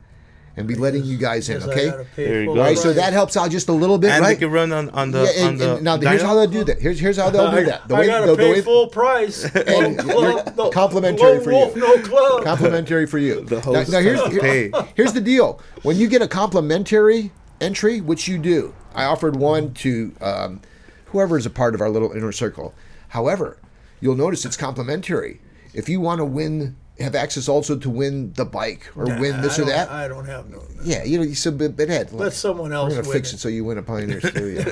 and 0.57 0.67
be 0.67 0.75
letting 0.75 1.03
you 1.03 1.17
guys 1.17 1.49
in. 1.49 1.61
Okay. 1.63 1.89
gotta 1.89 2.05
There 2.15 2.41
you 2.41 2.45
go. 2.47 2.51
All 2.51 2.57
right, 2.57 2.77
so 2.77 2.93
that 2.93 3.13
helps 3.13 3.37
out 3.37 3.51
just 3.51 3.69
a 3.69 3.73
little 3.73 3.97
bit, 3.97 4.11
and 4.11 4.21
right? 4.23 4.33
they 4.33 4.39
can 4.45 4.51
run 4.51 4.71
on 4.71 4.89
on 4.91 5.11
the 5.11 5.31
yeah, 5.35 5.47
on 5.47 5.57
the 5.57 5.75
and 5.75 5.83
now 5.83 5.97
here's 5.97 6.21
how 6.21 6.35
they'll 6.35 6.47
do 6.47 6.63
that. 6.65 6.79
Here's 6.81 6.99
here's 6.99 7.17
how 7.17 7.29
they'll 7.29 7.51
do 7.59 7.65
that. 7.65 7.87
The 7.87 7.95
I, 7.95 7.99
way, 7.99 8.05
I 8.05 8.07
gotta 8.07 8.25
the, 8.27 8.31
the 8.33 8.37
pay 8.37 8.51
way, 8.51 8.61
full 8.61 8.87
price. 8.87 9.43
And 9.55 9.99
club, 9.99 10.53
no, 10.57 10.69
complimentary 10.69 11.33
lone 11.33 11.43
for 11.43 11.51
wolf, 11.51 11.75
you. 11.75 11.81
No 11.81 12.01
club. 12.01 12.43
complimentary 12.43 13.07
for 13.07 13.17
you. 13.17 13.41
The 13.51 13.55
now, 13.55 13.61
host 13.61 13.91
now 13.91 13.99
here's 13.99 14.19
has 14.21 14.31
here- 14.33 14.71
here's 14.95 15.13
the 15.13 15.21
deal. 15.21 15.61
When 15.83 15.97
you 15.97 16.07
get 16.07 16.21
a 16.21 16.27
complimentary 16.27 17.31
entry, 17.59 18.01
which 18.01 18.27
you 18.27 18.37
do, 18.37 18.73
I 18.93 19.05
offered 19.05 19.35
one 19.35 19.73
to 19.75 20.13
um, 20.21 20.61
whoever 21.05 21.37
is 21.37 21.45
a 21.45 21.49
part 21.49 21.75
of 21.75 21.81
our 21.81 21.89
little 21.89 22.11
inner 22.11 22.31
circle. 22.31 22.73
However, 23.09 23.57
you'll 23.99 24.15
notice 24.15 24.45
it's 24.45 24.57
complimentary. 24.57 25.39
If 25.73 25.87
you 25.89 26.01
want 26.01 26.19
to 26.19 26.25
win, 26.25 26.75
have 27.01 27.15
access 27.15 27.47
also 27.49 27.77
to 27.77 27.89
win 27.89 28.33
the 28.33 28.45
bike 28.45 28.89
or 28.95 29.05
win 29.05 29.41
this 29.41 29.59
I 29.59 29.61
or 29.61 29.65
that. 29.65 29.89
I 29.89 30.07
don't 30.07 30.25
have 30.25 30.49
no. 30.49 30.61
yeah, 30.83 31.03
you 31.03 31.17
know, 31.17 31.23
you 31.23 31.35
said, 31.35 31.57
but, 31.57 31.75
but 31.77 31.89
Ed, 31.89 32.11
Let 32.13 32.33
someone 32.33 32.69
we're 32.69 32.75
else 32.75 32.93
gonna 32.95 33.07
win 33.07 33.11
fix 33.17 33.31
it. 33.31 33.35
it 33.35 33.39
so 33.39 33.49
you 33.49 33.63
win 33.63 33.77
a 33.77 33.83
Pioneer 33.83 34.21
Studio. 34.31 34.63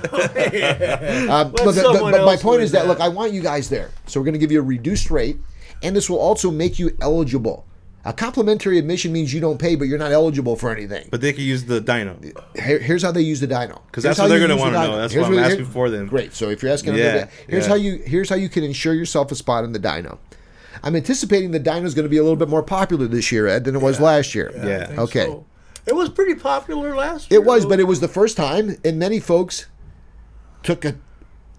Yeah. 0.53 1.25
Um, 1.29 1.51
Let 1.53 1.65
but, 1.65 1.75
but- 1.75 2.11
but 2.11 2.25
my 2.25 2.35
point 2.37 2.61
is 2.61 2.71
that, 2.71 2.83
that. 2.83 2.87
look, 2.87 2.99
I 2.99 3.07
want 3.09 3.33
you 3.33 3.41
guys 3.41 3.69
there. 3.69 3.91
So 4.07 4.19
we're 4.19 4.25
going 4.25 4.33
to 4.33 4.39
give 4.39 4.51
you 4.51 4.59
a 4.59 4.63
reduced 4.63 5.11
rate, 5.11 5.37
and 5.83 5.95
this 5.95 6.09
will 6.09 6.19
also 6.19 6.49
make 6.51 6.79
you 6.79 6.95
eligible. 7.01 7.65
A 8.05 8.13
complimentary 8.13 8.79
admission 8.79 9.11
means 9.11 9.33
you 9.33 9.41
don't 9.41 9.59
pay, 9.59 9.75
but 9.75 9.87
you're 9.89 9.99
not 9.99 10.11
eligible 10.13 10.55
for 10.55 10.71
anything. 10.71 11.07
But 11.11 11.19
they 11.21 11.33
can 11.33 11.43
use 11.43 11.65
the 11.65 11.81
dyno. 11.81 12.15
Here- 12.57 12.79
here's 12.79 13.03
how 13.03 13.11
they 13.11 13.21
use 13.21 13.41
the 13.41 13.47
dyno. 13.47 13.73
'Cause 13.73 13.81
Because 13.87 14.03
that's 14.03 14.17
what 14.19 14.23
how 14.23 14.27
they're 14.29 14.39
gonna 14.39 14.53
use 14.53 14.63
the 14.63 14.71
wanna 14.71 14.87
know. 14.87 14.97
That's 14.97 15.13
Here's 15.13 15.23
what 15.27 15.33
I'm 15.33 15.41
what- 15.41 15.51
asking 15.51 15.65
for 15.65 15.89
them. 15.89 16.07
Great. 16.07 16.33
So 16.33 16.49
if 16.49 16.63
you're 16.63 16.71
asking, 16.71 16.93
them 16.93 17.01
Yeah, 17.01 17.11
that, 17.17 17.29
here's 17.47 17.65
yeah. 17.65 17.69
how 17.69 17.75
you 17.75 17.97
here's 18.05 18.29
how 18.29 18.35
you 18.37 18.47
can 18.49 18.63
ensure 18.63 18.93
yourself 18.93 19.31
a 19.31 19.35
spot 19.35 19.63
in 19.65 19.73
the 19.73 19.79
dyno. 19.79 20.17
I'm 20.83 20.95
anticipating 20.95 21.51
the 21.51 21.59
dyno 21.59 21.83
is 21.85 21.93
going 21.93 22.03
to 22.05 22.09
be 22.09 22.17
a 22.17 22.23
little 22.23 22.35
bit 22.37 22.49
more 22.49 22.63
popular 22.63 23.07
this 23.07 23.31
year, 23.31 23.47
Ed, 23.47 23.63
than 23.65 23.75
it 23.75 23.81
was 23.81 23.99
last 23.99 24.33
year. 24.35 24.51
I 24.61 24.67
Yeah. 24.67 24.85
think 24.87 24.99
Okay. 24.99 25.25
so. 25.25 25.45
It 25.85 25.95
was 25.95 26.09
pretty 26.09 26.35
popular 26.35 26.95
last 26.95 27.31
year. 27.31 27.39
It 27.39 27.45
was, 27.45 27.65
but 27.65 27.79
it 27.79 27.85
was 27.85 27.99
the 27.99 28.07
first 28.07 28.37
time, 28.37 28.77
and 28.85 28.99
many 28.99 29.19
folks 29.19 29.65
took 30.63 30.85
a 30.85 30.95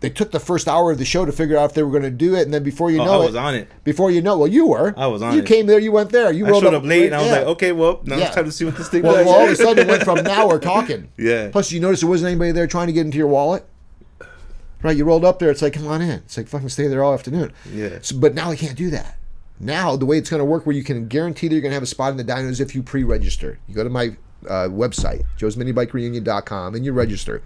they 0.01 0.09
took 0.09 0.31
the 0.31 0.41
first 0.41 0.67
hour 0.67 0.91
of 0.93 0.97
the 0.97 1.05
show 1.05 1.27
to 1.27 1.33
figure 1.33 1.59
out 1.59 1.67
if 1.67 1.75
they 1.75 1.83
were 1.83 1.91
going 1.91 2.03
to 2.05 2.11
do 2.11 2.35
it, 2.35 2.41
and 2.43 2.55
then 2.55 2.63
before 2.63 2.91
you 2.91 3.03
Oh, 3.03 3.05
know 3.05 3.21
I 3.21 3.23
it, 3.25 3.27
was 3.27 3.37
on 3.37 3.55
it. 3.55 3.69
before 3.85 4.11
you 4.11 4.23
know, 4.23 4.39
well, 4.39 4.49
you 4.49 4.67
were. 4.67 4.95
I 4.97 5.07
was 5.09 5.21
on 5.21 5.35
You 5.35 5.41
it. 5.41 5.45
came 5.47 5.67
there, 5.67 5.79
you 5.79 5.93
went 5.93 6.09
there, 6.09 6.33
you 6.33 6.47
I 6.47 6.51
rolled 6.51 6.63
showed 6.63 6.73
up 6.73 6.85
late, 6.85 7.05
and 7.05 7.15
I 7.15 7.19
was 7.19 7.27
yeah. 7.27 7.33
like, 7.41 7.47
okay, 7.49 7.73
well, 7.73 8.01
now 8.05 8.17
Yeah. 8.17 8.25
it's 8.29 8.35
time 8.35 8.47
to 8.47 8.51
see 8.53 8.65
what 8.65 8.77
this 8.77 8.89
thing 8.89 9.03
Well, 9.03 9.17
does. 9.17 9.27
well, 9.27 9.35
all 9.35 9.45
of 9.45 9.51
a 9.51 9.57
sudden 9.57 9.79
it 9.87 9.91
went 9.91 10.03
from 10.05 10.23
now 10.25 10.49
we're 10.49 10.59
talking. 10.59 11.09
Yeah. 11.19 11.51
Plus, 11.53 11.71
you 11.71 11.81
notice 11.81 12.01
there 12.01 12.09
wasn't 12.09 12.29
anybody 12.31 12.51
there 12.53 12.67
trying 12.67 12.87
to 12.87 12.95
get 12.95 13.05
into 13.05 13.19
your 13.19 13.27
wallet. 13.27 13.67
Right, 14.83 14.97
you 14.97 15.05
rolled 15.05 15.25
up 15.25 15.39
there. 15.39 15.51
It's 15.51 15.63
like, 15.63 15.75
come 15.75 15.87
on 15.87 16.01
in. 16.01 16.11
It's 16.11 16.37
like 16.37 16.49
fucking 16.49 16.71
stay 16.71 16.87
there 16.87 17.03
all 17.03 17.13
afternoon. 17.13 17.53
Yeah. 17.73 17.99
So, 18.03 18.17
but 18.17 18.35
now 18.35 18.51
they 18.51 18.57
can't 18.57 18.77
do 18.77 18.91
that. 18.91 19.19
Now 19.59 19.95
the 19.95 20.07
way 20.07 20.17
it's 20.17 20.31
going 20.31 20.39
to 20.39 20.45
work, 20.45 20.65
where 20.65 20.75
you 20.75 20.83
can 20.83 21.07
guarantee 21.07 21.49
that 21.49 21.55
you're 21.55 21.61
going 21.61 21.71
to 21.71 21.75
have 21.75 21.83
a 21.83 21.87
spot 21.87 22.13
in 22.13 22.17
the 22.17 22.25
dyno, 22.25 22.49
is 22.49 22.61
if 22.61 22.75
you 22.75 22.83
pre-register. 22.83 23.59
You 23.69 23.75
go 23.75 23.85
to 23.85 23.91
my 23.91 24.17
uh, 24.47 24.69
website, 24.69 25.25
joe'sminibikereunion.com, 25.39 26.75
and 26.75 26.85
you 26.85 26.93
register. 26.93 27.43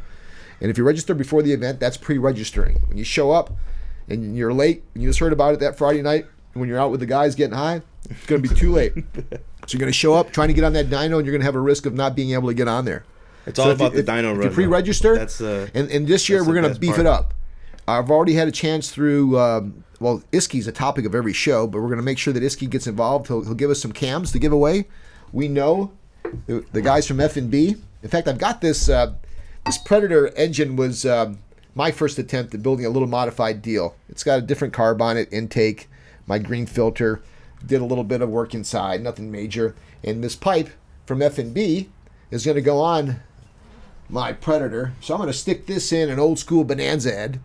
And 0.61 0.71
if 0.71 0.79
you 0.79 0.85
register 0.85 1.15
before 1.15 1.43
the 1.43 1.53
event, 1.53 1.81
that's 1.81 1.97
pre-registering. 1.97 2.77
When 2.87 2.97
you 2.97 3.05
show 3.05 3.33
up 3.33 3.53
and 4.09 4.37
you're 4.37 4.53
late, 4.53 4.85
and 4.95 5.03
you 5.03 5.09
just 5.09 5.19
heard 5.19 5.33
about 5.33 5.55
it 5.55 5.61
that 5.61 5.77
Friday 5.77 6.03
night, 6.03 6.27
when 6.53 6.69
you're 6.69 6.79
out 6.79 6.93
with 6.93 7.01
the 7.01 7.07
guys 7.07 7.35
getting 7.35 7.57
high, 7.57 7.83
it's 8.09 8.27
going 8.27 8.41
to 8.41 8.49
be 8.49 8.55
too 8.55 8.71
late. 8.71 8.95
so 8.95 9.03
you're 9.71 9.81
going 9.81 9.91
to 9.91 9.93
show 9.93 10.15
up 10.15 10.31
trying 10.31 10.49
to 10.49 10.55
get 10.55 10.63
on 10.63 10.73
that 10.75 10.87
dyno, 10.87 11.17
and 11.17 11.27
you're 11.27 11.33
going 11.33 11.41
to 11.41 11.47
have 11.47 11.57
a 11.57 11.61
risk 11.61 11.85
of 11.85 11.95
not 11.95 12.15
being 12.15 12.31
able 12.33 12.49
to 12.49 12.55
get 12.55 12.69
on 12.69 12.85
there. 12.85 13.05
It's 13.47 13.59
all 13.59 13.71
about 13.71 13.93
you, 13.95 14.03
the 14.03 14.13
if- 14.13 14.25
dyno 14.25 14.33
if 14.33 14.39
run. 14.39 14.49
you 14.49 14.55
pre-register, 14.55 15.17
That's 15.17 15.41
uh, 15.41 15.69
and, 15.75 15.91
and 15.91 16.07
this 16.07 16.29
year 16.29 16.45
we're 16.45 16.61
going 16.61 16.73
to 16.73 16.79
beef 16.81 16.91
part. 16.91 17.01
it 17.01 17.07
up. 17.07 17.35
I've 17.87 18.11
already 18.11 18.35
had 18.35 18.49
a 18.49 18.53
chance 18.53 18.91
through. 18.91 19.39
Um, 19.39 19.85
well, 20.01 20.23
Isky's 20.33 20.67
a 20.67 20.73
topic 20.73 21.05
of 21.05 21.15
every 21.15 21.33
show, 21.33 21.67
but 21.67 21.81
we're 21.81 21.89
going 21.89 21.99
to 21.99 22.05
make 22.05 22.19
sure 22.19 22.33
that 22.33 22.43
Iski 22.43 22.69
gets 22.69 22.87
involved. 22.87 23.29
He'll, 23.29 23.43
he'll 23.45 23.55
give 23.55 23.71
us 23.71 23.81
some 23.81 23.93
cams 23.93 24.33
to 24.33 24.39
give 24.39 24.53
away. 24.53 24.87
We 25.33 25.49
know 25.49 25.93
the, 26.47 26.65
the 26.73 26.83
guys 26.83 27.07
from 27.07 27.21
F 27.21 27.37
and 27.37 27.51
B. 27.51 27.77
In 28.03 28.09
fact, 28.09 28.27
I've 28.29 28.39
got 28.39 28.61
this. 28.61 28.89
Uh, 28.89 29.15
this 29.67 29.79
Predator 29.79 30.29
engine 30.37 30.77
was 30.77 31.07
um, 31.07 31.39
my 31.75 31.91
first 31.91 32.19
attempt 32.19 32.55
at 32.55 32.63
building 32.63 32.85
a 32.87 32.91
little 32.91 33.09
modified 33.09 33.63
deal. 33.63 33.97
It's 34.09 34.23
got 34.25 34.39
a 34.39 34.43
different 34.43 34.75
carb 34.75 35.01
on 35.01 35.17
it, 35.17 35.33
intake, 35.33 35.89
my 36.27 36.39
green 36.39 36.67
filter. 36.67 37.23
Did 37.65 37.81
a 37.81 37.85
little 37.87 38.05
bit 38.05 38.21
of 38.21 38.29
work 38.29 38.53
inside, 38.55 39.01
nothing 39.03 39.31
major. 39.31 39.75
And 40.03 40.23
this 40.23 40.37
pipe 40.37 40.69
from 41.07 41.23
F 41.23 41.39
and 41.39 41.55
B 41.55 41.89
is 42.31 42.45
going 42.45 42.57
to 42.57 42.61
go 42.61 42.79
on 42.81 43.21
my 44.15 44.33
Predator. 44.33 44.93
So 45.01 45.13
I'm 45.13 45.19
going 45.19 45.27
to 45.31 45.37
stick 45.37 45.67
this 45.67 45.93
in 45.93 46.09
an 46.09 46.21
old 46.21 46.39
school 46.39 46.63
Bonanza 46.65 47.19
Ed. 47.19 47.41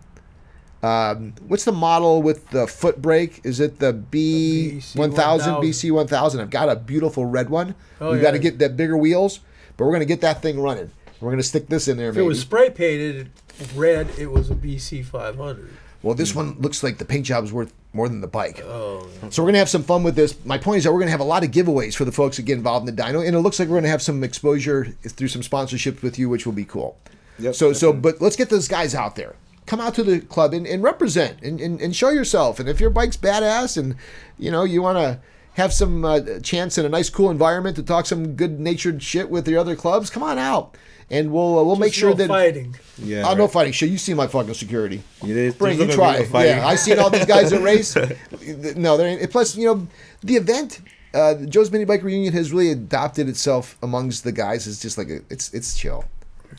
Um, 0.82 1.34
what's 1.48 1.66
the 1.66 1.72
model 1.74 2.22
with 2.22 2.48
the 2.52 2.68
foot 2.68 3.02
brake? 3.02 3.42
Is 3.44 3.60
it 3.60 3.80
the 3.80 3.92
B1000, 3.92 4.80
BC1000. 4.96 5.64
BC1000? 5.64 6.40
I've 6.40 6.50
got 6.52 6.70
a 6.70 6.76
beautiful 6.76 7.26
red 7.26 7.50
one. 7.50 7.74
Oh, 8.00 8.12
We've 8.12 8.22
got 8.22 8.32
to 8.32 8.40
get 8.40 8.60
that 8.60 8.78
bigger 8.78 8.96
wheels, 8.96 9.40
but 9.76 9.86
we're 9.86 9.92
going 9.92 10.02
to 10.02 10.06
get 10.06 10.22
that 10.22 10.42
thing 10.44 10.62
running. 10.62 10.92
We're 11.20 11.32
going 11.32 11.42
to 11.42 11.44
stick 11.48 11.68
this 11.68 11.90
in 11.90 11.98
there, 11.98 12.10
If 12.10 12.16
maybe. 12.16 12.24
it 12.26 12.28
was 12.30 12.40
spray 12.40 12.70
painted 12.70 13.32
red, 13.76 14.08
it 14.18 14.28
was 14.32 14.50
a 14.50 14.56
BC 14.56 15.04
500. 15.04 15.70
Well, 16.02 16.16
this 16.16 16.34
one 16.34 16.56
looks 16.60 16.84
like 16.84 16.98
the 16.98 17.06
paint 17.06 17.26
job's 17.26 17.52
worth 17.52 17.74
more 17.94 18.08
than 18.08 18.22
the 18.22 18.28
bike. 18.28 18.64
Oh, 18.64 19.08
So 19.30 19.42
we're 19.42 19.50
gonna 19.50 19.58
have 19.60 19.70
some 19.70 19.84
fun 19.84 20.04
with 20.04 20.16
this. 20.16 20.36
My 20.46 20.58
point 20.58 20.78
is 20.80 20.84
that 20.84 20.94
we're 20.94 21.00
gonna 21.00 21.12
have 21.12 21.20
a 21.20 21.26
lot 21.26 21.44
of 21.44 21.52
giveaways 21.52 21.96
for 21.96 22.06
the 22.06 22.12
folks 22.12 22.38
that 22.38 22.44
get 22.44 22.58
involved 22.58 22.88
in 22.88 22.96
the 22.96 23.02
dyno, 23.02 23.26
and 23.26 23.36
it 23.36 23.40
looks 23.40 23.60
like 23.60 23.68
we're 23.68 23.78
gonna 23.78 23.90
have 23.90 24.02
some 24.02 24.24
exposure 24.24 24.86
through 25.04 25.28
some 25.28 25.42
sponsorships 25.42 26.02
with 26.02 26.18
you, 26.20 26.30
which 26.30 26.46
will 26.46 26.54
be 26.54 26.66
cool. 26.66 26.98
Yep, 27.40 27.56
so 27.56 27.74
so, 27.74 27.94
but 27.94 28.22
let's 28.22 28.36
get 28.36 28.50
those 28.50 28.68
guys 28.68 28.94
out 28.94 29.16
there. 29.16 29.36
Come 29.66 29.80
out 29.82 29.94
to 29.96 30.04
the 30.04 30.20
club 30.20 30.54
and, 30.54 30.66
and 30.66 30.82
represent 30.82 31.42
and, 31.44 31.62
and, 31.62 31.80
and 31.80 31.96
show 31.96 32.10
yourself. 32.10 32.60
And 32.60 32.68
if 32.68 32.80
your 32.80 32.90
bike's 32.90 33.18
badass 33.18 33.78
and 33.78 33.96
you 34.38 34.52
know 34.52 34.64
you 34.64 34.82
want 34.82 34.98
to 34.98 35.20
have 35.54 35.74
some 35.74 36.06
uh, 36.06 36.22
chance 36.42 36.78
in 36.78 36.86
a 36.86 36.90
nice, 36.90 37.10
cool 37.10 37.30
environment 37.30 37.76
to 37.76 37.84
talk 37.84 38.06
some 38.06 38.34
good-natured 38.36 39.04
shit 39.04 39.30
with 39.30 39.46
the 39.46 39.58
other 39.58 39.76
clubs, 39.76 40.10
come 40.10 40.24
on 40.24 40.38
out, 40.38 40.78
and 41.12 41.32
we'll 41.32 41.60
uh, 41.60 41.64
we'll 41.64 41.76
make 41.76 41.94
sure 41.94 42.10
no 42.12 42.16
that. 42.16 42.28
fighting. 42.28 42.76
Yeah. 42.98 43.24
Oh, 43.28 43.34
no 43.34 43.48
fighting 43.48 43.74
Sure, 43.74 43.88
You 43.88 43.98
see 43.98 44.14
my 44.14 44.28
fucking 44.28 44.54
security. 44.54 45.02
You 45.24 45.34
did- 45.34 45.58
Bring 45.58 45.80
you 45.80 45.88
try. 45.88 46.22
be 46.24 46.30
no. 46.34 46.40
Yeah, 46.42 46.68
I 46.68 46.76
seen 46.76 47.00
all 47.00 47.10
these 47.10 47.26
guys 47.26 47.52
that 47.52 47.62
race. 47.62 47.96
No, 48.76 48.98
they're 48.98 49.18
and 49.20 49.32
plus 49.32 49.56
you 49.56 49.66
know 49.66 49.88
the 50.22 50.36
event. 50.36 50.82
Uh, 51.14 51.34
Joe's 51.46 51.72
Mini 51.72 51.86
Bike 51.86 52.04
Reunion 52.04 52.34
has 52.34 52.52
really 52.54 52.70
adopted 52.72 53.28
itself 53.30 53.78
amongst 53.82 54.24
the 54.24 54.32
guys. 54.32 54.68
It's 54.68 54.80
just 54.80 54.98
like 54.98 55.10
a, 55.10 55.18
it's 55.30 55.52
it's 55.54 55.76
chill. 55.76 56.06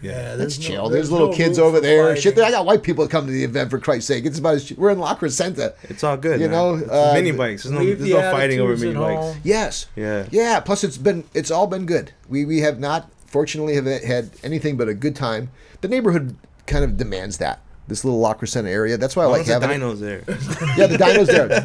Yeah, 0.03 0.31
It's 0.35 0.39
there's 0.39 0.59
no- 0.61 0.67
chill. 0.67 0.83
There's, 0.89 0.93
there's 0.93 1.13
little 1.13 1.29
no 1.31 1.35
kids 1.37 1.59
over 1.59 1.81
there. 1.81 2.09
fighting. 2.09 2.23
Shit, 2.23 2.39
I 2.39 2.51
got 2.51 2.65
white 2.65 2.83
people 2.83 3.05
that 3.05 3.11
come 3.11 3.27
to 3.27 3.33
the 3.33 3.45
event 3.45 3.71
for 3.71 3.79
Christ's 3.79 4.09
sake. 4.09 4.25
It's 4.25 4.39
about 4.39 4.55
as, 4.55 4.73
we're 4.73 4.91
in 4.91 4.99
La 4.99 5.15
Crescenta. 5.17 5.75
It's 5.85 6.03
all 6.03 6.17
good. 6.17 6.41
You 6.41 6.49
man. 6.49 6.81
know, 6.81 6.87
uh, 6.91 7.13
mini 7.15 7.33
bikes. 7.33 7.65
There's 7.65 7.73
no, 7.73 7.85
there's 7.85 7.99
the 8.01 8.11
no 8.15 8.33
fighting 8.33 8.61
over 8.61 8.77
mini 8.77 8.95
bikes. 8.95 9.21
home. 9.21 9.37
Yes. 9.45 9.87
Yeah. 9.97 10.27
Yeah. 10.31 10.61
Plus, 10.61 10.85
it's 10.85 10.97
been 10.97 11.25
it's 11.35 11.51
all 11.51 11.67
been 11.67 11.87
good. 11.87 12.13
We 12.29 12.45
we 12.45 12.61
have 12.61 12.79
not 12.81 13.11
fortunately 13.31 13.75
have 13.77 13.87
had 13.87 14.31
anything 14.45 14.77
but 14.77 14.89
a 14.89 14.95
good 14.95 15.17
time. 15.17 15.51
The 15.81 15.89
neighborhood 15.89 16.37
kind 16.67 16.85
of 16.85 16.97
demands 16.99 17.39
that. 17.39 17.61
This 17.89 18.05
little 18.05 18.21
La 18.21 18.35
Crescenta 18.35 18.69
area. 18.69 18.97
That's 18.97 19.17
why 19.17 19.25
I 19.25 19.27
Why 19.27 19.39
like 19.39 19.47
the 19.47 19.55
having. 19.55 19.71
it. 19.71 19.81
dynos 19.81 19.99
there? 19.99 20.23
Yeah, 20.77 20.87
the 20.87 20.97
dyno's 20.97 21.27
there. 21.27 21.49
The 21.49 21.57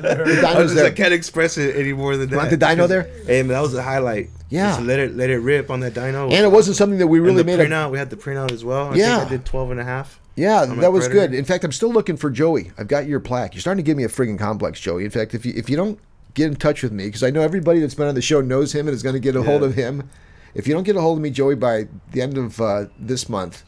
I, 0.48 0.54
dyno's 0.56 0.72
just, 0.72 0.78
I 0.80 0.84
there. 0.84 0.92
can't 0.92 1.14
express 1.14 1.58
it 1.60 1.76
any 1.76 1.94
more 1.94 2.18
than 2.18 2.30
that. 2.32 2.38
Want 2.38 2.50
the 2.50 2.58
dyno 2.58 2.88
there? 2.88 3.04
Hey 3.28 3.44
man, 3.44 3.50
that 3.50 3.62
was 3.62 3.76
a 3.76 3.84
highlight. 3.84 4.30
Yeah. 4.50 4.70
Just 4.72 4.82
let 4.82 4.98
it 4.98 5.16
let 5.16 5.30
it 5.30 5.38
rip 5.38 5.70
on 5.70 5.82
that 5.82 5.94
dyno. 5.94 6.24
And 6.32 6.44
it 6.44 6.52
wasn't 6.52 6.78
something 6.78 6.98
that 6.98 7.06
we 7.08 7.20
And 7.20 7.28
really 7.28 7.44
the 7.44 7.46
made 7.46 7.60
a 7.60 7.66
printout. 7.68 7.92
We 7.92 8.00
had 8.00 8.10
the 8.10 8.16
printout 8.16 8.52
as 8.52 8.66
well. 8.66 8.92
I 8.92 8.96
Yeah. 8.96 9.20
think 9.20 9.28
I 9.28 9.30
did 9.36 9.46
12 9.46 9.72
and 9.72 9.80
a 9.80 9.84
half. 9.84 10.20
Yeah, 10.36 10.66
that 10.66 10.92
was 10.92 11.08
Predator. 11.08 11.28
good. 11.30 11.38
In 11.38 11.46
fact, 11.46 11.64
I'm 11.64 11.72
still 11.72 11.92
looking 11.94 12.18
for 12.18 12.30
Joey. 12.32 12.72
I've 12.78 12.88
got 12.88 13.06
your 13.08 13.20
plaque. 13.20 13.54
You're 13.54 13.62
starting 13.62 13.84
to 13.84 13.88
give 13.88 13.96
me 13.96 14.04
a 14.04 14.10
friggin' 14.10 14.38
complex, 14.40 14.80
Joey. 14.80 15.06
In 15.06 15.12
fact, 15.12 15.34
if 15.36 15.46
you 15.46 15.54
if 15.56 15.70
you 15.70 15.78
don't 15.78 16.00
get 16.34 16.48
in 16.48 16.56
touch 16.56 16.82
with 16.82 16.92
me, 16.92 17.06
because 17.06 17.22
I 17.24 17.30
know 17.30 17.42
everybody 17.42 17.80
that's 17.80 17.94
been 17.94 18.08
on 18.08 18.16
the 18.16 18.22
show 18.22 18.42
knows 18.42 18.74
him 18.74 18.88
and 18.88 18.96
is 18.96 19.04
going 19.04 19.14
to 19.14 19.20
get 19.20 19.36
a 19.36 19.44
hold 19.44 19.62
of 19.64 19.76
him. 19.76 20.10
If 20.56 20.68
you 20.68 20.74
don't 20.74 20.84
get 20.84 20.96
a 20.96 21.02
hold 21.02 21.18
of 21.18 21.22
me, 21.22 21.30
Joey, 21.30 21.56
by 21.56 21.88
the 22.12 22.22
end 22.22 22.38
of 22.38 22.60
uh, 22.60 22.86
this 22.98 23.30
month, 23.30 23.64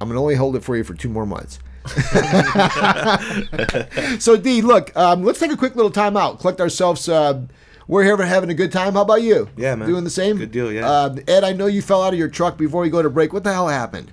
I'm 0.00 0.08
going 0.08 0.16
to 0.16 0.20
only 0.20 0.34
hold 0.34 0.54
it 0.54 0.62
for 0.62 0.76
you 0.76 0.84
for 0.84 0.94
two 0.94 1.08
more 1.08 1.26
months. 1.26 1.58
so, 4.22 4.36
D, 4.36 4.60
look, 4.60 4.94
um, 4.96 5.24
let's 5.24 5.40
take 5.40 5.50
a 5.50 5.56
quick 5.56 5.76
little 5.76 5.90
time 5.90 6.16
out, 6.18 6.38
collect 6.38 6.60
ourselves. 6.60 7.08
Uh, 7.08 7.42
we're 7.88 8.04
here 8.04 8.18
for 8.18 8.24
having 8.24 8.50
a 8.50 8.54
good 8.54 8.70
time. 8.70 8.92
How 8.92 9.02
about 9.02 9.22
you? 9.22 9.48
Yeah, 9.56 9.74
man. 9.74 9.88
Doing 9.88 10.04
the 10.04 10.10
same? 10.10 10.36
Good 10.36 10.52
deal, 10.52 10.70
yeah. 10.70 10.88
Uh, 10.88 11.16
Ed, 11.26 11.42
I 11.42 11.54
know 11.54 11.66
you 11.66 11.80
fell 11.80 12.02
out 12.02 12.12
of 12.12 12.18
your 12.18 12.28
truck 12.28 12.58
before 12.58 12.84
you 12.84 12.92
go 12.92 13.02
to 13.02 13.10
break. 13.10 13.32
What 13.32 13.42
the 13.42 13.52
hell 13.52 13.68
happened? 13.68 14.12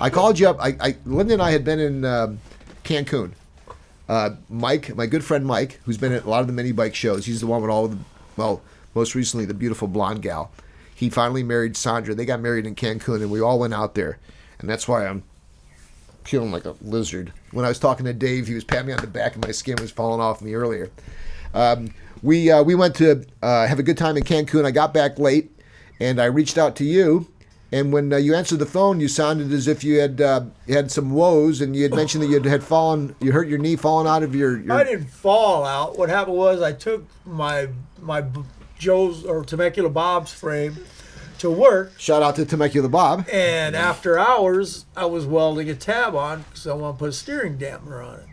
I 0.00 0.10
called 0.10 0.38
you 0.38 0.48
up. 0.48 0.58
I, 0.60 0.76
I 0.80 0.96
Linda 1.04 1.34
and 1.34 1.42
I 1.42 1.50
had 1.50 1.64
been 1.64 1.78
in 1.78 2.04
um, 2.04 2.40
Cancun. 2.84 3.32
Uh, 4.08 4.30
Mike, 4.48 4.96
my 4.96 5.06
good 5.06 5.22
friend 5.22 5.44
Mike, 5.44 5.80
who's 5.84 5.98
been 5.98 6.12
at 6.12 6.24
a 6.24 6.30
lot 6.30 6.40
of 6.40 6.46
the 6.46 6.52
mini 6.52 6.72
bike 6.72 6.94
shows. 6.94 7.26
He's 7.26 7.40
the 7.40 7.46
one 7.46 7.60
with 7.60 7.70
all 7.70 7.88
the, 7.88 7.98
well, 8.36 8.62
most 8.94 9.14
recently 9.14 9.44
the 9.44 9.54
beautiful 9.54 9.86
blonde 9.86 10.22
gal. 10.22 10.50
He 10.98 11.10
finally 11.10 11.44
married 11.44 11.76
Sandra. 11.76 12.12
They 12.12 12.24
got 12.24 12.40
married 12.40 12.66
in 12.66 12.74
Cancun, 12.74 13.22
and 13.22 13.30
we 13.30 13.40
all 13.40 13.60
went 13.60 13.72
out 13.72 13.94
there, 13.94 14.18
and 14.58 14.68
that's 14.68 14.88
why 14.88 15.06
I'm 15.06 15.22
peeling 16.24 16.50
like 16.50 16.64
a 16.64 16.74
lizard. 16.82 17.32
When 17.52 17.64
I 17.64 17.68
was 17.68 17.78
talking 17.78 18.04
to 18.06 18.12
Dave, 18.12 18.48
he 18.48 18.54
was 18.54 18.64
patting 18.64 18.88
me 18.88 18.94
on 18.94 19.00
the 19.00 19.06
back, 19.06 19.36
and 19.36 19.46
my 19.46 19.52
skin 19.52 19.76
was 19.80 19.92
falling 19.92 20.20
off 20.20 20.42
me 20.42 20.54
earlier. 20.54 20.90
Um, 21.54 21.94
we 22.20 22.50
uh, 22.50 22.64
we 22.64 22.74
went 22.74 22.96
to 22.96 23.24
uh, 23.42 23.68
have 23.68 23.78
a 23.78 23.84
good 23.84 23.96
time 23.96 24.16
in 24.16 24.24
Cancun. 24.24 24.64
I 24.64 24.72
got 24.72 24.92
back 24.92 25.20
late, 25.20 25.52
and 26.00 26.20
I 26.20 26.24
reached 26.24 26.58
out 26.58 26.74
to 26.76 26.84
you. 26.84 27.28
And 27.70 27.92
when 27.92 28.12
uh, 28.12 28.16
you 28.16 28.34
answered 28.34 28.58
the 28.58 28.66
phone, 28.66 28.98
you 28.98 29.06
sounded 29.06 29.52
as 29.52 29.68
if 29.68 29.84
you 29.84 30.00
had 30.00 30.20
uh, 30.20 30.46
had 30.68 30.90
some 30.90 31.12
woes, 31.12 31.60
and 31.60 31.76
you 31.76 31.84
had 31.84 31.94
mentioned 31.94 32.24
that 32.24 32.28
you 32.28 32.40
had 32.40 32.64
fallen, 32.64 33.14
you 33.20 33.30
hurt 33.30 33.46
your 33.46 33.58
knee 33.58 33.76
falling 33.76 34.08
out 34.08 34.24
of 34.24 34.34
your. 34.34 34.58
your 34.58 34.72
I 34.72 34.82
didn't 34.82 35.06
fall 35.06 35.64
out. 35.64 35.96
What 35.96 36.08
happened 36.08 36.36
was 36.36 36.60
I 36.60 36.72
took 36.72 37.04
my 37.24 37.68
my 38.00 38.24
Joe's 38.78 39.24
or 39.24 39.44
Temecula 39.44 39.90
Bob's 39.90 40.32
frame 40.32 40.78
to 41.38 41.50
work, 41.50 41.92
Shout 41.98 42.22
out 42.22 42.34
to 42.36 42.44
Temecula 42.44 42.88
Bob. 42.88 43.26
and 43.32 43.76
after 43.76 44.18
hours 44.18 44.86
I 44.96 45.06
was 45.06 45.24
welding 45.26 45.70
a 45.70 45.74
tab 45.74 46.14
on 46.14 46.42
because 46.48 46.66
I 46.66 46.74
want 46.74 46.96
to 46.96 46.98
put 46.98 47.10
a 47.10 47.12
steering 47.12 47.56
dampener 47.58 48.04
on 48.04 48.20
it. 48.20 48.26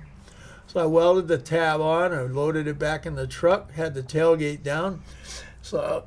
So 0.68 0.80
I 0.82 0.86
welded 0.88 1.28
the 1.28 1.38
tab 1.38 1.82
on, 1.82 2.14
I 2.14 2.24
loaded 2.24 2.68
it 2.68 2.80
back 2.80 3.06
in 3.06 3.16
the 3.16 3.28
truck, 3.28 3.72
had 3.74 3.94
the 3.94 4.02
tailgate 4.04 4.64
down. 4.64 5.04
So 5.62 6.04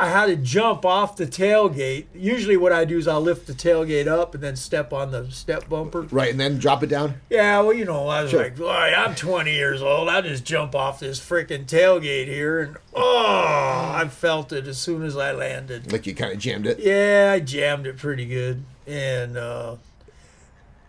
I 0.00 0.08
had 0.08 0.26
to 0.28 0.36
jump 0.36 0.86
off 0.86 1.16
the 1.16 1.26
tailgate. 1.26 2.06
Usually, 2.14 2.56
what 2.56 2.72
I 2.72 2.86
do 2.86 2.96
is 2.96 3.06
I'll 3.06 3.20
lift 3.20 3.46
the 3.46 3.52
tailgate 3.52 4.06
up 4.06 4.34
and 4.34 4.42
then 4.42 4.56
step 4.56 4.94
on 4.94 5.10
the 5.10 5.30
step 5.30 5.68
bumper. 5.68 6.00
Right, 6.10 6.30
and 6.30 6.40
then 6.40 6.56
drop 6.58 6.82
it 6.82 6.86
down. 6.86 7.20
Yeah, 7.28 7.60
well, 7.60 7.74
you 7.74 7.84
know, 7.84 8.08
I 8.08 8.22
was 8.22 8.30
Sure. 8.30 8.42
like, 8.44 8.56
"Boy, 8.56 8.66
I'm 8.96 9.14
20 9.14 9.52
years 9.52 9.82
old. 9.82 10.08
I 10.08 10.22
just 10.22 10.44
jump 10.44 10.74
off 10.74 11.00
this 11.00 11.20
freaking 11.20 11.66
tailgate 11.66 12.28
here, 12.28 12.60
and 12.60 12.76
oh, 12.94 13.92
I 13.94 14.08
felt 14.10 14.54
it 14.54 14.66
as 14.66 14.78
soon 14.78 15.02
as 15.02 15.18
I 15.18 15.32
landed. 15.32 15.92
Like 15.92 16.06
you 16.06 16.14
kind 16.14 16.32
of 16.32 16.38
jammed 16.38 16.66
it. 16.66 16.78
Yeah, 16.78 17.32
I 17.34 17.40
jammed 17.40 17.86
it 17.86 17.98
pretty 17.98 18.24
good, 18.24 18.64
and 18.86 19.36
uh, 19.36 19.76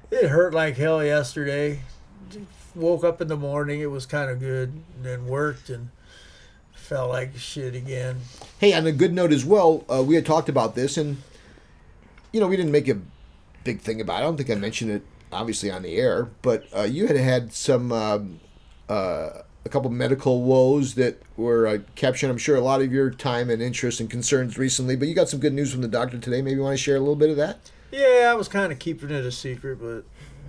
it 0.10 0.30
hurt 0.30 0.54
like 0.54 0.78
hell 0.78 1.04
yesterday. 1.04 1.82
Woke 2.76 3.04
up 3.04 3.20
in 3.20 3.28
the 3.28 3.36
morning, 3.36 3.82
it 3.82 3.92
was 3.92 4.06
kind 4.06 4.32
of 4.32 4.40
good, 4.40 4.70
and 4.96 5.04
then 5.04 5.26
worked 5.28 5.70
and 5.70 5.90
felt 6.92 7.10
like 7.10 7.34
shit 7.38 7.74
again. 7.74 8.18
Hey, 8.60 8.74
on 8.74 8.86
a 8.86 8.92
good 8.92 9.14
note 9.14 9.32
as 9.32 9.46
well, 9.46 9.86
uh, 9.90 10.04
we 10.04 10.16
had 10.16 10.26
talked 10.26 10.50
about 10.50 10.76
this, 10.76 10.98
and 10.98 11.16
you 12.34 12.42
know, 12.42 12.48
we 12.48 12.58
didn't 12.58 12.74
make 12.74 12.90
a 12.90 13.00
big 13.64 13.80
thing 13.80 14.02
about. 14.02 14.16
it. 14.16 14.18
I 14.18 14.22
don't 14.24 14.36
think 14.36 14.50
I 14.50 14.56
mentioned 14.56 14.92
it 14.92 15.04
obviously 15.32 15.72
on 15.72 15.84
the 15.84 15.96
air, 15.96 16.28
but 16.42 16.66
uh, 16.76 16.82
you 16.82 17.08
had 17.08 17.16
had 17.16 17.54
some 17.54 17.94
um, 17.94 18.42
uh, 18.90 19.30
a 19.64 19.70
couple 19.70 19.90
medical 19.90 20.42
woes 20.42 20.96
that 20.96 21.22
were 21.38 21.66
uh, 21.66 21.78
capturing, 21.96 22.30
I'm 22.30 22.38
sure, 22.38 22.58
a 22.58 22.62
lot 22.62 22.82
of 22.82 22.92
your 22.92 23.10
time 23.10 23.50
and 23.50 23.62
interest 23.62 24.02
and 24.02 24.10
concerns 24.10 24.58
recently. 24.58 24.98
But 24.98 25.08
you 25.08 25.16
got 25.16 25.30
some 25.30 25.40
good 25.40 25.54
news 25.54 25.72
from 25.72 25.82
the 25.82 25.88
doctor 25.88 26.18
today. 26.18 26.42
Maybe 26.42 26.58
you 26.58 26.64
want 26.64 26.78
to 26.78 26.84
share 26.84 26.98
a 26.98 27.00
little 27.00 27.16
bit 27.16 27.30
of 27.30 27.38
that. 27.38 27.72
Yeah, 27.94 28.28
I 28.30 28.34
was 28.34 28.50
kind 28.50 28.70
of 28.70 28.80
keeping 28.80 29.12
it 29.12 29.24
a 29.24 29.32
secret, 29.32 29.80
but 29.80 30.04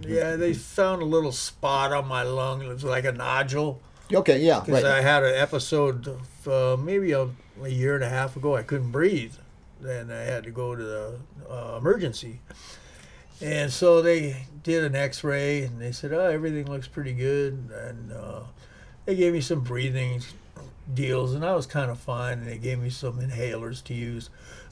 yeah, 0.05 0.34
they 0.34 0.55
found 0.55 1.03
a 1.03 1.05
little 1.05 1.30
spot 1.30 1.93
on 1.93 2.09
my 2.09 2.24
lung. 2.24 2.62
It 2.62 2.68
was 2.68 2.82
like 2.82 3.05
a 3.05 3.12
nodule. 3.12 3.80
Okay, 4.15 4.41
yeah, 4.41 4.61
Because 4.61 4.83
right. 4.83 4.93
I 4.93 5.01
had 5.01 5.23
an 5.23 5.35
episode 5.35 6.07
of, 6.07 6.49
uh, 6.49 6.77
maybe 6.77 7.13
a, 7.13 7.29
a 7.63 7.69
year 7.69 7.95
and 7.95 8.05
a 8.05 8.09
half 8.09 8.37
ago. 8.37 8.57
I 8.57 8.63
couldn't 8.63 8.91
breathe, 8.91 9.35
and 9.83 10.13
I 10.13 10.23
had 10.23 10.45
to 10.45 10.51
go 10.51 10.75
to 10.75 10.83
the 10.83 11.19
uh, 11.51 11.79
emergency. 11.79 12.41
And 13.41 13.73
so 13.73 14.03
they 14.03 14.47
did 14.63 14.85
an 14.85 14.95
X-ray, 14.95 15.63
and 15.63 15.81
they 15.81 15.93
said, 15.93 16.13
"Oh, 16.13 16.27
everything 16.27 16.67
looks 16.67 16.87
pretty 16.87 17.13
good." 17.13 17.71
And 17.75 18.13
uh, 18.13 18.41
they 19.05 19.17
gave 19.17 19.33
me 19.33 19.41
some 19.41 19.61
breathing 19.61 20.23
deals, 20.93 21.35
and 21.35 21.45
I 21.45 21.55
was 21.55 21.67
kind 21.67 21.91
of 21.91 21.99
fine. 21.99 22.39
And 22.41 22.47
they 22.47 22.59
gave 22.59 22.79
me 22.79 22.91
some 22.91 23.19
inhalers 23.21 23.83
to 23.85 23.95
use, 23.95 24.31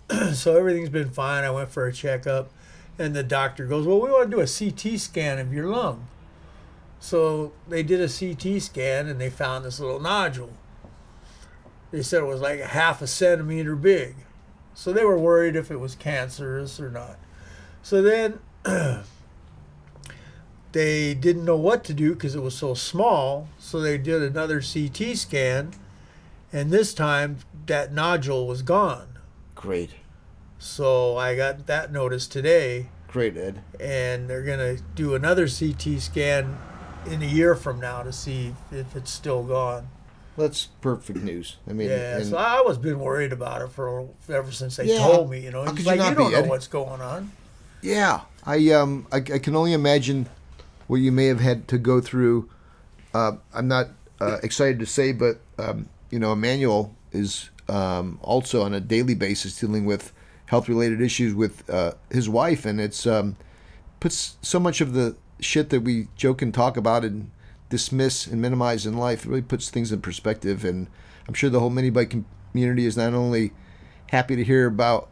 so 0.32 0.56
everything's 0.56 0.88
been 0.90 1.10
fine. 1.10 1.44
I 1.44 1.50
went 1.50 1.70
for 1.70 1.86
a 1.86 1.92
checkup, 1.92 2.50
and 2.98 3.14
the 3.14 3.22
doctor 3.22 3.66
goes, 3.66 3.86
"Well, 3.86 4.00
we 4.00 4.10
want 4.10 4.30
to 4.30 4.36
do 4.36 4.40
a 4.40 4.46
CT 4.46 5.00
scan 5.00 5.38
of 5.38 5.52
your 5.52 5.66
lung." 5.66 6.06
So 7.00 7.52
they 7.66 7.82
did 7.82 8.00
a 8.00 8.08
CT 8.08 8.60
scan 8.62 9.08
and 9.08 9.18
they 9.18 9.30
found 9.30 9.64
this 9.64 9.80
little 9.80 10.00
nodule. 10.00 10.52
They 11.90 12.02
said 12.02 12.22
it 12.22 12.26
was 12.26 12.42
like 12.42 12.60
a 12.60 12.66
half 12.66 13.02
a 13.02 13.06
centimeter 13.06 13.74
big. 13.74 14.14
So 14.74 14.92
they 14.92 15.04
were 15.04 15.18
worried 15.18 15.56
if 15.56 15.70
it 15.70 15.80
was 15.80 15.94
cancerous 15.94 16.78
or 16.78 16.90
not. 16.90 17.18
So 17.82 18.02
then 18.02 18.38
they 20.72 21.14
didn't 21.14 21.44
know 21.44 21.56
what 21.56 21.82
to 21.84 21.94
do 21.94 22.12
because 22.14 22.34
it 22.34 22.42
was 22.42 22.54
so 22.54 22.74
small. 22.74 23.48
So 23.58 23.80
they 23.80 23.98
did 23.98 24.22
another 24.22 24.60
CT 24.60 25.16
scan. 25.16 25.72
And 26.52 26.70
this 26.70 26.92
time 26.92 27.38
that 27.66 27.92
nodule 27.92 28.46
was 28.46 28.62
gone. 28.62 29.06
Great, 29.54 29.90
So 30.58 31.16
I 31.16 31.34
got 31.36 31.66
that 31.66 31.92
notice 31.92 32.26
today 32.26 32.88
great, 33.08 33.36
Ed. 33.36 33.60
and 33.78 34.28
they're 34.28 34.42
gonna 34.42 34.76
do 34.94 35.14
another 35.14 35.46
CT 35.46 36.00
scan 36.00 36.56
in 37.06 37.22
a 37.22 37.26
year 37.26 37.54
from 37.54 37.80
now 37.80 38.02
to 38.02 38.12
see 38.12 38.54
if 38.70 38.94
it's 38.96 39.10
still 39.10 39.42
gone. 39.42 39.88
That's 40.36 40.66
perfect 40.80 41.20
news. 41.22 41.56
I 41.68 41.72
mean, 41.72 41.88
Yeah, 41.88 42.16
and- 42.18 42.26
so 42.26 42.36
I 42.36 42.60
was 42.62 42.78
been 42.78 42.98
worried 43.00 43.32
about 43.32 43.62
it 43.62 43.70
for 43.70 44.08
ever 44.28 44.52
since 44.52 44.76
they 44.76 44.84
Yeah. 44.86 44.98
told 44.98 45.30
me. 45.30 45.40
You 45.40 45.50
know, 45.50 45.64
could 45.64 45.78
you 45.80 45.84
like 45.84 45.96
you 46.08 46.14
don't 46.14 46.32
know 46.32 46.38
Ed? 46.38 46.48
what's 46.48 46.66
going 46.68 47.00
on. 47.00 47.32
Yeah, 47.82 48.20
I 48.46 48.70
um 48.70 49.06
I, 49.12 49.16
I 49.18 49.38
can 49.38 49.56
only 49.56 49.72
imagine 49.72 50.28
what 50.86 50.96
you 51.00 51.12
may 51.12 51.26
have 51.26 51.40
had 51.40 51.68
to 51.68 51.78
go 51.78 52.00
through. 52.00 52.48
Uh, 53.14 53.32
I'm 53.54 53.68
not 53.68 53.88
uh, 54.20 54.38
excited 54.42 54.78
to 54.80 54.86
say, 54.86 55.12
but 55.12 55.40
um, 55.58 55.88
you 56.10 56.18
know, 56.18 56.32
Emmanuel 56.32 56.94
is 57.12 57.50
um, 57.68 58.18
also 58.22 58.62
on 58.62 58.74
a 58.74 58.80
daily 58.80 59.14
basis 59.14 59.58
dealing 59.58 59.84
with 59.84 60.12
health 60.46 60.68
related 60.68 61.00
issues 61.00 61.34
with 61.34 61.68
uh, 61.70 61.92
his 62.10 62.28
wife, 62.28 62.64
and 62.66 62.80
it's 62.80 63.06
um, 63.06 63.36
puts 64.00 64.36
so 64.42 64.58
much 64.60 64.80
of 64.80 64.92
the 64.92 65.16
shit 65.40 65.70
that 65.70 65.80
we 65.80 66.08
joke 66.16 66.42
and 66.42 66.52
talk 66.52 66.76
about 66.76 67.04
and 67.04 67.30
dismiss 67.68 68.26
and 68.26 68.40
minimize 68.42 68.86
in 68.86 68.96
life. 68.96 69.24
It 69.24 69.28
really 69.28 69.42
puts 69.42 69.70
things 69.70 69.92
in 69.92 70.02
perspective, 70.02 70.64
and 70.64 70.88
I'm 71.26 71.34
sure 71.34 71.50
the 71.50 71.60
whole 71.60 71.70
mini 71.70 71.90
bike 71.90 72.14
community 72.52 72.86
is 72.86 72.96
not 72.96 73.14
only 73.14 73.52
happy 74.08 74.36
to 74.36 74.44
hear 74.44 74.66
about 74.66 75.08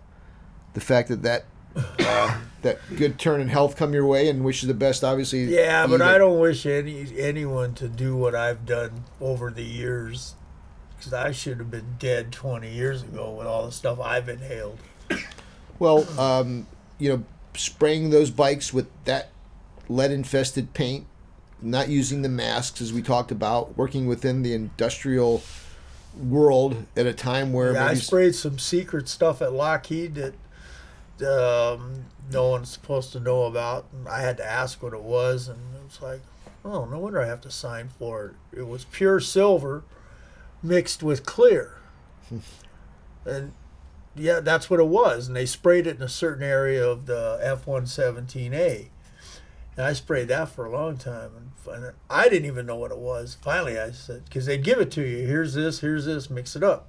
the 0.74 0.80
fact 0.80 1.08
that 1.08 1.22
that 1.22 1.44
uh, 1.76 2.38
that 2.62 2.78
good 2.96 3.18
turn 3.18 3.40
in 3.40 3.48
health 3.48 3.76
come 3.76 3.94
your 3.94 4.06
way 4.06 4.28
and 4.28 4.44
wish 4.44 4.62
you 4.62 4.68
the 4.68 4.74
best. 4.74 5.04
Obviously, 5.04 5.44
Yeah, 5.44 5.86
but 5.86 6.02
I 6.02 6.18
don't 6.18 6.38
wish 6.38 6.66
any 6.66 7.06
anyone 7.16 7.74
to 7.74 7.88
do 7.88 8.16
what 8.16 8.34
I've 8.34 8.66
done 8.66 9.04
over 9.20 9.50
the 9.50 9.64
years, 9.64 10.34
because 10.96 11.12
I 11.12 11.32
should 11.32 11.58
have 11.58 11.70
been 11.70 11.96
dead 11.98 12.32
20 12.32 12.70
years 12.70 13.02
ago 13.02 13.32
with 13.32 13.46
all 13.46 13.66
the 13.66 13.72
stuff 13.72 14.00
I've 14.00 14.28
inhaled. 14.28 14.78
Well, 15.78 16.08
um, 16.18 16.66
you 16.98 17.10
know, 17.10 17.24
spraying 17.54 18.10
those 18.10 18.30
bikes 18.30 18.72
with 18.72 18.88
that 19.04 19.30
lead 19.88 20.10
infested 20.10 20.74
paint, 20.74 21.06
not 21.60 21.88
using 21.88 22.22
the 22.22 22.28
masks 22.28 22.80
as 22.80 22.92
we 22.92 23.02
talked 23.02 23.30
about, 23.30 23.76
working 23.76 24.06
within 24.06 24.42
the 24.42 24.54
industrial 24.54 25.42
world 26.16 26.86
at 26.96 27.06
a 27.06 27.12
time 27.12 27.52
where 27.52 27.74
Yeah, 27.74 27.86
I 27.86 27.94
sprayed 27.94 28.34
some 28.34 28.58
secret 28.58 29.08
stuff 29.08 29.40
at 29.42 29.52
Lockheed 29.52 30.14
that 30.16 30.34
um, 31.26 32.06
no 32.30 32.48
one's 32.48 32.70
supposed 32.70 33.12
to 33.12 33.20
know 33.20 33.44
about. 33.44 33.86
And 33.92 34.08
I 34.08 34.20
had 34.20 34.36
to 34.38 34.46
ask 34.46 34.82
what 34.82 34.92
it 34.92 35.02
was, 35.02 35.48
and 35.48 35.58
it 35.74 35.84
was 35.84 36.02
like, 36.02 36.20
oh, 36.64 36.84
no 36.84 36.98
wonder 36.98 37.20
I 37.20 37.26
have 37.26 37.40
to 37.42 37.50
sign 37.50 37.88
for 37.98 38.26
it. 38.52 38.58
It 38.58 38.68
was 38.68 38.84
pure 38.84 39.20
silver 39.20 39.84
mixed 40.62 41.02
with 41.02 41.24
clear. 41.24 41.76
and 43.24 43.52
yeah, 44.14 44.40
that's 44.40 44.68
what 44.68 44.80
it 44.80 44.86
was. 44.86 45.28
And 45.28 45.36
they 45.36 45.46
sprayed 45.46 45.86
it 45.86 45.96
in 45.96 46.02
a 46.02 46.08
certain 46.08 46.42
area 46.42 46.86
of 46.86 47.06
the 47.06 47.38
F 47.42 47.66
117A. 47.66 48.88
And 49.78 49.86
I 49.86 49.92
sprayed 49.92 50.26
that 50.26 50.48
for 50.48 50.66
a 50.66 50.72
long 50.72 50.96
time. 50.96 51.30
And 51.72 51.92
I 52.10 52.28
didn't 52.28 52.46
even 52.46 52.66
know 52.66 52.74
what 52.74 52.90
it 52.90 52.98
was. 52.98 53.36
Finally, 53.40 53.78
I 53.78 53.92
said, 53.92 54.24
because 54.24 54.46
they'd 54.46 54.64
give 54.64 54.80
it 54.80 54.90
to 54.92 55.02
you. 55.02 55.18
Here's 55.24 55.54
this, 55.54 55.78
here's 55.78 56.04
this, 56.04 56.28
mix 56.28 56.56
it 56.56 56.64
up. 56.64 56.88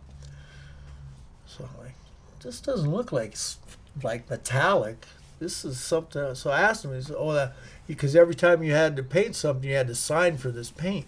So 1.45 1.65
I'm 1.65 1.85
like, 1.85 1.93
this 2.41 2.59
doesn't 2.59 2.89
look 2.89 3.11
like 3.11 3.35
like 4.01 4.27
metallic. 4.27 5.05
This 5.37 5.63
is 5.63 5.79
something. 5.79 6.33
So 6.33 6.49
I 6.49 6.61
asked 6.61 6.83
him. 6.83 6.95
He 6.95 7.01
said, 7.01 7.15
"Oh, 7.17 7.33
that 7.33 7.53
because 7.85 8.15
every 8.15 8.35
time 8.35 8.63
you 8.63 8.73
had 8.73 8.95
to 8.95 9.03
paint 9.03 9.35
something, 9.35 9.69
you 9.69 9.75
had 9.75 9.87
to 9.87 9.95
sign 9.95 10.37
for 10.37 10.49
this 10.49 10.71
paint." 10.71 11.05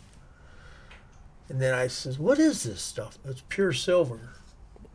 And 1.50 1.62
then 1.62 1.74
I 1.74 1.88
says, 1.88 2.20
"What 2.20 2.38
is 2.40 2.64
this 2.64 2.82
stuff? 2.82 3.18
It's 3.26 3.44
pure 3.50 3.74
silver." 3.74 4.20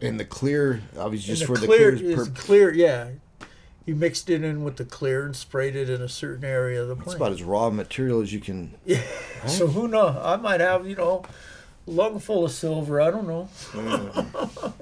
and 0.00 0.20
the 0.20 0.24
clear, 0.24 0.82
obviously, 0.98 1.28
just 1.28 1.42
and 1.42 1.48
for 1.48 1.54
the 1.54 1.60
the 1.62 1.66
clear 1.66 1.96
clear. 1.96 2.10
is 2.10 2.28
pur- 2.28 2.34
clear. 2.34 2.74
Yeah, 2.74 3.08
you 3.86 3.94
mixed 3.94 4.28
it 4.28 4.42
in 4.44 4.64
with 4.64 4.76
the 4.76 4.84
clear 4.84 5.24
and 5.24 5.34
sprayed 5.34 5.76
it 5.76 5.88
in 5.88 6.02
a 6.02 6.08
certain 6.08 6.44
area 6.44 6.82
of 6.82 6.88
the 6.88 6.94
plant. 6.96 7.06
It's 7.08 7.16
about 7.16 7.32
as 7.32 7.42
raw 7.42 7.70
material 7.70 8.20
as 8.20 8.32
you 8.32 8.40
can. 8.40 8.74
yeah. 8.84 9.00
So 9.46 9.68
who 9.68 9.88
knows? 9.88 10.16
I 10.20 10.36
might 10.36 10.60
have 10.60 10.86
you 10.86 10.96
know, 10.96 11.24
lung 11.86 12.18
full 12.18 12.44
of 12.44 12.50
silver. 12.50 13.00
I 13.00 13.10
don't 13.10 13.26
know. 13.26 13.48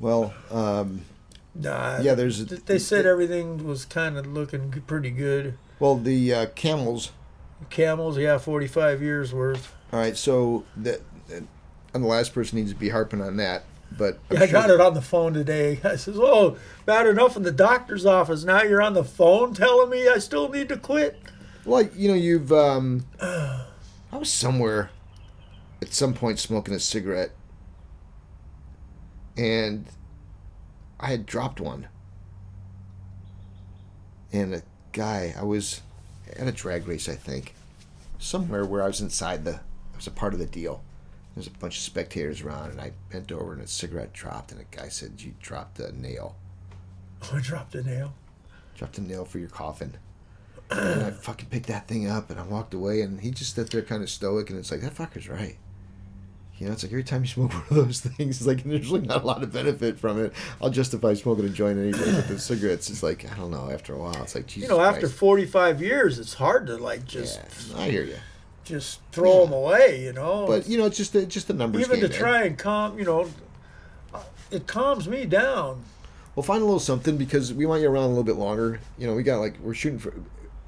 Well, 0.00 0.32
um, 0.50 1.02
Nah. 1.54 1.98
yeah, 2.00 2.14
there's. 2.14 2.40
A, 2.40 2.44
They 2.44 2.78
said 2.78 3.04
everything 3.04 3.66
was 3.66 3.84
kind 3.84 4.16
of 4.16 4.26
looking 4.26 4.70
pretty 4.86 5.10
good. 5.10 5.54
Well, 5.80 5.96
the 5.96 6.32
uh, 6.32 6.46
camels. 6.54 7.10
Camels, 7.70 8.16
yeah, 8.16 8.38
45 8.38 9.02
years 9.02 9.34
worth. 9.34 9.74
All 9.92 9.98
right, 9.98 10.16
so 10.16 10.64
that, 10.76 11.00
and 11.28 11.48
the 11.92 12.06
last 12.06 12.32
person 12.32 12.58
needs 12.58 12.72
to 12.72 12.78
be 12.78 12.90
harping 12.90 13.20
on 13.20 13.36
that. 13.38 13.64
But 13.96 14.18
I'm 14.30 14.36
I 14.36 14.40
sure- 14.46 14.52
got 14.52 14.70
it 14.70 14.80
on 14.80 14.94
the 14.94 15.02
phone 15.02 15.32
today. 15.34 15.80
I 15.84 15.96
says, 15.96 16.16
"Oh, 16.18 16.56
bad 16.86 17.06
enough 17.06 17.36
in 17.36 17.42
the 17.42 17.52
doctor's 17.52 18.04
office. 18.06 18.44
Now 18.44 18.62
you're 18.62 18.82
on 18.82 18.94
the 18.94 19.04
phone 19.04 19.54
telling 19.54 19.90
me 19.90 20.08
I 20.08 20.18
still 20.18 20.48
need 20.48 20.68
to 20.68 20.76
quit." 20.76 21.18
Well, 21.64 21.82
you 21.94 22.08
know, 22.08 22.14
you've. 22.14 22.52
Um, 22.52 23.06
I 23.20 24.16
was 24.16 24.32
somewhere 24.32 24.90
at 25.82 25.92
some 25.92 26.14
point 26.14 26.38
smoking 26.38 26.74
a 26.74 26.80
cigarette, 26.80 27.30
and 29.36 29.86
I 30.98 31.08
had 31.08 31.26
dropped 31.26 31.60
one. 31.60 31.88
And 34.32 34.54
a 34.54 34.62
guy, 34.92 35.34
I 35.38 35.42
was 35.44 35.80
at 36.36 36.46
a 36.46 36.52
drag 36.52 36.86
race, 36.86 37.08
I 37.08 37.14
think, 37.14 37.54
somewhere 38.18 38.64
where 38.64 38.82
I 38.82 38.86
was 38.86 39.00
inside 39.00 39.44
the, 39.44 39.54
I 39.54 39.96
was 39.96 40.06
a 40.06 40.10
part 40.10 40.34
of 40.34 40.38
the 40.38 40.46
deal. 40.46 40.82
There's 41.34 41.46
a 41.46 41.50
bunch 41.50 41.76
of 41.76 41.82
spectators 41.82 42.40
around, 42.40 42.70
and 42.70 42.80
I 42.80 42.92
bent 43.10 43.30
over 43.30 43.52
and 43.52 43.62
a 43.62 43.66
cigarette 43.66 44.12
dropped, 44.12 44.50
and 44.52 44.60
a 44.60 44.76
guy 44.76 44.88
said, 44.88 45.20
"You 45.20 45.34
dropped 45.40 45.78
a 45.78 45.92
nail." 45.92 46.36
Oh, 47.22 47.36
I 47.36 47.40
dropped 47.40 47.74
a 47.74 47.82
nail. 47.82 48.14
dropped 48.76 48.98
a 48.98 49.02
nail 49.02 49.24
for 49.24 49.38
your 49.38 49.48
coffin. 49.48 49.96
and 50.70 51.02
I 51.02 51.10
fucking 51.10 51.48
picked 51.48 51.66
that 51.68 51.88
thing 51.88 52.08
up 52.08 52.28
and 52.30 52.38
I 52.38 52.42
walked 52.42 52.74
away 52.74 53.00
and 53.00 53.20
he 53.20 53.30
just 53.30 53.52
stood 53.52 53.68
there 53.68 53.82
kind 53.82 54.02
of 54.02 54.10
stoic 54.10 54.50
and 54.50 54.58
it's 54.58 54.70
like 54.70 54.82
that 54.82 54.94
fucker's 54.94 55.28
right. 55.28 55.56
You 56.58 56.66
know, 56.66 56.72
it's 56.72 56.82
like 56.82 56.92
every 56.92 57.04
time 57.04 57.22
you 57.22 57.28
smoke 57.28 57.52
one 57.54 57.62
of 57.70 57.86
those 57.86 58.00
things, 58.00 58.38
it's 58.38 58.46
like 58.46 58.64
there's 58.64 58.88
really 58.90 59.06
not 59.06 59.22
a 59.22 59.26
lot 59.26 59.42
of 59.42 59.52
benefit 59.52 59.98
from 59.98 60.22
it. 60.22 60.32
I'll 60.60 60.70
justify 60.70 61.14
smoking 61.14 61.44
a 61.46 61.48
joint 61.48 61.78
anyway, 61.78 62.12
but 62.12 62.28
the 62.28 62.38
cigarettes, 62.38 62.90
it's 62.90 63.02
like 63.02 63.30
I 63.30 63.36
don't 63.36 63.50
know. 63.50 63.70
After 63.70 63.94
a 63.94 63.98
while, 63.98 64.22
it's 64.22 64.34
like 64.34 64.46
Jesus. 64.46 64.68
You 64.68 64.76
know, 64.76 64.82
after 64.82 65.02
Christ. 65.02 65.14
45 65.14 65.82
years, 65.82 66.18
it's 66.18 66.34
hard 66.34 66.66
to 66.66 66.76
like 66.76 67.04
just 67.04 67.40
yeah, 67.70 67.78
I 67.78 67.88
hear 67.88 68.02
you, 68.02 68.16
just 68.68 69.00
throw 69.12 69.44
them 69.44 69.52
away. 69.52 70.02
You 70.02 70.12
know, 70.12 70.46
but 70.46 70.68
you 70.68 70.78
know, 70.78 70.86
it's 70.86 70.96
just 70.96 71.14
a, 71.14 71.26
just 71.26 71.48
the 71.48 71.54
numbers 71.54 71.82
even 71.82 72.00
to 72.00 72.08
try 72.08 72.42
and 72.42 72.58
calm, 72.58 72.98
you 72.98 73.04
know, 73.04 73.28
uh, 74.14 74.22
it 74.50 74.66
calms 74.66 75.08
me 75.08 75.24
down. 75.24 75.82
We'll 76.34 76.44
find 76.44 76.62
a 76.62 76.64
little 76.64 76.78
something 76.78 77.16
because 77.16 77.52
we 77.52 77.66
want 77.66 77.82
you 77.82 77.90
around 77.90 78.04
a 78.04 78.08
little 78.08 78.22
bit 78.22 78.36
longer. 78.36 78.80
You 78.96 79.08
know, 79.08 79.14
we 79.14 79.22
got 79.22 79.38
like 79.38 79.58
we're 79.60 79.74
shooting 79.74 79.98
for. 79.98 80.14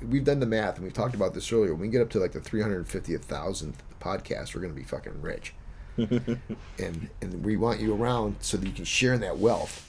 We've 0.03 0.25
done 0.25 0.41
the 0.41 0.47
math 0.47 0.77
and 0.77 0.85
we've 0.85 0.95
talked 0.95 1.15
about 1.15 1.35
this 1.35 1.53
earlier. 1.53 1.73
When 1.73 1.83
we 1.83 1.89
get 1.89 2.01
up 2.01 2.09
to 2.11 2.19
like 2.19 2.33
the 2.33 2.41
three 2.41 2.63
hundred 2.63 2.89
fiftieth 2.89 3.25
thousandth 3.25 3.83
podcast, 4.01 4.55
we're 4.55 4.63
going 4.63 4.75
to 4.75 4.79
be 4.81 4.87
fucking 4.87 5.21
rich. 5.21 5.55
and 5.97 7.11
and 7.21 7.45
we 7.45 7.57
want 7.57 7.81
you 7.81 7.95
around 7.95 8.37
so 8.41 8.57
that 8.57 8.67
you 8.67 8.73
can 8.73 8.85
share 8.85 9.13
in 9.15 9.21
that 9.21 9.39
wealth. 9.39 9.87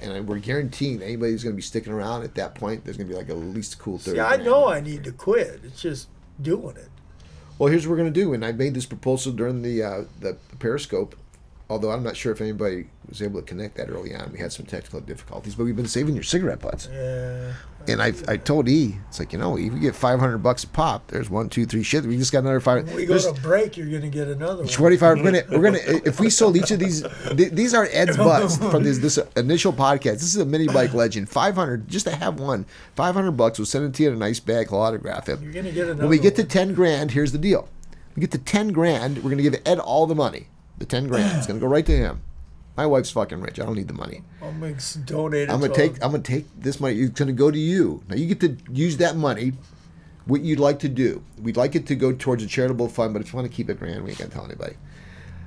And 0.00 0.26
we're 0.26 0.38
guaranteeing 0.38 0.98
that 0.98 1.04
anybody 1.04 1.32
who's 1.32 1.44
going 1.44 1.54
to 1.54 1.56
be 1.56 1.62
sticking 1.62 1.92
around 1.92 2.22
at 2.22 2.34
that 2.36 2.54
point, 2.54 2.84
there's 2.84 2.96
going 2.96 3.06
to 3.06 3.12
be 3.12 3.18
like 3.18 3.28
at 3.28 3.36
least 3.36 3.74
a 3.74 3.76
cool 3.76 3.98
thirty. 3.98 4.16
See, 4.16 4.20
I 4.20 4.36
know 4.36 4.68
I 4.68 4.80
need 4.80 5.04
to 5.04 5.12
quit. 5.12 5.60
It's 5.62 5.80
just 5.80 6.08
doing 6.40 6.76
it. 6.76 6.88
Well, 7.58 7.70
here's 7.70 7.86
what 7.86 7.92
we're 7.92 7.98
going 7.98 8.12
to 8.12 8.20
do, 8.20 8.34
and 8.34 8.44
I 8.44 8.52
made 8.52 8.74
this 8.74 8.86
proposal 8.86 9.32
during 9.32 9.62
the 9.62 9.82
uh, 9.82 10.04
the 10.20 10.36
Periscope. 10.58 11.16
Although 11.70 11.92
I'm 11.92 12.02
not 12.02 12.16
sure 12.16 12.30
if 12.30 12.40
anybody 12.42 12.88
was 13.08 13.22
able 13.22 13.40
to 13.40 13.46
connect 13.46 13.76
that 13.76 13.88
early 13.88 14.14
on, 14.14 14.32
we 14.32 14.38
had 14.38 14.52
some 14.52 14.66
technical 14.66 15.00
difficulties. 15.00 15.54
But 15.54 15.64
we've 15.64 15.76
been 15.76 15.88
saving 15.88 16.14
your 16.14 16.24
cigarette 16.24 16.60
butts. 16.60 16.88
Yeah. 16.92 17.54
And 17.86 18.00
I, 18.00 18.12
I 18.26 18.38
told 18.38 18.68
E, 18.68 18.96
it's 19.08 19.18
like 19.18 19.32
you 19.32 19.38
know, 19.38 19.58
if 19.58 19.72
we 19.72 19.78
get 19.78 19.94
five 19.94 20.18
hundred 20.18 20.38
bucks 20.38 20.64
a 20.64 20.68
pop, 20.68 21.08
there's 21.08 21.28
one, 21.28 21.50
two, 21.50 21.66
three 21.66 21.82
shit. 21.82 22.04
We 22.04 22.16
just 22.16 22.32
got 22.32 22.38
another 22.38 22.60
five. 22.60 22.86
When 22.86 22.96
we 22.96 23.04
go 23.04 23.18
there's 23.18 23.30
to 23.30 23.38
break, 23.42 23.76
you're 23.76 23.90
gonna 23.90 24.08
get 24.08 24.28
another 24.28 24.62
one. 24.62 24.68
Twenty 24.68 24.96
five. 24.96 25.18
We're 25.18 25.24
gonna, 25.24 25.42
we're 25.50 25.70
gonna. 25.70 26.00
If 26.06 26.18
we 26.18 26.30
sold 26.30 26.56
each 26.56 26.70
of 26.70 26.78
these, 26.78 27.02
th- 27.36 27.52
these 27.52 27.74
are 27.74 27.86
Ed's 27.92 28.16
butts 28.16 28.56
from 28.56 28.84
this 28.84 28.98
this 28.98 29.18
initial 29.36 29.72
podcast. 29.72 30.14
This 30.14 30.34
is 30.34 30.36
a 30.36 30.46
mini 30.46 30.66
bike 30.66 30.94
legend. 30.94 31.28
Five 31.28 31.56
hundred, 31.56 31.88
just 31.88 32.06
to 32.06 32.14
have 32.16 32.40
one. 32.40 32.64
Five 32.94 33.14
hundred 33.14 33.32
bucks. 33.32 33.58
We'll 33.58 33.66
send 33.66 33.84
it 33.84 33.94
to 33.94 34.02
you 34.02 34.08
in 34.08 34.14
a 34.14 34.18
nice 34.18 34.40
bag. 34.40 34.70
He'll 34.70 34.78
autograph 34.78 35.28
it. 35.28 35.40
You're 35.40 35.52
gonna 35.52 35.70
get 35.70 35.84
another. 35.84 36.02
When 36.02 36.10
we 36.10 36.18
get 36.18 36.36
to 36.36 36.44
ten 36.44 36.72
grand, 36.72 37.10
here's 37.10 37.32
the 37.32 37.38
deal. 37.38 37.68
We 38.16 38.20
get 38.20 38.30
to 38.30 38.38
ten 38.38 38.68
grand, 38.68 39.22
we're 39.22 39.30
gonna 39.30 39.42
give 39.42 39.60
Ed 39.66 39.78
all 39.78 40.06
the 40.06 40.14
money. 40.14 40.46
The 40.78 40.86
ten 40.86 41.06
grand. 41.08 41.36
It's 41.38 41.46
gonna 41.46 41.60
go 41.60 41.66
right 41.66 41.84
to 41.84 41.92
him. 41.96 42.22
My 42.76 42.86
wife's 42.86 43.10
fucking 43.10 43.40
rich. 43.40 43.60
I 43.60 43.64
don't 43.64 43.76
need 43.76 43.88
the 43.88 43.94
money. 43.94 44.22
I'll 44.42 44.52
make 44.52 44.76
donate. 45.04 45.48
I'm 45.48 45.60
gonna 45.60 45.72
to 45.72 45.78
take. 45.78 45.94
I'm 46.02 46.10
gonna 46.10 46.22
take 46.22 46.46
this 46.56 46.80
money. 46.80 46.98
It's 46.98 47.18
gonna 47.18 47.32
go 47.32 47.50
to 47.50 47.58
you. 47.58 48.02
Now 48.08 48.16
you 48.16 48.26
get 48.26 48.40
to 48.40 48.56
use 48.72 48.96
that 48.96 49.16
money. 49.16 49.52
What 50.26 50.40
you'd 50.40 50.58
like 50.58 50.78
to 50.80 50.88
do. 50.88 51.22
We'd 51.40 51.56
like 51.56 51.74
it 51.74 51.86
to 51.88 51.94
go 51.94 52.12
towards 52.12 52.42
a 52.42 52.46
charitable 52.46 52.88
fund, 52.88 53.12
but 53.12 53.20
if 53.20 53.32
you 53.32 53.36
want 53.36 53.48
to 53.48 53.54
keep 53.54 53.68
it 53.68 53.78
grand, 53.78 54.02
we 54.02 54.10
ain't 54.10 54.18
gonna 54.18 54.30
tell 54.30 54.44
anybody. 54.44 54.76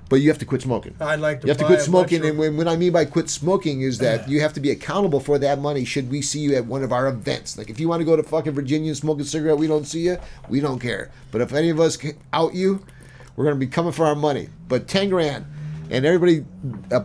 But 0.09 0.17
you 0.17 0.29
have 0.29 0.37
to 0.37 0.45
quit 0.45 0.61
smoking. 0.61 0.95
I'd 1.01 1.19
like 1.19 1.41
to. 1.41 1.47
You 1.47 1.51
have 1.51 1.57
to 1.57 1.65
quit 1.65 1.81
smoking, 1.81 2.25
and 2.25 2.37
when, 2.37 2.55
when 2.55 2.67
I 2.67 2.77
mean 2.77 2.93
by 2.93 3.03
quit 3.03 3.29
smoking 3.29 3.81
is 3.81 3.97
that 3.97 4.29
you 4.29 4.39
have 4.39 4.53
to 4.53 4.61
be 4.61 4.71
accountable 4.71 5.19
for 5.19 5.37
that 5.39 5.59
money. 5.59 5.83
Should 5.83 6.09
we 6.09 6.21
see 6.21 6.39
you 6.39 6.55
at 6.55 6.65
one 6.65 6.83
of 6.83 6.93
our 6.93 7.07
events? 7.07 7.57
Like 7.57 7.69
if 7.69 7.79
you 7.79 7.89
want 7.89 7.99
to 7.99 8.05
go 8.05 8.15
to 8.15 8.23
fucking 8.23 8.53
Virginia 8.53 8.89
and 8.89 8.97
smoke 8.97 9.19
a 9.19 9.25
cigarette, 9.25 9.57
we 9.57 9.67
don't 9.67 9.85
see 9.85 10.05
you. 10.05 10.17
We 10.47 10.61
don't 10.61 10.79
care. 10.79 11.11
But 11.31 11.41
if 11.41 11.51
any 11.51 11.69
of 11.69 11.79
us 11.81 11.97
out 12.31 12.53
you, 12.53 12.85
we're 13.35 13.43
gonna 13.43 13.57
be 13.57 13.67
coming 13.67 13.91
for 13.91 14.05
our 14.05 14.15
money. 14.15 14.47
But 14.69 14.87
ten 14.87 15.09
grand, 15.09 15.45
and 15.89 16.05
everybody, 16.05 16.45
uh, 16.91 17.03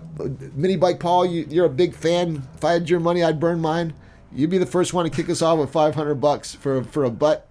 mini 0.55 0.77
bike 0.77 1.01
Paul, 1.01 1.27
you, 1.27 1.47
you're 1.49 1.67
a 1.67 1.71
big 1.71 1.95
fan. 1.95 2.47
If 2.55 2.65
I 2.65 2.73
had 2.73 2.89
your 2.91 3.01
money, 3.01 3.23
I'd 3.23 3.41
burn 3.41 3.61
mine. 3.61 3.95
You'd 4.35 4.51
be 4.51 4.59
the 4.59 4.67
first 4.67 4.95
one 4.95 5.05
to 5.05 5.11
kick 5.11 5.29
us 5.29 5.43
off 5.43 5.59
with 5.59 5.71
five 5.71 5.95
hundred 5.95 6.17
bucks 6.17 6.55
for 6.55 6.83
for 6.85 7.05
a 7.05 7.11
butt. 7.11 7.49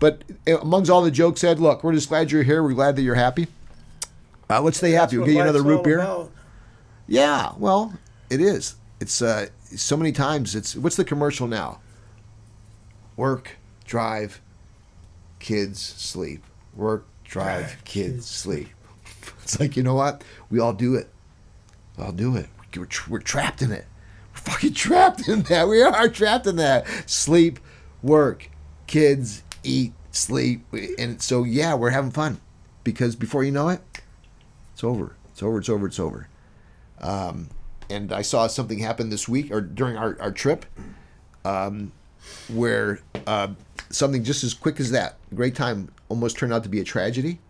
But 0.00 0.24
uh, 0.48 0.58
amongst 0.60 0.90
all 0.90 1.02
the 1.02 1.10
jokes, 1.10 1.40
said, 1.40 1.60
look, 1.60 1.84
we're 1.84 1.92
just 1.92 2.08
glad 2.08 2.32
you're 2.32 2.42
here. 2.42 2.62
We're 2.62 2.72
glad 2.72 2.96
that 2.96 3.02
you're 3.02 3.14
happy. 3.14 3.48
Uh, 4.48 4.60
let's 4.62 4.78
stay 4.78 4.90
happy. 4.92 5.16
We'll 5.16 5.26
get 5.26 5.34
you 5.34 5.42
another 5.42 5.62
root 5.62 5.84
beer. 5.84 6.00
about. 6.00 6.32
Yeah, 7.06 7.52
well, 7.58 7.94
it 8.28 8.40
is. 8.40 8.76
It's 9.00 9.22
uh, 9.22 9.48
so 9.64 9.96
many 9.96 10.12
times. 10.12 10.54
It's 10.54 10.74
what's 10.76 10.96
the 10.96 11.04
commercial 11.04 11.46
now? 11.46 11.80
Work, 13.16 13.58
drive, 13.84 14.40
kids, 15.38 15.80
sleep. 15.80 16.42
Work, 16.74 17.06
drive, 17.24 17.60
Drive, 17.60 17.84
kids, 17.84 18.12
kids, 18.12 18.26
sleep. 18.26 18.68
It's 19.50 19.58
like 19.58 19.76
you 19.76 19.82
know 19.82 19.96
what? 19.96 20.22
We 20.48 20.60
all 20.60 20.72
do 20.72 20.94
it. 20.94 21.08
We 21.96 22.04
all 22.04 22.12
do 22.12 22.36
it. 22.36 22.46
We're, 22.76 22.86
we're 23.08 23.18
trapped 23.18 23.62
in 23.62 23.72
it. 23.72 23.84
We're 24.32 24.52
fucking 24.52 24.74
trapped 24.74 25.26
in 25.28 25.42
that. 25.42 25.66
We 25.66 25.82
are 25.82 26.08
trapped 26.08 26.46
in 26.46 26.54
that. 26.54 26.86
Sleep, 27.10 27.58
work, 28.00 28.48
kids, 28.86 29.42
eat, 29.64 29.92
sleep, 30.12 30.64
and 30.96 31.20
so 31.20 31.42
yeah, 31.42 31.74
we're 31.74 31.90
having 31.90 32.12
fun 32.12 32.40
because 32.84 33.16
before 33.16 33.42
you 33.42 33.50
know 33.50 33.68
it, 33.70 33.80
it's 34.72 34.84
over. 34.84 35.16
It's 35.32 35.42
over. 35.42 35.58
It's 35.58 35.68
over. 35.68 35.86
It's 35.88 35.98
over 35.98 36.28
Um, 37.00 37.48
and 37.90 38.12
I 38.12 38.22
saw 38.22 38.46
something 38.46 38.78
happen 38.78 39.10
this 39.10 39.28
week 39.28 39.50
or 39.50 39.60
during 39.60 39.96
our, 39.96 40.16
our 40.20 40.30
trip 40.30 40.64
um, 41.44 41.90
where 42.46 43.00
uh, 43.26 43.48
something 43.88 44.22
just 44.22 44.44
as 44.44 44.54
quick 44.54 44.78
as 44.78 44.92
that, 44.92 45.16
great 45.34 45.56
time, 45.56 45.90
almost 46.08 46.38
turned 46.38 46.52
out 46.52 46.62
to 46.62 46.68
be 46.68 46.78
a 46.78 46.84
tragedy. 46.84 47.40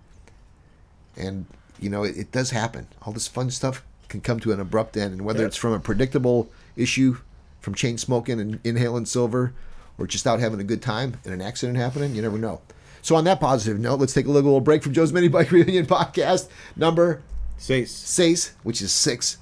And, 1.15 1.45
you 1.81 1.91
know, 1.91 2.05
it, 2.05 2.17
it 2.17 2.33
does 2.33 2.51
happen. 2.51 2.87
All 3.03 3.13
this 3.13 3.27
fun 3.29 3.51
stuff 3.51 3.83
can 4.09 4.21
come 4.21 4.41
to 4.41 4.53
an 4.53 4.61
abrupt 4.61 4.97
end. 4.97 5.13
And 5.13 5.23
whether 5.25 5.41
Yep. 5.41 5.49
it's 5.49 5.57
from 5.57 5.73
a 5.73 5.81
predictable 5.81 6.51
issue 6.77 7.19
from 7.61 7.75
chain 7.75 7.99
smoking 7.99 8.41
and 8.41 8.59
inhaling 8.65 9.07
silver 9.07 9.53
or 9.99 10.07
just 10.07 10.27
out 10.27 10.41
having 10.41 10.61
a 10.61 10.65
good 10.65 10.83
time 10.83 11.19
and 11.25 11.33
an 11.35 11.41
accident 11.43 11.79
happening, 11.79 12.15
you 12.15 12.23
never 12.23 12.39
know. 12.39 12.61
So, 13.03 13.17
on 13.17 13.25
that 13.25 13.41
positive 13.41 13.79
note, 13.81 13.99
let's 14.01 14.13
take 14.13 14.27
a 14.27 14.31
little 14.31 14.61
break 14.61 14.83
from 14.83 14.93
Joe's 14.93 15.13
Mini 15.13 15.29
Bike 15.29 15.51
Reunion 15.53 15.87
podcast 15.87 16.49
number 16.77 17.23
Sace. 17.59 17.89
Sace, 17.89 18.53
which 18.63 18.83
is 18.83 18.93
six. 18.93 19.39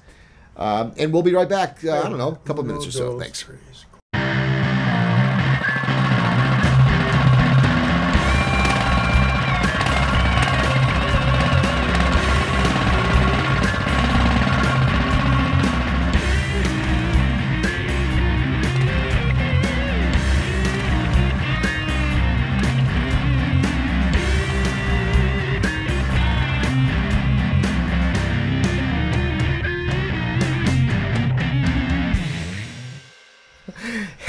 Um, 0.55 0.93
and 0.97 1.13
we'll 1.13 1.23
be 1.23 1.33
right 1.33 1.47
back. 1.47 1.83
Uh, 1.83 1.99
I 1.99 2.09
don't 2.09 2.17
know, 2.17 2.29
a 2.29 2.35
couple 2.47 2.63
minutes 2.63 2.85
or 2.87 2.91
so. 2.91 3.19
Thanks. 3.19 3.45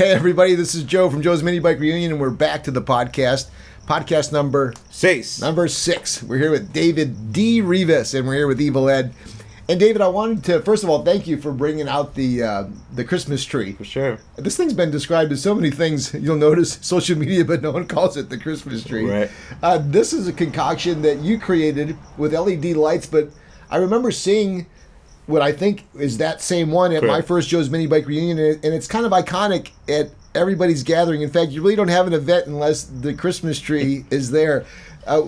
Hey, 0.01 0.12
everybody, 0.12 0.55
this 0.55 0.74
is 0.74 0.84
Joe 0.84 1.11
from 1.11 1.20
Joe's 1.20 1.42
Mini 1.42 1.59
Bike 1.59 1.78
Reunion, 1.78 2.12
and 2.12 2.20
we're 2.22 2.30
back 2.30 2.64
to 2.64 2.70
the 2.70 2.80
podcast. 2.80 3.51
Podcast 3.86 4.32
number 4.32 4.72
six. 4.88 5.42
number 5.42 5.68
six. 5.68 6.22
We're 6.22 6.38
here 6.38 6.51
with 6.51 6.72
David 6.72 7.34
D. 7.34 7.61
Rivas, 7.61 8.14
and 8.14 8.26
we're 8.26 8.36
here 8.36 8.46
with 8.46 8.62
Evil 8.62 8.88
Ed. 8.88 9.12
And 9.68 9.78
David, 9.78 10.01
I 10.01 10.09
wanted 10.09 10.42
to 10.44 10.62
first 10.62 10.84
of 10.84 10.88
all 10.88 11.05
thank 11.05 11.26
you 11.26 11.36
for 11.36 11.53
bringing 11.53 11.86
out 11.86 12.14
the 12.14 12.42
uh, 12.42 12.64
the 12.94 13.05
Christmas 13.05 13.44
tree. 13.44 13.72
For 13.72 13.84
sure. 13.84 14.18
This 14.36 14.57
thing's 14.57 14.72
been 14.72 14.90
described 14.90 15.32
as 15.32 15.42
so 15.42 15.55
many 15.55 15.70
things. 15.70 16.14
You'll 16.14 16.36
notice 16.36 16.78
social 16.80 17.18
media, 17.18 17.44
but 17.44 17.61
no 17.61 17.70
one 17.70 17.86
calls 17.86 18.16
it 18.16 18.30
the 18.30 18.38
Christmas 18.38 18.82
tree. 18.82 19.05
Right. 19.05 19.30
Uh, 19.62 19.82
this 19.84 20.14
is 20.14 20.26
a 20.26 20.32
concoction 20.32 21.03
that 21.03 21.18
you 21.18 21.38
created 21.38 21.94
with 22.16 22.32
LED 22.32 22.74
lights, 22.74 23.05
but 23.05 23.28
I 23.68 23.76
remember 23.76 24.12
seeing 24.12 24.64
what 25.31 25.43
I 25.43 25.53
think 25.53 25.87
is 25.95 26.18
that 26.18 26.43
same 26.43 26.70
one 26.70 26.93
at 26.93 27.03
my 27.03 27.22
first 27.22 27.49
Joe's 27.49 27.70
Mini 27.70 27.87
Bike 27.87 28.07
reunion, 28.07 28.39
and 28.39 28.74
it's 28.74 28.87
kind 28.87 29.07
of 29.07 29.12
iconic 29.12 29.70
at 29.89 30.11
everybody's 30.35 30.83
gathering. 30.83 31.22
In 31.22 31.31
fact, 31.31 31.51
you 31.53 31.62
really 31.62 31.76
don't 31.76 31.89
have 31.89 32.07
an 32.07 32.12
event 32.12 32.47
unless 32.47 32.85
the 32.85 33.14
Christmas 33.14 33.59
tree 33.61 34.05
is 34.11 34.31
there. 34.31 34.64
Uh, 35.07 35.22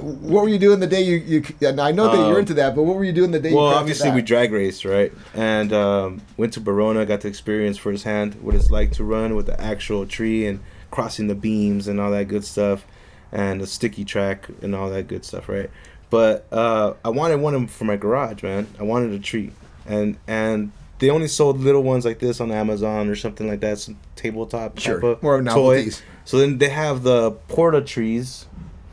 what 0.00 0.42
were 0.42 0.48
you 0.48 0.58
doing 0.58 0.80
the 0.80 0.86
day 0.86 1.02
you? 1.02 1.16
you 1.18 1.44
and 1.60 1.80
I 1.80 1.92
know 1.92 2.08
that 2.10 2.16
you're 2.16 2.34
Um, 2.34 2.40
into 2.40 2.54
that, 2.54 2.74
but 2.74 2.82
what 2.82 2.96
were 2.96 3.04
you 3.04 3.12
doing 3.12 3.30
the 3.30 3.38
day? 3.38 3.52
Well, 3.52 3.68
you 3.68 3.74
obviously 3.74 4.10
we 4.10 4.22
drag 4.22 4.50
race, 4.50 4.84
right? 4.84 5.12
And 5.34 5.72
um, 5.72 6.22
went 6.36 6.52
to 6.54 6.60
Barona, 6.60 7.06
got 7.06 7.20
to 7.20 7.28
experience 7.28 7.78
firsthand 7.78 8.34
what 8.42 8.54
it's 8.54 8.70
like 8.70 8.90
to 8.92 9.04
run 9.04 9.36
with 9.36 9.46
the 9.46 9.60
actual 9.60 10.06
tree 10.06 10.46
and 10.46 10.60
crossing 10.90 11.28
the 11.28 11.34
beams 11.34 11.86
and 11.86 12.00
all 12.00 12.10
that 12.10 12.26
good 12.28 12.44
stuff, 12.44 12.86
and 13.30 13.60
the 13.60 13.66
sticky 13.66 14.04
track 14.04 14.48
and 14.62 14.74
all 14.74 14.90
that 14.90 15.06
good 15.06 15.24
stuff, 15.24 15.48
right? 15.48 15.70
But 16.14 16.46
uh, 16.52 16.94
I 17.04 17.08
wanted 17.08 17.40
one 17.40 17.66
for 17.66 17.84
my 17.84 17.96
garage, 17.96 18.44
man. 18.44 18.68
I 18.78 18.84
wanted 18.84 19.10
a 19.10 19.18
tree, 19.18 19.50
and 19.84 20.16
and 20.28 20.70
they 21.00 21.10
only 21.10 21.26
sold 21.26 21.58
little 21.58 21.82
ones 21.82 22.04
like 22.04 22.20
this 22.20 22.40
on 22.40 22.52
Amazon 22.52 23.08
or 23.08 23.16
something 23.16 23.48
like 23.48 23.58
that, 23.66 23.78
some 23.80 23.96
tabletop 24.14 24.78
Sure, 24.78 24.94
type 25.00 25.02
of 25.02 25.22
more 25.24 25.42
toy. 25.42 25.88
So 26.24 26.38
then 26.38 26.58
they 26.58 26.68
have 26.68 27.02
the 27.02 27.32
porta 27.48 27.80
trees 27.80 28.46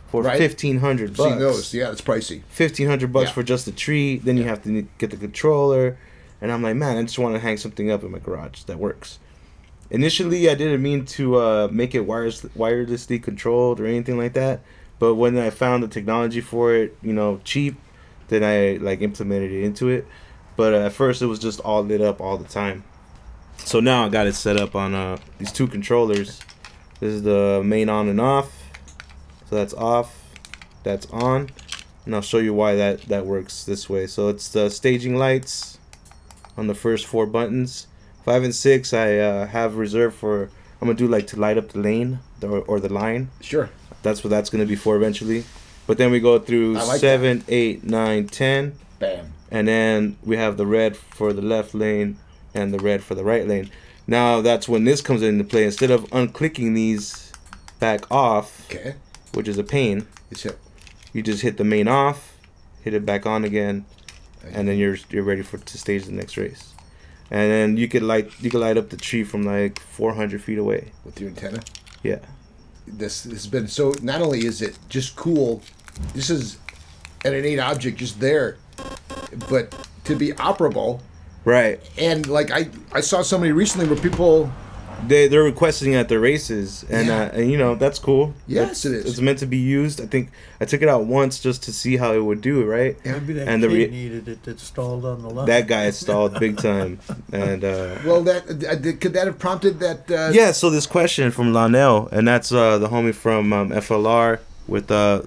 for 0.10 0.24
Right. 0.24 0.40
fifteen 0.40 0.80
hundred 0.80 1.16
bucks 1.16 1.30
Seen 1.30 1.40
those? 1.40 1.74
Yeah, 1.76 1.92
it's 1.92 2.02
pricey. 2.02 2.42
fifteen 2.50 2.88
hundred 2.88 3.14
bucks 3.14 3.30
Yeah. 3.30 3.34
for 3.36 3.44
just 3.44 3.66
the 3.66 3.72
tree. 3.72 4.18
Then 4.18 4.36
you 4.38 4.46
have 4.46 4.64
to 4.64 4.88
get 4.98 5.12
the 5.12 5.18
controller, 5.18 5.98
and 6.42 6.52
I'm 6.52 6.64
like, 6.64 6.76
man, 6.76 6.98
I 6.98 7.04
just 7.04 7.20
want 7.20 7.36
to 7.36 7.40
hang 7.40 7.58
something 7.58 7.92
up 7.92 8.04
in 8.04 8.10
my 8.12 8.18
garage 8.20 8.64
that 8.64 8.80
works. 8.80 9.20
Initially, 9.92 10.50
I 10.50 10.56
didn't 10.56 10.82
mean 10.82 11.06
to 11.18 11.36
uh, 11.36 11.68
make 11.72 11.94
it 11.94 12.06
wires 12.08 12.42
wirelessly 12.58 13.22
controlled 13.22 13.80
or 13.80 13.86
anything 13.86 14.18
like 14.18 14.34
that, 14.34 14.62
but 15.02 15.16
when 15.16 15.36
I 15.38 15.50
found 15.50 15.82
the 15.82 15.88
technology 15.88 16.40
for 16.40 16.76
it, 16.76 16.96
you 17.02 17.12
know, 17.12 17.42
cheap, 17.44 17.76
then 18.28 18.44
I 18.44 18.78
like 18.82 19.02
implemented 19.02 19.52
it 19.52 19.64
into 19.64 19.90
it. 19.90 20.06
But 20.56 20.74
uh, 20.76 20.86
at 20.86 20.94
first, 20.94 21.22
it 21.22 21.26
was 21.26 21.40
just 21.40 21.60
all 21.62 21.84
lit 21.84 22.02
up 22.02 22.22
all 22.22 22.38
the 22.38 22.48
time. 22.48 22.84
So 23.58 23.80
now 23.80 24.06
I 24.06 24.10
got 24.10 24.28
it 24.28 24.36
set 24.36 24.58
up 24.58 24.76
on 24.76 24.94
uh, 24.94 25.18
these 25.40 25.52
two 25.52 25.68
controllers. 25.68 26.40
This 27.00 27.14
is 27.16 27.24
the 27.24 27.64
main 27.66 27.90
on 27.90 28.10
and 28.10 28.22
off. 28.22 28.54
So 29.50 29.56
that's 29.56 29.74
off. 29.74 30.18
That's 30.84 31.08
on 31.08 31.50
and 32.06 32.16
I'll 32.16 32.22
show 32.22 32.40
you 32.40 32.54
why 32.54 32.76
that 32.76 33.02
that 33.04 33.26
works 33.26 33.64
this 33.64 33.90
way. 33.90 34.08
So 34.08 34.30
it's 34.30 34.50
the 34.50 34.70
staging 34.70 35.16
lights 35.16 35.78
on 36.58 36.68
the 36.68 36.76
first 36.76 37.06
four 37.06 37.26
buttons. 37.26 37.88
Five 38.26 38.44
and 38.44 38.54
six 38.54 38.94
I 38.94 39.18
uh, 39.18 39.48
have 39.48 39.76
reserved 39.76 40.16
for. 40.16 40.50
I'm 40.82 40.88
gonna 40.88 40.96
do 40.96 41.08
like 41.08 41.28
to 41.28 41.40
light 41.40 41.58
up 41.58 41.70
the 41.70 41.80
lane 41.80 42.20
or, 42.42 42.60
or 42.62 42.80
the 42.80 42.92
line. 42.92 43.30
Sure. 43.40 43.70
That's 44.04 44.24
what 44.24 44.30
that's 44.30 44.50
gonna 44.50 44.66
be 44.66 44.76
for 44.76 44.96
eventually. 44.96 45.44
But 45.88 45.98
then 45.98 46.12
we 46.12 46.20
go 46.20 46.40
through 46.40 46.74
like 46.74 47.00
seven, 47.00 47.44
eight, 47.48 47.84
nine, 47.84 48.28
ten, 48.28 48.74
Bam. 49.00 49.34
and 49.50 49.68
then 49.68 50.18
we 50.24 50.38
have 50.38 50.58
the 50.58 50.66
red 50.66 50.96
for 50.96 51.34
the 51.34 51.42
left 51.42 51.74
lane 51.74 52.18
and 52.54 52.74
the 52.74 52.80
red 52.80 53.04
for 53.04 53.16
the 53.16 53.24
right 53.24 53.48
lane. 53.48 53.70
Now 54.08 54.42
that's 54.42 54.68
when 54.70 54.84
this 54.84 55.02
comes 55.02 55.22
into 55.22 55.44
play. 55.44 55.66
Instead 55.66 55.92
of 55.92 56.04
unclicking 56.12 56.76
these 56.76 57.32
back 57.80 58.10
off, 58.12 58.66
Okay. 58.72 58.96
which 59.34 59.48
is 59.48 59.58
a 59.58 59.64
pain, 59.64 60.08
you 61.14 61.22
just 61.22 61.42
hit 61.42 61.58
the 61.58 61.64
main 61.64 61.88
off, 61.88 62.38
hit 62.84 62.94
it 62.94 63.06
back 63.06 63.26
on 63.26 63.44
again, 63.44 63.86
and 64.54 64.68
then 64.68 64.78
you're 64.78 64.98
you're 65.10 65.24
ready 65.24 65.42
for 65.42 65.58
to 65.58 65.78
stage 65.78 66.06
the 66.06 66.12
next 66.12 66.38
race. 66.38 66.74
And 67.30 67.50
then 67.52 67.78
you 67.78 67.88
could 67.88 68.04
light 68.04 68.30
you 68.42 68.50
could 68.50 68.60
light 68.62 68.78
up 68.78 68.90
the 68.90 68.98
tree 68.98 69.24
from 69.24 69.44
like 69.44 69.80
400 69.80 70.42
feet 70.42 70.58
away. 70.58 70.92
with 71.06 71.20
your 71.20 71.30
antenna. 71.30 71.62
Yeah, 72.04 72.20
This, 72.92 73.24
has 73.24 73.48
been 73.48 73.68
so. 73.68 73.94
Not 74.02 74.22
only 74.22 74.46
is 74.46 74.62
it 74.62 74.78
just 74.90 75.16
cool, 75.16 75.62
this 76.14 76.30
is 76.30 76.58
an 77.26 77.34
innate 77.34 77.60
object 77.60 77.98
just 77.98 78.20
there, 78.20 78.58
but 79.50 79.74
to 80.04 80.16
be 80.16 80.30
operable 80.34 81.00
right. 81.46 81.80
and 81.98 82.28
like 82.28 82.52
I 82.52 82.70
I 82.92 83.02
saw 83.02 83.22
somebody 83.22 83.52
recently 83.52 83.88
where 83.88 84.02
people 84.02 84.52
They 85.08 85.28
they're 85.28 85.44
requesting 85.44 85.96
at 85.96 86.10
their 86.10 86.20
races, 86.20 86.86
and 86.90 87.08
Yeah. 87.08 87.22
uh, 87.24 87.30
and 87.40 87.52
you 87.52 87.58
know 87.58 87.76
that's 87.76 87.98
cool. 88.00 88.34
Yes, 88.48 88.72
it's, 88.72 88.86
it 88.86 88.92
is. 88.94 89.06
It's 89.06 89.20
meant 89.20 89.40
to 89.40 89.46
be 89.46 89.58
used. 89.58 90.00
I 90.00 90.06
think 90.06 90.30
I 90.60 90.66
took 90.66 90.82
it 90.82 90.88
out 90.90 91.06
once 91.06 91.40
just 91.40 91.64
to 91.64 91.74
see 91.74 91.98
how 91.98 92.14
it 92.14 92.24
would 92.24 92.42
do. 92.42 92.64
Right. 92.64 92.96
Maybe 93.04 93.34
that 93.34 93.48
And 93.48 93.64
the 93.64 93.68
kid 93.68 93.74
re- 93.76 93.88
needed 93.90 94.28
it 94.28 94.48
installed 94.48 95.04
on 95.06 95.22
the 95.24 95.30
line. 95.30 95.48
That 95.48 95.68
guy 95.68 95.90
stalled 96.04 96.40
big 96.40 96.58
time, 96.58 97.00
and 97.34 97.64
uh, 97.64 97.98
well 98.06 98.22
that 98.24 98.44
uh, 98.50 98.76
could 99.00 99.14
that 99.14 99.26
have 99.28 99.40
prompted 99.40 99.80
that 99.80 100.10
uh, 100.12 100.32
yeah. 100.34 100.52
So 100.52 100.70
this 100.70 100.86
question 100.88 101.32
from 101.32 101.52
Lonell, 101.52 102.12
and 102.12 102.28
that's 102.28 102.52
uh, 102.52 102.78
the 102.78 102.90
homie 102.90 103.14
from 103.16 103.52
um, 103.54 103.70
FLR 103.72 104.40
with 104.68 104.92
uh, 104.92 105.24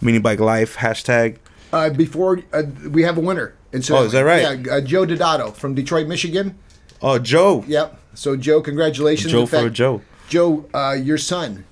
Mini 0.00 0.18
Bike 0.20 0.40
Life 0.40 0.76
hashtag. 0.78 1.36
uh, 1.72 1.90
before 1.90 2.40
uh, 2.52 2.62
we 2.90 3.02
have 3.02 3.18
a 3.18 3.20
winner. 3.20 3.54
And 3.74 3.82
so, 3.84 3.96
Oh, 3.96 4.04
is 4.04 4.12
that 4.12 4.20
right? 4.26 4.42
Yeah, 4.66 4.72
uh, 4.74 4.80
Joe 4.82 5.06
Dodato 5.06 5.54
from 5.54 5.74
Detroit, 5.74 6.06
Michigan. 6.06 6.58
Oh, 7.00 7.18
Joe. 7.18 7.64
Yep. 7.66 7.98
So 8.14 8.36
Joe, 8.36 8.60
congratulations. 8.60 9.32
Joe 9.32 9.46
fact, 9.46 9.64
for 9.64 9.70
Joe. 9.70 10.02
Joe, 10.28 10.64
uh, 10.74 10.92
your 10.92 11.18
son 11.18 11.64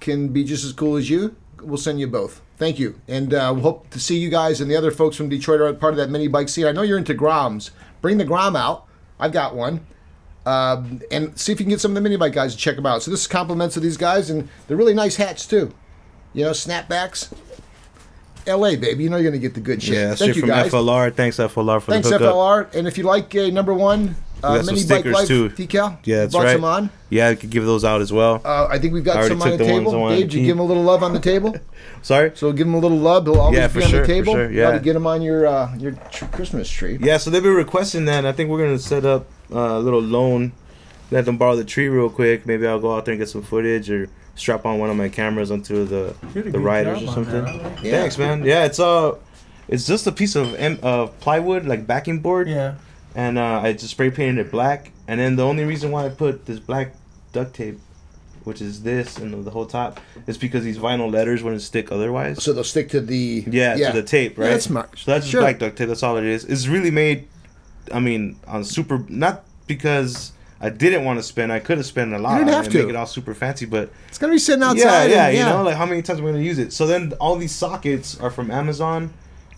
can 0.00 0.28
be 0.28 0.44
just 0.44 0.64
as 0.64 0.72
cool 0.72 0.96
as 0.96 1.08
you. 1.08 1.36
We'll 1.62 1.78
send 1.78 1.98
you 2.00 2.06
both. 2.06 2.42
Thank 2.56 2.78
you, 2.78 3.00
and 3.08 3.34
uh, 3.34 3.52
we 3.54 3.62
hope 3.62 3.90
to 3.90 3.98
see 3.98 4.16
you 4.16 4.30
guys 4.30 4.60
and 4.60 4.70
the 4.70 4.76
other 4.76 4.92
folks 4.92 5.16
from 5.16 5.28
Detroit 5.28 5.60
are 5.60 5.72
part 5.72 5.92
of 5.92 5.96
that 5.96 6.10
mini 6.10 6.28
bike 6.28 6.48
scene. 6.48 6.66
I 6.66 6.72
know 6.72 6.82
you're 6.82 6.98
into 6.98 7.14
Groms. 7.14 7.70
Bring 8.00 8.18
the 8.18 8.24
Grom 8.24 8.54
out. 8.54 8.86
I've 9.18 9.32
got 9.32 9.54
one. 9.56 9.84
Um, 10.46 11.00
and 11.10 11.36
see 11.38 11.52
if 11.52 11.58
you 11.58 11.64
can 11.64 11.70
get 11.70 11.80
some 11.80 11.92
of 11.92 11.94
the 11.94 12.00
mini 12.00 12.16
bike 12.16 12.34
guys 12.34 12.52
to 12.54 12.58
check 12.58 12.76
them 12.76 12.86
out. 12.86 13.02
So 13.02 13.10
this 13.10 13.20
is 13.22 13.26
compliments 13.26 13.76
of 13.76 13.82
these 13.82 13.96
guys, 13.96 14.30
and 14.30 14.48
they're 14.68 14.76
really 14.76 14.94
nice 14.94 15.16
hats 15.16 15.46
too. 15.46 15.74
You 16.32 16.44
know, 16.44 16.50
snapbacks. 16.50 17.32
L.A. 18.46 18.76
baby, 18.76 19.04
you 19.04 19.10
know 19.10 19.16
you're 19.16 19.30
gonna 19.30 19.40
get 19.40 19.54
the 19.54 19.60
good 19.60 19.82
shit. 19.82 19.94
Yeah, 19.94 20.14
Thank 20.14 20.18
shit 20.18 20.36
you 20.36 20.42
from 20.42 20.50
guys. 20.50 20.70
FLR. 20.70 21.14
Thanks 21.14 21.38
FLR 21.38 21.80
for 21.80 21.92
Thanks 21.92 22.08
the 22.08 22.18
hookup. 22.18 22.66
Thanks, 22.66 22.74
FLR. 22.74 22.78
And 22.78 22.86
if 22.86 22.98
you 22.98 23.04
like 23.04 23.34
a 23.34 23.50
number 23.50 23.72
one 23.72 24.16
uh, 24.44 24.56
got 24.56 24.64
some 24.64 24.74
mini 24.74 24.86
bike 24.86 24.98
stickers, 25.00 25.14
life 25.14 25.28
too. 25.28 25.48
decal, 25.50 25.98
Yeah, 26.04 26.16
that's 26.20 26.34
right. 26.34 26.52
some 26.52 26.64
on. 26.64 26.90
Yeah, 27.10 27.28
I 27.28 27.34
could 27.34 27.50
give 27.50 27.64
those 27.64 27.84
out 27.84 28.00
as 28.00 28.12
well. 28.12 28.40
Uh, 28.44 28.66
I 28.70 28.78
think 28.78 28.92
we've 28.94 29.04
got 29.04 29.24
some 29.24 29.40
on 29.42 29.50
the 29.50 29.56
took 29.58 29.66
the 29.66 29.72
ones 29.72 29.84
table. 29.86 30.04
I 30.04 30.08
Dave, 30.16 30.20
did 30.30 30.34
you 30.34 30.40
give 30.46 30.56
him 30.56 30.60
a 30.60 30.64
little 30.64 30.82
love 30.82 31.02
on 31.02 31.12
the 31.12 31.20
table? 31.20 31.54
Sorry. 32.02 32.32
So 32.34 32.52
give 32.52 32.66
him 32.66 32.74
a 32.74 32.78
little 32.78 32.98
love. 32.98 33.24
He'll 33.26 33.40
always 33.40 33.58
Yeah, 33.58 33.68
be 33.68 33.82
on 33.82 33.88
sure, 33.90 34.00
the 34.00 34.06
for 34.06 34.12
table. 34.12 34.32
sure, 34.34 34.50
You 34.50 34.64
ought 34.64 34.70
to 34.70 34.76
yeah. 34.76 34.82
get 34.82 34.96
him 34.96 35.06
on 35.06 35.22
your 35.22 35.46
uh, 35.46 35.74
your 35.76 35.92
tr- 36.10 36.26
Christmas 36.26 36.68
tree. 36.70 36.98
Yeah, 37.00 37.16
so 37.18 37.30
they've 37.30 37.42
been 37.42 37.54
requesting 37.54 38.04
that. 38.06 38.18
and 38.18 38.26
I 38.28 38.32
think 38.32 38.50
we're 38.50 38.58
gonna 38.64 38.78
set 38.78 39.04
up 39.04 39.26
uh, 39.52 39.58
a 39.58 39.80
little 39.80 40.00
loan. 40.02 40.52
Let 41.10 41.24
them 41.26 41.36
borrow 41.38 41.54
the 41.56 41.64
tree 41.64 41.88
real 41.88 42.10
quick. 42.10 42.46
Maybe 42.46 42.66
I'll 42.66 42.80
go 42.80 42.94
out 42.96 43.04
there 43.04 43.12
and 43.12 43.20
get 43.20 43.28
some 43.28 43.42
footage 43.42 43.90
or 43.90 44.08
strap 44.36 44.66
on 44.66 44.78
one 44.80 44.90
of 44.90 44.96
my 44.96 45.08
cameras 45.08 45.50
onto 45.50 45.84
the 45.84 46.14
the 46.34 46.58
riders 46.58 47.02
or 47.02 47.06
something. 47.06 47.44
that, 47.44 47.84
Yeah. 47.84 48.00
Thanks, 48.00 48.18
man. 48.18 48.44
Yeah, 48.44 48.64
it's 48.64 48.80
uh, 48.80 49.14
it's 49.68 49.86
just 49.86 50.06
a 50.06 50.12
piece 50.12 50.34
of 50.34 50.54
em- 50.56 50.78
uh, 50.82 51.06
plywood 51.20 51.66
like 51.66 51.86
backing 51.86 52.18
board. 52.20 52.48
Yeah. 52.48 52.74
And 53.14 53.38
uh, 53.38 53.60
I 53.62 53.72
just 53.72 53.90
spray 53.90 54.10
painted 54.10 54.46
it 54.46 54.50
black. 54.50 54.90
And 55.06 55.20
then 55.20 55.36
the 55.36 55.44
only 55.44 55.64
reason 55.64 55.90
why 55.90 56.06
I 56.06 56.08
put 56.08 56.46
this 56.46 56.58
black 56.58 56.94
duct 57.32 57.54
tape, 57.54 57.78
which 58.44 58.60
is 58.62 58.82
this 58.82 59.18
and 59.18 59.44
the 59.44 59.50
whole 59.50 59.66
top, 59.66 60.00
is 60.26 60.38
because 60.38 60.64
these 60.64 60.78
vinyl 60.78 61.12
letters 61.12 61.42
wouldn't 61.42 61.62
stick 61.62 61.92
otherwise. 61.92 62.42
So 62.42 62.52
they'll 62.52 62.64
stick 62.64 62.88
to 62.90 63.00
the 63.00 63.44
yeah, 63.46 63.76
to 63.90 63.92
the 64.00 64.02
tape, 64.02 64.38
right? 64.38 64.46
Yeah, 64.46 64.50
that's 64.52 64.64
smart. 64.66 64.98
So 64.98 65.10
that's 65.10 65.24
just 65.26 65.32
Sure. 65.32 65.40
black 65.42 65.58
duct 65.58 65.76
tape. 65.76 65.88
That's 65.88 66.02
all 66.02 66.16
it 66.16 66.24
is. 66.24 66.44
It's 66.44 66.66
really 66.66 66.90
made. 66.90 67.28
I 67.92 68.00
mean, 68.00 68.36
on 68.46 68.64
super 68.64 69.04
not 69.08 69.44
because 69.66 70.32
I 70.60 70.70
didn't 70.70 71.04
want 71.04 71.18
to 71.18 71.22
spend. 71.22 71.52
I 71.52 71.58
could 71.60 71.76
have 71.76 71.86
spent 71.86 72.14
a 72.14 72.18
lot 72.18 72.38
didn't 72.38 72.54
have 72.54 72.64
and 72.64 72.72
to. 72.72 72.78
make 72.80 72.88
it 72.88 72.96
all 72.96 73.06
super 73.06 73.34
fancy, 73.34 73.66
but 73.66 73.90
It's 74.08 74.16
gonna 74.16 74.32
be 74.32 74.38
sitting 74.38 74.62
yeah, 74.62 74.68
outside. 74.70 75.10
yeah, 75.10 75.26
and- 75.28 75.36
you 75.36 75.44
know, 75.44 75.62
like 75.62 75.76
how 75.76 75.84
many 75.84 76.00
times 76.00 76.20
I 76.20 76.22
gonna 76.22 76.38
use 76.38 76.58
it? 76.58 76.72
So 76.72 76.86
then 76.86 77.12
all 77.20 77.36
these 77.36 77.52
sockets 77.54 78.18
are 78.18 78.30
from 78.30 78.50
Amazon. 78.50 79.12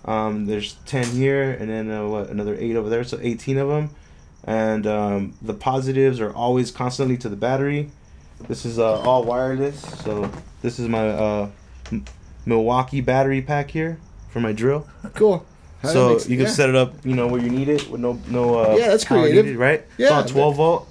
Um, 0.06 0.46
there's 0.46 0.74
ten 0.86 1.04
here, 1.06 1.50
and 1.52 1.68
then 1.68 1.90
uh, 1.90 2.06
what 2.06 2.28
another 2.30 2.54
eight 2.58 2.76
over 2.76 2.88
there, 2.88 3.04
so 3.04 3.18
eighteen 3.22 3.58
of 3.58 3.68
them. 3.68 3.90
And 4.44 4.86
um, 4.86 5.34
the 5.42 5.54
positives 5.54 6.20
are 6.20 6.32
always 6.32 6.70
constantly 6.70 7.16
to 7.18 7.28
the 7.28 7.34
battery. 7.36 7.90
This 8.48 8.64
is 8.64 8.78
uh, 8.78 9.00
all 9.00 9.24
wireless, 9.24 9.80
so 10.04 10.30
this 10.62 10.78
is 10.78 10.88
my 10.88 11.08
uh, 11.08 11.50
M- 11.90 12.04
Milwaukee 12.44 13.00
battery 13.00 13.42
pack 13.42 13.70
here 13.70 13.98
for 14.30 14.40
my 14.40 14.52
drill. 14.52 14.86
cool. 15.14 15.44
So 15.82 16.10
makes- 16.10 16.28
you 16.28 16.36
can 16.36 16.46
yeah. 16.46 16.52
set 16.52 16.68
it 16.68 16.74
up, 16.76 16.94
you 17.04 17.14
know, 17.14 17.26
where 17.26 17.40
you 17.40 17.50
need 17.50 17.68
it 17.68 17.88
with 17.90 18.00
no 18.00 18.20
no. 18.28 18.58
Uh, 18.60 18.76
Yeah, 18.78 18.88
that's 18.88 19.04
power 19.04 19.20
creative. 19.22 19.44
needed, 19.46 19.58
right? 19.58 19.84
Yeah, 19.98 20.20
it's 20.20 20.30
all 20.30 20.52
12 20.52 20.56
volt, 20.56 20.88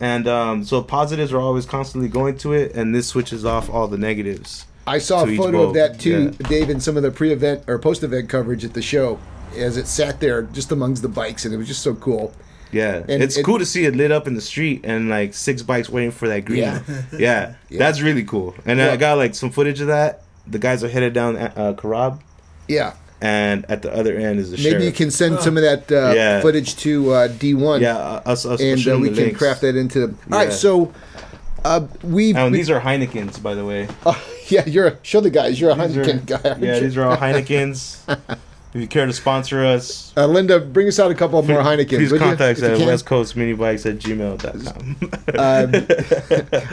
and 0.00 0.26
um, 0.28 0.64
so 0.64 0.82
positives 0.82 1.32
are 1.32 1.40
always 1.40 1.66
constantly 1.66 2.08
going 2.08 2.38
to 2.38 2.52
it, 2.52 2.74
and 2.74 2.94
this 2.94 3.08
switches 3.08 3.44
off 3.44 3.68
all 3.70 3.88
the 3.88 3.98
negatives. 3.98 4.66
I 4.86 4.98
saw 4.98 5.24
a 5.24 5.36
photo 5.36 5.62
of 5.62 5.74
that 5.74 6.00
too, 6.00 6.34
yeah. 6.40 6.48
Dave, 6.48 6.70
in 6.70 6.80
some 6.80 6.96
of 6.96 7.02
the 7.02 7.10
pre-event 7.10 7.64
or 7.68 7.78
post-event 7.78 8.28
coverage 8.28 8.64
at 8.64 8.74
the 8.74 8.82
show, 8.82 9.18
as 9.56 9.76
it 9.76 9.86
sat 9.86 10.18
there 10.20 10.42
just 10.42 10.72
amongst 10.72 11.02
the 11.02 11.08
bikes, 11.08 11.44
and 11.44 11.54
it 11.54 11.56
was 11.56 11.68
just 11.68 11.82
so 11.82 11.94
cool. 11.94 12.32
Yeah, 12.72 13.02
And 13.06 13.22
it's 13.22 13.36
it- 13.36 13.44
cool 13.44 13.58
to 13.58 13.66
see 13.66 13.84
it 13.84 13.94
lit 13.94 14.10
up 14.10 14.26
in 14.26 14.34
the 14.34 14.40
street 14.40 14.80
and 14.84 15.08
like 15.10 15.34
six 15.34 15.60
bikes 15.62 15.90
waiting 15.90 16.10
for 16.10 16.26
that 16.28 16.44
green. 16.46 16.60
Yeah. 16.62 16.80
Yeah, 17.12 17.54
Yeah. 17.68 17.78
that's 17.78 18.00
really 18.00 18.24
cool. 18.24 18.54
And 18.64 18.78
Yeah. 18.78 18.90
I 18.92 18.96
got 18.96 19.18
like 19.18 19.34
some 19.34 19.50
footage 19.50 19.80
of 19.82 19.88
that. 19.88 20.22
The 20.46 20.58
guys 20.58 20.82
are 20.82 20.88
headed 20.88 21.12
down 21.12 21.36
uh, 21.36 21.74
Karab, 21.76 22.20
Yeah, 22.66 22.94
and 23.20 23.64
at 23.68 23.82
the 23.82 23.94
other 23.94 24.16
end 24.16 24.40
is 24.40 24.50
the 24.50 24.56
maybe 24.56 24.70
sheriff. 24.70 24.84
you 24.84 24.92
can 24.92 25.10
send 25.12 25.38
some 25.40 25.56
of 25.56 25.62
that 25.62 25.92
uh, 25.92 26.12
Yeah. 26.14 26.40
footage 26.40 26.74
to 26.78 27.12
uh, 27.12 27.28
D1. 27.28 27.80
Yeah, 27.82 27.96
uh, 27.96 28.22
us, 28.26 28.44
us 28.46 28.60
and 28.60 28.88
uh, 28.88 28.98
we 28.98 29.10
the 29.10 29.26
can 29.26 29.34
craft 29.36 29.60
that 29.60 29.76
into. 29.76 30.04
All 30.32 30.38
right, 30.38 30.52
so 30.52 30.92
uh, 31.64 31.86
we've. 32.02 32.36
And 32.36 32.52
we- 32.52 32.58
these 32.58 32.70
are 32.70 32.80
Heinekens, 32.80 33.42
by 33.42 33.54
the 33.54 33.64
way. 33.64 33.88
Oh, 34.06 34.20
yeah, 34.48 34.64
you're 34.66 34.86
a, 34.88 34.98
show 35.02 35.20
the 35.20 35.30
guys. 35.30 35.60
You're 35.60 35.70
a 35.70 35.74
These 35.88 35.96
are- 35.96 36.04
Heineken 36.04 36.26
guy. 36.26 36.40
aren't 36.50 36.62
yeah, 36.62 36.74
you? 36.76 36.80
these 36.80 36.96
are 36.96 37.04
all 37.04 37.16
Heinekens. 37.24 37.98
If 38.74 38.80
you 38.80 38.86
care 38.88 39.04
to 39.04 39.12
sponsor 39.12 39.62
us, 39.66 40.14
Uh, 40.16 40.26
Linda, 40.26 40.58
bring 40.58 40.88
us 40.88 40.98
out 40.98 41.10
a 41.10 41.14
couple 41.14 41.42
more 41.42 41.60
Heinekens. 41.62 41.88
please 41.88 42.10
would 42.10 42.20
contact 42.22 42.58
you 42.58 42.64
us 42.64 42.70
at 42.72 42.78
can? 42.78 42.86
West 42.86 43.04
Coast 43.04 43.36
Minibikes 43.36 43.84
at 43.84 43.98
gmail.com. 43.98 44.96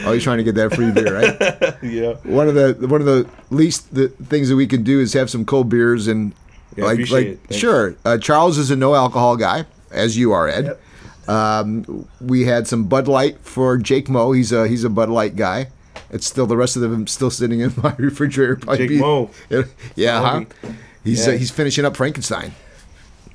Oh, 0.05 0.11
you're 0.11 0.21
trying 0.21 0.37
to 0.37 0.43
get 0.43 0.55
that 0.55 0.73
free 0.73 0.91
beer, 0.91 1.13
right? 1.13 1.75
yeah. 1.83 2.13
one 2.23 2.47
of 2.47 2.55
the 2.55 2.87
one 2.87 3.01
of 3.01 3.05
the 3.07 3.27
least 3.49 3.93
the 3.93 4.07
things 4.09 4.49
that 4.49 4.55
we 4.55 4.65
can 4.67 4.83
do 4.83 4.99
is 5.01 5.13
have 5.13 5.29
some 5.29 5.43
cold 5.45 5.67
beers 5.69 6.07
and 6.07 6.33
Yeah, 6.77 6.85
like 6.85 7.09
like 7.09 7.25
it. 7.49 7.53
Sure. 7.53 7.95
Uh, 8.05 8.17
Charles 8.17 8.57
is 8.57 8.71
a 8.71 8.75
no 8.77 8.95
alcohol 8.95 9.35
guy, 9.35 9.65
as 9.91 10.17
you 10.17 10.31
are, 10.31 10.47
Ed. 10.47 10.65
Yep. 10.65 10.81
Um, 11.29 12.07
we 12.19 12.45
had 12.45 12.67
some 12.67 12.85
Bud 12.85 13.07
Light 13.07 13.37
for 13.39 13.77
Jake 13.77 14.09
Mo. 14.09 14.31
He's 14.31 14.51
a 14.51 14.67
he's 14.67 14.83
a 14.83 14.89
Bud 14.89 15.09
Light 15.09 15.35
guy. 15.35 15.67
It's 16.09 16.25
still 16.25 16.47
the 16.47 16.57
rest 16.57 16.75
of 16.75 16.81
them 16.81 17.05
still 17.05 17.29
sitting 17.29 17.59
in 17.59 17.71
my 17.83 17.93
refrigerator. 17.97 18.55
probably 18.55 18.77
Jake 18.79 18.89
be- 18.89 18.99
Mo. 18.99 19.29
Yeah, 19.95 20.21
huh? 20.21 20.39
Homie. 20.41 20.75
He's 21.03 21.27
uh, 21.27 21.31
he's 21.31 21.51
finishing 21.51 21.85
up 21.85 21.95
Frankenstein. 21.95 22.53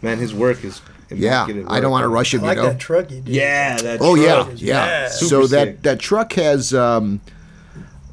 Man, 0.03 0.19
his 0.19 0.35
work 0.35 0.65
is. 0.65 0.81
Yeah, 1.11 1.45
immaculate 1.45 1.67
I 1.71 1.81
don't 1.81 1.91
want 1.93 2.03
to 2.03 2.09
man. 2.09 2.15
rush 2.15 2.35
I 2.35 2.39
him. 2.39 2.43
like 2.45 2.57
you 2.57 2.63
know. 2.65 2.69
that 2.71 2.81
truck 2.81 3.11
you 3.11 3.21
did. 3.21 3.29
Yeah, 3.35 3.77
that. 3.77 3.99
Oh 4.01 4.15
yeah, 4.17 4.35
truck. 4.45 4.49
yeah. 4.57 4.87
Yeah. 4.87 5.09
So 5.09 5.27
Super 5.27 5.47
that 5.49 5.67
sick. 5.69 5.83
that 5.83 5.99
truck 6.01 6.33
has 6.33 6.75
um, 6.75 7.21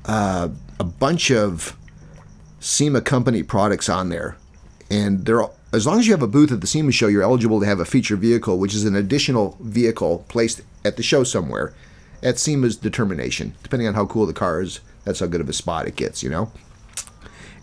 uh, 0.06 0.50
a 0.80 0.84
bunch 0.84 1.32
of 1.32 1.76
SEMA 2.60 3.02
company 3.02 3.42
products 3.44 3.90
on 3.90 4.10
there, 4.10 4.38
and 4.92 5.26
they're 5.26 5.42
all, 5.42 5.56
as 5.74 5.88
long 5.88 6.00
as 6.00 6.08
you 6.08 6.14
have 6.14 6.22
a 6.22 6.28
booth 6.28 6.52
at 6.52 6.62
the 6.62 6.68
SEMA 6.68 6.92
show, 6.92 7.08
you're 7.08 7.24
eligible 7.24 7.60
to 7.60 7.66
have 7.66 7.80
a 7.80 7.86
feature 7.86 8.16
vehicle, 8.16 8.58
which 8.58 8.76
is 8.76 8.86
an 8.86 8.96
additional 8.96 9.58
vehicle 9.62 10.26
placed 10.28 10.62
at 10.84 10.98
the 10.98 11.04
show 11.04 11.24
somewhere, 11.24 11.74
at 12.22 12.38
SEMA's 12.38 12.76
determination. 12.76 13.56
Depending 13.64 13.88
on 13.88 13.94
how 13.94 14.06
cool 14.06 14.26
the 14.26 14.34
car 14.34 14.62
is, 14.62 14.82
that's 15.06 15.20
how 15.20 15.28
good 15.28 15.42
of 15.42 15.50
a 15.50 15.54
spot 15.54 15.88
it 15.88 15.96
gets. 15.96 16.24
You 16.24 16.30
know. 16.30 16.52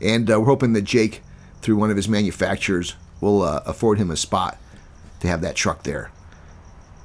And 0.01 0.31
uh, 0.31 0.41
we're 0.41 0.47
hoping 0.47 0.73
that 0.75 0.83
Jake, 0.83 1.23
through 1.61 1.77
one 1.77 1.91
of 1.91 1.97
his 1.97 2.09
manufacturers, 2.09 2.95
will 3.21 3.43
uh, 3.43 3.63
afford 3.67 3.99
him 3.99 4.11
a 4.11 4.17
spot 4.17 4.59
to 5.21 5.29
have 5.29 5.41
that 5.41 5.57
truck 5.57 5.83
there 5.83 6.11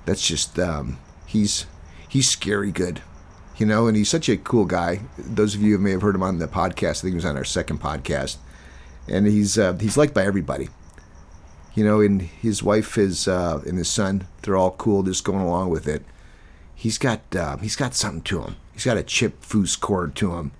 that's 0.05 0.25
just 0.25 0.59
um, 0.59 0.97
he's 1.25 1.65
he's 2.07 2.29
scary 2.29 2.71
good 2.71 3.01
you 3.57 3.65
know 3.65 3.87
and 3.87 3.95
he's 3.95 4.09
such 4.09 4.29
a 4.29 4.37
cool 4.37 4.65
guy 4.65 5.01
those 5.17 5.55
of 5.55 5.61
you 5.61 5.77
who 5.77 5.83
may 5.83 5.91
have 5.91 6.01
heard 6.01 6.15
him 6.15 6.23
on 6.23 6.39
the 6.39 6.47
podcast 6.47 6.99
i 6.99 7.01
think 7.01 7.11
he 7.11 7.15
was 7.15 7.25
on 7.25 7.37
our 7.37 7.43
second 7.43 7.79
podcast 7.79 8.37
and 9.07 9.27
he's 9.27 9.57
uh, 9.57 9.73
he's 9.73 9.97
liked 9.97 10.13
by 10.13 10.23
everybody 10.23 10.69
you 11.75 11.83
know 11.83 12.01
and 12.01 12.21
his 12.21 12.61
wife 12.63 12.97
is 12.97 13.27
uh, 13.27 13.61
and 13.65 13.77
his 13.77 13.89
son 13.89 14.27
they're 14.41 14.55
all 14.57 14.71
cool 14.71 15.03
just 15.03 15.23
going 15.23 15.41
along 15.41 15.69
with 15.69 15.87
it 15.87 16.03
he's 16.75 16.97
got 16.97 17.21
uh, 17.35 17.57
he's 17.57 17.75
got 17.75 17.93
something 17.93 18.21
to 18.21 18.41
him 18.43 18.55
he's 18.73 18.85
got 18.85 18.97
a 18.97 19.03
Chip 19.03 19.41
Foose 19.41 19.79
cord 19.79 20.15
to 20.15 20.33
him 20.35 20.51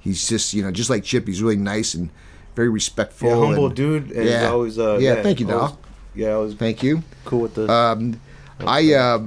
he's 0.00 0.28
just 0.28 0.54
you 0.54 0.62
know 0.62 0.70
just 0.70 0.90
like 0.90 1.02
chip 1.04 1.26
he's 1.26 1.42
really 1.42 1.56
nice 1.56 1.94
and 1.94 2.10
very 2.54 2.68
respectful 2.68 3.28
Yeah, 3.28 3.46
humble 3.46 3.66
and- 3.66 3.74
dude. 3.74 4.12
And 4.12 4.26
Yeah. 4.28 4.42
yeah. 4.42 4.48
always. 4.50 4.78
Uh, 4.78 4.98
Yeah, 5.00 5.22
thank 5.22 5.40
you, 5.40 5.50
always- 5.50 5.70
Doc. 5.72 5.80
Yeah, 6.14 6.48
thank 6.56 6.82
you 6.84 7.02
cool 7.24 7.40
with 7.40 7.54
the. 7.54 7.68
um, 7.68 8.20
I 8.60 8.92
uh, 8.94 9.22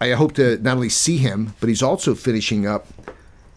I 0.00 0.10
hope 0.12 0.32
to 0.34 0.58
not 0.58 0.74
only 0.74 0.88
see 0.88 1.18
him, 1.18 1.54
but 1.60 1.68
he's 1.68 1.82
also 1.82 2.16
finishing 2.16 2.66
up 2.66 2.86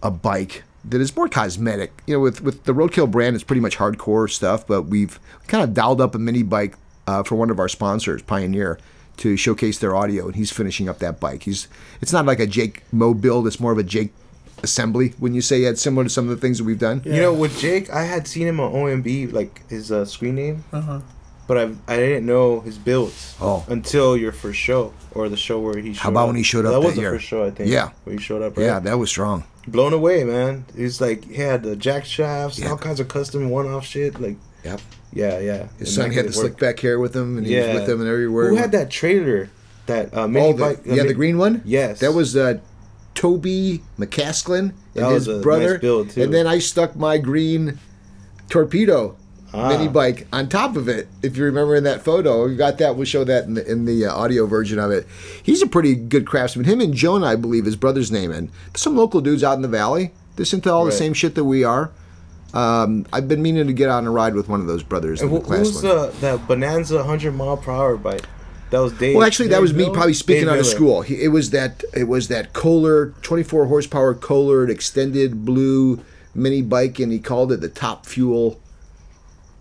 a 0.04 0.12
bike 0.12 0.64
that 0.86 1.01
is 1.01 1.16
more 1.16 1.28
cosmetic. 1.28 1.91
You 2.06 2.16
know, 2.16 2.20
with 2.20 2.41
with 2.43 2.66
the 2.66 2.74
Roadkill 2.74 3.10
brand, 3.10 3.34
it's 3.36 3.43
pretty 3.43 3.62
much 3.62 3.78
hardcore 3.78 4.30
stuff, 4.30 4.68
but 4.68 4.84
we've 4.84 5.20
kind 5.47 5.64
of 5.64 5.74
dialed 5.74 5.99
up 6.01 6.14
a 6.14 6.20
mini 6.20 6.43
bike 6.43 6.76
uh, 7.08 7.24
for 7.24 7.36
one 7.36 7.49
of 7.49 7.60
our 7.60 7.68
sponsors, 7.70 8.22
Pioneer, 8.22 8.80
to 9.18 9.36
showcase 9.38 9.78
their 9.80 9.95
audio, 9.95 10.26
and 10.28 10.36
he's 10.36 10.51
finishing 10.51 10.88
up 10.89 10.99
that 10.99 11.20
bike. 11.20 11.43
He's 11.43 11.68
it's 12.01 12.12
not 12.14 12.26
like 12.26 12.39
a 12.39 12.47
Jake 12.47 12.84
Mo 12.91 13.14
build; 13.14 13.45
it's 13.47 13.60
more 13.60 13.72
of 13.72 13.78
a 13.78 13.84
Jake 13.84 14.12
assembly. 14.64 15.14
When 15.20 15.34
you 15.34 15.41
say 15.41 15.64
it's 15.64 15.82
similar 15.82 16.04
to 16.06 16.10
some 16.10 16.26
of 16.30 16.36
the 16.36 16.41
things 16.41 16.58
that 16.58 16.64
we've 16.64 16.80
done. 16.80 17.01
You 17.06 17.22
know, 17.22 17.34
with 17.34 17.58
Jake, 17.60 17.89
I 17.89 18.04
had 18.04 18.28
seen 18.28 18.47
him 18.47 18.60
on 18.60 18.72
OMB, 18.72 19.32
like 19.34 19.68
his 19.70 19.91
uh, 19.91 20.06
screen 20.06 20.36
name, 20.36 20.64
Uh-huh. 20.72 21.01
but 21.47 21.58
I 21.58 21.64
I 21.88 21.97
didn't 21.97 22.26
know 22.26 22.62
his 22.62 22.78
builds 22.78 23.36
Oh. 23.41 23.66
until 23.68 24.16
your 24.18 24.32
first 24.32 24.60
show 24.60 24.93
or 25.12 25.30
the 25.30 25.38
show 25.38 25.60
where 25.60 25.78
he. 25.78 25.93
Showed 25.93 26.01
How 26.04 26.10
about 26.10 26.22
up. 26.22 26.28
when 26.28 26.36
he 26.38 26.43
showed 26.43 26.66
up 26.66 26.72
That 26.74 26.82
that 26.82 26.88
was 26.88 26.97
year? 26.97 27.12
the 27.12 27.18
first 27.18 27.28
show, 27.28 27.45
I 27.45 27.51
think. 27.51 27.70
Yeah. 27.70 27.89
where 28.06 28.16
he 28.16 28.22
showed 28.22 28.41
up. 28.41 28.58
Right? 28.58 28.64
Yeah, 28.66 28.80
that 28.80 28.97
was 28.97 29.10
strong. 29.10 29.43
blown 29.68 29.93
away, 29.93 30.24
man. 30.24 30.66
He's 30.76 30.99
like 30.99 31.26
he 31.26 31.36
had 31.36 31.64
the 31.64 31.76
jack 31.76 32.06
shafts, 32.06 32.58
Yeah. 32.60 32.70
all 32.72 32.78
kinds 32.78 32.99
of 32.99 33.08
custom 33.10 33.49
one-off 33.49 33.86
shit. 33.86 34.20
Like, 34.20 34.38
Yep. 34.64 34.82
yeah, 35.14 35.39
yeah. 35.39 35.68
His 35.80 35.93
son 35.93 36.11
had 36.11 36.26
the 36.28 36.34
slick 36.34 36.57
back 36.57 36.80
hair 36.80 36.99
with 36.99 37.16
him, 37.16 37.38
and 37.38 37.45
he 37.45 37.55
was 37.57 37.74
with 37.76 37.88
them 37.88 37.99
and 38.01 38.09
everywhere. 38.09 38.49
Who 38.49 38.55
had 38.55 38.72
that 38.72 38.89
trailer? 38.89 39.49
That 39.88 40.16
uh, 40.16 40.28
mini 40.28 40.45
Oh, 40.47 40.53
the, 40.53 40.59
bike. 40.64 40.80
yeah, 40.86 41.03
the 41.03 41.14
green 41.14 41.38
one. 41.38 41.61
Yes. 41.66 41.99
that 41.99 42.14
was 42.14 42.38
uh, 42.38 42.59
Toby 43.16 43.82
McCasklin 43.99 44.74
and 44.95 45.05
his 45.14 45.28
brother. 45.41 45.74
nice 45.74 45.82
build, 45.82 46.09
too. 46.11 46.24
And 46.24 46.34
then 46.34 46.47
I 46.47 46.59
stuck 46.59 46.95
my 46.95 47.18
green 47.18 47.80
torpedo 48.49 49.18
Ah. 49.55 49.70
mini 49.70 49.88
bike 49.88 50.26
on 50.34 50.49
top 50.49 50.76
of 50.76 50.88
it. 50.88 51.07
If 51.22 51.38
you 51.38 51.43
remember 51.43 51.76
in 51.76 51.84
that 51.84 52.03
photo, 52.03 52.47
we 52.47 52.55
got 52.55 52.80
that. 52.80 52.95
We'll 52.95 53.05
show 53.05 53.24
that 53.24 53.43
in 53.43 53.53
the, 53.53 53.72
in 53.72 53.86
the 53.86 54.07
uh, 54.07 54.11
audio 54.16 54.47
version 54.47 54.80
of 54.80 54.89
it. 54.89 55.05
He's 55.43 55.61
a 55.61 55.68
pretty 55.68 55.93
good 55.93 56.26
craftsman. 56.26 56.66
Him 56.66 56.82
and 56.82 56.91
Joan, 56.91 57.24
I 57.24 57.36
believe, 57.36 57.66
his 57.66 57.76
brother's 57.76 58.11
name, 58.11 58.32
and 58.32 58.49
some 58.76 58.95
local 58.97 59.22
dudes 59.22 59.43
out 59.43 59.53
in 59.53 59.61
the 59.61 59.68
valley. 59.68 60.11
They're 60.38 60.45
into 60.51 60.72
all 60.74 60.86
the 60.86 60.91
same 60.91 61.14
shit 61.14 61.36
that 61.36 61.43
we 61.43 61.64
are. 61.64 61.91
Um, 62.54 63.08
I've 63.12 63.28
been 63.28 63.41
meaning 63.41 63.66
to 63.68 63.74
get 63.74 63.89
on 63.89 64.06
a 64.06 64.12
ride 64.12 64.36
with 64.36 64.47
one 64.47 64.62
of 64.62 64.68
those 64.68 64.84
brothers. 64.84 65.22
And 65.22 65.30
in 65.32 65.36
who, 65.36 65.41
the 65.41 65.47
class 65.47 65.60
was 65.68 65.84
one. 65.84 65.95
the 65.95 66.08
that 66.22 66.47
Bonanza 66.47 67.04
hundred 67.04 67.34
mile 67.34 67.58
per 67.58 67.72
hour 67.72 67.97
bike? 67.97 68.26
That 68.70 68.80
was 68.80 68.93
Dave. 68.93 69.16
Well, 69.16 69.26
actually, 69.26 69.49
that 69.49 69.56
Dave 69.56 69.62
was 69.62 69.74
me 69.74 69.89
probably 69.91 70.14
speaking 70.14 70.45
Dave 70.45 70.49
out 70.49 70.60
of 70.60 70.66
Miller. 70.66 70.76
school. 70.76 71.01
He, 71.01 71.24
it 71.24 71.28
was 71.30 71.49
that 71.51 71.84
it 71.95 72.06
was 72.06 72.28
that 72.30 72.54
Kohler 72.54 73.14
24 73.22 73.68
horsepower 73.68 74.14
Kohler 74.14 74.68
extended 74.70 75.45
blue 75.45 76.04
mini 76.36 76.62
bike, 76.62 76.99
and 76.99 77.12
he 77.12 77.20
called 77.20 77.51
it 77.51 77.62
the 77.62 77.70
Top 77.70 78.06
Fuel. 78.06 78.60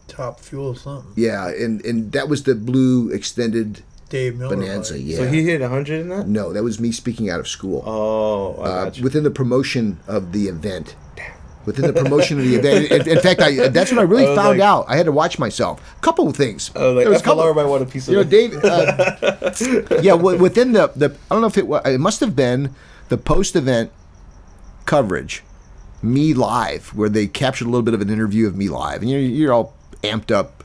Top 0.08 0.40
fuel 0.40 0.74
something. 0.74 1.12
Yeah, 1.16 1.48
and 1.48 1.82
and 1.86 2.12
that 2.12 2.28
was 2.28 2.42
the 2.42 2.54
blue 2.54 3.10
extended 3.10 3.82
Dave 4.10 4.36
Miller. 4.36 4.56
Bonanza. 4.56 4.94
bike. 4.94 5.02
Yeah. 5.04 5.16
So 5.16 5.28
he 5.28 5.44
hit 5.44 5.62
hundred 5.62 6.00
in 6.00 6.08
that. 6.10 6.28
no, 6.28 6.52
that 6.52 6.62
was 6.62 6.78
me 6.78 6.92
speaking 6.92 7.30
out 7.30 7.40
of 7.40 7.48
school. 7.48 7.82
Oh, 7.86 8.60
I 8.60 8.64
uh, 8.64 8.84
got 8.84 9.00
within 9.00 9.24
the 9.24 9.30
promotion 9.30 10.00
of 10.06 10.32
the 10.32 10.48
event. 10.48 10.94
Within 11.64 11.86
the 11.86 11.92
promotion 12.02 12.38
of 12.38 12.44
the 12.44 12.56
event. 12.56 12.90
In, 12.90 13.08
in 13.16 13.20
fact, 13.20 13.40
I, 13.40 13.68
that's 13.68 13.90
when 13.90 13.98
I 14.00 14.02
really 14.02 14.24
I 14.26 14.34
found 14.34 14.58
like- 14.58 14.66
out. 14.66 14.84
I 14.88 14.96
had 14.96 15.06
to 15.06 15.12
watch 15.12 15.38
myself. 15.38 15.80
A 15.96 16.00
couple 16.00 16.26
of 16.28 16.36
things. 16.36 16.70
I 16.74 16.82
was 16.86 16.96
like, 16.96 17.08
was 17.08 17.22
FLR 17.22 17.54
might 17.54 17.64
want 17.66 17.82
a 17.82 17.86
piece 17.86 18.08
of 18.08 18.12
You 18.12 18.18
know. 18.18 18.24
Dave. 18.24 18.54
Uh, 18.64 19.52
yeah, 20.02 20.12
wi- 20.12 20.40
within 20.40 20.72
the 20.72 20.88
the 20.96 21.10
I 21.30 21.34
don't 21.34 21.40
know 21.40 21.46
if 21.46 21.56
it 21.58 21.66
was. 21.68 21.82
It 21.86 22.00
must 22.00 22.20
have 22.20 22.34
been 22.34 22.74
the 23.08 23.16
post 23.16 23.54
event 23.56 23.90
coverage, 24.84 25.42
me 26.02 26.34
live, 26.34 26.88
where 26.96 27.08
they 27.08 27.26
captured 27.26 27.66
a 27.66 27.70
little 27.70 27.82
bit 27.82 27.94
of 27.94 28.00
an 28.00 28.10
interview 28.10 28.46
of 28.46 28.56
me 28.56 28.68
live, 28.68 29.02
and 29.02 29.10
you're 29.10 29.20
you're 29.20 29.52
all 29.52 29.74
amped 30.02 30.30
up, 30.30 30.61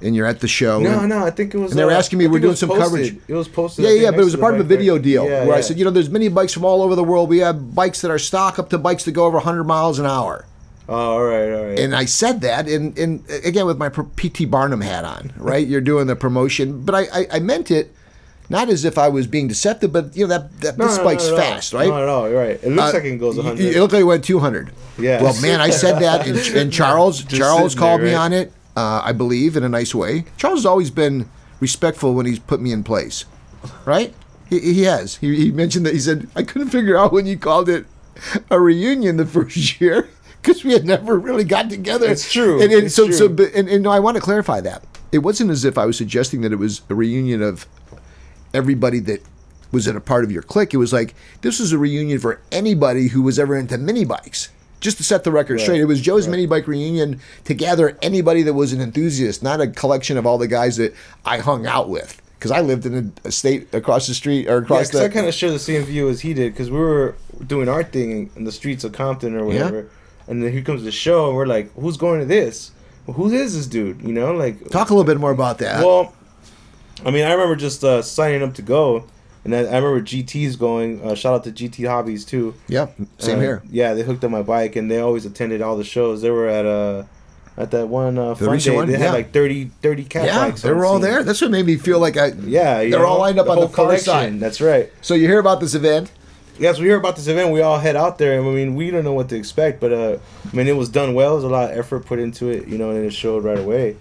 and 0.00 0.14
you're 0.14 0.26
at 0.26 0.40
the 0.40 0.48
show. 0.48 0.78
No, 0.80 1.00
and- 1.00 1.08
no, 1.08 1.24
I 1.24 1.30
think 1.30 1.54
it 1.54 1.58
was. 1.58 1.72
And 1.72 1.78
they 1.80 1.84
were 1.84 1.90
uh, 1.92 1.98
asking 1.98 2.18
me, 2.18 2.26
I 2.26 2.28
we're 2.28 2.40
doing 2.40 2.56
some 2.56 2.68
posted. 2.68 2.84
coverage. 2.84 3.16
It 3.28 3.34
was 3.34 3.48
posted. 3.48 3.84
Yeah, 3.84 3.90
yeah, 3.92 4.10
but 4.10 4.20
it 4.20 4.24
was 4.24 4.34
a 4.34 4.38
part 4.38 4.54
of 4.54 4.60
a 4.60 4.64
video 4.64 4.94
rack. 4.94 5.02
deal 5.04 5.24
Yeah, 5.28 5.44
where 5.46 5.56
I 5.56 5.60
said, 5.60 5.78
you 5.78 5.84
know, 5.84 5.90
there's 5.90 6.10
many 6.10 6.28
bikes 6.28 6.52
from 6.52 6.64
all 6.64 6.82
over 6.82 6.94
the 6.94 7.04
world. 7.04 7.28
We 7.28 7.38
have 7.38 7.74
bikes 7.74 8.00
that 8.02 8.10
are 8.10 8.18
stock 8.18 8.58
up 8.58 8.70
to 8.70 8.78
bikes 8.78 9.04
that 9.04 9.12
go 9.12 9.24
over 9.24 9.36
100 9.38 9.64
miles 9.64 9.98
an 9.98 10.06
hour. 10.06 10.44
Oh, 10.88 10.94
all 10.94 11.24
right, 11.24 11.50
all 11.52 11.64
right. 11.66 11.78
And 11.80 11.96
I 11.96 12.04
said 12.04 12.42
that, 12.42 12.68
and, 12.68 12.96
and 12.96 13.24
again 13.44 13.66
with 13.66 13.76
my 13.76 13.88
PT 13.88 14.48
Barnum 14.48 14.80
hat 14.82 15.04
on, 15.04 15.32
right? 15.36 15.66
You're 15.66 15.80
doing 15.80 16.06
the 16.06 16.14
promotion, 16.14 16.82
but 16.84 16.94
I, 16.94 17.00
I, 17.12 17.26
I 17.32 17.38
meant 17.40 17.72
it 17.72 17.92
not 18.48 18.68
as 18.68 18.84
if 18.84 18.96
I 18.96 19.08
was 19.08 19.26
being 19.26 19.48
deceptive, 19.48 19.92
but 19.92 20.16
you 20.16 20.28
know 20.28 20.38
that, 20.38 20.60
that 20.60 20.78
no, 20.78 20.86
this 20.86 20.98
no, 20.98 21.02
bike's 21.04 21.26
no, 21.26 21.36
fast, 21.36 21.72
right? 21.72 21.88
No, 21.88 22.06
no, 22.06 22.26
you're 22.26 22.38
right. 22.38 22.60
It 22.62 22.68
looks 22.70 22.94
Uh, 22.94 22.98
like 22.98 23.04
it 23.04 23.16
goes 23.18 23.34
y- 23.36 23.42
100. 23.42 23.74
It 23.74 23.80
looked 23.80 23.92
like 23.94 24.02
it 24.02 24.04
went 24.04 24.22
200. 24.24 24.70
Yeah. 24.98 25.20
Well, 25.20 25.40
man, 25.42 25.60
I 25.60 25.70
said 25.70 25.98
that, 26.02 26.28
and, 26.28 26.38
and 26.56 26.72
Charles 26.80 27.24
Charles 27.24 27.74
called 27.74 28.02
there, 28.02 28.06
me 28.06 28.14
on 28.14 28.32
it. 28.32 28.52
Uh, 28.76 29.00
I 29.02 29.12
believe 29.12 29.56
in 29.56 29.64
a 29.64 29.68
nice 29.68 29.94
way. 29.94 30.26
Charles 30.36 30.60
has 30.60 30.66
always 30.66 30.90
been 30.90 31.28
respectful 31.60 32.14
when 32.14 32.26
he's 32.26 32.38
put 32.38 32.60
me 32.60 32.72
in 32.72 32.84
place, 32.84 33.24
right? 33.86 34.14
He, 34.50 34.60
he 34.60 34.82
has. 34.82 35.16
He, 35.16 35.34
he 35.36 35.50
mentioned 35.50 35.86
that 35.86 35.94
he 35.94 36.00
said 36.00 36.28
I 36.36 36.42
couldn't 36.42 36.68
figure 36.68 36.96
out 36.96 37.12
when 37.12 37.26
you 37.26 37.38
called 37.38 37.68
it 37.68 37.86
a 38.50 38.60
reunion 38.60 39.16
the 39.16 39.26
first 39.36 39.80
year 39.80 40.10
because 40.42 40.62
we 40.62 40.72
had 40.72 40.84
never 40.84 41.18
really 41.18 41.44
got 41.44 41.70
together. 41.70 42.10
It's 42.10 42.30
true. 42.30 42.60
And, 42.62 42.70
and 42.72 42.84
It's 42.84 42.94
so 42.94 43.10
so 43.10 43.28
but, 43.28 43.54
and, 43.54 43.68
and 43.68 43.82
no, 43.82 43.90
I 43.90 43.98
want 43.98 44.16
to 44.16 44.22
clarify 44.22 44.60
that 44.60 44.84
it 45.12 45.18
wasn't 45.18 45.50
as 45.50 45.64
if 45.64 45.78
I 45.78 45.86
was 45.86 45.96
suggesting 45.96 46.42
that 46.42 46.52
it 46.52 46.56
was 46.56 46.82
a 46.90 46.94
reunion 46.94 47.42
of 47.42 47.66
everybody 48.52 49.00
that 49.00 49.22
was 49.72 49.86
in 49.86 49.96
a 49.96 50.00
part 50.00 50.24
of 50.24 50.32
your 50.32 50.42
clique. 50.42 50.74
It 50.74 50.78
was 50.78 50.92
like 50.92 51.14
this 51.40 51.58
was 51.58 51.72
a 51.72 51.78
reunion 51.78 52.18
for 52.18 52.40
anybody 52.52 53.08
who 53.08 53.22
was 53.22 53.38
ever 53.38 53.56
into 53.56 53.78
mini 53.78 54.04
bikes. 54.04 54.50
Just 54.80 54.98
to 54.98 55.04
set 55.04 55.24
the 55.24 55.32
record 55.32 55.60
straight, 55.60 55.80
it 55.80 55.86
was 55.86 56.00
Joe's 56.00 56.28
mini 56.28 56.46
bike 56.46 56.66
reunion 56.68 57.20
to 57.44 57.54
gather 57.54 57.96
anybody 58.02 58.42
that 58.42 58.54
was 58.54 58.72
an 58.72 58.80
enthusiast, 58.80 59.42
not 59.42 59.60
a 59.60 59.66
collection 59.68 60.16
of 60.18 60.26
all 60.26 60.36
the 60.38 60.46
guys 60.48 60.76
that 60.76 60.94
I 61.24 61.38
hung 61.38 61.66
out 61.66 61.88
with. 61.88 62.20
Because 62.38 62.50
I 62.50 62.60
lived 62.60 62.84
in 62.84 63.12
a, 63.24 63.28
a 63.28 63.32
state 63.32 63.72
across 63.72 64.06
the 64.06 64.12
street 64.14 64.46
or 64.48 64.58
across 64.58 64.92
Yeah, 64.92 65.00
the. 65.00 65.06
I 65.06 65.08
kind 65.08 65.26
of 65.26 65.32
share 65.34 65.50
the 65.50 65.58
same 65.58 65.82
view 65.84 66.08
as 66.10 66.20
he 66.20 66.34
did 66.34 66.52
because 66.52 66.70
we 66.70 66.78
were 66.78 67.14
doing 67.46 67.68
our 67.68 67.82
thing 67.82 68.30
in 68.36 68.44
the 68.44 68.52
streets 68.52 68.84
of 68.84 68.92
Compton 68.92 69.34
or 69.34 69.46
whatever, 69.46 69.78
Yeah. 69.80 70.28
and 70.28 70.42
then 70.42 70.52
here 70.52 70.60
comes 70.62 70.84
the 70.84 70.92
show, 70.92 71.28
and 71.28 71.36
we're 71.36 71.46
like, 71.46 71.72
"Who's 71.74 71.96
going 71.96 72.20
to 72.20 72.26
this? 72.26 72.72
Well, 73.06 73.16
who 73.16 73.30
is 73.32 73.56
this 73.56 73.66
dude?" 73.66 74.02
You 74.02 74.12
know, 74.12 74.34
like 74.34 74.68
Talk 74.68 74.90
a 74.90 74.92
little 74.94 75.06
bit 75.10 75.18
more 75.18 75.30
about 75.30 75.56
that. 75.58 75.82
Well, 75.82 76.14
I 77.06 77.10
mean, 77.10 77.24
I 77.24 77.32
remember 77.32 77.56
just 77.56 77.82
uh, 77.82 78.02
signing 78.02 78.42
up 78.42 78.52
to 78.56 78.62
go, 78.62 79.06
and 79.46 79.52
then 79.52 79.66
I 79.72 79.78
remember 79.78 80.00
GT's 80.02 80.56
going. 80.56 81.00
Uh, 81.02 81.14
shout 81.14 81.34
out 81.34 81.44
to 81.44 81.52
GT 81.52 81.86
Hobbies 81.86 82.24
too. 82.24 82.54
yep, 82.66 82.96
same 83.18 83.38
Uh, 83.38 83.42
here. 83.42 83.62
Yeah, 83.70 83.94
they 83.94 84.02
hooked 84.02 84.24
up 84.24 84.30
my 84.32 84.42
bike, 84.42 84.74
and 84.74 84.90
they 84.90 84.98
always 84.98 85.24
attended 85.24 85.62
all 85.62 85.76
the 85.76 85.84
shows. 85.84 86.20
They 86.20 86.30
were 86.30 86.48
at 86.48 86.66
uh, 86.66 87.04
at 87.56 87.70
that 87.70 87.86
one 87.88 88.18
uh, 88.18 88.34
fun 88.34 88.58
day. 88.58 88.74
one? 88.74 88.86
They 88.88 88.94
Yeah. 88.94 88.98
had 88.98 89.12
like 89.14 89.32
30, 89.32 89.70
30 89.82 90.04
cat 90.04 90.26
Yeah, 90.26 90.46
bikes. 90.48 90.62
they 90.62 90.72
were 90.72 90.84
all 90.84 90.94
scene. 90.94 91.02
there. 91.02 91.22
That's 91.22 91.40
what 91.40 91.52
made 91.52 91.64
me 91.64 91.76
feel 91.76 92.00
like 92.00 92.16
I. 92.16 92.32
Yeah, 92.44 92.78
They're 92.80 92.90
know, 92.90 93.06
all 93.06 93.20
lined 93.20 93.38
up 93.38 93.48
on 93.48 93.60
the 93.60 93.68
far 93.68 93.96
side. 93.98 94.40
That's 94.40 94.60
right. 94.60 94.90
So 95.00 95.14
you 95.14 95.28
hear 95.28 95.38
about 95.38 95.60
this 95.60 95.74
event? 95.74 96.10
Yes, 96.58 96.78
we 96.80 96.86
hear 96.86 96.96
about 96.96 97.14
this 97.16 97.28
event. 97.28 97.52
We 97.52 97.60
all 97.60 97.78
head 97.78 97.96
out 97.96 98.18
there, 98.18 98.36
and 98.38 98.48
I 98.48 98.50
mean, 98.50 98.74
we 98.74 98.90
don't 98.90 99.04
know 99.04 99.12
what 99.12 99.28
to 99.28 99.36
expect, 99.36 99.78
but 99.78 99.92
uh, 99.92 100.16
I 100.52 100.56
mean, 100.56 100.66
it 100.66 100.76
was 100.76 100.88
done 100.88 101.14
well. 101.14 101.32
There's 101.34 101.44
a 101.44 101.48
lot 101.54 101.70
of 101.70 101.78
effort 101.78 102.04
put 102.06 102.18
into 102.18 102.48
it, 102.48 102.66
you 102.66 102.78
know, 102.78 102.90
and 102.90 103.04
it 103.06 103.12
showed 103.12 103.44
right 103.44 103.58
away. 103.58 103.96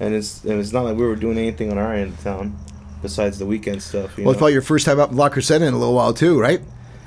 And 0.00 0.14
it's 0.14 0.42
and 0.44 0.58
it's 0.60 0.72
not 0.72 0.84
like 0.84 0.96
we 0.96 1.04
were 1.06 1.14
doing 1.14 1.38
anything 1.38 1.70
on 1.70 1.78
our 1.78 1.92
end 1.94 2.12
of 2.14 2.20
town, 2.24 2.56
besides 3.02 3.38
the 3.38 3.46
weekend 3.46 3.82
stuff. 3.82 4.16
You 4.16 4.24
Well, 4.24 4.32
it's 4.32 4.38
probably 4.38 4.54
your 4.54 4.62
first 4.62 4.86
time 4.86 5.00
up 5.00 5.10
in 5.10 5.16
La 5.16 5.28
Crescenta 5.28 5.66
in 5.66 5.74
a 5.74 5.78
little 5.78 5.94
while 5.94 6.14
too, 6.14 6.40
right? 6.40 6.60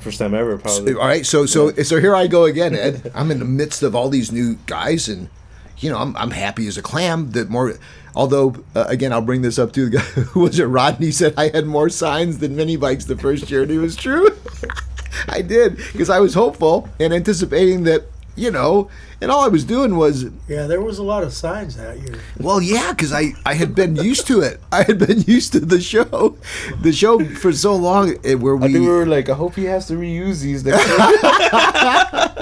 first 0.03 0.20
time 0.20 0.34
ever, 0.34 0.57
probably. 0.57 0.94
All 0.94 1.07
right, 1.07 1.26
so 1.26 1.45
so 1.45 1.72
so 1.72 1.99
here 1.99 2.15
I 2.15 2.28
go 2.28 2.44
again, 2.44 2.76
Ed. 2.76 3.11
I'm 3.15 3.32
in 3.32 3.40
the 3.40 3.45
midst 3.45 3.82
of 3.82 3.95
all 3.95 4.10
these 4.10 4.32
new 4.32 4.56
guys, 4.68 5.07
and 5.07 5.30
you 5.78 5.90
know 5.90 5.98
I'm 5.98 6.15
I'm 6.18 6.32
happy 6.32 6.68
as 6.68 6.78
a 6.78 6.82
clam 6.82 7.32
that 7.32 7.49
more. 7.49 7.76
Although 8.15 8.56
uh, 8.76 8.86
again, 8.88 9.11
I'll 9.11 9.22
bring 9.22 9.41
this 9.41 9.57
up 9.57 9.72
to 9.74 9.90
the 9.90 9.98
guy 9.98 10.03
who 10.34 10.41
was 10.41 10.60
it. 10.60 10.65
Rodney 10.65 11.11
said 11.11 11.34
I 11.36 11.49
had 11.49 11.65
more 11.65 11.90
signs 11.90 12.38
than 12.38 12.56
mini 12.56 12.76
bikes 12.76 13.06
the 13.06 13.18
first 13.18 13.49
year, 13.49 13.64
and 13.64 13.72
it 13.72 13.80
was 13.80 13.95
true. 13.95 14.28
I 15.28 15.41
did 15.41 15.78
because 15.78 16.10
I 16.10 16.20
was 16.20 16.34
hopeful 16.34 16.90
and 16.99 17.14
anticipating 17.14 17.84
that 17.84 18.03
you 18.35 18.49
know, 18.51 18.89
and 19.22 19.30
all 19.31 19.43
I 19.43 19.47
was 19.47 19.64
doing 19.64 19.95
was 19.95 20.26
Yeah, 20.47 20.65
there 20.68 20.81
was 20.81 20.97
a 20.97 21.03
lot 21.03 21.23
of 21.23 21.34
signs 21.34 21.76
that 21.77 21.99
year. 21.99 22.15
well, 22.39 22.61
yeah, 22.61 22.91
because 22.91 23.14
I, 23.14 23.34
I 23.45 23.53
had 23.53 23.76
been 23.76 23.95
used 23.95 24.26
to 24.27 24.41
it. 24.41 24.60
I 24.72 24.84
had 24.84 24.97
been 24.99 25.22
used 25.27 25.51
to 25.53 25.60
the 25.60 25.80
show, 25.80 26.35
the 26.81 26.91
show 26.91 27.23
for 27.35 27.51
so 27.53 27.76
long. 27.76 28.15
eh, 28.23 28.34
Where 28.34 28.55
I 28.57 28.61
think 28.61 28.73
we 28.73 28.80
we, 28.81 28.88
were 28.88 29.05
like, 29.05 29.30
I 29.30 29.34
hope 29.34 29.55
he 29.55 29.65
has 29.65 29.85
to 29.88 29.93
reuse 29.93 30.41
these. 30.41 30.65
Next 30.65 30.84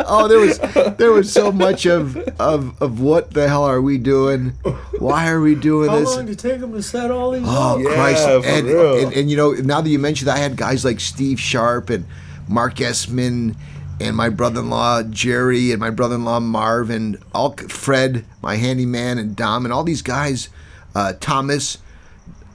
oh, 0.07 0.27
there 0.27 0.39
was 0.39 0.59
there 0.97 1.11
was 1.11 1.31
so 1.31 1.51
much 1.51 1.85
of 1.85 2.18
of 2.39 2.81
of 2.81 2.99
what 3.01 3.31
the 3.34 3.47
hell 3.47 3.63
are 3.63 3.81
we 3.81 3.97
doing? 3.97 4.53
Why 4.99 5.30
are 5.30 5.41
we 5.41 5.55
doing 5.55 5.89
How 5.89 5.99
this? 5.99 6.09
How 6.09 6.15
long 6.18 6.26
did 6.26 6.34
it 6.34 6.39
take 6.39 6.59
them 6.61 6.73
to 6.73 6.81
set 6.84 7.11
all 7.11 7.31
these 7.31 7.43
Oh? 7.45 7.77
Yeah, 7.77 7.93
Christ! 7.95 8.23
for 8.26 8.45
And, 8.47 8.68
real. 8.68 8.99
and 9.05 9.13
and 9.13 9.30
you 9.31 9.38
know 9.38 9.51
now 9.51 9.81
that 9.81 9.89
you 9.89 9.99
mentioned, 9.99 10.27
that, 10.30 10.38
I 10.38 10.39
had 10.39 10.55
guys 10.55 10.84
like 10.85 10.99
Steve 10.99 11.39
Sharp 11.39 11.89
and 11.89 12.05
Mark 12.47 12.76
Esman 12.76 13.55
and 14.02 14.15
my 14.15 14.30
brother-in-law 14.30 15.03
Jerry 15.03 15.72
and 15.72 15.80
my 15.80 15.91
brother-in-law 15.91 16.40
Marv 16.40 16.90
and 16.90 17.18
all 17.34 17.53
Fred, 17.53 18.26
my 18.41 18.56
handyman, 18.56 19.18
and 19.18 19.36
Dom 19.36 19.65
and 19.65 19.73
all 19.73 19.84
these 19.84 20.02
guys, 20.02 20.49
uh, 20.95 21.14
Thomas, 21.19 21.78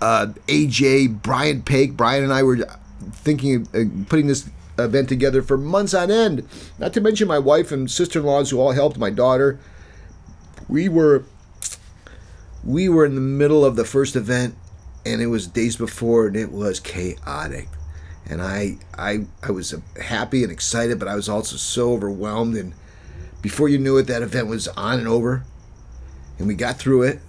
uh, 0.01 0.29
AJ, 0.49 1.23
Brian 1.23 1.63
Pake. 1.63 1.97
Brian 1.97 2.25
and 2.25 2.33
I 2.33 2.43
were 2.43 2.59
thinking 3.13 3.55
of 3.55 3.75
uh, 3.75 3.85
putting 4.09 4.27
this 4.27 4.51
event 4.79 5.09
together 5.09 5.41
for 5.41 5.57
months 5.57 5.95
on 5.95 6.11
end. 6.11 6.47
Not 6.79 6.93
to 6.95 7.01
mention 7.01 7.29
my 7.29 7.39
wife 7.39 7.71
and 7.71 7.91
sister-in-laws 7.91 8.51
who 8.51 8.61
all 8.61 8.73
helped. 8.73 8.99
My 8.99 9.11
daughter. 9.11 9.59
We 10.69 10.89
were 10.89 11.25
we 12.65 12.89
were 12.89 13.07
in 13.07 13.15
the 13.15 13.21
middle 13.21 13.65
of 13.65 13.77
the 13.77 13.85
first 13.85 14.17
event 14.17 14.57
and 15.05 15.23
it 15.23 15.29
was 15.29 15.47
days 15.47 15.77
before 15.77 16.27
and 16.27 16.37
it 16.37 16.51
was 16.51 16.81
chaotic 16.81 17.69
and 18.29 18.43
i 18.43 18.77
i 18.99 19.25
i 19.43 19.51
was 19.51 19.75
happy 20.03 20.43
and 20.43 20.53
excited 20.53 20.99
but 20.99 21.09
i 21.09 21.15
was 21.15 21.29
also 21.29 21.57
so 21.57 21.93
overwhelmed. 21.93 22.57
And 22.57 22.75
before 23.43 23.69
you 23.69 23.79
knew 23.79 23.97
it 23.97 24.09
that 24.09 24.23
event 24.23 24.49
was 24.49 24.69
on 24.69 24.99
and 24.99 25.09
over. 25.09 25.45
And 26.39 26.49
we 26.49 26.55
got 26.55 26.79
through 26.79 27.03
it. 27.03 27.21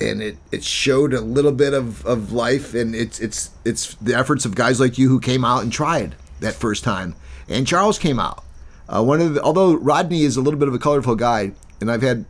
And 0.00 0.22
it 0.22 0.36
it 0.50 0.64
showed 0.64 1.14
a 1.14 1.20
little 1.20 1.52
bit 1.52 1.74
of 1.74 2.04
of 2.04 2.32
life. 2.32 2.74
And 2.74 2.94
it's 2.94 3.20
it's 3.20 3.50
it's 3.64 3.94
the 3.94 4.14
efforts 4.14 4.44
of 4.44 4.54
guys 4.54 4.80
like 4.80 4.98
you 4.98 5.08
who 5.08 5.20
came 5.20 5.44
out 5.44 5.62
and 5.62 5.72
tried 5.72 6.16
that 6.40 6.54
first 6.54 6.84
time. 6.84 7.14
And 7.48 7.66
charles 7.66 7.98
came 7.98 8.18
out. 8.18 8.44
Uh, 8.88 9.02
one 9.02 9.20
of 9.20 9.34
the, 9.34 9.42
although 9.42 9.74
rodney 9.74 10.22
is 10.22 10.36
a 10.36 10.42
little 10.42 10.58
bit 10.58 10.68
of 10.68 10.74
a 10.74 10.78
colorful 10.78 11.14
guy 11.14 11.52
and 11.80 11.90
i've 11.90 12.02
had 12.02 12.26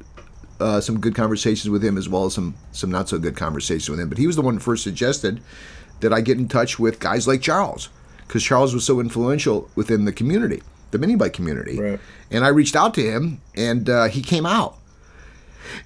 uh, 0.60 0.80
some 0.80 1.00
good 1.00 1.14
conversations 1.14 1.68
with 1.70 1.82
him 1.82 1.98
as 1.98 2.09
well 2.09 2.26
as 2.26 2.34
some 2.34 2.54
some 2.70 2.90
not 2.90 3.09
so 3.09 3.18
good 3.18 3.36
conversations 3.36 3.88
with 3.88 3.98
him. 3.98 4.09
But 4.09 4.18
he 4.18 4.28
was 4.28 4.36
the 4.36 4.42
one 4.42 4.54
who 4.54 4.60
first 4.60 4.84
suggested 4.84 5.40
that 6.03 6.12
I 6.12 6.20
get 6.20 6.39
in 6.39 6.47
touch 6.49 6.79
with 6.79 7.01
guys 7.01 7.27
like 7.27 7.41
Charles 7.41 7.89
because 8.27 8.43
Charles 8.43 8.73
was 8.74 8.85
so 8.85 9.01
influential 9.01 9.69
within 9.74 10.05
the 10.05 10.12
community, 10.12 10.62
the 10.91 10.99
mini 10.99 11.16
bike 11.16 11.33
community. 11.33 11.79
Right. 11.79 12.01
And 12.31 12.45
I 12.45 12.49
reached 12.49 12.77
out 12.77 12.95
to 12.95 13.03
him, 13.03 13.41
and 13.55 13.91
uh, 13.91 14.05
he 14.05 14.23
came 14.23 14.47
out. 14.47 14.79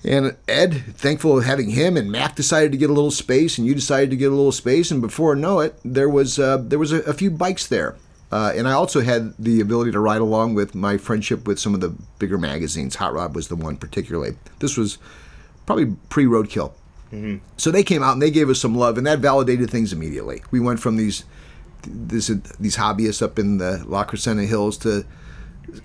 And 0.05 0.37
Ed, 0.49 0.75
thankful 0.95 1.39
of 1.39 1.45
having 1.45 1.71
him, 1.71 1.97
and 1.97 2.11
Mac 2.11 2.35
decided 2.35 2.73
to 2.73 2.79
get 2.79 2.89
a 2.91 2.93
little 2.93 3.11
space, 3.11 3.59
and 3.59 3.67
you 3.67 3.75
decided 3.75 4.11
to 4.11 4.17
get 4.17 4.33
a 4.33 4.35
little 4.35 4.53
space, 4.53 4.91
and 4.91 5.01
before 5.01 5.35
I 5.35 5.39
know 5.39 5.61
it, 5.61 5.79
there 5.85 6.09
was 6.09 6.39
uh, 6.39 6.59
there 6.59 6.79
was 6.79 6.93
a, 6.93 7.01
a 7.01 7.13
few 7.13 7.31
bikes 7.31 7.67
there, 7.67 7.97
uh, 8.33 8.53
and 8.55 8.67
I 8.67 8.73
also 8.73 9.01
had 9.01 9.35
the 9.39 9.61
ability 9.61 9.93
to 9.93 10.01
ride 10.01 10.21
along 10.21 10.55
with 10.55 10.75
my 10.75 10.97
friendship 10.97 11.47
with 11.47 11.59
some 11.59 11.75
of 11.75 11.81
the 11.81 11.95
bigger 12.19 12.39
magazines. 12.39 12.97
Hot 12.97 13.13
Rod 13.13 13.35
was 13.35 13.49
the 13.49 13.57
one 13.57 13.77
particularly. 13.77 14.37
This 14.61 14.77
was 14.77 14.99
probably 15.67 15.97
pre 16.09 16.25
Roadkill, 16.25 16.73
so 17.57 17.71
they 17.71 17.83
came 17.83 18.03
out 18.03 18.13
and 18.13 18.23
they 18.23 18.31
gave 18.31 18.49
us 18.51 18.61
some 18.61 18.75
love, 18.75 18.99
and 18.99 19.07
that 19.07 19.19
validated 19.21 19.71
things 19.71 19.93
immediately. 19.93 20.43
We 20.51 20.61
went 20.61 20.81
from 20.81 20.97
these 20.97 21.25
this, 21.87 22.29
these 22.59 22.77
hobbyists 22.77 23.23
up 23.23 23.39
in 23.39 23.59
the 23.59 23.85
La 23.87 24.05
Crescenta 24.05 24.47
Hills 24.47 24.77
to 24.79 25.05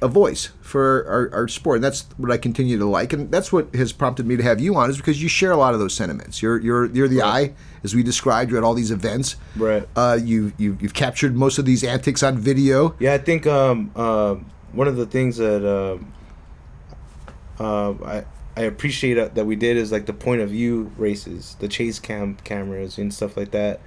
a 0.02 0.08
voice 0.08 0.50
for 0.62 1.06
our, 1.08 1.42
our 1.42 1.48
sport, 1.48 1.78
and 1.78 1.84
that's 1.84 2.06
what 2.18 2.32
I 2.32 2.38
continue 2.38 2.78
to 2.78 2.86
like, 2.86 3.14
and 3.14 3.32
that's 3.32 3.52
what 3.52 3.74
has 3.76 3.92
prompted 3.92 4.26
me 4.26 4.38
to 4.38 4.44
have 4.44 4.60
you 4.60 4.76
on, 4.76 4.90
is 4.90 4.98
because 4.98 5.22
you 5.22 5.28
share 5.30 5.52
a 5.52 5.58
lot 5.58 5.74
of 5.74 5.80
those 5.80 5.94
sentiments. 5.94 6.42
You're 6.42 6.60
you're 6.60 6.86
you're 6.86 7.08
the 7.08 7.22
eye, 7.22 7.54
as 7.84 7.96
we 7.96 8.04
described. 8.04 8.52
You're 8.52 8.60
at 8.60 8.64
all 8.64 8.74
these 8.74 8.92
events. 8.92 9.36
Right. 9.56 9.88
Uh, 9.96 10.20
you 10.22 10.54
you 10.58 10.78
you've 10.80 10.94
captured 10.94 11.36
most 11.36 11.58
of 11.58 11.66
these 11.66 11.84
antics 11.84 12.24
on 12.24 12.38
video. 12.38 12.96
Yeah, 13.00 13.14
I 13.14 13.18
think 13.18 13.48
um, 13.48 13.92
uh, 13.96 14.36
one 14.72 14.88
of 14.88 14.96
the 14.98 15.06
things 15.06 15.38
that 15.38 15.66
um 15.68 16.14
uh, 17.60 17.94
I 18.06 18.24
I 18.56 18.62
appreciate 18.62 19.16
that 19.16 19.36
that 19.36 19.46
we 19.46 19.56
did 19.56 19.78
is 19.78 19.92
like 19.92 20.06
the 20.06 20.14
point 20.14 20.42
of 20.42 20.50
view 20.50 20.92
races, 20.98 21.56
the 21.60 21.68
chase 21.68 22.00
cam 22.00 22.36
cameras 22.44 22.98
and 22.98 23.14
stuff 23.14 23.38
like 23.38 23.52
that. 23.52 23.80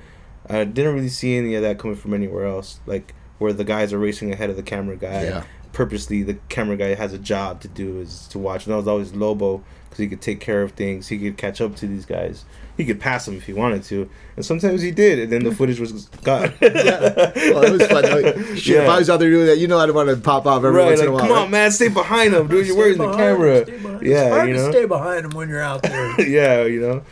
I 0.49 0.65
didn't 0.65 0.95
really 0.95 1.09
see 1.09 1.37
any 1.37 1.55
of 1.55 1.63
that 1.63 1.79
coming 1.79 1.97
from 1.97 2.15
anywhere 2.15 2.47
else. 2.47 2.81
Like 2.87 3.15
where 3.39 3.53
the 3.53 3.65
guys 3.65 3.93
are 3.93 3.99
racing 3.99 4.33
ahead 4.33 4.51
of 4.51 4.57
the 4.57 4.63
camera 4.63 4.97
guy. 4.97 5.25
Yeah. 5.25 5.45
Purposely, 5.73 6.23
the 6.23 6.39
camera 6.49 6.77
guy 6.77 6.95
has 6.95 7.13
a 7.13 7.19
job 7.19 7.61
to 7.63 7.69
do 7.69 7.99
is 7.99 8.29
to 8.29 8.39
watch. 8.39 8.65
And 8.65 8.73
that 8.73 8.77
was 8.77 8.89
always 8.89 9.13
Lobo 9.13 9.65
because 9.85 9.99
he 9.99 10.09
could 10.09 10.23
take 10.23 10.41
care 10.41 10.63
of 10.63 10.73
things. 10.73 11.09
He 11.09 11.19
could 11.19 11.37
catch 11.37 11.61
up 11.61 11.77
to 11.77 11.87
these 11.87 12.07
guys. 12.07 12.45
He 12.77 12.85
could 12.85 12.99
pass 13.01 13.25
them 13.27 13.37
if 13.37 13.45
he 13.45 13.53
wanted 13.53 13.85
to, 13.85 14.11
and 14.35 14.45
sometimes 14.45 14.83
he 14.83 14.91
did. 14.91 15.19
And 15.21 15.31
then 15.33 15.45
the 15.45 15.55
footage 15.55 15.79
was 15.79 16.07
gone. 16.25 16.53
yeah. 16.61 17.33
Well, 17.53 17.63
it 17.63 17.73
was 17.73 17.87
fun. 17.87 18.03
Like, 18.03 18.35
shit, 18.57 18.57
if 18.57 18.67
Yeah. 18.67 18.91
I 18.91 18.99
was 18.99 19.09
out 19.09 19.19
there 19.21 19.31
doing 19.31 19.47
that, 19.47 19.59
you 19.59 19.69
know, 19.69 19.79
I'd 19.79 19.91
want 19.93 20.09
to 20.09 20.17
pop 20.17 20.45
off 20.47 20.65
every 20.65 20.71
right, 20.73 20.87
once 20.87 20.99
like, 20.99 21.07
in 21.09 21.13
a 21.15 21.17
while. 21.17 21.21
come 21.23 21.31
right? 21.31 21.43
on, 21.45 21.51
man, 21.53 21.71
stay 21.71 21.87
behind 21.89 22.35
him, 22.35 22.49
dude. 22.49 22.67
You're 22.67 22.77
wearing 22.77 22.99
the 22.99 23.13
camera. 23.13 23.65
him, 23.65 23.81
stay. 24.01 24.11
Yeah, 24.11 24.25
it's 24.27 24.35
hard 24.35 24.49
you 24.49 24.55
to 24.55 24.61
know. 24.63 24.71
stay 24.73 24.87
behind 24.87 25.25
him 25.25 25.31
when 25.33 25.49
you're 25.49 25.61
out 25.63 25.83
there. 25.85 26.21
yeah, 26.29 26.65
you 26.65 26.81
know. 26.81 27.03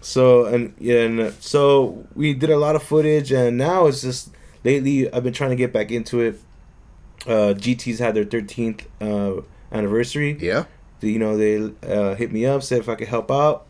So 0.00 0.44
and 0.44 0.74
yeah, 0.78 1.00
and 1.02 1.34
so 1.42 2.06
we 2.14 2.32
did 2.32 2.50
a 2.50 2.56
lot 2.58 2.76
of 2.76 2.82
footage, 2.84 3.32
and 3.32 3.58
now 3.58 3.86
it's 3.86 4.02
just 4.02 4.30
lately 4.62 5.12
I've 5.12 5.24
been 5.24 5.32
trying 5.32 5.50
to 5.50 5.56
get 5.56 5.72
back 5.72 5.90
into 5.90 6.20
it. 6.20 6.40
Uh, 7.26 7.54
GT's 7.58 7.98
had 7.98 8.14
their 8.14 8.24
13th 8.24 8.82
uh, 9.00 9.42
anniversary. 9.72 10.36
Yeah. 10.40 10.66
You 11.00 11.18
know 11.18 11.36
they 11.36 11.72
uh, 11.82 12.14
hit 12.14 12.30
me 12.32 12.46
up, 12.46 12.62
said 12.62 12.78
if 12.78 12.88
I 12.88 12.94
could 12.94 13.08
help 13.08 13.30
out, 13.30 13.66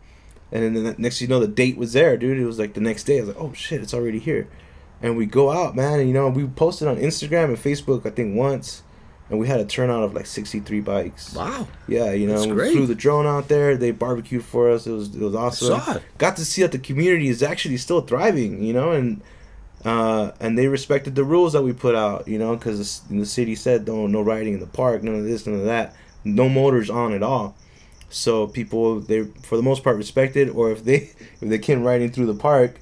and 0.51 0.75
then 0.75 0.83
the 0.83 0.95
next 0.97 1.19
thing 1.19 1.27
you 1.27 1.33
know 1.33 1.39
the 1.39 1.47
date 1.47 1.77
was 1.77 1.93
there, 1.93 2.17
dude. 2.17 2.39
It 2.39 2.45
was 2.45 2.59
like 2.59 2.73
the 2.73 2.81
next 2.81 3.03
day. 3.03 3.17
I 3.17 3.21
was 3.21 3.29
like, 3.29 3.39
oh 3.39 3.53
shit, 3.53 3.81
it's 3.81 3.93
already 3.93 4.19
here, 4.19 4.47
and 5.01 5.15
we 5.17 5.25
go 5.25 5.51
out, 5.51 5.75
man. 5.75 5.99
And 5.99 6.07
you 6.07 6.13
know 6.13 6.27
we 6.29 6.45
posted 6.47 6.87
on 6.87 6.97
Instagram 6.97 7.45
and 7.45 7.57
Facebook, 7.57 8.05
I 8.05 8.09
think 8.09 8.35
once, 8.35 8.83
and 9.29 9.39
we 9.39 9.47
had 9.47 9.59
a 9.59 9.65
turnout 9.65 10.03
of 10.03 10.13
like 10.13 10.25
63 10.25 10.81
bikes. 10.81 11.33
Wow. 11.33 11.67
Yeah, 11.87 12.11
you 12.11 12.25
know, 12.27 12.33
That's 12.33 12.47
we 12.47 12.53
great. 12.53 12.73
flew 12.73 12.87
the 12.87 12.95
drone 12.95 13.27
out 13.27 13.47
there. 13.47 13.77
They 13.77 13.91
barbecued 13.91 14.43
for 14.43 14.71
us. 14.71 14.87
It 14.87 14.91
was 14.91 15.15
it 15.15 15.21
was 15.21 15.35
awesome. 15.35 15.79
it. 15.97 16.03
Got 16.17 16.35
to 16.37 16.45
see 16.45 16.61
that 16.63 16.71
the 16.71 16.79
community 16.79 17.27
is 17.27 17.43
actually 17.43 17.77
still 17.77 18.01
thriving. 18.01 18.63
You 18.63 18.73
know, 18.73 18.91
and 18.91 19.21
uh, 19.85 20.31
and 20.39 20.57
they 20.57 20.67
respected 20.67 21.15
the 21.15 21.23
rules 21.23 21.53
that 21.53 21.61
we 21.61 21.73
put 21.73 21.95
out. 21.95 22.27
You 22.27 22.39
know, 22.39 22.55
because 22.55 23.01
the 23.01 23.25
city 23.25 23.55
said 23.55 23.87
no 23.87 24.07
no 24.07 24.21
riding 24.21 24.55
in 24.55 24.59
the 24.59 24.67
park, 24.67 25.03
none 25.03 25.15
of 25.15 25.23
this, 25.23 25.45
none 25.45 25.59
of 25.59 25.65
that, 25.65 25.95
no 26.23 26.49
motors 26.49 26.89
on 26.89 27.13
at 27.13 27.21
all. 27.21 27.55
So 28.09 28.47
people 28.47 28.99
they 28.99 29.23
for 29.43 29.55
the 29.57 29.63
most 29.63 29.83
part 29.83 29.97
respected, 29.97 30.49
or 30.49 30.71
if 30.71 30.83
they 30.83 30.95
if 31.41 31.41
they 31.41 31.59
came 31.59 31.83
riding 31.83 32.11
through 32.11 32.25
the 32.27 32.33
park, 32.33 32.79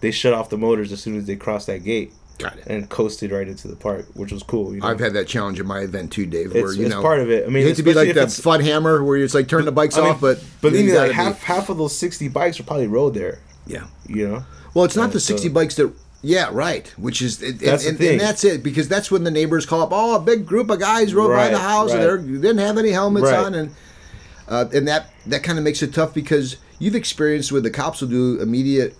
they 0.00 0.10
shut 0.10 0.32
off 0.32 0.48
the 0.50 0.58
motors 0.58 0.92
as 0.92 1.02
soon 1.02 1.16
as 1.16 1.26
they 1.26 1.36
crossed 1.36 1.66
that 1.66 1.84
gate 1.84 2.12
Got 2.38 2.56
it. 2.58 2.66
and 2.66 2.88
coasted 2.88 3.30
right 3.32 3.46
into 3.46 3.68
the 3.68 3.76
park, 3.76 4.06
which 4.14 4.32
was 4.32 4.42
cool. 4.42 4.74
You 4.74 4.80
know? 4.80 4.86
I've 4.86 4.98
had 5.00 5.12
that 5.12 5.28
challenge 5.28 5.60
in 5.60 5.66
my 5.66 5.80
event 5.80 6.10
too, 6.12 6.26
Dave. 6.26 6.52
Where 6.54 6.62
It's- 6.64 6.76
you 6.76 6.86
it's 6.86 6.94
know, 6.94 7.02
part 7.02 7.20
of 7.20 7.30
it. 7.30 7.44
I 7.44 7.48
mean, 7.48 7.62
you 7.62 7.68
hate 7.68 7.76
to 7.76 7.82
be 7.82 7.92
like 7.94 8.14
the 8.14 8.26
fun 8.28 8.60
hammer 8.60 9.04
where 9.04 9.18
it's 9.18 9.34
like 9.34 9.46
turn 9.48 9.64
the 9.66 9.72
bikes 9.72 9.96
I 9.98 10.00
mean, 10.02 10.10
off, 10.10 10.20
but 10.20 10.42
believe 10.62 10.86
you 10.86 10.92
me, 10.92 10.98
like 10.98 11.08
gotta 11.10 11.10
be- 11.10 11.14
half 11.14 11.42
half 11.42 11.68
of 11.68 11.76
those 11.78 11.96
sixty 11.96 12.28
bikes 12.28 12.58
are 12.58 12.64
probably 12.64 12.86
rode 12.88 13.14
there. 13.14 13.40
Yeah. 13.66 13.84
You 14.08 14.28
know. 14.28 14.44
Well, 14.74 14.86
it's 14.86 14.96
not 14.96 15.10
Uh, 15.10 15.12
the 15.12 15.20
60 15.20 15.48
so- 15.48 15.54
bikes 15.54 15.74
that. 15.76 15.92
Yeah, 16.24 16.50
right. 16.52 16.86
Which 16.96 17.20
is 17.20 17.42
and, 17.42 17.58
That's 17.58 17.82
the 17.82 17.88
and, 17.90 17.98
thing. 17.98 18.10
and 18.12 18.20
that's 18.20 18.44
it 18.44 18.62
because 18.62 18.86
that's 18.88 19.10
when 19.10 19.24
the 19.24 19.30
neighbors 19.32 19.66
call 19.66 19.82
up. 19.82 19.88
Oh, 19.92 20.14
a 20.14 20.20
big 20.20 20.46
group 20.46 20.70
of 20.70 20.78
guys 20.78 21.12
rode 21.14 21.30
by 21.34 21.48
the 21.48 21.58
house 21.58 21.92
right. 21.92 22.00
and 22.08 22.36
they 22.36 22.48
didn't 22.48 22.58
have 22.64 22.78
any 22.78 22.90
helmets 22.90 23.24
Right. 23.26 23.34
on, 23.44 23.54
and 23.54 23.70
uh, 24.52 24.64
and 24.76 24.84
that 24.90 25.02
that 25.26 25.42
kind 25.46 25.58
of 25.58 25.64
makes 25.64 25.80
it 25.82 25.90
tough 25.94 26.12
because 26.14 26.56
you've 26.78 26.94
experienced 26.94 27.50
where 27.52 27.60
the 27.68 27.70
cops 27.80 28.00
will 28.00 28.08
do 28.08 28.40
immediate 28.40 28.92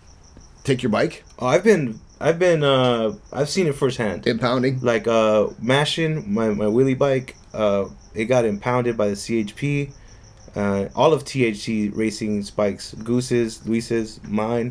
take 0.65 0.83
your 0.83 0.91
bike 0.99 1.15
Oh, 1.39 1.47
I've 1.55 1.65
been 1.65 2.01
I've 2.21 2.39
been 2.39 2.63
uh 2.63 3.15
I've 3.33 3.49
seen 3.49 3.67
it 3.67 3.75
firsthand. 3.75 4.27
impounding. 4.27 4.81
Like 4.81 5.07
uh 5.09 5.49
mashing 5.61 6.13
my 6.37 6.47
my 6.51 6.67
wheelie 6.75 6.99
bike, 7.07 7.29
uh 7.63 7.85
it 8.15 8.27
got 8.35 8.45
impounded 8.45 8.95
by 8.97 9.09
the 9.13 9.19
CHP 9.25 9.91
Uh, 10.55 10.89
all 11.01 11.13
of 11.17 11.25
THC 11.25 11.91
Racing 12.03 12.35
bikes, 12.61 12.87
Goose's, 13.11 13.67
Luis's, 13.67 14.21
mine, 14.41 14.69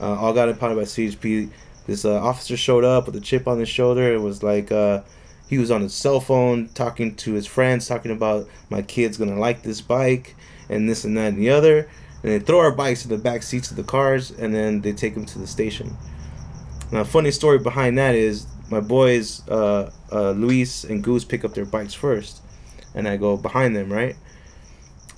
uh, 0.00 0.16
all 0.20 0.32
got 0.32 0.48
impounded 0.48 0.78
by 0.82 0.86
CHP. 0.94 1.50
This 1.86 2.04
uh, 2.06 2.16
officer 2.30 2.56
showed 2.56 2.84
up 2.84 3.04
with 3.06 3.16
a 3.16 3.20
chip 3.20 3.44
on 3.46 3.58
his 3.58 3.68
shoulder. 3.68 4.04
It 4.16 4.22
was 4.28 4.42
like 4.42 4.72
uh, 4.72 5.02
he 5.50 5.58
was 5.58 5.72
on 5.72 5.80
his 5.80 5.92
cell 5.92 6.20
phone 6.20 6.68
talking 6.68 7.16
to 7.16 7.32
his 7.32 7.44
friends, 7.44 7.88
talking 7.88 8.12
about 8.12 8.48
my 8.70 8.82
kid's 8.82 9.16
gonna 9.16 9.36
like 9.36 9.64
this 9.64 9.80
bike 9.80 10.36
and 10.68 10.88
this 10.88 11.02
and 11.04 11.16
that 11.18 11.32
and 11.32 11.38
the 11.38 11.50
other. 11.50 11.90
And 12.22 12.30
they 12.32 12.38
throw 12.38 12.60
our 12.60 12.70
bikes 12.70 13.04
in 13.04 13.10
the 13.10 13.18
back 13.18 13.42
seats 13.42 13.68
of 13.68 13.76
the 13.76 13.82
cars, 13.82 14.30
and 14.30 14.54
then 14.54 14.80
they 14.80 14.92
take 14.92 15.14
them 15.14 15.26
to 15.26 15.40
the 15.40 15.48
station. 15.48 15.96
Now, 16.92 17.02
funny 17.02 17.32
story 17.32 17.58
behind 17.58 17.98
that 17.98 18.14
is 18.14 18.46
my 18.70 18.78
boys, 18.78 19.42
uh, 19.48 19.90
uh, 20.12 20.30
Luis 20.30 20.84
and 20.84 21.02
Goose, 21.02 21.24
pick 21.24 21.44
up 21.44 21.54
their 21.54 21.64
bikes 21.64 21.94
first, 21.94 22.42
and 22.94 23.08
I 23.08 23.16
go 23.16 23.36
behind 23.36 23.74
them, 23.74 23.92
right? 23.92 24.14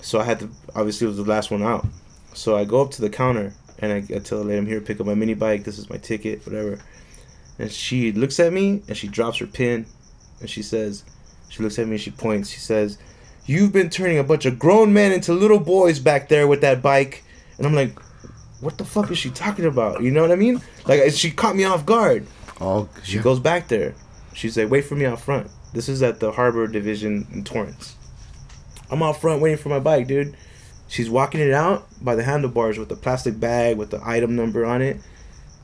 So 0.01 0.19
I 0.19 0.23
had 0.23 0.39
to, 0.39 0.49
obviously, 0.75 1.05
it 1.05 1.09
was 1.09 1.17
the 1.17 1.25
last 1.25 1.51
one 1.51 1.61
out. 1.61 1.85
So 2.33 2.57
I 2.57 2.65
go 2.65 2.81
up 2.81 2.89
to 2.91 3.01
the 3.01 3.09
counter 3.11 3.53
and 3.77 3.93
I, 3.93 4.15
I 4.15 4.19
tell 4.19 4.39
the 4.39 4.45
lady, 4.45 4.57
I'm 4.57 4.65
here 4.65 4.79
to 4.79 4.85
pick 4.85 4.99
up 4.99 5.05
my 5.05 5.13
mini 5.13 5.35
bike. 5.35 5.63
This 5.63 5.77
is 5.77 5.91
my 5.91 5.97
ticket, 5.97 6.43
whatever. 6.47 6.79
And 7.59 7.71
she 7.71 8.11
looks 8.11 8.39
at 8.39 8.51
me 8.51 8.81
and 8.87 8.97
she 8.97 9.07
drops 9.07 9.37
her 9.37 9.45
pin 9.45 9.85
and 10.43 10.49
she 10.49 10.61
says, 10.61 11.03
she 11.49 11.63
looks 11.63 11.79
at 11.79 11.85
me 11.87 11.93
and 11.93 12.01
she 12.01 12.11
points. 12.11 12.49
She 12.49 12.59
says, 12.59 12.97
You've 13.45 13.73
been 13.73 13.89
turning 13.89 14.17
a 14.17 14.23
bunch 14.23 14.45
of 14.45 14.57
grown 14.57 14.93
men 14.93 15.11
into 15.11 15.33
little 15.33 15.59
boys 15.59 15.99
back 15.99 16.29
there 16.29 16.47
with 16.47 16.61
that 16.61 16.81
bike. 16.81 17.23
And 17.57 17.67
I'm 17.67 17.75
like, 17.75 17.97
What 18.59 18.77
the 18.77 18.85
fuck 18.85 19.11
is 19.11 19.17
she 19.17 19.29
talking 19.29 19.65
about? 19.65 20.01
You 20.01 20.11
know 20.11 20.21
what 20.21 20.31
I 20.31 20.35
mean? 20.35 20.61
Like, 20.87 21.11
she 21.11 21.29
caught 21.31 21.55
me 21.55 21.63
off 21.63 21.85
guard. 21.85 22.25
Oh, 22.59 22.89
She 23.03 23.19
goes 23.19 23.39
back 23.39 23.67
there. 23.67 23.93
She's 24.33 24.57
like, 24.57 24.69
wait 24.69 24.85
for 24.85 24.95
me 24.95 25.05
out 25.05 25.19
front. 25.19 25.49
This 25.73 25.87
is 25.89 26.01
at 26.01 26.19
the 26.19 26.31
Harbor 26.31 26.67
Division 26.67 27.27
in 27.31 27.43
Torrance. 27.43 27.95
I'm 28.89 29.03
out 29.03 29.21
front 29.21 29.41
waiting 29.41 29.57
for 29.57 29.69
my 29.69 29.79
bike, 29.79 30.07
dude. 30.07 30.35
She's 30.87 31.09
walking 31.09 31.41
it 31.41 31.51
out 31.53 31.85
by 32.03 32.15
the 32.15 32.23
handlebars 32.23 32.77
with 32.77 32.91
a 32.91 32.95
plastic 32.95 33.39
bag 33.39 33.77
with 33.77 33.91
the 33.91 34.01
item 34.03 34.35
number 34.35 34.65
on 34.65 34.81
it. 34.81 34.97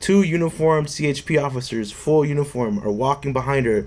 Two 0.00 0.22
uniformed 0.22 0.86
CHP 0.86 1.42
officers, 1.42 1.92
full 1.92 2.24
uniform, 2.24 2.78
are 2.80 2.90
walking 2.92 3.32
behind 3.32 3.66
her, 3.66 3.86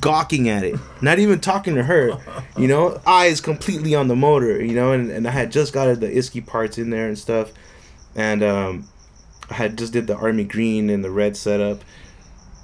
gawking 0.00 0.48
at 0.48 0.64
it. 0.64 0.78
Not 1.00 1.18
even 1.18 1.40
talking 1.40 1.74
to 1.74 1.82
her, 1.82 2.18
you 2.56 2.68
know. 2.68 3.00
Eyes 3.06 3.40
completely 3.40 3.94
on 3.94 4.08
the 4.08 4.16
motor, 4.16 4.62
you 4.62 4.74
know. 4.74 4.92
And, 4.92 5.10
and 5.10 5.26
I 5.26 5.30
had 5.30 5.52
just 5.52 5.72
got 5.72 5.86
the 6.00 6.08
Isky 6.08 6.44
parts 6.44 6.78
in 6.78 6.90
there 6.90 7.08
and 7.08 7.18
stuff, 7.18 7.52
and 8.14 8.42
um, 8.42 8.88
I 9.50 9.54
had 9.54 9.78
just 9.78 9.92
did 9.92 10.06
the 10.06 10.16
army 10.16 10.44
green 10.44 10.90
and 10.90 11.04
the 11.04 11.10
red 11.10 11.36
setup. 11.36 11.82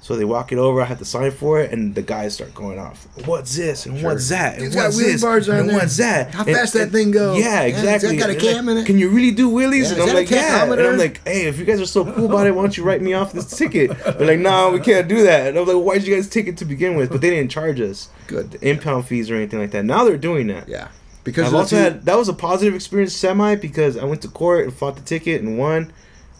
So 0.01 0.15
they 0.15 0.23
walk 0.25 0.51
it 0.51 0.57
over. 0.57 0.81
I 0.81 0.85
have 0.85 0.97
to 0.99 1.05
sign 1.05 1.29
for 1.29 1.59
it, 1.59 1.71
and 1.73 1.93
the 1.93 2.01
guys 2.01 2.33
start 2.33 2.55
going 2.55 2.79
off. 2.79 3.05
What's 3.25 3.55
this 3.57 3.85
and 3.85 4.01
what's 4.01 4.29
that 4.29 4.57
and 4.57 4.73
what's 4.73 4.97
this 4.97 5.21
and 5.23 5.69
there. 5.69 5.75
what's 5.77 5.97
that? 5.97 6.33
How 6.33 6.45
And- 6.45 6.55
fast 6.55 6.73
that 6.73 6.89
thing 6.91 7.11
go? 7.11 7.35
Yeah, 7.35 7.63
Yeah, 7.65 7.77
exactly. 7.77 8.15
that 8.15 8.19
got 8.19 8.29
a 8.29 8.35
cam 8.35 8.69
in 8.69 8.77
it? 8.77 8.85
Can 8.85 8.97
you 8.97 9.09
really 9.09 9.31
do 9.31 9.51
wheelies? 9.51 9.83
Yeah, 9.91 10.01
and 10.01 10.09
I'm 10.09 10.15
like, 10.15 10.31
yeah. 10.31 10.63
And? 10.63 10.81
I'm 10.81 10.97
like, 10.97 11.21
hey, 11.27 11.47
if 11.47 11.59
you 11.59 11.65
guys 11.65 11.81
are 11.81 11.85
so 11.85 12.05
cool 12.11 12.25
about 12.27 12.47
it, 12.47 12.55
why 12.55 12.61
don't 12.63 12.75
you 12.77 12.83
write 12.83 13.01
me 13.01 13.13
off 13.13 13.33
this 13.33 13.55
ticket? 13.55 13.91
They're 14.03 14.25
like, 14.27 14.39
nah, 14.39 14.69
we 14.71 14.79
can't 14.79 15.07
do 15.09 15.23
that. 15.23 15.49
And 15.49 15.57
I'm 15.59 15.65
like, 15.67 15.75
why'd 15.75 16.03
you 16.03 16.15
guys 16.15 16.29
take 16.29 16.47
it 16.47 16.57
to 16.57 16.65
begin 16.65 16.95
with? 16.95 17.11
But 17.11 17.19
they 17.21 17.29
didn't 17.29 17.51
charge 17.51 17.79
us 17.81 18.09
Good. 18.27 18.57
impound 18.61 19.05
fees 19.05 19.29
or 19.29 19.35
anything 19.35 19.59
like 19.59 19.71
that. 19.71 19.83
Now 19.83 20.05
they're 20.05 20.17
doing 20.17 20.47
that. 20.47 20.69
Yeah. 20.69 20.87
Because 21.25 21.47
I've 21.49 21.53
also 21.55 21.75
had 21.75 22.05
that 22.05 22.17
was 22.17 22.29
a 22.29 22.33
positive 22.33 22.73
experience 22.73 23.13
semi 23.13 23.55
because 23.55 23.97
I 23.97 24.05
went 24.05 24.21
to 24.21 24.29
court 24.29 24.63
and 24.63 24.73
fought 24.73 24.95
the 24.95 25.01
ticket 25.03 25.41
and 25.41 25.57
won. 25.59 25.91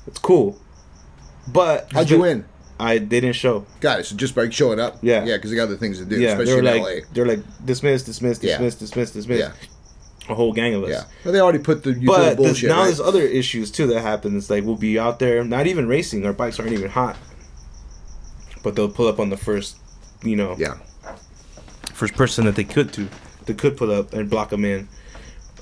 It's 0.07 0.18
cool. 0.18 0.57
But 1.48 1.91
how'd 1.91 2.10
you 2.10 2.19
win? 2.22 2.45
I 2.80 2.97
they 2.97 3.19
didn't 3.19 3.34
show. 3.35 3.65
Got 3.81 3.99
it. 3.99 4.06
So 4.06 4.15
just 4.15 4.34
by 4.35 4.49
showing 4.49 4.80
up. 4.80 4.97
Yeah. 5.01 5.26
Yeah, 5.26 5.35
because 5.35 5.51
they 5.51 5.57
got 5.57 5.64
other 5.64 5.76
things 5.76 5.99
to 5.99 6.06
do, 6.06 6.19
yeah, 6.19 6.35
they 6.35 6.43
especially 6.43 6.61
were 6.61 6.68
in 6.76 6.84
like 6.84 7.03
LA. 7.03 7.10
they're 7.14 7.26
like 7.26 7.65
dismiss, 7.65 8.03
dismiss, 8.03 8.41
Yeah. 8.41 8.53
dismiss, 8.57 8.76
dismiss, 8.76 9.11
dismiss. 9.11 9.39
Yeah. 9.39 9.51
A 10.30 10.35
whole 10.35 10.53
gang 10.53 10.76
of 10.76 10.84
us. 10.84 10.89
Yeah. 10.89 11.03
Well, 11.26 11.34
they 11.34 11.39
already 11.41 11.60
put 11.60 11.84
the 11.84 11.93
you 11.93 12.07
But 12.07 12.38
the 12.38 12.43
there's, 12.43 12.64
now 12.64 12.77
right? 12.77 12.84
there's 12.85 12.99
other 12.99 13.22
issues 13.22 13.72
too 13.72 13.88
that 13.88 14.01
happen. 14.01 14.38
It's 14.38 14.49
like 14.49 14.64
we'll 14.64 14.76
be 14.77 14.97
out 14.97 15.19
there, 15.19 15.43
not 15.43 15.68
even 15.68 15.88
racing. 15.88 16.26
Our 16.26 16.34
bikes 16.34 16.60
aren't 16.60 16.72
even 16.72 16.89
hot, 16.89 17.18
but 18.64 18.76
they'll 18.76 18.89
pull 18.89 19.07
up 19.07 19.19
on 19.19 19.30
the 19.30 19.38
first, 19.38 19.77
you 20.23 20.35
know, 20.35 20.56
yeah. 20.57 20.77
first 21.93 22.14
person 22.14 22.45
that 22.45 22.56
they 22.56 22.64
could 22.64 22.93
to, 22.93 23.07
they 23.45 23.53
could 23.56 23.76
pull 23.76 23.91
up 23.91 24.14
and 24.14 24.30
block 24.30 24.49
them 24.49 24.64
in. 24.65 24.88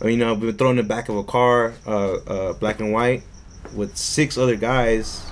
Or, 0.01 0.09
you 0.09 0.17
know, 0.17 0.33
we've 0.33 0.41
been 0.41 0.57
thrown 0.57 0.71
in 0.77 0.77
the 0.77 0.83
back 0.83 1.09
of 1.09 1.15
a 1.15 1.23
car, 1.23 1.73
uh, 1.87 2.13
uh, 2.15 2.53
black 2.53 2.79
and 2.79 2.91
white, 2.93 3.23
with 3.73 3.97
six 3.97 4.37
other 4.37 4.55
guys 4.55 5.23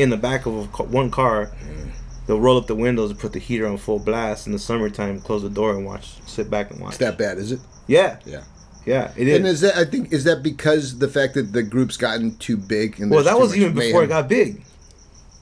in 0.00 0.10
the 0.10 0.16
back 0.16 0.46
of 0.46 0.54
a, 0.54 0.82
one 0.84 1.10
car. 1.10 1.50
They'll 2.26 2.40
roll 2.40 2.56
up 2.58 2.66
the 2.68 2.74
windows 2.76 3.10
and 3.10 3.18
put 3.18 3.32
the 3.32 3.38
heater 3.40 3.66
on 3.66 3.76
full 3.76 3.98
blast 3.98 4.46
in 4.46 4.52
the 4.52 4.58
summertime. 4.58 5.20
Close 5.20 5.42
the 5.42 5.50
door 5.50 5.74
and 5.74 5.84
watch. 5.84 6.14
Sit 6.26 6.48
back 6.50 6.70
and 6.70 6.80
watch. 6.80 6.90
It's 6.90 6.98
that 6.98 7.18
bad, 7.18 7.38
is 7.38 7.50
it? 7.52 7.60
Yeah, 7.88 8.18
Yeah. 8.24 8.42
yeah, 8.86 9.10
it 9.16 9.26
is. 9.26 9.36
And 9.36 9.46
is 9.46 9.60
that 9.62 9.76
I 9.76 9.84
think 9.84 10.12
is 10.12 10.24
that 10.24 10.42
because 10.42 10.98
the 10.98 11.08
fact 11.08 11.34
that 11.34 11.52
the 11.52 11.62
group's 11.62 11.96
gotten 11.96 12.36
too 12.36 12.56
big 12.56 13.00
and 13.00 13.10
well, 13.10 13.24
that 13.24 13.38
was 13.38 13.56
even 13.56 13.74
before 13.74 14.04
it 14.04 14.08
got 14.08 14.28
big. 14.28 14.62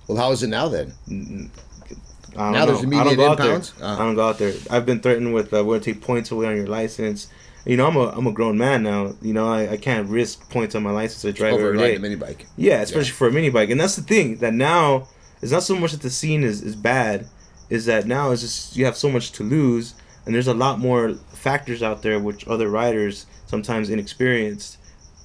Well, 0.06 0.16
how 0.16 0.30
is 0.32 0.42
it 0.42 0.48
now 0.48 0.68
then? 0.68 0.94
I 1.08 1.10
don't 1.10 2.52
Now 2.52 2.66
there's 2.66 2.82
know. 2.84 2.98
I 2.98 3.04
don't 3.04 3.12
immediate 3.12 3.16
go 3.16 3.28
out 3.32 3.36
there. 3.38 3.46
impounds? 3.48 3.74
Uh. 3.82 3.94
I 3.94 3.98
don't 3.98 4.14
go 4.14 4.28
out 4.28 4.38
there. 4.38 4.54
I've 4.70 4.86
been 4.86 5.00
threatened 5.00 5.34
with 5.34 5.52
uh, 5.52 5.62
we're 5.64 5.74
gonna 5.78 5.84
take 5.92 6.00
points 6.00 6.30
away 6.30 6.46
on 6.46 6.56
your 6.56 6.68
license. 6.68 7.28
You 7.68 7.76
know, 7.76 7.86
I'm 7.86 7.96
a 7.96 8.08
I'm 8.08 8.26
a 8.26 8.32
grown 8.32 8.56
man 8.58 8.82
now. 8.82 9.14
You 9.22 9.34
know, 9.34 9.46
I, 9.52 9.72
I 9.72 9.76
can't 9.76 10.08
risk 10.08 10.48
points 10.50 10.74
on 10.74 10.82
my 10.82 10.90
license. 10.90 11.22
to 11.22 11.32
drive 11.32 11.52
Over 11.54 11.66
every 11.68 11.78
riding 11.78 11.96
a 11.98 12.00
mini 12.00 12.14
bike. 12.16 12.46
Yeah, 12.56 12.80
especially 12.80 13.12
for 13.12 13.28
a 13.28 13.30
mini 13.32 13.50
bike. 13.50 13.70
And 13.70 13.78
that's 13.80 13.94
the 13.94 14.02
thing 14.02 14.36
that 14.38 14.54
now 14.54 15.06
it's 15.42 15.52
not 15.52 15.62
so 15.62 15.76
much 15.76 15.92
that 15.92 16.00
the 16.02 16.10
scene 16.10 16.42
is, 16.42 16.62
is 16.62 16.74
bad, 16.74 17.26
is 17.70 17.84
that 17.86 18.06
now 18.06 18.30
it's 18.32 18.40
just 18.42 18.76
you 18.76 18.84
have 18.86 18.96
so 18.96 19.10
much 19.10 19.32
to 19.32 19.44
lose 19.44 19.94
and 20.24 20.34
there's 20.34 20.48
a 20.48 20.54
lot 20.54 20.78
more 20.78 21.14
factors 21.32 21.82
out 21.82 22.02
there 22.02 22.18
which 22.18 22.48
other 22.48 22.68
riders 22.68 23.26
sometimes 23.46 23.88
inexperienced 23.90 24.78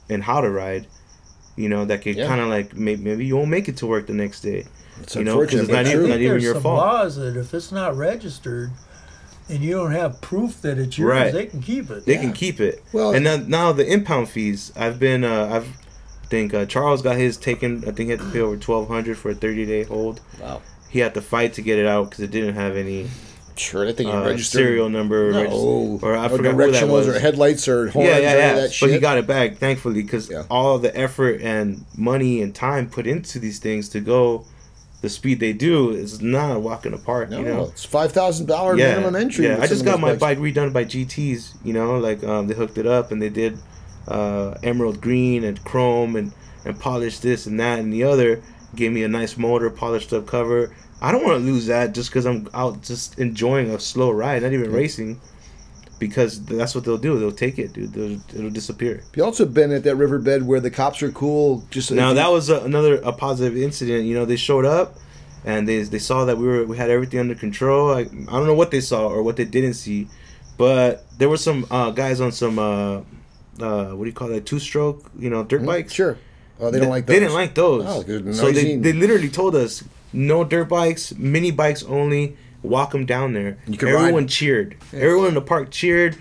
in 0.09 0.21
how 0.21 0.41
to 0.41 0.49
ride, 0.49 0.87
you 1.55 1.69
know, 1.69 1.85
that 1.85 2.01
could 2.01 2.15
Yeah. 2.17 2.27
kind 2.27 2.41
of 2.41 2.47
like 2.49 2.75
maybe, 2.75 3.01
maybe 3.03 3.25
you 3.25 3.37
won't 3.37 3.49
make 3.49 3.67
it 3.69 3.77
to 3.77 3.87
work 3.87 4.07
the 4.07 4.13
next 4.13 4.41
day. 4.41 4.65
It's 5.01 5.15
you 5.15 5.23
know, 5.23 5.39
because 5.39 5.61
unfortunate, 5.61 5.61
it's 5.63 5.69
not 5.71 5.93
even, 5.93 6.05
I 6.05 6.09
not 6.09 6.19
even 6.19 6.31
there's 6.31 6.43
your 6.43 6.53
some 6.55 6.63
fault. 6.63 6.77
laws 6.77 7.15
that 7.15 7.37
if 7.37 7.53
it's 7.53 7.71
not 7.71 7.95
registered 7.97 8.69
and 9.49 9.59
you 9.63 9.71
don't 9.71 9.91
have 9.91 10.21
proof 10.21 10.61
that 10.61 10.77
it's 10.77 10.97
yours, 10.97 11.11
Right. 11.11 11.33
they 11.33 11.45
can 11.47 11.61
keep 11.61 11.89
it. 11.91 12.05
They 12.05 12.13
Yeah. 12.15 12.21
can 12.21 12.33
keep 12.33 12.59
it. 12.61 12.81
Well- 12.93 13.13
and 13.13 13.23
now, 13.23 13.37
now 13.45 13.71
the 13.71 13.85
impound 13.85 14.29
fees. 14.29 14.71
I've 14.75 14.99
been. 14.99 15.23
Uh, 15.23 15.49
I've. 15.53 15.67
I 16.23 16.35
think 16.35 16.53
uh, 16.53 16.65
Charles 16.65 17.01
got 17.03 17.17
his 17.17 17.37
taken. 17.37 17.79
I 17.85 17.91
think 17.91 17.99
he 17.99 18.09
had 18.11 18.19
to 18.21 18.25
pay 18.31 18.39
over 18.39 18.57
twelve 18.57 18.87
hundred 18.87 19.17
for 19.17 19.29
a 19.31 19.35
thirty 19.35 19.65
day 19.67 19.83
hold. 19.83 20.19
Wow. 20.41 20.61
He 20.89 20.99
had 20.99 21.13
to 21.15 21.21
fight 21.21 21.53
to 21.53 21.61
get 21.61 21.77
it 21.77 21.85
out 21.85 22.09
because 22.09 22.23
it 22.23 22.31
didn't 22.31 22.55
have 22.55 22.75
any 22.75 23.07
Sure, 23.55 23.85
that 23.85 23.97
thing 23.97 24.07
uh, 24.09 24.25
registered. 24.25 24.59
serial 24.65 24.89
number. 24.89 25.31
No. 25.31 25.41
regis- 25.41 26.03
or 26.03 26.15
I 26.17 26.27
no 26.27 26.37
forgot 26.37 26.53
who 26.55 26.71
that 26.71 26.83
directionals 26.83 26.89
was. 26.89 27.07
or 27.07 27.19
headlights 27.19 27.67
or 27.67 27.89
horns 27.89 28.09
yeah, 28.09 28.17
yeah, 28.17 28.21
yeah. 28.35 28.49
of 28.49 28.55
that 28.55 28.61
But 28.63 28.73
shit. 28.73 28.89
he 28.91 28.97
got 28.99 29.19
it 29.19 29.27
back, 29.27 29.57
thankfully, 29.57 30.01
because 30.01 30.27
Yeah. 30.31 30.43
all 30.49 30.79
the 30.79 30.95
effort 30.97 31.39
and 31.43 31.85
money 31.95 32.41
and 32.41 32.55
time 32.55 32.89
put 32.89 33.05
into 33.05 33.37
these 33.37 33.59
things 33.59 33.89
to 33.89 33.99
go 33.99 34.45
the 35.03 35.09
speed 35.09 35.41
they 35.41 35.51
do 35.51 35.89
is 35.89 36.21
not 36.21 36.55
a 36.55 36.59
walk 36.59 36.85
in 36.85 36.93
the 36.93 36.97
park. 36.97 37.29
no, 37.29 37.39
you 37.39 37.43
know. 37.43 37.65
it's 37.65 37.83
five 37.83 38.13
thousand 38.13 38.45
dollar 38.45 38.73
minimum 38.73 39.17
entry. 39.17 39.45
Yeah, 39.45 39.59
I 39.59 39.67
just 39.67 39.83
got 39.83 39.99
my 39.99 40.15
bike 40.15 40.37
redone 40.37 40.71
by 40.71 40.85
GTS. 40.85 41.55
You 41.61 41.73
know, 41.73 41.99
like 41.99 42.23
um, 42.23 42.47
they 42.47 42.55
hooked 42.55 42.77
it 42.77 42.87
up 42.87 43.11
and 43.11 43.21
they 43.21 43.27
did 43.27 43.57
uh, 44.07 44.55
emerald 44.63 45.01
green 45.01 45.43
and 45.43 45.61
chrome 45.65 46.15
and 46.15 46.31
and 46.63 46.79
polished 46.79 47.21
this 47.21 47.45
and 47.45 47.59
that 47.59 47.79
and 47.79 47.91
the 47.91 48.05
other. 48.05 48.41
Gave 48.75 48.93
me 48.93 49.03
a 49.03 49.09
nice 49.09 49.37
motor, 49.37 49.69
polished 49.69 50.13
up 50.13 50.25
cover. 50.25 50.73
I 51.01 51.11
don't 51.11 51.25
want 51.25 51.37
to 51.37 51.45
lose 51.45 51.65
that 51.65 51.93
just 51.93 52.09
because 52.09 52.25
I'm 52.25 52.47
out 52.53 52.81
just 52.81 53.19
enjoying 53.19 53.71
a 53.71 53.79
slow 53.79 54.09
ride, 54.09 54.41
not 54.41 54.53
even 54.53 54.71
racing. 54.71 55.19
Because 56.07 56.43
that's 56.45 56.75
what 56.75 56.83
they'll 56.83 56.97
do. 56.97 57.17
They'll 57.19 57.31
take 57.31 57.57
it, 57.57 57.73
dude. 57.73 57.93
They'll, 57.93 58.19
it'll 58.37 58.49
disappear. 58.49 59.03
You 59.15 59.23
also 59.23 59.45
been 59.45 59.71
at 59.71 59.83
that 59.83 59.95
riverbed 59.95 60.43
where 60.43 60.59
the 60.59 60.71
cops 60.71 61.01
are 61.01 61.11
cool. 61.11 61.63
Just 61.71 61.91
Now 61.91 62.13
that 62.13 62.29
was 62.29 62.49
a, 62.49 62.59
another 62.61 62.95
a 62.95 63.13
positive 63.13 63.57
incident. 63.57 64.05
You 64.05 64.15
know, 64.15 64.25
they 64.25 64.35
showed 64.35 64.65
up 64.65 64.97
and 65.45 65.67
they 65.67 65.83
they 65.83 65.99
saw 65.99 66.25
that 66.25 66.37
we 66.37 66.45
were 66.45 66.65
we 66.65 66.77
had 66.77 66.89
everything 66.89 67.19
under 67.19 67.35
control. 67.35 67.91
I, 67.93 68.01
I 68.01 68.05
don't 68.05 68.47
know 68.47 68.53
what 68.53 68.71
they 68.71 68.81
saw 68.81 69.07
or 69.07 69.23
what 69.23 69.35
they 69.35 69.45
didn't 69.45 69.73
see, 69.75 70.07
but 70.57 71.05
there 71.17 71.29
were 71.29 71.37
some 71.37 71.65
uh, 71.69 71.91
guys 71.91 72.21
on 72.21 72.31
some 72.31 72.59
uh, 72.59 73.01
uh, 73.59 73.91
what 73.91 74.03
do 74.03 74.09
you 74.09 74.13
call 74.13 74.29
that 74.29 74.45
two 74.45 74.59
stroke 74.59 75.09
you 75.17 75.29
know 75.29 75.43
dirt 75.43 75.65
bikes. 75.65 75.93
Sure. 75.93 76.17
Oh, 76.59 76.71
they 76.71 76.79
don't 76.79 76.89
like. 76.89 77.05
those. 77.05 77.13
They 77.15 77.19
didn't 77.19 77.33
like 77.33 77.55
those. 77.55 77.83
Oh, 77.87 78.03
they're 78.03 78.33
so 78.33 78.51
they, 78.51 78.75
they 78.77 78.93
literally 78.93 79.29
told 79.29 79.55
us 79.55 79.83
no 80.13 80.43
dirt 80.43 80.69
bikes, 80.69 81.13
mini 81.15 81.51
bikes 81.51 81.83
only. 81.83 82.37
Walk 82.63 82.91
them 82.91 83.05
down 83.05 83.33
there. 83.33 83.57
You 83.67 83.77
can 83.77 83.89
Everyone 83.89 84.27
cheered. 84.27 84.77
Everyone 84.93 85.27
in 85.27 85.33
the 85.35 85.41
park 85.41 85.69
cheered. 85.69 86.17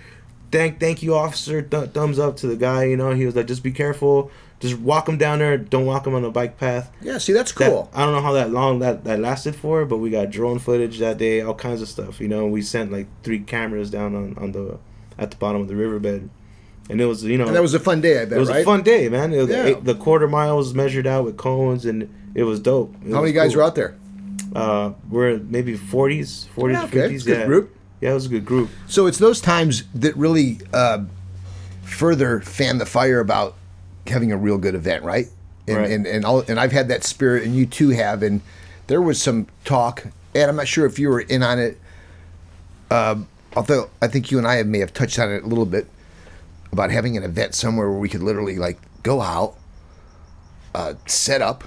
Thank, 0.51 0.79
thank 0.79 1.01
you, 1.01 1.15
officer. 1.15 1.61
Th- 1.63 1.89
thumbs 1.89 2.19
up 2.19 2.35
to 2.37 2.47
the 2.47 2.55
guy. 2.55 2.83
You 2.83 2.97
know, 2.97 3.11
he 3.11 3.25
was 3.25 3.35
like, 3.35 3.47
just 3.47 3.63
be 3.63 3.71
careful. 3.71 4.29
Just 4.59 4.77
walk 4.77 5.07
them 5.07 5.17
down 5.17 5.39
there. 5.39 5.57
Don't 5.57 5.85
walk 5.85 6.03
them 6.03 6.13
on 6.15 6.21
the 6.21 6.29
bike 6.29 6.57
path. 6.57 6.91
Yeah. 7.01 7.17
See, 7.17 7.33
that's 7.33 7.51
That- 7.53 7.69
cool. 7.69 7.89
I 7.93 8.03
don't 8.05 8.13
know 8.13 8.21
how 8.21 8.33
that 8.33 8.51
long 8.51 8.79
that, 8.79 9.03
that 9.05 9.19
lasted 9.19 9.55
for, 9.55 9.83
but 9.85 9.97
we 9.97 10.09
got 10.09 10.29
drone 10.29 10.59
footage 10.59 10.99
that 10.99 11.17
day, 11.17 11.41
all 11.41 11.55
kinds 11.55 11.81
of 11.81 11.87
stuff. 11.89 12.19
You 12.21 12.27
know, 12.27 12.45
we 12.45 12.61
sent 12.61 12.91
like 12.91 13.07
three 13.23 13.39
cameras 13.39 13.89
down 13.89 14.15
on, 14.15 14.37
on 14.37 14.51
the 14.51 14.77
at 15.17 15.31
the 15.31 15.37
bottom 15.37 15.61
of 15.61 15.67
the 15.67 15.75
riverbed, 15.75 16.29
and 16.89 17.01
it 17.01 17.05
was 17.05 17.23
you 17.23 17.37
know 17.37 17.45
and 17.47 17.55
that 17.55 17.61
was 17.61 17.73
a 17.73 17.79
fun 17.79 18.01
day. 18.01 18.21
I 18.21 18.25
bet. 18.25 18.37
it 18.37 18.39
was 18.39 18.49
right? 18.49 18.61
a 18.61 18.65
fun 18.65 18.83
day, 18.83 19.09
man. 19.09 19.31
Yeah. 19.31 19.65
eight- 19.65 19.83
the 19.85 19.95
quarter 19.95 20.27
mile 20.27 20.57
was 20.57 20.73
measured 20.73 21.07
out 21.07 21.25
with 21.25 21.35
cones, 21.37 21.85
and 21.85 22.13
it 22.35 22.43
was 22.43 22.59
dope. 22.59 22.93
It 23.05 23.11
How 23.11 23.21
was 23.21 23.27
many 23.27 23.31
guys 23.33 23.51
cool. 23.51 23.57
were 23.61 23.63
out 23.63 23.75
there? 23.75 23.95
Uh, 24.55 24.93
we're 25.09 25.37
maybe 25.39 25.75
forties, 25.75 26.45
forties, 26.55 26.77
Yeah, 26.77 26.83
okay. 26.85 26.91
fifties. 27.01 27.21
It's 27.21 27.25
a 27.25 27.29
good 27.29 27.39
yeah, 27.39 27.45
group. 27.45 27.75
Yeah, 28.01 28.11
it 28.11 28.13
was 28.15 28.25
a 28.25 28.29
good 28.29 28.45
group. 28.45 28.69
So 28.87 29.07
it's 29.07 29.17
those 29.17 29.39
times 29.41 29.83
that 29.95 30.15
really 30.17 30.59
uh, 30.73 31.05
further 31.83 32.41
fan 32.41 32.77
the 32.77 32.85
fire 32.85 33.19
about 33.19 33.55
having 34.07 34.31
a 34.31 34.37
real 34.37 34.57
good 34.57 34.75
event, 34.75 35.03
right? 35.03 35.27
And 35.67 35.77
Right. 35.77 35.91
and 35.91 36.05
and, 36.05 36.25
I'll, 36.25 36.39
and 36.47 36.59
I've 36.59 36.71
had 36.73 36.89
that 36.89 37.03
spirit, 37.03 37.43
and 37.43 37.55
you 37.55 37.65
too 37.65 37.89
have. 37.89 38.21
And 38.23 38.41
there 38.87 39.01
was 39.01 39.21
some 39.21 39.47
talk, 39.63 40.03
and 40.35 40.49
I'm 40.49 40.55
not 40.57 40.67
sure 40.67 40.85
if 40.85 40.99
you 40.99 41.09
were 41.09 41.21
in 41.21 41.41
on 41.41 41.57
it. 41.59 41.79
Um, 42.91 43.27
although 43.55 43.89
I 44.01 44.07
think 44.07 44.29
you 44.29 44.37
and 44.37 44.45
I 44.47 44.61
may 44.63 44.79
have 44.79 44.93
touched 44.93 45.17
on 45.19 45.31
it 45.31 45.43
a 45.43 45.47
little 45.47 45.65
bit 45.65 45.87
about 46.71 46.91
having 46.91 47.15
an 47.17 47.23
event 47.23 47.55
somewhere 47.55 47.89
where 47.89 47.99
we 47.99 48.09
could 48.09 48.21
literally 48.23 48.57
like 48.57 48.77
go 49.03 49.21
out, 49.21 49.55
uh, 50.75 50.95
set 51.05 51.41
up, 51.41 51.63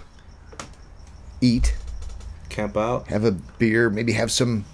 eat, 1.40 1.74
Camp 2.56 2.74
out. 2.74 3.08
have 3.08 3.24
a 3.24 3.32
beer, 3.32 3.90
maybe 3.90 4.12
have 4.12 4.32
some 4.32 4.64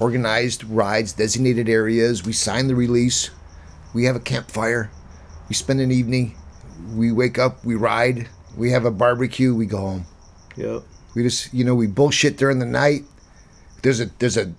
organized 0.00 0.64
rides, 0.64 1.12
designated 1.12 1.68
areas. 1.68 2.24
We 2.24 2.32
sign 2.32 2.66
the 2.66 2.74
release. 2.74 3.30
We 3.94 4.06
have 4.06 4.16
a 4.16 4.20
campfire. 4.20 4.90
We 5.48 5.54
spend 5.54 5.80
an 5.80 5.92
evening. 5.92 6.36
We 6.94 7.12
wake 7.12 7.38
up. 7.38 7.64
We 7.64 7.76
ride. 7.76 8.28
We 8.56 8.72
have 8.72 8.84
a 8.84 8.90
barbecue. 8.90 9.54
We 9.54 9.66
go 9.66 9.78
home. 9.78 10.06
Yep. 10.56 10.82
We 11.14 11.22
just, 11.22 11.54
you 11.54 11.62
know, 11.62 11.76
we 11.76 11.86
bullshit 11.86 12.36
during 12.36 12.58
the 12.58 12.66
night. 12.66 13.04
There's 13.82 14.00
a 14.00 14.06
there's 14.18 14.36
a 14.36 14.52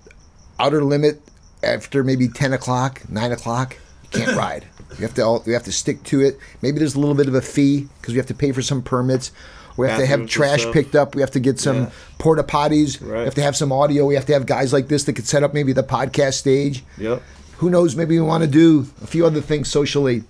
outer 0.58 0.82
limit 0.82 1.20
after 1.62 2.02
maybe 2.02 2.28
ten 2.28 2.54
o'clock, 2.54 3.02
nine 3.10 3.30
o'clock. 3.30 3.76
You 4.04 4.24
can't 4.24 4.36
ride. 4.38 4.66
You 4.98 5.02
have 5.06 5.14
to 5.14 5.22
all, 5.22 5.42
you 5.44 5.52
have 5.52 5.64
to 5.64 5.72
stick 5.72 6.02
to 6.04 6.20
it. 6.20 6.38
Maybe 6.62 6.78
there's 6.78 6.94
a 6.94 7.00
little 7.00 7.14
bit 7.14 7.28
of 7.28 7.34
a 7.34 7.42
fee 7.42 7.88
because 8.00 8.14
we 8.14 8.18
have 8.18 8.26
to 8.28 8.34
pay 8.34 8.52
for 8.52 8.62
some 8.62 8.82
permits. 8.82 9.32
We 9.80 9.88
have 9.88 9.98
to 10.00 10.06
have 10.06 10.26
trash 10.26 10.64
picked 10.72 10.94
up. 10.94 11.14
We 11.14 11.20
have 11.22 11.30
to 11.32 11.40
get 11.40 11.58
some 11.58 11.76
Yeah. 11.84 11.90
porta 12.18 12.42
potties. 12.42 13.00
We 13.00 13.10
have 13.24 13.34
to 13.34 13.42
have 13.42 13.56
some 13.56 13.72
audio. 13.72 14.04
We 14.06 14.14
have 14.14 14.26
to 14.26 14.32
have 14.32 14.46
guys 14.46 14.72
like 14.72 14.88
this 14.88 15.04
that 15.04 15.14
could 15.14 15.26
set 15.26 15.42
up 15.42 15.52
maybe 15.54 15.72
the 15.72 15.82
podcast 15.82 16.34
stage. 16.34 16.84
Yep. 16.98 17.22
Who 17.58 17.70
knows? 17.70 17.96
Maybe 17.96 18.14
we 18.18 18.24
want 18.26 18.42
to 18.42 18.48
do 18.48 18.86
a 19.02 19.06
few 19.06 19.26
other 19.26 19.40
things 19.40 19.68
socially. 19.68 20.24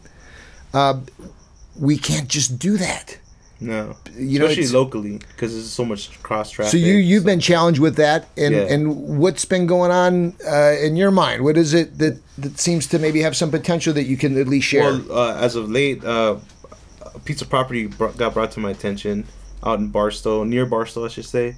Uh, 0.75 1.01
we 1.79 1.97
can't 1.99 2.29
just 2.29 2.59
do 2.59 2.77
that. 2.77 3.19
No. 3.63 3.95
You 4.17 4.39
know, 4.39 4.47
Especially 4.47 4.63
it's- 4.65 4.73
locally, 4.73 5.19
because 5.19 5.53
there's 5.53 5.69
so 5.71 5.85
much 5.85 6.23
cross 6.23 6.51
traffic. 6.51 6.71
So 6.73 6.79
you 6.79 6.95
you've 6.95 7.27
been 7.27 7.41
challenged 7.41 7.79
with 7.81 7.97
that, 7.97 8.29
and 8.39 8.55
Yeah. 8.55 8.63
and 8.73 9.19
what's 9.19 9.45
been 9.45 9.67
going 9.67 9.91
on 9.91 10.33
uh, 10.51 10.73
in 10.83 10.97
your 10.97 11.11
mind? 11.11 11.43
What 11.45 11.57
is 11.59 11.75
it 11.75 11.99
that 11.99 12.17
that 12.39 12.59
seems 12.59 12.87
to 12.89 12.99
maybe 12.99 13.21
have 13.21 13.37
some 13.37 13.51
potential 13.51 13.93
that 13.95 14.05
you 14.05 14.17
can 14.17 14.41
at 14.41 14.49
least 14.49 14.67
share? 14.67 14.85
Well, 14.85 15.05
uh, 15.13 15.37
as 15.37 15.57
of 15.57 15.71
late, 15.71 16.03
uh, 16.03 16.37
a 17.15 17.19
piece 17.19 17.43
of 17.43 17.51
property 17.51 17.87
brought, 17.87 18.17
got 18.17 18.33
brought 18.33 18.53
to 18.53 18.61
my 18.61 18.71
attention 18.71 19.25
out 19.65 19.79
in 19.79 19.89
Barstow, 19.89 20.45
near 20.45 20.67
Barstow, 20.67 21.05
I 21.05 21.09
should 21.09 21.25
say. 21.27 21.57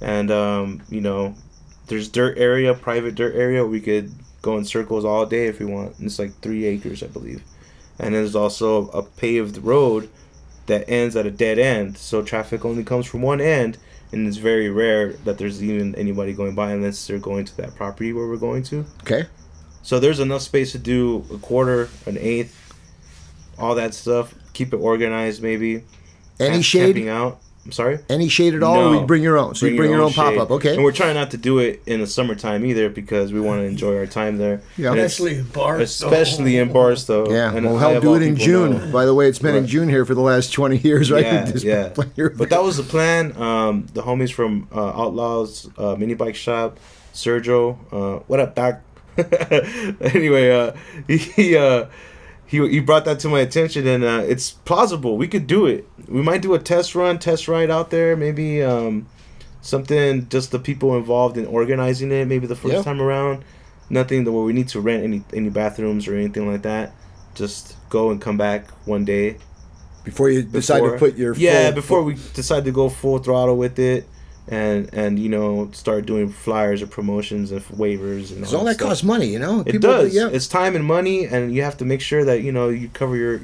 And 0.00 0.30
um, 0.30 0.82
you 0.88 1.00
know, 1.00 1.34
there's 1.86 2.08
dirt 2.08 2.38
area, 2.38 2.74
private 2.74 3.14
dirt 3.14 3.34
area. 3.34 3.64
We 3.66 3.80
could 3.80 4.12
go 4.42 4.56
in 4.56 4.64
circles 4.64 5.04
all 5.04 5.26
day 5.26 5.46
if 5.46 5.58
we 5.58 5.66
want. 5.66 5.98
And 5.98 6.06
it's 6.06 6.18
like 6.18 6.32
three 6.40 6.64
acres, 6.64 7.02
I 7.02 7.06
believe. 7.08 7.42
And 7.98 8.14
there's 8.14 8.34
also 8.34 8.88
a 8.88 9.02
paved 9.02 9.58
road 9.58 10.08
that 10.66 10.88
ends 10.88 11.16
at 11.16 11.26
a 11.26 11.30
dead 11.30 11.58
end, 11.58 11.98
so 11.98 12.22
traffic 12.22 12.64
only 12.64 12.84
comes 12.84 13.04
from 13.06 13.22
one 13.22 13.40
end. 13.40 13.76
And 14.12 14.26
it's 14.26 14.38
very 14.38 14.70
rare 14.70 15.12
that 15.24 15.38
there's 15.38 15.62
even 15.62 15.94
anybody 15.94 16.32
going 16.32 16.54
by 16.54 16.72
unless 16.72 17.06
they're 17.06 17.18
going 17.18 17.44
to 17.44 17.56
that 17.58 17.74
property 17.76 18.12
where 18.12 18.26
we're 18.26 18.36
going 18.36 18.62
to. 18.64 18.84
okay, 19.02 19.26
So 19.82 20.00
there's 20.00 20.18
enough 20.18 20.42
space 20.42 20.72
to 20.72 20.78
do 20.78 21.24
a 21.32 21.38
quarter, 21.38 21.88
an 22.06 22.18
eighth, 22.18 22.74
all 23.58 23.74
that 23.76 23.94
stuff. 23.94 24.34
Keep 24.52 24.74
it 24.74 24.78
organized, 24.78 25.42
maybe. 25.42 25.84
Any 26.40 26.50
Camp- 26.54 26.64
shade, 26.64 26.94
Camping 26.96 27.08
out. 27.08 27.38
I'm 27.66 27.72
sorry. 27.72 27.98
any 28.08 28.28
shade 28.30 28.54
at 28.54 28.62
all, 28.62 28.76
or 28.78 28.90
No. 28.94 29.00
we 29.00 29.06
bring 29.06 29.22
your 29.22 29.36
own. 29.36 29.54
So 29.54 29.66
you 29.66 29.76
bring 29.76 29.90
your 29.90 30.00
own, 30.00 30.12
pop 30.14 30.34
up. 30.38 30.50
okay? 30.50 30.74
And 30.74 30.82
we're 30.82 30.92
trying 30.92 31.14
not 31.14 31.30
to 31.32 31.36
do 31.36 31.58
it 31.58 31.82
in 31.84 32.00
the 32.00 32.06
summertime 32.06 32.64
either 32.64 32.88
because 32.88 33.34
we 33.34 33.40
want 33.40 33.60
to 33.60 33.66
enjoy 33.66 33.98
our 33.98 34.06
time 34.06 34.38
there. 34.38 34.62
Yeah. 34.78 34.92
And 34.92 34.98
Especially 35.00 35.36
in 35.36 35.44
Barstow. 35.44 36.06
especially 36.06 36.56
in 36.56 36.72
Barstow. 36.72 37.30
yeah, 37.30 37.54
And 37.54 37.66
well, 37.66 37.76
I 37.76 37.80
help 37.92 38.02
do 38.02 38.14
it 38.14 38.22
in 38.22 38.36
June. 38.36 38.78
know. 38.78 38.90
By 38.92 39.04
the 39.04 39.12
way, 39.14 39.28
it's 39.28 39.38
been 39.38 39.54
in 39.54 39.66
June 39.66 39.90
here 39.90 40.06
for 40.06 40.14
the 40.14 40.22
last 40.22 40.54
twenty 40.54 40.78
years, 40.78 41.10
right? 41.12 41.22
Yeah, 41.24 41.44
Just 41.52 41.64
yeah. 41.64 41.90
But 41.94 42.48
that 42.48 42.62
was 42.64 42.78
the 42.78 42.82
plan. 42.82 43.36
Um, 43.36 43.86
the 43.92 44.02
homies 44.02 44.32
from 44.32 44.66
uh, 44.74 44.80
Outlaws 45.02 45.68
uh, 45.76 45.96
Mini 45.96 46.14
Bike 46.14 46.36
Shop, 46.36 46.78
Sergio. 47.12 47.76
Uh, 47.92 48.22
what 48.26 48.40
up, 48.40 48.54
Doc? 48.54 48.80
anyway, 50.00 50.50
uh, 50.50 50.72
he 51.06 51.18
he, 51.18 51.56
uh, 51.56 51.86
he 52.50 52.68
he 52.68 52.80
brought 52.80 53.04
that 53.04 53.20
to 53.20 53.28
my 53.28 53.40
attention, 53.40 53.86
and 53.86 54.02
uh, 54.02 54.22
it's 54.26 54.50
plausible. 54.50 55.16
We 55.16 55.28
could 55.28 55.46
do 55.46 55.66
it. 55.66 55.86
We 56.08 56.20
might 56.20 56.42
do 56.42 56.52
a 56.54 56.58
test 56.58 56.96
run, 56.96 57.18
test 57.20 57.46
ride 57.46 57.70
out 57.70 57.90
there. 57.90 58.16
Maybe 58.16 58.60
um, 58.60 59.06
something 59.62 60.28
just 60.28 60.50
the 60.50 60.58
people 60.58 60.96
involved 60.96 61.36
in 61.38 61.46
organizing 61.46 62.10
it. 62.10 62.26
Maybe 62.26 62.46
the 62.48 62.56
first 62.56 62.74
Yeah. 62.74 62.82
time 62.82 63.00
around. 63.00 63.44
Nothing 63.88 64.24
where 64.24 64.42
we 64.44 64.52
need 64.52 64.68
to 64.68 64.80
rent 64.80 65.04
any 65.04 65.22
any 65.32 65.48
bathrooms 65.48 66.08
or 66.08 66.16
anything 66.16 66.50
like 66.50 66.62
that. 66.62 66.92
Just 67.34 67.76
go 67.88 68.10
and 68.10 68.20
come 68.20 68.36
back 68.36 68.68
one 68.84 69.04
day 69.04 69.36
before 70.04 70.28
you 70.30 70.42
decide 70.42 70.80
to 70.80 70.96
put 70.98 71.16
your 71.16 71.34
yeah 71.36 71.66
full- 71.66 71.74
before 71.74 72.02
we 72.02 72.14
decide 72.34 72.64
to 72.64 72.72
go 72.72 72.88
full 72.88 73.18
throttle 73.18 73.56
with 73.56 73.78
it 73.78 74.06
and 74.50 74.90
and 74.92 75.18
you 75.18 75.28
know 75.28 75.70
start 75.72 76.06
doing 76.06 76.28
flyers 76.28 76.82
or 76.82 76.86
promotions 76.88 77.52
and 77.52 77.62
waivers 77.66 78.30
and 78.30 78.40
Because 78.40 78.54
all 78.54 78.64
that 78.64 78.78
costs 78.78 79.04
money, 79.04 79.26
you 79.28 79.38
know. 79.38 79.60
it 79.60 79.66
People- 79.72 79.90
does 79.90 80.14
Yeah. 80.14 80.28
it's 80.32 80.48
time 80.48 80.74
and 80.76 80.84
money 80.84 81.24
and 81.24 81.54
you 81.54 81.62
have 81.62 81.76
to 81.78 81.84
make 81.84 82.00
sure 82.00 82.24
that 82.24 82.42
you 82.42 82.50
know 82.52 82.68
you 82.68 82.88
cover 82.92 83.16
your 83.16 83.40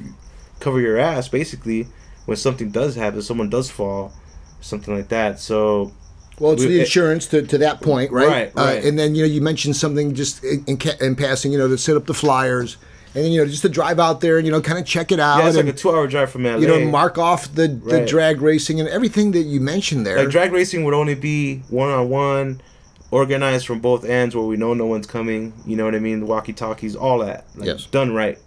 cover 0.59 0.79
your 0.81 0.97
ass 0.97 1.27
basically 1.29 1.87
when 2.25 2.35
something 2.37 2.69
does 2.71 2.95
happen 2.95 3.21
someone 3.21 3.49
does 3.49 3.69
fall 3.69 4.11
something 4.59 4.93
like 4.95 5.07
that 5.09 5.39
so 5.39 5.91
Well, 6.39 6.51
it's 6.51 6.61
We- 6.63 6.67
the 6.69 6.77
it- 6.77 6.81
insurance 6.81 7.25
to, 7.27 7.41
to 7.41 7.57
that 7.59 7.81
point, 7.81 8.11
right? 8.11 8.27
Right, 8.27 8.51
right. 8.55 8.83
Uh, 8.83 8.87
and 8.87 8.99
then 8.99 9.15
you 9.15 9.21
know 9.23 9.27
you 9.27 9.41
mentioned 9.41 9.75
something 9.75 10.13
just 10.13 10.43
in, 10.43 10.63
in, 10.67 10.77
ca- 10.77 10.97
in 11.01 11.15
passing, 11.15 11.51
you 11.51 11.57
know, 11.57 11.67
to 11.67 11.77
set 11.79 11.95
up 11.95 12.05
the 12.05 12.13
flyers, 12.13 12.77
and 13.17 13.25
then 13.25 13.31
you 13.31 13.41
know 13.41 13.47
just 13.49 13.63
to 13.63 13.69
drive 13.69 13.99
out 13.99 14.21
there 14.21 14.37
and 14.37 14.45
you 14.45 14.51
know 14.51 14.61
kind 14.61 14.77
of 14.77 14.85
check 14.85 15.11
it 15.11 15.19
out, 15.19 15.39
yeah 15.39 15.47
it's 15.47 15.57
like 15.57 15.65
a 15.65 15.73
two 15.73 15.89
hour 15.89 16.05
drive 16.05 16.29
from 16.29 16.43
LA 16.43 16.57
you 16.57 16.67
know 16.67 16.85
mark 16.85 17.17
off 17.17 17.51
the, 17.55 17.67
the 17.67 17.97
Right. 17.97 18.07
drag 18.07 18.41
racing 18.41 18.79
and 18.79 18.87
everything 18.87 19.31
that 19.31 19.41
you 19.41 19.59
mentioned 19.59 20.05
there. 20.05 20.17
like 20.19 20.29
drag 20.29 20.51
racing 20.51 20.83
would 20.83 20.93
only 20.93 21.15
be 21.15 21.63
one 21.69 21.89
on 21.89 22.09
one 22.09 22.61
organized 23.09 23.65
from 23.65 23.79
both 23.79 24.05
ends 24.05 24.35
where 24.35 24.45
we 24.45 24.55
know 24.55 24.75
no 24.75 24.85
one's 24.85 25.07
coming 25.07 25.53
you 25.65 25.75
know 25.75 25.85
what 25.85 25.95
i 25.95 25.99
mean? 25.99 26.19
The 26.19 26.25
walkie 26.27 26.53
talkies 26.53 26.95
all 26.95 27.19
that. 27.19 27.45
Like 27.55 27.67
Yes. 27.67 27.85
done 27.87 28.13
right. 28.13 28.37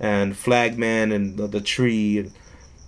And 0.00 0.34
flagman 0.36 1.12
and 1.12 1.36
the, 1.36 1.46
the 1.46 1.60
tree. 1.60 2.18
And 2.20 2.32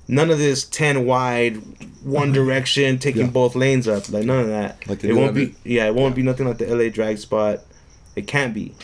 none 0.07 0.31
of 0.31 0.39
this 0.39 0.65
10 0.65 1.05
wide 1.05 1.57
one 2.03 2.29
mm-hmm. 2.29 2.33
direction 2.33 2.99
taking 2.99 3.27
Yeah. 3.27 3.31
both 3.31 3.55
lanes 3.55 3.87
up. 3.87 4.09
Like 4.11 4.25
none 4.25 4.41
of 4.41 4.49
that. 4.49 4.89
Like 4.89 5.05
it 5.05 5.13
won't 5.13 5.29
on 5.29 5.35
be 5.35 5.55
yeah 5.65 5.87
it 5.87 5.95
won't 5.95 6.15
be 6.15 6.23
nothing 6.23 6.47
like 6.47 6.57
the 6.59 6.75
la 6.75 6.89
drag 6.89 7.19
spot. 7.19 7.61
It 8.17 8.27
can't 8.27 8.55
be 8.55 8.75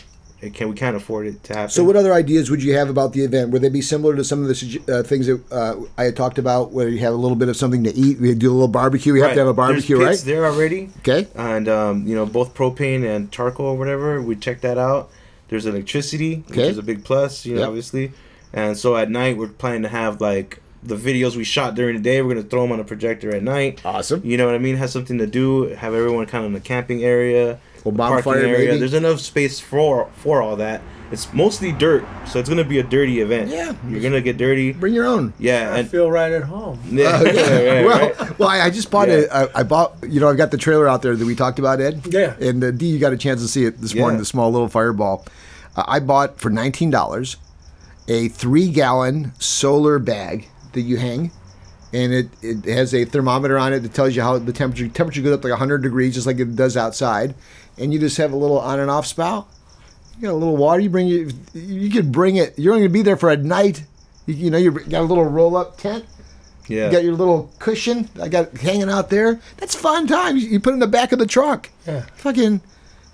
can 0.53 0.69
we 0.69 0.75
can't 0.75 0.95
afford 0.95 1.27
it 1.27 1.43
to 1.45 1.53
happen 1.53 1.69
so, 1.69 1.83
what 1.83 1.95
other 1.95 2.13
ideas 2.13 2.51
would 2.51 2.61
you 2.63 2.73
have 2.75 2.89
about 2.89 3.13
the 3.13 3.21
event? 3.23 3.51
Would 3.51 3.61
they 3.61 3.69
be 3.69 3.81
similar 3.81 4.15
to 4.15 4.23
some 4.23 4.41
of 4.43 4.47
the 4.47 4.81
uh, 4.87 5.03
things 5.03 5.27
that 5.27 5.41
uh, 5.51 5.75
I 5.97 6.03
had 6.03 6.15
talked 6.15 6.37
about, 6.37 6.71
where 6.71 6.87
you 6.87 6.99
have 6.99 7.13
a 7.13 7.17
little 7.17 7.35
bit 7.37 7.49
of 7.49 7.55
something 7.57 7.83
to 7.85 7.93
eat? 7.95 8.19
We 8.19 8.33
do 8.35 8.51
a 8.51 8.53
little 8.53 8.67
barbecue. 8.67 9.13
We 9.13 9.21
have 9.21 9.33
to 9.33 9.39
have 9.39 9.47
a 9.47 9.53
barbecue, 9.53 9.97
There's 9.97 10.05
right? 10.07 10.11
pits 10.13 10.23
there 10.23 10.45
already 10.45 10.89
Okay. 10.99 11.27
and 11.35 11.67
um, 11.67 12.07
you 12.07 12.15
know 12.15 12.25
both 12.25 12.53
propane 12.53 13.03
and 13.03 13.31
charcoal 13.31 13.67
or 13.67 13.77
whatever. 13.77 14.21
We 14.21 14.35
check 14.35 14.61
that 14.61 14.77
out. 14.77 15.09
There's 15.47 15.65
electricity, 15.65 16.43
which 16.47 16.57
is 16.57 16.77
a 16.77 16.83
big 16.83 17.03
plus, 17.05 17.45
you 17.45 17.53
know, 17.55 17.59
Yep. 17.61 17.67
obviously. 17.69 18.11
And 18.53 18.77
so 18.77 18.95
at 18.95 19.09
night 19.11 19.37
we're 19.37 19.47
planning 19.49 19.83
to 19.83 19.89
have 19.89 20.19
like 20.21 20.61
the 20.81 20.95
videos 20.95 21.35
we 21.35 21.43
shot 21.43 21.75
during 21.75 21.95
the 21.95 22.01
day. 22.01 22.21
We're 22.21 22.35
gonna 22.35 22.47
throw 22.47 22.61
them 22.63 22.71
on 22.71 22.79
a 22.79 22.83
projector 22.83 23.33
at 23.35 23.43
night. 23.43 23.81
Awesome. 23.85 24.21
You 24.23 24.37
know 24.37 24.45
what 24.45 24.55
I 24.55 24.59
mean? 24.59 24.75
Has 24.77 24.91
something 24.91 25.17
to 25.17 25.27
do. 25.27 25.63
Have 25.75 25.93
everyone 25.93 26.25
kind 26.25 26.43
of 26.45 26.49
in 26.49 26.53
the 26.53 26.59
camping 26.59 27.03
area, 27.03 27.59
Little 27.85 27.91
the 27.91 27.97
bonfire, 27.97 28.41
maybe? 28.43 28.77
There's 28.79 28.93
enough 28.93 29.19
space 29.19 29.59
for 29.59 30.09
for 30.17 30.41
all 30.41 30.55
that. 30.57 30.81
It's 31.11 31.31
mostly 31.33 31.71
dirt, 31.71 32.03
so 32.27 32.39
it's 32.39 32.49
gonna 32.49 32.63
be 32.63 32.79
a 32.79 32.83
dirty 32.83 33.19
event. 33.21 33.51
Yeah. 33.51 33.73
you're 33.87 34.01
gonna 34.01 34.21
get 34.21 34.37
dirty. 34.37 34.71
Bring 34.73 34.93
your 34.95 35.05
own. 35.05 35.33
Yeah, 35.37 35.71
I 35.71 35.79
and 35.79 35.89
feel 35.89 36.09
right 36.09 36.31
at 36.31 36.43
home. 36.43 36.79
yeah, 36.89 37.17
Uh, 37.17 37.23
yeah. 37.23 37.41
right, 37.81 37.85
well, 37.85 38.09
right. 38.09 38.39
well, 38.39 38.49
I, 38.49 38.61
I 38.61 38.69
just 38.71 38.89
bought 38.89 39.07
Yeah. 39.07 39.13
it. 39.17 39.29
I, 39.31 39.47
I 39.55 39.63
bought, 39.63 39.97
you 40.09 40.19
know, 40.19 40.27
I've 40.29 40.37
got 40.37 40.49
the 40.49 40.57
trailer 40.57 40.87
out 40.87 41.03
there 41.03 41.15
that 41.15 41.25
we 41.25 41.35
talked 41.35 41.59
about, 41.59 41.79
Ed. 41.79 42.01
Yeah. 42.09 42.35
And 42.41 42.63
uh, 42.63 42.71
D, 42.71 42.87
you 42.87 42.97
got 42.97 43.13
a 43.13 43.17
chance 43.17 43.39
to 43.43 43.47
see 43.47 43.65
it 43.65 43.79
this 43.79 43.93
morning. 43.93 44.17
The 44.17 44.25
small 44.25 44.51
little 44.51 44.67
fireball. 44.67 45.25
Uh, 45.75 45.83
I 45.87 45.99
bought 45.99 46.39
for 46.39 46.49
nineteen 46.49 46.89
dollars 46.89 47.37
a 48.07 48.27
three-gallon 48.29 49.31
solar 49.39 49.99
bag 49.99 50.47
that 50.73 50.81
you 50.81 50.97
hang, 50.97 51.31
and 51.93 52.13
it, 52.13 52.29
it 52.41 52.65
has 52.65 52.93
a 52.95 53.05
thermometer 53.05 53.57
on 53.59 53.73
it 53.73 53.79
that 53.81 53.93
tells 53.93 54.15
you 54.15 54.21
how 54.23 54.39
the 54.39 54.51
temperature 54.53 54.87
temperature 54.87 55.21
goes 55.21 55.33
up 55.37 55.43
like 55.43 55.53
hundred 55.53 55.83
degrees, 55.83 56.15
just 56.15 56.25
like 56.25 56.39
it 56.39 56.55
does 56.55 56.75
outside. 56.75 57.35
And 57.77 57.93
you 57.93 57.99
just 57.99 58.17
have 58.17 58.31
a 58.31 58.35
little 58.37 58.59
on 58.59 58.79
and 58.79 58.89
off 58.89 59.05
spout. 59.05 59.47
You 60.17 60.23
got 60.27 60.31
a 60.31 60.35
little 60.35 60.55
water. 60.57 60.79
You 60.79 60.89
bring 60.89 61.07
you. 61.07 61.29
You 61.53 61.89
could 61.89 62.11
bring 62.11 62.37
it. 62.37 62.57
You're 62.57 62.73
only 62.73 62.87
gonna 62.87 62.93
be 62.93 63.01
there 63.01 63.17
for 63.17 63.29
a 63.29 63.37
night. 63.37 63.83
You, 64.25 64.33
you 64.35 64.49
know, 64.49 64.57
you 64.57 64.71
got 64.71 65.01
a 65.01 65.03
little 65.03 65.25
roll-up 65.25 65.77
tent. 65.77 66.05
yeah. 66.67 66.85
You 66.85 66.91
got 66.91 67.03
your 67.03 67.13
little 67.15 67.51
cushion. 67.59 68.09
I 68.21 68.27
got 68.29 68.55
hanging 68.57 68.89
out 68.89 69.09
there. 69.09 69.39
That's 69.57 69.75
fun 69.75 70.07
time. 70.07 70.37
You, 70.37 70.47
you 70.47 70.59
put 70.59 70.71
it 70.71 70.75
in 70.75 70.79
the 70.79 70.87
back 70.87 71.11
of 71.11 71.19
the 71.19 71.25
truck. 71.27 71.69
Yeah. 71.85 72.05
Fucking 72.15 72.61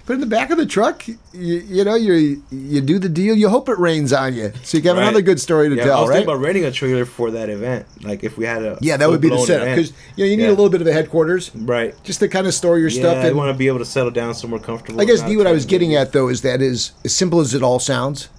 put 0.05 0.13
in 0.13 0.19
the 0.19 0.25
back 0.25 0.49
of 0.49 0.57
the 0.57 0.65
truck. 0.65 1.07
You, 1.07 1.17
you 1.33 1.83
know, 1.83 1.95
you 1.95 2.43
you 2.51 2.81
do 2.81 2.99
the 2.99 3.09
deal. 3.09 3.35
You 3.35 3.49
hope 3.49 3.69
it 3.69 3.77
rains 3.79 4.11
on 4.13 4.33
you, 4.33 4.51
so 4.63 4.77
you 4.77 4.83
have 4.83 4.97
Right. 4.97 5.03
another 5.03 5.21
good 5.21 5.39
story 5.39 5.69
to 5.69 5.75
yeah, 5.75 5.83
I 5.83 5.85
tell, 5.85 6.01
was 6.01 6.09
right? 6.09 6.15
thinking 6.17 6.33
about 6.33 6.43
renting 6.43 6.65
a 6.65 6.71
trailer 6.71 7.05
for 7.05 7.31
that 7.31 7.49
event. 7.49 7.85
Like 8.03 8.23
if 8.23 8.37
we 8.37 8.45
had 8.45 8.63
a 8.63 8.77
yeah, 8.81 8.97
that 8.97 9.09
would 9.09 9.21
be 9.21 9.29
the 9.29 9.37
setup 9.39 9.67
because 9.67 9.91
you 10.15 10.25
know 10.25 10.29
you 10.31 10.37
need 10.37 10.43
Yeah. 10.43 10.49
a 10.49 10.51
little 10.51 10.69
bit 10.69 10.81
of 10.81 10.87
a 10.87 10.93
headquarters 10.93 11.51
right. 11.55 11.95
just 12.03 12.19
to 12.19 12.27
kind 12.27 12.47
of 12.47 12.53
store 12.53 12.77
your 12.79 12.89
Yeah, 12.89 12.99
stuff. 13.01 13.17
I 13.23 13.27
And 13.27 13.37
want 13.37 13.51
to 13.53 13.57
be 13.57 13.67
able 13.67 13.79
to 13.79 13.85
settle 13.85 14.11
down 14.11 14.33
somewhere 14.35 14.59
comfortable. 14.59 14.99
I 15.01 15.05
guess 15.05 15.21
not 15.21 15.29
D, 15.29 15.37
what 15.37 15.47
I 15.47 15.51
was 15.51 15.65
getting 15.65 15.95
at 15.95 16.11
though 16.13 16.27
is 16.29 16.41
that 16.41 16.61
is 16.61 16.91
as 17.05 17.13
simple 17.15 17.39
as 17.39 17.53
it 17.53 17.63
all 17.63 17.79
sounds. 17.79 18.29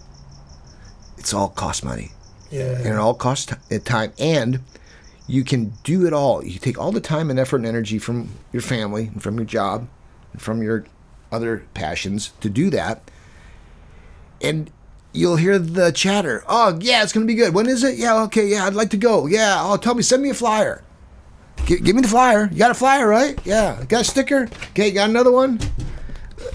it's 1.18 1.32
all 1.32 1.48
cost 1.48 1.84
money 1.84 2.10
Yeah. 2.51 2.76
and 2.76 2.86
it 2.86 2.97
all 2.97 3.14
costs 3.14 3.47
t- 3.47 3.76
uh, 3.76 3.78
time 3.84 4.12
and 4.18 4.60
you 5.28 5.44
can 5.44 5.72
do 5.84 6.05
it 6.06 6.12
all 6.12 6.44
you 6.44 6.59
take 6.59 6.78
all 6.78 6.90
the 6.90 7.01
time 7.01 7.30
and 7.30 7.39
effort 7.39 7.56
and 7.59 7.66
energy 7.66 7.98
from 7.98 8.30
your 8.52 8.62
family 8.62 9.06
and 9.12 9.22
from 9.22 9.36
your 9.36 9.44
job 9.44 9.86
and 10.32 10.43
from 10.43 10.62
your 10.62 10.84
other 11.33 11.65
passions 11.75 12.33
to 12.41 12.49
do 12.49 12.71
that. 12.71 13.11
And 14.41 14.71
you'll 15.15 15.37
hear 15.37 15.59
the 15.59 15.91
chatter 15.93 16.43
oh 16.49 16.79
yeah 16.81 17.03
it's 17.03 17.13
gonna 17.13 17.27
be 17.27 17.35
good. 17.35 17.55
When 17.55 17.69
is 17.69 17.83
it? 17.85 17.97
Yeah 17.99 18.23
okay 18.25 18.47
yeah 18.47 18.67
i'd 18.67 18.75
like 18.75 18.91
to 18.91 18.97
go. 18.97 19.27
Yeah 19.27 19.59
oh 19.61 19.77
tell 19.77 19.95
me 19.95 20.03
send 20.03 20.23
me 20.23 20.31
a 20.31 20.35
flyer. 20.35 20.83
G- 21.67 21.81
give 21.81 21.95
me 21.97 22.03
the 22.03 22.09
flyer. 22.09 22.49
You 22.51 22.59
got 22.59 22.71
a 22.71 22.75
flyer 22.75 23.07
right? 23.09 23.39
Yeah 23.45 23.85
got 23.89 24.03
a 24.03 24.05
sticker. 24.05 24.49
Okay 24.71 24.91
got 24.91 25.11
another 25.11 25.33
one? 25.33 25.59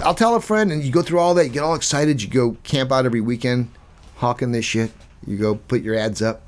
I'll 0.04 0.16
tell 0.16 0.36
a 0.36 0.42
friend 0.42 0.72
and 0.72 0.84
you 0.84 0.92
go 0.92 1.02
through 1.02 1.20
all 1.20 1.34
that. 1.36 1.46
You 1.46 1.52
get 1.52 1.64
all 1.64 1.76
excited. 1.76 2.22
You 2.22 2.30
go 2.30 2.58
camp 2.64 2.92
out 2.92 3.06
every 3.06 3.22
weekend 3.22 3.70
hawking 4.18 4.52
this 4.52 4.66
shit. 4.66 4.92
You 5.26 5.38
go 5.38 5.56
put 5.56 5.82
your 5.82 5.96
ads 5.96 6.22
up. 6.22 6.42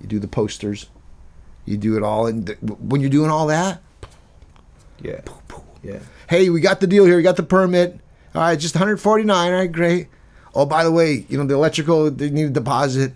You 0.00 0.06
do 0.08 0.18
the 0.18 0.28
posters. 0.28 0.86
You 1.64 1.76
do 1.76 1.96
it 1.96 2.02
all. 2.02 2.26
And 2.26 2.48
when 2.80 3.00
you're 3.00 3.10
doing 3.10 3.30
all 3.30 3.46
that 3.46 3.80
Yeah. 5.00 5.20
Yeah. 5.82 5.98
Hey, 6.32 6.48
we 6.48 6.62
got 6.62 6.80
the 6.80 6.86
deal 6.86 7.04
here. 7.04 7.18
We 7.18 7.22
got 7.22 7.36
the 7.36 7.42
permit. 7.42 8.00
All 8.34 8.40
right, 8.40 8.58
just 8.58 8.74
149. 8.74 9.52
All 9.52 9.58
right, 9.58 9.70
great. 9.70 10.08
Oh, 10.54 10.64
by 10.64 10.82
the 10.82 10.90
way, 10.90 11.26
you 11.28 11.36
know 11.36 11.44
the 11.44 11.54
electrical 11.54 12.10
they 12.10 12.30
need 12.30 12.46
a 12.46 12.50
deposit, 12.50 13.12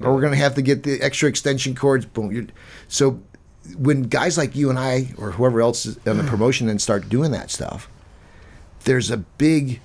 or 0.00 0.14
we're 0.14 0.22
gonna 0.22 0.36
have 0.36 0.54
to 0.54 0.62
get 0.62 0.82
the 0.82 1.00
extra 1.02 1.28
extension 1.28 1.74
cords. 1.74 2.06
Boom. 2.06 2.32
You're, 2.32 2.46
so 2.88 3.20
when 3.76 4.04
guys 4.04 4.38
like 4.38 4.56
you 4.56 4.70
and 4.70 4.78
I, 4.78 5.12
or 5.18 5.32
whoever 5.32 5.60
else 5.60 5.84
is 5.84 5.98
on 6.06 6.16
the 6.16 6.24
promotion, 6.24 6.70
and 6.70 6.80
start 6.80 7.10
doing 7.10 7.30
that 7.32 7.50
stuff, 7.50 7.90
there's 8.84 9.10
a 9.10 9.18
big 9.18 9.80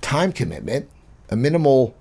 time 0.00 0.32
commitment, 0.32 0.88
a 1.30 1.36
minimal 1.36 1.94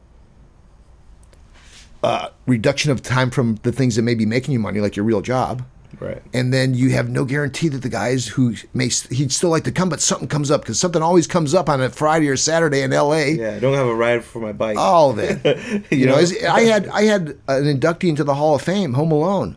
uh, 2.02 2.30
reduction 2.48 2.92
of 2.92 3.04
time 3.04 3.30
from 3.30 3.60
the 3.62 3.72
things 3.72 3.96
that 3.98 4.02
may 4.02 4.16
be 4.16 4.26
making 4.26 4.54
you 4.54 4.60
money, 4.60 4.80
like 4.80 4.96
your 4.96 5.06
real 5.06 5.22
job 5.22 5.64
Right. 6.00 6.22
and 6.34 6.54
then 6.54 6.74
you 6.76 6.90
have 6.92 7.10
no 7.10 7.26
guarantee 7.26 7.70
that 7.70 7.82
the 7.82 7.90
guys 7.90 8.28
who 8.28 8.54
may 8.74 8.90
he'd 9.10 9.32
still 9.32 9.50
like 9.50 9.64
to 9.64 9.72
come, 9.72 9.90
but 9.90 10.00
something 10.02 10.28
comes 10.28 10.52
up 10.52 10.62
because 10.62 10.80
something 10.80 11.02
always 11.02 11.26
comes 11.28 11.54
up 11.56 11.70
on 11.70 11.82
a 11.82 11.90
Friday 11.90 12.28
or 12.28 12.38
Saturday 12.38 12.82
in 12.82 12.94
L.A. 12.94 13.32
Yeah. 13.32 13.56
I 13.56 13.60
don't 13.60 13.74
have 13.74 13.88
a 13.88 13.96
ride 13.96 14.24
for 14.24 14.40
my 14.40 14.52
bike. 14.52 14.78
All 14.78 15.10
of 15.12 15.18
it, 15.20 15.86
you, 15.92 16.06
know. 16.06 16.18
is- 16.18 16.38
I 16.44 16.62
had 16.62 16.88
I 16.90 17.04
had 17.04 17.30
an 17.48 17.64
inductee 17.80 18.10
into 18.10 18.24
the 18.24 18.36
Hall 18.36 18.54
of 18.56 18.62
Fame, 18.62 18.94
Home 18.94 19.12
Alone, 19.12 19.56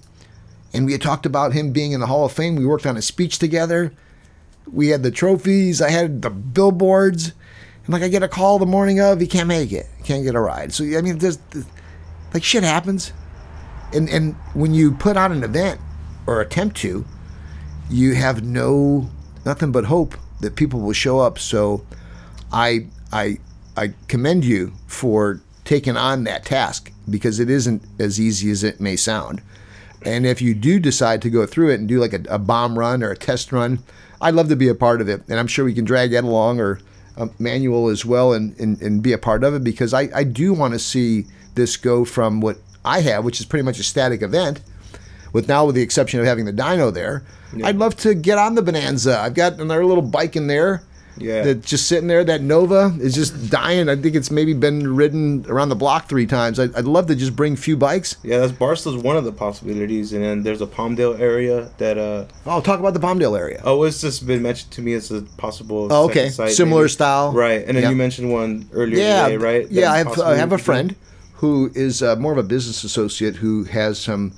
and 0.72 0.86
we 0.86 0.92
had 0.92 1.02
talked 1.02 1.26
about 1.26 1.52
him 1.52 1.72
being 1.72 1.92
in 1.92 2.00
the 2.00 2.06
Hall 2.06 2.24
of 2.24 2.32
Fame. 2.32 2.54
We 2.56 2.64
worked 2.64 2.86
on 2.86 2.96
a 2.96 3.02
speech 3.02 3.38
together. 3.38 3.92
We 4.70 4.88
had 4.88 5.02
the 5.02 5.10
trophies. 5.10 5.82
I 5.82 5.90
had 5.90 6.22
the 6.22 6.30
billboards, 6.30 7.32
and 7.84 7.92
like 7.92 8.02
I 8.02 8.08
get 8.08 8.22
a 8.22 8.28
call 8.28 8.58
the 8.58 8.66
morning 8.66 9.00
of, 9.00 9.18
he 9.20 9.26
can't 9.26 9.48
make 9.48 9.72
it, 9.72 9.86
he 9.98 10.04
can't 10.04 10.22
get 10.24 10.36
a 10.36 10.40
ride. 10.40 10.72
So 10.72 10.84
I 10.84 11.02
mean, 11.02 11.18
there's 11.18 11.38
like 12.32 12.44
shit 12.44 12.62
happens, 12.62 13.12
and 13.92 14.08
and 14.08 14.36
when 14.54 14.72
you 14.72 14.92
put 14.92 15.16
on 15.18 15.32
an 15.32 15.42
event 15.42 15.80
or 16.30 16.40
attempt 16.40 16.76
to, 16.76 17.04
you 17.90 18.14
have 18.14 18.44
no 18.44 19.10
nothing 19.44 19.72
but 19.72 19.86
hope 19.86 20.16
that 20.40 20.54
people 20.54 20.80
will 20.80 20.92
show 20.92 21.18
up. 21.18 21.38
So 21.38 21.84
I 22.52 22.86
I 23.12 23.38
I 23.76 23.94
commend 24.06 24.44
you 24.44 24.72
for 24.86 25.40
taking 25.64 25.96
on 25.96 26.24
that 26.24 26.44
task 26.44 26.92
because 27.08 27.40
it 27.40 27.50
isn't 27.50 27.82
as 27.98 28.20
easy 28.20 28.50
as 28.50 28.62
it 28.62 28.80
may 28.80 28.94
sound. 28.94 29.42
And 30.02 30.24
if 30.24 30.40
you 30.40 30.54
do 30.54 30.78
decide 30.78 31.20
to 31.22 31.30
go 31.30 31.46
through 31.46 31.70
it 31.70 31.80
and 31.80 31.88
do 31.88 31.98
like 31.98 32.12
a, 32.12 32.22
a 32.28 32.38
bomb 32.38 32.78
run 32.78 33.02
or 33.02 33.10
a 33.10 33.16
test 33.16 33.52
run, 33.52 33.80
I'd 34.20 34.34
love 34.34 34.48
to 34.48 34.56
be 34.56 34.68
a 34.68 34.74
part 34.74 35.00
of 35.00 35.08
it. 35.08 35.22
And 35.28 35.38
I'm 35.38 35.48
sure 35.48 35.64
we 35.64 35.74
can 35.74 35.84
drag 35.84 36.12
Ed 36.12 36.24
along 36.24 36.60
or 36.60 36.80
uh, 37.16 37.26
Manuel 37.38 37.88
as 37.88 38.04
well 38.04 38.32
and, 38.32 38.58
and, 38.58 38.80
and 38.80 39.02
be 39.02 39.12
a 39.12 39.18
part 39.18 39.42
of 39.42 39.54
it 39.54 39.64
because 39.64 39.92
I, 39.92 40.08
I 40.14 40.24
do 40.24 40.54
want 40.54 40.74
to 40.74 40.78
see 40.78 41.26
this 41.54 41.76
go 41.76 42.04
from 42.04 42.40
what 42.40 42.58
I 42.84 43.00
have, 43.00 43.24
which 43.24 43.40
is 43.40 43.46
pretty 43.46 43.64
much 43.64 43.78
a 43.78 43.82
static 43.82 44.22
event, 44.22 44.60
with 45.32 45.48
now 45.48 45.64
with 45.66 45.74
the 45.74 45.82
exception 45.82 46.20
of 46.20 46.26
having 46.26 46.44
the 46.44 46.52
dyno 46.52 46.92
there. 46.92 47.22
I'd 47.64 47.76
love 47.76 47.96
to 47.98 48.14
get 48.14 48.38
on 48.38 48.54
the 48.54 48.62
Bonanza. 48.62 49.18
I've 49.18 49.34
got 49.34 49.54
another 49.60 49.84
little 49.84 50.02
bike 50.04 50.36
in 50.36 50.46
there 50.46 50.82
Yeah. 51.18 51.42
that's 51.42 51.68
just 51.68 51.88
sitting 51.88 52.06
there. 52.06 52.22
That 52.22 52.42
Nova 52.42 52.94
is 53.00 53.12
just 53.12 53.50
dying. 53.50 53.88
I 53.88 53.96
think 53.96 54.14
it's 54.14 54.30
maybe 54.30 54.54
been 54.54 54.94
ridden 54.94 55.44
around 55.48 55.68
the 55.70 55.74
block 55.74 56.08
three 56.08 56.26
times. 56.26 56.60
I'd, 56.60 56.72
I'd 56.76 56.84
love 56.84 57.08
to 57.08 57.16
just 57.16 57.34
bring 57.34 57.54
a 57.54 57.56
few 57.56 57.76
bikes. 57.76 58.14
Yeah, 58.22 58.38
that's 58.38 58.52
Barstow's 58.52 59.02
one 59.02 59.16
of 59.16 59.24
the 59.24 59.32
possibilities, 59.32 60.12
and 60.12 60.22
then 60.22 60.44
there's 60.44 60.62
a 60.62 60.66
Palmdale 60.66 61.18
area 61.18 61.70
that 61.78 61.98
uh 61.98 62.26
Oh, 62.46 62.60
talk 62.60 62.78
about 62.78 62.94
the 62.94 63.00
Palmdale 63.00 63.36
area. 63.36 63.60
oh 63.64 63.82
it's 63.82 64.00
just 64.00 64.24
been 64.28 64.42
mentioned 64.42 64.70
to 64.72 64.82
me 64.82 64.92
as 64.94 65.10
a 65.10 65.22
possible 65.36 65.88
Oh, 65.90 66.04
okay. 66.08 66.28
site, 66.28 66.52
Similar 66.52 66.82
maybe. 66.82 66.90
style. 66.92 67.32
right 67.32 67.64
and 67.66 67.76
then 67.76 67.82
Yeah. 67.82 67.90
you 67.90 67.96
mentioned 67.96 68.32
one 68.32 68.68
earlier 68.72 68.98
yeah, 69.02 69.24
today 69.24 69.36
right 69.38 69.66
Yeah, 69.72 69.90
I 69.92 69.98
have, 69.98 70.18
I 70.20 70.36
have 70.36 70.52
a 70.52 70.54
we 70.54 70.58
could 70.58 70.58
do? 70.58 70.64
friend 70.64 70.94
who 71.34 71.70
is 71.74 72.00
uh, 72.02 72.14
more 72.16 72.30
of 72.32 72.38
a 72.38 72.42
business 72.44 72.84
associate 72.84 73.36
who 73.36 73.64
has 73.64 73.98
some 73.98 74.32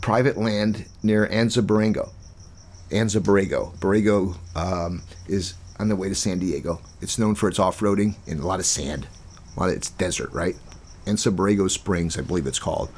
private 0.00 0.36
land 0.36 0.86
near 1.02 1.26
Anza 1.26 1.64
Borrego. 1.64 2.10
Anza 2.90 3.20
Borrego. 3.20 3.76
Borrego 3.78 4.36
um, 4.54 5.02
is 5.28 5.54
on 5.78 5.88
the 5.88 5.96
way 5.96 6.08
to 6.08 6.14
San 6.14 6.38
Diego. 6.38 6.80
It's 7.00 7.18
known 7.18 7.34
for 7.34 7.48
its 7.48 7.58
off-roading 7.58 8.16
and 8.26 8.40
a 8.40 8.46
lot 8.46 8.60
of 8.60 8.66
sand. 8.66 9.06
A 9.56 9.60
lot 9.60 9.68
of 9.70 9.76
it's 9.76 9.90
desert, 9.90 10.32
right? 10.32 10.56
Anza 11.04 11.34
Borrego 11.34 11.70
Springs, 11.70 12.18
I 12.18 12.22
believe 12.22 12.46
it's 12.46 12.58
called. 12.58 12.90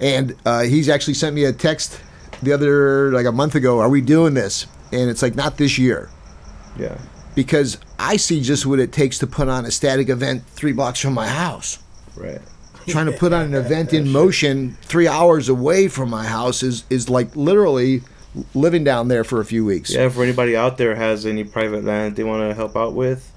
And 0.00 0.34
uh, 0.46 0.62
he's 0.62 0.88
actually 0.88 1.14
sent 1.14 1.34
me 1.34 1.44
a 1.44 1.52
text 1.52 2.00
the 2.42 2.52
other 2.52 3.12
like 3.12 3.26
a 3.26 3.32
month 3.32 3.54
ago. 3.54 3.80
Are 3.80 3.88
we 3.88 4.00
doing 4.00 4.34
this? 4.34 4.66
And 4.92 5.10
it's 5.10 5.22
like 5.22 5.34
not 5.34 5.56
this 5.56 5.78
year 5.78 6.10
yeah 6.78 6.98
because 7.34 7.78
I 7.98 8.16
see 8.16 8.40
just 8.40 8.66
what 8.66 8.80
it 8.80 8.92
takes 8.92 9.18
to 9.18 9.26
put 9.26 9.48
on 9.48 9.64
a 9.64 9.70
static 9.70 10.08
event 10.08 10.44
three 10.46 10.72
blocks 10.72 11.00
from 11.00 11.14
my 11.14 11.28
house. 11.28 11.78
right 12.16 12.40
Trying 12.92 13.06
to 13.06 13.12
put 13.12 13.32
on 13.32 13.42
an 13.46 13.54
event 13.54 13.92
in 13.92 14.10
motion 14.10 14.76
three 14.82 15.08
hours 15.08 15.48
away 15.48 15.88
from 15.88 16.10
my 16.10 16.24
house 16.26 16.62
is, 16.62 16.84
is 16.90 17.08
like 17.08 17.34
literally 17.36 18.02
living 18.54 18.84
down 18.84 19.08
there 19.08 19.24
for 19.24 19.40
a 19.40 19.44
few 19.44 19.64
weeks. 19.64 19.92
yeah 19.92 20.08
for 20.08 20.22
anybody 20.22 20.56
out 20.56 20.78
there 20.78 20.94
has 20.94 21.26
any 21.26 21.42
private 21.44 21.84
land 21.84 22.14
they 22.16 22.22
want 22.24 22.48
to 22.48 22.54
help 22.54 22.76
out 22.76 22.94
with 22.94 23.32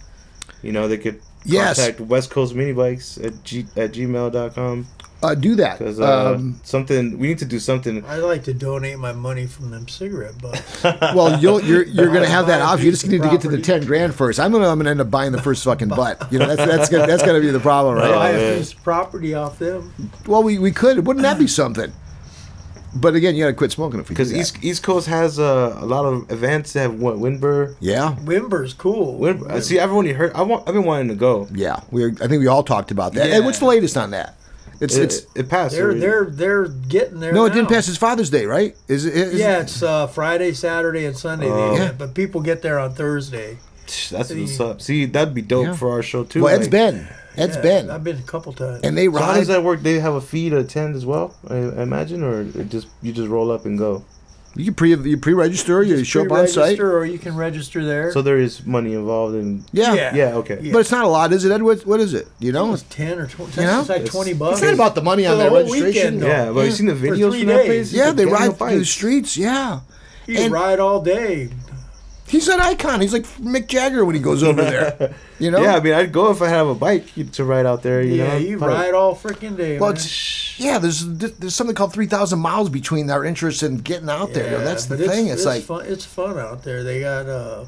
you 0.62 0.72
know 0.72 0.88
they 0.88 0.98
could 0.98 1.20
Yes. 1.46 1.78
contact 1.78 2.00
west 2.00 2.30
coast 2.30 2.54
mini 2.56 2.74
bikes 2.74 3.18
at, 3.18 3.44
g- 3.44 3.66
at 3.76 3.92
gmail.com 3.94 4.88
Uh, 5.24 5.36
do 5.36 5.56
that. 5.56 5.80
because 5.80 6.00
uh, 6.00 6.34
um, 6.34 6.60
something 6.64 7.18
we 7.18 7.28
need 7.28 7.38
to 7.40 7.46
do 7.46 7.60
something 7.60 8.04
I 8.06 8.18
like 8.18 8.44
to 8.44 8.54
donate 8.54 9.00
my 9.00 9.14
money 9.14 9.48
from 9.48 9.72
them 9.72 9.88
cigarette 9.88 10.40
butts. 10.42 10.84
well, 10.84 11.40
you'll, 11.40 11.62
you're 11.62 11.84
you're 11.84 12.14
gonna 12.14 12.28
have 12.28 12.48
that 12.48 12.60
Buy 12.60 12.66
option. 12.66 12.86
You 12.86 12.92
just 12.92 13.06
of 13.06 13.12
need 13.12 13.24
to 13.24 13.30
get 13.30 13.42
to 13.42 13.50
the 13.50 13.62
ten 13.62 13.86
grand 13.86 14.16
first. 14.16 14.40
I'm 14.40 14.52
gonna 14.52 14.68
I'm 14.68 14.78
gonna 14.78 14.92
end 14.92 15.02
up 15.02 15.10
buying 15.12 15.32
the 15.32 15.42
first 15.42 15.64
fucking 15.64 15.90
butt. 15.90 16.32
You 16.32 16.40
know 16.40 16.48
that's 16.48 16.70
that's 16.70 16.90
gonna, 16.90 17.08
that's 17.08 17.24
gonna 17.24 17.42
be 17.42 17.52
the 17.52 17.60
problem, 17.60 17.96
right? 17.96 18.12
Buy 18.12 18.32
yeah. 18.32 18.38
a 18.38 18.58
piece 18.58 18.74
property 18.74 19.34
off 19.34 19.60
them. 19.60 19.94
Well, 20.28 20.44
we, 20.44 20.60
we 20.60 20.72
could. 20.72 21.06
Wouldn't 21.06 21.24
that 21.24 21.40
be 21.40 21.48
something? 21.48 21.92
But 22.96 23.16
again, 23.16 23.36
you 23.36 23.44
gotta 23.44 23.56
quit 23.56 23.72
smoking 23.72 24.00
if 24.00 24.10
we 24.10 24.14
because. 24.14 24.34
East 24.34 24.64
East 24.64 24.84
Coast 24.84 25.08
has 25.08 25.40
uh, 25.40 25.78
a 25.80 25.86
lot 25.86 26.06
of 26.06 26.32
events 26.32 26.74
that 26.74 26.82
have 26.82 27.00
what 27.00 27.16
Windber. 27.16 27.76
yeah. 27.80 28.16
Windber's 28.22 28.74
cool. 28.74 29.20
Windber. 29.20 29.50
I 29.50 29.60
see. 29.62 29.80
I've 29.80 29.92
only 29.92 30.14
heard. 30.14 30.34
I 30.34 30.44
want. 30.44 30.68
I've 30.68 30.76
been 30.76 30.84
wanting 30.84 31.08
to 31.08 31.16
go. 31.16 31.48
Yeah, 31.54 31.80
we. 31.90 32.06
I 32.06 32.28
think 32.28 32.40
we 32.40 32.48
all 32.48 32.64
talked 32.64 32.92
about 32.92 33.14
that. 33.14 33.32
Hey, 33.32 33.40
what's 33.40 33.60
the 33.60 33.66
latest 33.66 33.98
on 33.98 34.12
that? 34.12 34.38
It's 34.84 34.96
It, 34.96 35.04
it's 35.04 35.18
it, 35.20 35.28
it 35.36 35.50
passed. 35.50 35.76
They're 35.76 35.86
already. 35.86 36.00
they're 36.02 36.26
they're 36.26 36.68
getting 36.68 37.20
there. 37.20 37.32
no, 37.34 37.46
it 37.46 37.54
didn't 37.54 37.70
pass. 37.70 37.88
It's 37.88 37.98
Father's 37.98 38.30
Day, 38.30 38.46
right? 38.46 38.76
Is 38.88 39.06
it? 39.06 39.14
Is 39.16 39.34
Yeah, 39.40 39.62
it's 39.62 39.82
uh, 39.82 40.08
Friday, 40.08 40.52
Saturday, 40.54 41.06
and 41.06 41.18
Sunday. 41.18 41.48
the 41.48 41.54
Oh. 41.54 41.76
Yeah. 41.76 41.92
but 41.98 42.14
people 42.14 42.42
get 42.42 42.62
there 42.62 42.80
on 42.80 42.94
Thursday. 42.94 43.58
That's 44.12 44.12
what's 44.34 44.60
up. 44.60 44.82
See, 44.82 45.06
that'd 45.06 45.34
be 45.34 45.42
dope 45.42 45.66
Yeah. 45.68 45.74
for 45.76 45.92
our 45.92 46.02
show 46.04 46.24
too. 46.24 46.44
Well, 46.44 46.54
Ed's 46.56 46.64
like- 46.66 46.72
been. 46.72 47.08
Ed's 47.36 47.56
Yeah, 47.56 47.62
been. 47.64 47.90
I've 47.90 48.04
been 48.04 48.18
a 48.20 48.22
couple 48.22 48.54
times. 48.54 48.82
and 48.84 48.96
they 48.98 49.08
So 49.08 49.18
how 49.18 49.34
does 49.34 49.48
that 49.48 49.64
work? 49.64 49.82
They 49.82 50.00
have 50.00 50.14
a 50.14 50.22
fee 50.22 50.50
to 50.52 50.58
attend 50.60 50.96
as 50.96 51.04
well. 51.06 51.34
I, 51.48 51.56
I 51.56 51.82
imagine, 51.82 52.22
or 52.24 52.42
it 52.42 52.70
just 52.70 52.88
you 53.02 53.12
just 53.12 53.28
roll 53.30 53.50
up 53.52 53.66
and 53.66 53.78
go. 53.78 54.04
You 54.56 54.66
can 54.66 54.74
pre 54.76 54.96
you 54.96 55.18
pre-register. 55.18 55.82
You 55.84 55.98
Just 55.98 56.12
show 56.12 56.26
up 56.26 56.32
on 56.32 56.48
site. 56.48 56.80
or 56.80 57.06
you 57.06 57.18
can 57.18 57.36
register 57.36 57.84
there. 57.84 58.12
So 58.12 58.22
there 58.22 58.38
is 58.38 58.66
money 58.66 58.94
involved 58.94 59.36
in. 59.36 59.64
Yeah. 59.72 59.94
Yeah. 59.94 60.16
Yeah. 60.16 60.36
Okay. 60.36 60.60
Yeah. 60.62 60.74
but 60.74 60.80
it's 60.80 60.92
not 60.92 61.06
a 61.06 61.08
lot, 61.08 61.34
is 61.34 61.44
it? 61.46 61.52
Ed? 61.52 61.64
What, 61.64 61.86
what 61.86 62.00
is 62.00 62.14
it? 62.14 62.28
You 62.40 62.52
know, 62.52 62.74
it's 62.74 62.84
ten 62.84 63.18
or 63.20 63.28
twenty. 63.28 63.62
You 63.62 63.68
know? 63.68 63.80
it's 63.80 63.90
like 63.90 64.06
twenty 64.06 64.34
bucks. 64.34 64.58
it's 64.60 64.66
not 64.66 64.74
about 64.76 64.96
the 64.96 65.02
money 65.02 65.26
on 65.26 65.38
the 65.38 65.46
that 65.46 65.52
registration. 65.52 65.86
weekend. 66.16 66.20
Yeah, 66.22 66.52
but 66.52 66.60
Yeah. 66.60 66.66
you 66.66 66.72
seen 66.72 66.86
the 66.88 66.94
videos 66.94 67.32
three 67.32 67.40
from 67.40 67.48
that 67.50 67.66
place? 67.66 67.94
yeah, 67.94 68.12
they 68.12 68.26
ride 68.26 68.58
through 68.58 68.80
the 68.80 68.86
streets. 68.86 69.36
Yeah, 69.38 69.80
You 70.28 70.38
And- 70.40 70.54
ride 70.54 70.80
all 70.80 71.02
day. 71.02 71.50
He's 72.34 72.48
an 72.50 72.60
icon. 72.60 73.00
He's 73.00 73.14
like 73.14 73.24
Mick 73.38 73.68
Jagger 73.68 74.04
when 74.04 74.16
he 74.16 74.22
goes 74.22 74.44
over 74.44 74.62
there. 74.62 75.16
You 75.40 75.52
know. 75.52 75.62
Yeah, 75.62 75.76
I 75.76 75.80
mean, 75.82 75.94
I'd 75.94 76.14
go 76.14 76.32
if 76.32 76.42
I 76.42 76.48
have 76.48 76.68
a 76.68 76.76
bike 76.76 77.06
to 77.34 77.44
ride 77.44 77.66
out 77.66 77.84
there. 77.84 78.02
You 78.02 78.14
yeah, 78.16 78.28
know, 78.28 78.38
you 78.38 78.58
Probably- 78.58 78.76
ride 78.78 78.94
all 78.94 79.14
freaking 79.14 79.58
day. 79.58 79.78
Well, 79.78 79.92
man. 79.92 80.02
yeah, 80.58 80.80
there's 80.80 81.06
there's 81.06 81.54
something 81.56 81.76
called 81.76 81.92
three 81.92 82.06
thousand 82.06 82.40
miles 82.40 82.70
between 82.70 83.10
our 83.10 83.26
interests 83.26 83.62
in 83.62 83.80
getting 83.80 84.10
out 84.10 84.34
there. 84.34 84.46
You 84.46 84.58
know, 84.60 84.64
that's 84.64 84.86
the 84.86 84.96
but 84.96 85.08
thing. 85.08 85.28
It's, 85.28 85.44
like 85.44 85.64
fun, 85.64 85.86
it's 85.86 86.06
fun 86.06 86.38
out 86.40 86.64
there. 86.64 86.84
They 86.86 87.02
got 87.02 87.28
uh, 87.28 87.66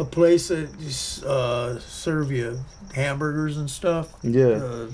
a 0.00 0.04
place 0.04 0.48
that 0.48 0.76
just, 0.80 1.22
uh, 1.24 1.78
serve 1.78 2.32
you 2.32 2.58
hamburgers 2.92 3.56
and 3.56 3.70
stuff. 3.70 4.12
Yeah. 4.22 4.46
Uh, 4.46 4.88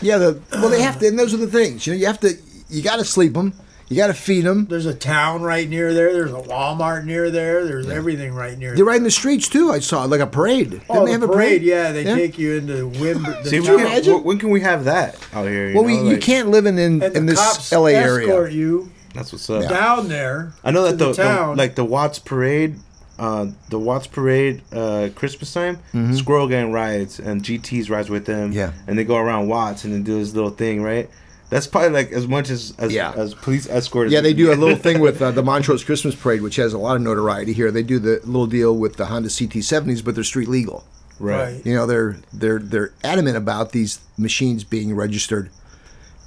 Yeah, 0.00 0.16
the 0.18 0.40
well 0.52 0.70
they 0.70 0.80
have 0.82 0.98
to, 1.00 1.08
and 1.08 1.18
those 1.18 1.34
are 1.34 1.38
the 1.38 1.46
things. 1.50 1.86
You 1.86 1.92
know, 1.92 1.98
you 1.98 2.06
have 2.06 2.20
to, 2.20 2.32
you 2.70 2.82
got 2.82 2.96
to 3.00 3.04
sleep 3.04 3.34
them. 3.34 3.52
You 3.88 3.96
got 3.96 4.06
to 4.06 4.14
feed 4.14 4.42
them. 4.44 4.66
There's 4.66 4.86
a 4.86 4.94
town 4.94 5.42
right 5.42 5.68
near 5.68 5.92
there. 5.92 6.12
There's 6.12 6.32
a 6.32 6.36
Walmart 6.40 7.04
near 7.04 7.30
there. 7.30 7.66
There's 7.66 7.88
everything 7.88 8.34
right 8.34 8.56
near. 8.58 8.74
They're 8.74 8.84
right 8.84 8.96
in 8.96 9.04
the 9.04 9.10
streets 9.10 9.48
too. 9.48 9.70
I 9.70 9.80
saw 9.80 10.04
like 10.04 10.20
a 10.20 10.26
parade. 10.26 10.70
Didn't 10.70 10.84
Oh, 10.88 11.04
they 11.04 11.12
have 11.12 11.20
the 11.20 11.28
a 11.28 11.32
parade? 11.32 11.62
Yeah, 11.62 11.92
they 11.92 12.02
take 12.04 12.38
you 12.38 12.54
into 12.54 12.88
Windber. 12.90 13.42
the 13.42 13.50
See, 13.50 13.60
we 13.60 13.66
can, 13.66 13.80
imagine? 13.80 14.24
when 14.24 14.38
can 14.38 14.50
we 14.50 14.62
have 14.62 14.84
that 14.84 15.16
out 15.34 15.46
here? 15.46 15.68
You 15.68 15.74
Well, 15.74 15.84
know, 15.88 16.02
we, 16.04 16.10
you 16.10 16.16
can't 16.18 16.48
live 16.48 16.66
in 16.66 16.78
in, 16.78 17.02
in 17.02 17.26
this 17.26 17.38
cops 17.38 17.72
LA 17.72 17.88
area. 17.88 18.48
you 18.48 18.90
That's 19.14 19.32
what's 19.32 19.48
up. 19.50 19.68
down 19.68 20.08
there. 20.08 20.54
I 20.64 20.70
know 20.70 20.84
that 20.84 20.92
to 20.92 20.96
the, 20.96 21.12
the 21.12 21.22
the- 21.22 21.54
like 21.56 21.74
the 21.74 21.84
Watts 21.84 22.18
parade, 22.18 22.76
uh, 23.18 23.48
the 23.68 23.78
Watts 23.78 24.06
parade, 24.06 24.62
uh, 24.72 25.10
Christmas 25.14 25.52
time, 25.52 25.78
Squirrel 26.14 26.48
Gang 26.48 26.72
rides 26.72 27.20
and 27.20 27.42
GTS 27.42 27.90
rides 27.90 28.08
with 28.08 28.24
them. 28.24 28.48
Mm-hmm. 28.50 28.58
Yeah. 28.58 28.72
and 28.86 28.98
they 28.98 29.04
go 29.04 29.16
around 29.18 29.48
Watts 29.48 29.84
and 29.84 29.92
they 29.92 30.00
do 30.00 30.18
this 30.18 30.32
little 30.34 30.50
thing, 30.50 30.82
right? 30.82 31.08
That's 31.54 31.68
probably 31.68 31.90
like 31.90 32.10
as 32.10 32.26
much 32.26 32.50
as 32.50 32.74
as, 32.78 32.92
Yeah. 32.92 33.12
as 33.16 33.32
police 33.32 33.68
escort. 33.68 34.10
Yeah, 34.10 34.20
they 34.20 34.34
do 34.34 34.52
a 34.52 34.56
little 34.62 34.74
thing 34.76 34.98
with 34.98 35.22
uh, 35.22 35.30
the 35.30 35.42
Montrose 35.42 35.84
Christmas 35.84 36.14
Parade, 36.16 36.42
which 36.42 36.56
has 36.56 36.72
a 36.72 36.78
lot 36.78 36.96
of 36.96 37.02
notoriety 37.02 37.52
here. 37.52 37.70
They 37.70 37.84
do 37.84 38.00
the 38.00 38.20
little 38.24 38.48
deal 38.48 38.76
with 38.76 38.96
the 38.96 39.06
Honda 39.06 39.28
CT70s, 39.28 40.04
but 40.04 40.16
they're 40.16 40.24
street 40.24 40.48
legal. 40.48 40.82
right. 41.20 41.60
You 41.64 41.74
know, 41.76 41.86
they're 41.86 42.16
they're 42.32 42.58
they're 42.58 42.92
adamant 43.04 43.36
about 43.36 43.70
these 43.70 44.00
machines 44.18 44.64
being 44.64 44.96
registered 44.96 45.48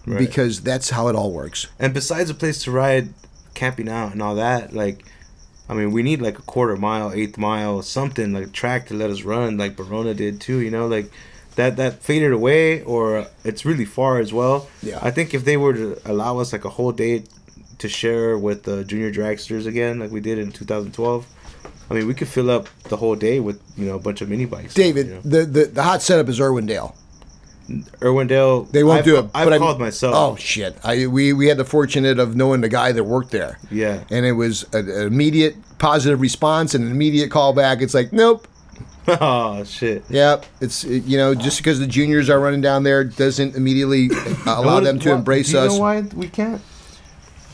Right. 0.06 0.18
because 0.18 0.62
that's 0.62 0.92
how 0.92 1.10
it 1.10 1.16
all 1.18 1.34
works. 1.34 1.68
And 1.78 1.94
besides 1.94 2.30
a 2.30 2.34
place 2.34 2.64
to 2.64 2.72
ride, 2.72 3.10
camping 3.54 3.90
out 3.90 4.14
and 4.14 4.22
all 4.22 4.36
that, 4.36 4.72
like, 4.72 5.04
I 5.68 5.74
mean, 5.74 5.92
we 5.92 6.04
need 6.04 6.22
like 6.22 6.40
a 6.40 6.44
quarter 6.44 6.78
mile, 6.78 7.12
eighth 7.12 7.38
mile, 7.38 7.82
something 7.82 8.32
like 8.32 8.54
track 8.54 8.88
to 8.88 8.94
let 8.94 9.10
us 9.10 9.24
run, 9.24 9.58
like 9.58 9.76
Barona 9.76 10.14
did 10.14 10.40
too. 10.40 10.60
You 10.60 10.72
know, 10.72 10.88
like 10.88 11.12
that 11.58 11.76
that 11.76 12.02
faded 12.02 12.32
away, 12.32 12.82
or 12.84 13.28
it's 13.44 13.66
really 13.66 13.86
far 13.86 14.20
as 14.20 14.32
well. 14.32 14.68
Yeah. 14.82 15.00
I 15.02 15.12
think 15.12 15.34
if 15.34 15.44
they 15.44 15.58
were 15.58 15.74
to 15.74 15.98
allow 16.06 16.40
us 16.40 16.54
like 16.54 16.66
a 16.66 16.70
whole 16.70 16.92
day 16.94 17.24
to 17.80 17.90
share 17.90 18.38
with 18.38 18.64
the 18.64 18.84
junior 18.86 19.12
dragsters 19.12 19.68
again, 19.68 20.00
like 20.00 20.10
we 20.12 20.20
did 20.22 20.38
in 20.40 20.52
2012. 20.52 21.28
I 21.90 21.94
mean, 21.94 22.08
we 22.08 22.14
could 22.14 22.28
fill 22.28 22.50
up 22.50 22.68
the 22.90 22.98
whole 22.98 23.16
day 23.16 23.40
with 23.40 23.62
you 23.78 23.86
know 23.86 23.96
a 23.96 24.00
bunch 24.00 24.22
of 24.22 24.30
mini 24.30 24.46
bikes. 24.46 24.74
David, 24.74 25.08
you 25.08 25.14
know? 25.16 25.22
the, 25.22 25.46
the 25.46 25.66
the 25.66 25.84
hot 25.84 26.02
setup 26.02 26.28
is 26.30 26.40
Irwindale. 26.40 26.94
Irwindale, 28.00 28.70
They 28.72 28.84
won't 28.84 29.00
I've, 29.00 29.06
do 29.06 29.18
it. 29.18 29.26
I've 29.36 29.46
but 29.46 29.54
I'm- 29.54 29.62
called 29.62 29.80
myself. 29.80 30.14
Oh 30.16 30.36
shit! 30.38 30.78
I 30.84 31.08
we 31.08 31.34
we 31.34 31.48
had 31.48 31.58
the 31.58 31.66
fortunate 31.66 32.20
of 32.20 32.36
knowing 32.36 32.62
the 32.62 32.70
guy 32.70 32.92
that 32.92 33.04
worked 33.04 33.32
there. 33.32 33.60
Yeah. 33.72 34.04
and 34.10 34.26
it 34.26 34.34
was 34.34 34.64
an, 34.74 34.90
an 34.90 35.08
immediate 35.08 35.56
positive 35.78 36.22
response 36.22 36.74
and 36.76 36.84
an 36.86 36.92
immediate 36.92 37.30
callback. 37.30 37.82
It's 37.82 37.94
like, 37.94 38.12
nope. 38.14 38.48
oh 39.22 39.64
shit. 39.64 40.04
Yep. 40.10 40.46
It's 40.62 40.84
you 40.84 41.18
know 41.18 41.34
just 41.36 41.58
because 41.58 41.80
the 41.80 41.88
juniors 41.88 42.30
are 42.30 42.40
running 42.40 42.62
down 42.62 42.84
there 42.84 43.04
doesn't 43.04 43.56
immediately 43.56 44.10
uh, 44.12 44.36
allow 44.46 44.76
What- 44.76 44.84
them 44.84 45.00
to 45.00 45.10
what- 45.10 45.16
embrace 45.20 45.48
do 45.48 45.54
you 45.54 45.60
us. 45.64 45.74
know 45.74 45.80
why 45.80 46.02
we 46.02 46.28
can't? 46.28 46.62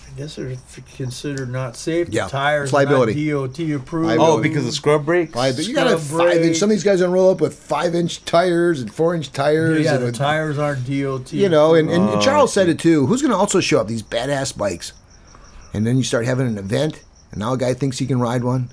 I 0.05 0.15
guess 0.15 0.35
they're 0.35 0.55
considered 0.95 1.49
not 1.49 1.75
safe. 1.75 2.05
The 2.05 2.13
Yeah, 2.13 2.27
tires 2.27 2.65
it's 2.69 2.73
liability. 2.73 3.31
not 3.31 3.47
DOT 3.55 3.59
approved. 3.75 4.07
Liability. 4.09 4.31
Oh, 4.31 4.41
because 4.43 4.67
of 4.67 4.73
scrub 4.73 5.05
brakes. 5.05 5.33
Five, 5.33 5.55
but 5.55 5.67
you 5.67 5.73
got 5.73 5.85
to 5.85 5.97
Scrub 5.99 6.27
five 6.29 6.37
inch. 6.43 6.57
Some 6.57 6.69
of 6.69 6.75
these 6.75 6.83
guys 6.83 7.01
gonna 7.01 7.11
roll 7.11 7.31
up 7.31 7.41
with 7.41 7.55
five 7.55 7.95
inch 7.95 8.23
tires 8.23 8.79
and 8.81 8.93
four 8.93 9.15
inch 9.15 9.31
tires. 9.31 9.83
yeah, 9.83 9.93
and 9.95 10.01
the 10.03 10.05
with- 10.07 10.15
tires 10.15 10.59
aren't 10.59 10.85
DOT. 10.85 11.33
You 11.33 11.49
know, 11.49 11.73
and, 11.73 11.89
and 11.89 12.03
Oh, 12.09 12.21
Charles 12.21 12.53
said 12.53 12.69
it 12.69 12.77
too. 12.77 13.07
Who's 13.07 13.23
gonna 13.23 13.35
also 13.37 13.59
show 13.59 13.79
up? 13.81 13.87
These 13.87 14.03
badass 14.03 14.55
bikes, 14.55 14.93
and 15.73 15.85
then 15.87 15.97
you 15.97 16.03
start 16.03 16.25
having 16.25 16.45
an 16.45 16.59
event, 16.59 17.01
and 17.31 17.39
now 17.39 17.53
a 17.53 17.57
guy 17.57 17.73
thinks 17.73 17.97
he 17.97 18.05
can 18.05 18.19
ride 18.19 18.43
one. 18.43 18.69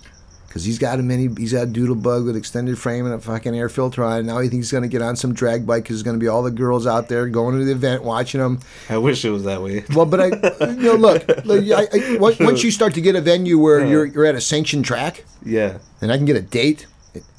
Because 0.50 0.64
he's 0.64 0.80
got 0.80 0.98
a 0.98 1.02
mini, 1.04 1.28
he's 1.38 1.52
got 1.52 1.62
a 1.62 1.66
doodle 1.70 1.94
bug 1.94 2.24
with 2.26 2.34
extended 2.34 2.76
frame 2.76 3.04
and 3.06 3.14
a 3.14 3.20
fucking 3.20 3.54
air 3.56 3.68
filter 3.68 4.02
on. 4.02 4.18
it. 4.18 4.22
Now 4.24 4.40
he 4.40 4.48
thinks 4.48 4.66
he's 4.66 4.72
gonna 4.72 4.88
get 4.88 5.00
on 5.00 5.14
some 5.14 5.32
drag 5.32 5.64
bike 5.64 5.84
because 5.84 5.94
there's 5.96 6.02
gonna 6.02 6.18
be 6.18 6.26
all 6.26 6.42
the 6.42 6.50
girls 6.50 6.88
out 6.88 7.08
there 7.08 7.28
going 7.28 7.56
to 7.56 7.64
the 7.64 7.70
event 7.70 8.02
watching 8.02 8.40
him. 8.40 8.58
I 8.88 8.98
wish 8.98 9.24
it 9.24 9.30
was 9.30 9.44
that 9.44 9.62
way. 9.62 9.84
Well, 9.94 10.06
but 10.06 10.20
I, 10.20 10.26
you 10.72 10.82
know, 10.82 10.94
look, 10.96 11.24
look 11.44 11.64
I, 11.70 11.86
I, 11.92 12.16
once 12.18 12.64
you 12.64 12.72
start 12.72 12.94
to 12.94 13.00
get 13.00 13.14
a 13.14 13.20
venue 13.20 13.58
where 13.60 13.86
you're 13.86 14.04
you're 14.06 14.26
at 14.26 14.34
a 14.34 14.40
sanctioned 14.40 14.84
track, 14.84 15.24
Yeah. 15.44 15.78
and 16.02 16.10
I 16.10 16.16
can 16.16 16.26
get 16.26 16.34
a 16.36 16.42
date, 16.42 16.86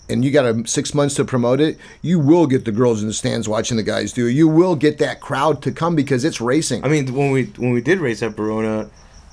and 0.07 0.23
you 0.23 0.31
got 0.31 0.45
a 0.45 0.65
six 0.65 0.93
months 0.93 1.15
to 1.15 1.25
promote 1.25 1.59
it, 1.59 1.77
you 2.01 2.17
will 2.17 2.47
get 2.47 2.63
the 2.63 2.71
girls 2.71 3.01
in 3.01 3.07
the 3.09 3.13
stands 3.13 3.45
watching 3.49 3.75
the 3.75 3.83
guys 3.83 4.13
do. 4.13 4.27
it. 4.27 4.31
You 4.31 4.47
will 4.47 4.77
get 4.77 4.99
that 4.99 5.19
crowd 5.19 5.61
to 5.63 5.73
come 5.73 5.97
because 5.97 6.23
it's 6.23 6.39
racing. 6.39 6.85
I 6.85 6.88
mean, 6.88 7.13
when 7.13 7.31
we 7.31 7.43
when 7.57 7.71
we 7.71 7.81
did 7.81 7.99
race 7.99 8.23
at 8.23 8.38
Barona, 8.38 8.89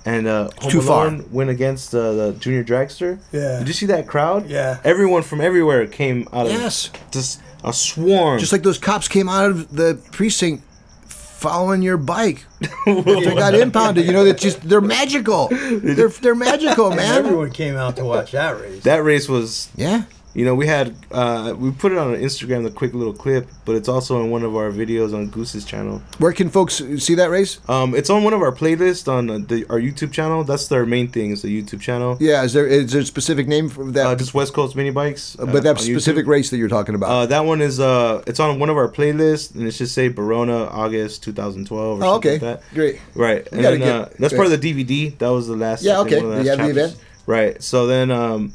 and 0.09 0.27
uh, 0.27 0.49
Home 0.61 0.71
too 0.71 0.81
far. 0.83 1.07
Alone 1.07 1.29
went 1.33 1.51
against 1.51 1.95
uh, 1.95 2.13
the 2.13 2.33
junior 2.39 2.65
dragster. 2.65 3.19
Yeah. 3.33 3.59
Did 3.59 3.69
you 3.69 3.75
see 3.75 3.87
that 3.87 4.07
crowd? 4.07 4.49
Yeah. 4.49 4.79
Everyone 4.85 5.23
from 5.23 5.41
everywhere 5.41 5.87
came 5.87 6.27
out 6.33 6.47
of 6.47 6.53
Yes. 6.53 6.91
just 7.11 7.41
a 7.65 7.73
swarm. 7.73 8.39
Just 8.39 8.53
like 8.53 8.63
those 8.63 8.79
cops 8.79 9.09
came 9.09 9.29
out 9.29 9.51
of 9.51 9.75
the 9.75 9.99
precinct 10.13 10.65
following 11.07 11.83
your 11.83 11.97
bike. 11.97 12.45
they 12.87 13.35
got 13.35 13.55
impounded. 13.55 14.07
You 14.07 14.13
know, 14.13 14.25
that 14.25 14.39
just 14.39 14.61
they're 14.69 14.81
magical. 14.81 15.49
They're 15.49 16.09
they're 16.09 16.35
magical, 16.35 16.87
And 16.89 16.97
man. 17.03 17.15
everyone 17.25 17.51
came 17.53 17.77
out 17.77 17.97
to 17.97 18.05
watch 18.05 18.33
that 18.33 18.61
race. 18.61 18.83
that 18.85 19.05
race 19.05 19.29
was. 19.29 19.69
Yeah. 19.77 20.05
You 20.39 20.45
know, 20.45 20.55
we 20.55 20.69
had 20.69 20.95
uh, 21.11 21.53
we 21.59 21.73
put 21.73 21.91
it 21.91 21.99
on 21.99 22.15
Instagram, 22.15 22.63
the 22.63 22.71
quick 22.71 22.95
little 22.95 23.13
clip, 23.13 23.49
but 23.65 23.75
it's 23.75 23.89
also 23.89 24.23
in 24.23 24.31
one 24.31 24.45
of 24.45 24.55
our 24.55 24.71
videos 24.71 25.13
on 25.13 25.31
Goose's 25.31 25.65
channel. 25.65 26.01
Where 26.19 26.33
can 26.33 26.49
folks 26.49 26.75
see 26.75 27.17
that 27.17 27.29
race? 27.29 27.59
Um, 27.69 27.93
it's 27.93 28.09
on 28.09 28.23
one 28.23 28.33
of 28.33 28.41
our 28.41 28.53
playlists 28.53 29.13
on 29.13 29.29
uh, 29.31 29.39
the, 29.39 29.67
our 29.69 29.81
YouTube 29.81 30.13
channel. 30.13 30.45
That's 30.45 30.69
their 30.69 30.87
main 30.87 31.09
thing 31.09 31.33
is 31.33 31.43
the 31.43 31.51
YouTube 31.51 31.81
channel. 31.81 32.19
Yeah. 32.21 32.45
Is 32.45 32.53
there 32.53 32.69
is 32.69 32.93
there 32.93 33.01
a 33.01 33.05
specific 33.05 33.49
name 33.49 33.69
for 33.69 33.91
that? 33.91 34.07
Uh, 34.07 34.15
just 34.15 34.33
West 34.33 34.55
Coast 34.55 34.77
mini 34.77 34.91
bikes. 34.91 35.37
uh, 35.41 35.47
but 35.47 35.65
that 35.65 35.81
specific 35.81 36.25
YouTube. 36.25 36.29
race 36.29 36.51
that 36.51 36.59
you're 36.59 36.69
talking 36.69 36.95
about. 36.95 37.11
Uh, 37.11 37.27
that 37.27 37.45
one 37.45 37.61
is 37.61 37.81
uh, 37.81 38.23
it's 38.29 38.39
on 38.39 38.61
one 38.61 38.71
of 38.71 38.77
our 38.77 38.89
playlists, 38.89 39.57
and 39.57 39.67
it 39.67 39.73
should 39.73 39.89
say 39.89 40.07
Barona 40.07 40.67
August 40.67 41.25
2012 41.25 42.01
or 42.01 42.05
oh, 42.05 42.13
something 42.13 42.31
okay. 42.31 42.47
like 42.47 42.61
that. 42.61 42.75
Great. 42.75 43.01
Right, 43.17 43.49
and 43.51 43.65
then, 43.65 43.83
uh, 43.83 44.05
get- 44.05 44.19
that's 44.19 44.35
part 44.35 44.47
of 44.47 44.61
the 44.61 44.73
DVD. 44.73 45.19
That 45.19 45.31
was 45.31 45.49
the 45.49 45.57
last. 45.57 45.83
Yeah, 45.83 45.99
okay. 46.03 46.19
of 46.19 46.29
the 46.29 46.45
You 46.45 46.55
last 46.55 46.59
the 46.59 46.71
event? 46.71 46.97
Right. 47.27 47.63
So 47.63 47.87
then, 47.89 48.13
um, 48.13 48.55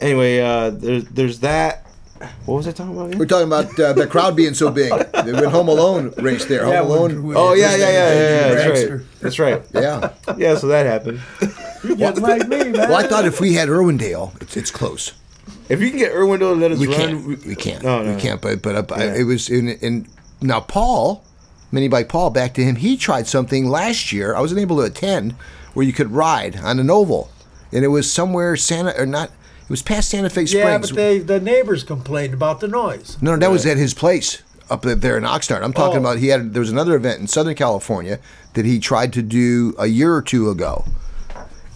anyway, 0.00 0.40
uh, 0.40 0.70
there's 0.70 1.04
there's 1.06 1.38
that. 1.40 1.80
What 2.46 2.54
was 2.56 2.66
I 2.68 2.72
talking 2.72 2.96
about? 2.96 3.14
We're 3.16 3.26
talking 3.26 3.48
about 3.48 3.78
uh, 3.78 3.92
the 3.92 4.06
crowd 4.06 4.34
being 4.36 4.54
so 4.54 4.70
big. 4.70 4.90
They 5.24 5.32
went 5.32 5.46
Home 5.48 5.68
Alone 5.68 6.12
race 6.18 6.44
there. 6.46 6.64
Home 6.64 6.72
when- 6.74 6.80
Alone. 6.86 7.22
when- 7.24 7.36
Oh 7.36 7.52
yeah, 7.54 7.76
yeah, 7.76 7.88
yeah, 7.88 7.90
yeah, 7.90 8.14
yeah. 8.48 8.54
That's 8.54 8.90
right. 8.90 9.00
That's 9.20 9.38
right. 9.38 9.62
Yeah. 9.74 10.12
Yeah. 10.38 10.54
So 10.56 10.68
that 10.68 10.86
happened. 10.86 11.20
You 11.82 11.96
get 11.96 12.18
like 12.18 12.48
me, 12.48 12.58
man. 12.64 12.72
Well, 12.72 12.94
I 12.94 13.06
thought 13.06 13.26
if 13.26 13.40
we 13.40 13.54
had 13.54 13.68
Irwindale, 13.68 14.40
it's, 14.40 14.56
it's 14.56 14.70
close. 14.70 15.12
If 15.68 15.80
you 15.82 15.90
can 15.90 15.98
get 15.98 16.12
Irwindale 16.12 16.58
let 16.58 16.72
us 16.72 16.78
We 16.78 16.86
run, 16.86 16.96
can't. 16.96 17.46
We, 17.46 17.54
can't. 17.56 17.82
No, 17.82 18.02
no, 18.02 18.14
we 18.14 18.20
can't. 18.20 18.40
But 18.40 18.62
but 18.62 18.90
uh, 18.90 18.94
I- 18.94 19.16
it 19.20 19.24
was 19.24 19.50
in 19.50 19.68
in 19.68 20.06
now 20.40 20.60
Paul, 20.60 21.24
mini 21.72 21.88
bike 21.88 22.08
Paul. 22.08 22.30
Back 22.30 22.54
to 22.54 22.62
him. 22.64 22.76
He 22.76 22.96
tried 22.96 23.26
something 23.26 23.66
last 23.68 24.12
year. 24.12 24.34
I 24.34 24.40
wasn't 24.40 24.60
able 24.60 24.76
to 24.76 24.82
attend 24.82 25.32
where 25.74 25.84
you 25.84 25.92
could 25.92 26.10
ride 26.12 26.56
on 26.56 26.78
an 26.78 26.88
oval, 26.90 27.30
and 27.72 27.84
it 27.84 27.88
was 27.88 28.10
somewhere 28.10 28.56
Santa 28.56 28.94
or 28.98 29.04
not. 29.06 29.30
It 29.64 29.70
was 29.70 29.82
past 29.82 30.10
Santa 30.10 30.28
Fe 30.30 30.46
Springs. 30.46 30.52
yeah, 30.52 30.78
but 30.78 30.94
they 30.94 31.18
the 31.18 31.40
neighbors 31.40 31.84
complained 31.84 32.34
about 32.34 32.60
the 32.60 32.68
noise. 32.68 33.16
No, 33.22 33.32
no, 33.32 33.38
that 33.38 33.50
was 33.50 33.64
at 33.66 33.76
his 33.78 33.94
place 33.94 34.42
up 34.70 34.82
there 34.82 35.16
in 35.18 35.24
Oxnard. 35.24 35.62
I'm 35.62 35.72
talking 35.72 35.96
Oh. 35.98 36.00
about 36.00 36.18
he 36.18 36.28
had 36.28 36.52
there 36.52 36.60
was 36.60 36.70
another 36.70 36.94
event 36.96 37.20
in 37.20 37.26
Southern 37.26 37.54
California 37.54 38.18
that 38.54 38.64
he 38.66 38.78
tried 38.78 39.12
to 39.14 39.22
do 39.22 39.74
a 39.78 39.86
year 39.86 40.14
or 40.14 40.20
two 40.22 40.50
ago, 40.50 40.84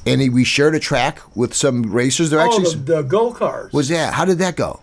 and 0.06 0.20
he, 0.20 0.28
we 0.28 0.44
shared 0.44 0.74
a 0.74 0.78
track 0.80 1.20
with 1.34 1.54
some 1.54 1.82
racers. 1.92 2.28
There 2.30 2.40
Oh, 2.40 2.44
actually 2.44 2.74
the, 2.76 2.96
the 2.96 3.02
go 3.02 3.32
karts. 3.32 3.72
was 3.72 3.88
that. 3.88 4.14
How 4.14 4.24
did 4.26 4.38
that 4.38 4.54
go? 4.56 4.80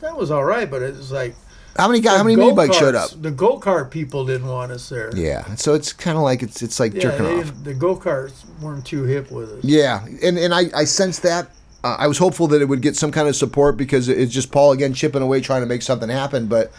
that 0.00 0.16
was 0.16 0.30
all 0.30 0.44
right, 0.44 0.70
but 0.70 0.82
it 0.82 0.96
was 0.96 1.10
like 1.12 1.34
How 1.76 1.88
many 1.88 2.00
guys? 2.00 2.18
How 2.18 2.22
many 2.24 2.34
the 2.36 2.42
mini 2.42 2.54
bikes 2.54 2.76
showed 2.76 2.94
up? 2.94 3.10
The 3.20 3.30
go 3.30 3.58
kart 3.58 3.90
people 3.90 4.26
didn't 4.26 4.46
want 4.48 4.72
us 4.72 4.88
there. 4.88 5.10
Yeah, 5.16 5.54
so 5.54 5.74
it's 5.74 5.92
kind 5.92 6.16
of 6.16 6.22
like 6.22 6.42
it's 6.42 6.62
it's 6.62 6.78
like 6.78 6.94
Yeah, 6.94 7.00
jerking 7.00 7.24
they 7.24 7.40
off. 7.40 7.64
the 7.64 7.74
go 7.74 7.96
karts 7.96 8.44
weren't 8.60 8.84
too 8.84 9.04
hip 9.04 9.30
with 9.30 9.50
us. 9.50 9.64
Yeah, 9.64 10.04
and 10.22 10.38
and 10.38 10.52
I 10.52 10.64
I 10.74 10.84
sensed 10.84 11.22
that. 11.22 11.48
Uh, 11.84 11.96
I 11.98 12.06
was 12.06 12.18
hopeful 12.18 12.46
that 12.48 12.62
it 12.62 12.66
would 12.66 12.80
get 12.82 12.94
some 12.96 13.10
kind 13.10 13.26
of 13.26 13.34
support 13.34 13.76
because 13.76 14.08
it's 14.08 14.32
just 14.32 14.52
Paul 14.52 14.72
again 14.72 14.92
chipping 14.94 15.22
away 15.22 15.40
trying 15.40 15.62
to 15.62 15.66
make 15.66 15.82
something 15.82 16.08
happen. 16.08 16.46
But 16.46 16.70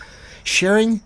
sharing, 0.43 1.01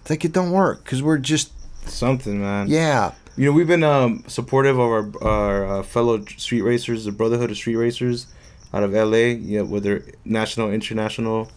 it's 0.00 0.10
like 0.10 0.24
it 0.24 0.32
don't 0.32 0.50
work 0.52 0.82
because 0.84 1.02
we're 1.02 1.18
just 1.18 1.52
something, 1.88 2.40
man. 2.40 2.68
yeah. 2.68 3.12
You 3.36 3.46
know, 3.46 3.52
we've 3.52 3.66
been 3.66 3.82
um, 3.82 4.22
supportive 4.28 4.78
of 4.78 4.88
our, 4.88 5.24
our 5.28 5.66
uh, 5.78 5.82
fellow 5.82 6.24
street 6.24 6.62
racers, 6.62 7.04
the 7.04 7.10
Brotherhood 7.10 7.50
of 7.50 7.56
Street 7.56 7.74
Racers 7.74 8.28
out 8.72 8.84
of 8.84 8.92
LA, 8.92 9.34
yeah, 9.34 9.62
with 9.62 9.82
their 9.82 10.04
national, 10.24 10.70
international 10.70 11.50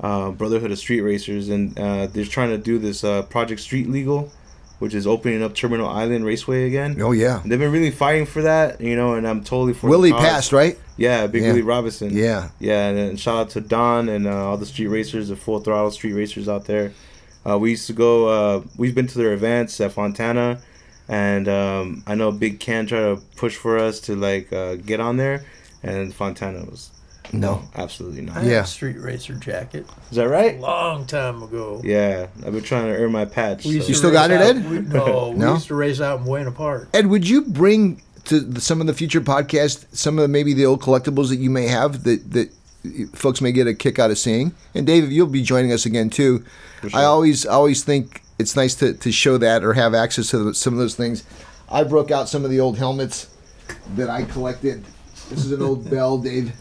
uh, 0.00 0.30
Brotherhood 0.30 0.70
of 0.72 0.78
Street 0.78 1.02
Racers. 1.02 1.48
And 1.48 1.78
uh, 1.78 2.06
they're 2.06 2.24
trying 2.24 2.50
to 2.50 2.58
do 2.58 2.78
this 2.78 3.04
uh, 3.04 3.22
Project 3.22 3.60
Street 3.60 3.88
Legal, 3.88 4.30
which 4.78 4.94
is 4.94 5.06
opening 5.06 5.42
up 5.42 5.54
Terminal 5.54 5.88
Island 5.88 6.24
Raceway 6.24 6.66
again. 6.66 6.96
Oh 7.00 7.12
yeah. 7.12 7.42
They've 7.44 7.58
been 7.58 7.72
really 7.72 7.90
fighting 7.90 8.26
for 8.26 8.42
that, 8.42 8.80
you 8.80 8.96
know, 8.96 9.14
and 9.14 9.26
I'm 9.28 9.44
totally 9.44 9.74
for 9.74 9.88
Willie 9.88 10.12
passed 10.12 10.52
right. 10.52 10.78
Yeah, 10.96 11.26
Big 11.26 11.42
Yeah. 11.42 11.48
Willie 11.48 11.62
Robinson. 11.62 12.10
Yeah. 12.16 12.48
Yeah, 12.58 12.88
and 12.88 12.98
then 12.98 13.16
shout 13.16 13.36
out 13.36 13.50
to 13.50 13.60
Don 13.60 14.08
and 14.08 14.26
uh, 14.26 14.48
all 14.48 14.56
the 14.56 14.66
street 14.66 14.88
racers, 14.88 15.28
the 15.28 15.36
full 15.36 15.60
throttle 15.60 15.90
street 15.90 16.12
racers 16.14 16.48
out 16.48 16.64
there. 16.66 16.92
Uh, 17.48 17.58
we 17.58 17.70
used 17.70 17.86
to 17.86 17.94
go. 17.94 18.28
Uh, 18.28 18.62
we've 18.76 18.94
been 18.94 19.06
to 19.06 19.16
their 19.16 19.32
events 19.32 19.80
at 19.80 19.92
Fontana, 19.92 20.60
and 21.08 21.48
um, 21.48 22.02
I 22.06 22.14
know 22.14 22.30
Big 22.32 22.60
Ken 22.60 22.86
tried 22.86 23.00
to 23.00 23.22
push 23.36 23.56
for 23.56 23.78
us 23.78 23.98
to 24.00 24.14
like 24.14 24.52
uh, 24.52 24.74
get 24.76 25.00
on 25.00 25.16
there, 25.16 25.44
and 25.82 26.12
Fontana 26.12 26.66
was 26.66 26.90
No. 27.32 27.62
absolutely 27.76 28.22
not. 28.22 28.36
I 28.36 28.40
had 28.40 28.50
Yeah. 28.50 28.62
a 28.62 28.66
street 28.66 28.98
racer 29.00 29.34
jacket 29.34 29.86
Is 30.10 30.16
that 30.16 30.28
right? 30.28 30.58
long 30.60 31.06
time 31.06 31.42
ago. 31.42 31.80
Yeah, 31.84 32.26
I've 32.44 32.52
been 32.52 32.62
trying 32.62 32.86
to 32.86 32.96
earn 32.98 33.12
my 33.12 33.24
patch. 33.24 33.64
We 33.64 33.72
used 33.72 33.84
so- 33.84 33.88
You 33.88 33.94
to 33.94 33.98
still 33.98 34.10
got 34.12 34.30
it, 34.30 34.40
out- 34.40 34.56
Ed? 34.56 34.70
We, 34.70 34.78
no, 34.80 35.32
No? 35.36 35.46
we 35.48 35.54
used 35.54 35.68
to 35.68 35.74
race 35.74 36.00
out 36.00 36.18
in 36.20 36.24
Buena 36.24 36.50
Park. 36.52 36.88
Ed, 36.94 37.06
would 37.06 37.28
you 37.28 37.42
bring 37.42 38.02
to 38.24 38.40
the, 38.40 38.60
some 38.60 38.80
of 38.80 38.86
the 38.86 38.94
future 38.94 39.20
podcasts 39.20 39.84
some 39.92 40.18
of 40.18 40.28
maybe 40.30 40.52
the 40.54 40.66
old 40.66 40.80
collectibles 40.82 41.28
that 41.30 41.36
you 41.36 41.50
may 41.50 41.66
have 41.68 42.02
that 42.04 42.30
that 42.32 42.50
folks 43.14 43.40
may 43.40 43.52
get 43.52 43.66
a 43.66 43.74
kick 43.74 43.98
out 43.98 44.10
of 44.10 44.18
seeing? 44.18 44.52
And 44.74 44.86
Dave, 44.86 45.10
you'll 45.12 45.26
be 45.26 45.42
joining 45.42 45.72
us 45.72 45.86
again 45.86 46.10
too. 46.10 46.44
I 46.94 47.04
always 47.04 47.44
always 47.46 47.84
think 47.84 48.22
it's 48.38 48.56
nice 48.56 48.74
to, 48.76 48.94
to 48.94 49.12
show 49.12 49.36
that 49.38 49.62
or 49.64 49.74
have 49.74 49.94
access 49.94 50.30
to 50.30 50.38
the, 50.38 50.54
some 50.54 50.72
of 50.72 50.78
those 50.78 50.94
things. 50.94 51.24
I 51.70 51.84
broke 51.84 52.10
out 52.10 52.28
some 52.28 52.44
of 52.44 52.50
the 52.50 52.58
old 52.60 52.78
helmets 52.78 53.26
that 53.96 54.08
I 54.10 54.24
collected. 54.24 54.84
This 55.28 55.44
is 55.44 55.52
an 55.52 55.62
old 55.62 55.88
Bell, 55.90 56.18
Dave. 56.18 56.52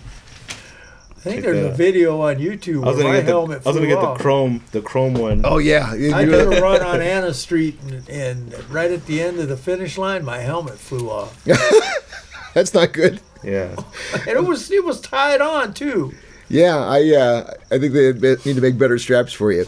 I 1.19 1.21
think 1.21 1.41
there's 1.41 1.61
that 1.61 1.71
a 1.73 1.75
video 1.75 2.21
on 2.21 2.37
YouTube 2.37 2.85
I 2.85 2.87
was 2.87 2.95
where 2.95 3.03
gonna 3.03 3.09
my 3.09 3.15
get 3.17 3.25
the, 3.25 3.31
helmet 3.31 3.61
I 3.65 3.69
was 3.69 3.77
gonna 3.77 3.87
flew 3.87 3.95
get 3.95 4.01
the 4.01 4.23
chrome, 4.23 4.63
the 4.71 4.81
chrome 4.81 5.13
one. 5.15 5.41
Oh 5.43 5.57
yeah, 5.57 5.91
I 5.91 6.23
did 6.23 6.33
a 6.33 6.61
run 6.61 6.81
on 6.81 7.01
Anna 7.01 7.33
Street, 7.33 7.77
and, 7.81 8.09
and 8.09 8.69
right 8.69 8.89
at 8.89 9.05
the 9.05 9.21
end 9.21 9.37
of 9.39 9.49
the 9.49 9.57
finish 9.57 9.97
line, 9.97 10.23
my 10.23 10.37
helmet 10.37 10.79
flew 10.79 11.09
off, 11.09 11.45
That's 12.53 12.73
not 12.73 12.93
good. 12.93 13.19
Yeah, 13.43 13.75
and 14.13 14.29
it 14.29 14.45
was 14.45 14.71
it 14.71 14.85
was 14.85 15.01
tied 15.01 15.41
on 15.41 15.73
too. 15.73 16.13
Yeah, 16.47 16.77
I 16.77 17.13
uh, 17.13 17.53
I 17.69 17.79
think 17.79 17.93
they 17.93 18.13
need 18.45 18.55
to 18.55 18.61
make 18.61 18.77
better 18.77 18.97
straps 18.97 19.33
for 19.33 19.51
you. 19.51 19.65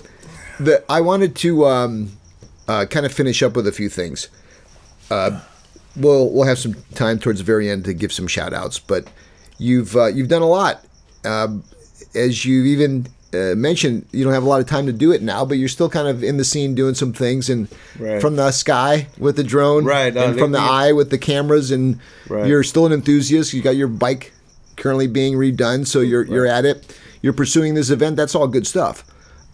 The 0.58 0.82
I 0.90 1.02
wanted 1.02 1.36
to 1.38 1.66
um, 1.66 2.12
uh, 2.70 2.86
kind 2.90 3.06
of 3.06 3.12
finish 3.12 3.44
up 3.44 3.58
with 3.58 3.68
a 3.68 3.74
few 3.74 3.90
things. 3.90 4.30
Uh, 5.10 5.42
we'll 5.98 6.32
we'll 6.32 6.48
have 6.48 6.60
some 6.60 6.76
time 6.96 7.20
towards 7.20 7.40
the 7.40 7.46
very 7.46 7.70
end 7.70 7.84
to 7.86 7.94
give 7.94 8.14
some 8.14 8.28
shout 8.28 8.54
outs, 8.54 8.80
but 8.80 9.12
you've 9.58 9.98
uh, 9.98 10.06
you've 10.06 10.30
done 10.30 10.42
a 10.42 10.48
lot. 10.48 10.86
Um, 11.26 11.64
as 12.16 12.46
you 12.46 12.64
even 12.66 13.08
uh, 13.34 13.56
mentioned, 13.56 14.06
you 14.12 14.24
don't 14.24 14.34
have 14.34 14.44
a 14.44 14.50
lot 14.50 14.60
of 14.62 14.68
time 14.68 14.86
to 14.88 14.92
do 14.94 15.12
it 15.12 15.22
now, 15.22 15.46
but 15.46 15.58
you're 15.58 15.70
still 15.70 15.90
kind 15.90 16.08
of 16.08 16.24
in 16.24 16.38
the 16.38 16.44
scene 16.44 16.76
doing 16.76 16.94
some 16.96 17.14
things, 17.14 17.50
and 17.50 17.68
Right. 18.00 18.20
from 18.20 18.36
the 18.36 18.52
sky 18.52 19.08
with 19.18 19.36
the 19.38 19.44
drone, 19.44 19.86
Right, 19.86 20.16
uh, 20.16 20.20
and 20.26 20.38
from 20.38 20.52
the 20.52 20.60
eye 20.60 20.92
with 20.92 21.10
the 21.12 21.18
cameras, 21.18 21.72
and 21.72 22.00
Right. 22.28 22.48
you're 22.48 22.64
still 22.64 22.86
an 22.86 22.92
enthusiast. 22.92 23.54
You 23.54 23.62
got 23.62 23.76
your 23.78 23.88
bike 23.88 24.34
currently 24.76 25.08
being 25.08 25.36
redone, 25.36 25.86
so 25.88 26.02
you're 26.02 26.26
you're 26.26 26.48
at 26.48 26.66
it. 26.66 26.94
You're 27.22 27.34
pursuing 27.34 27.76
this 27.76 27.90
event. 27.90 28.16
That's 28.18 28.34
all 28.36 28.48
good 28.48 28.66
stuff. 28.68 29.06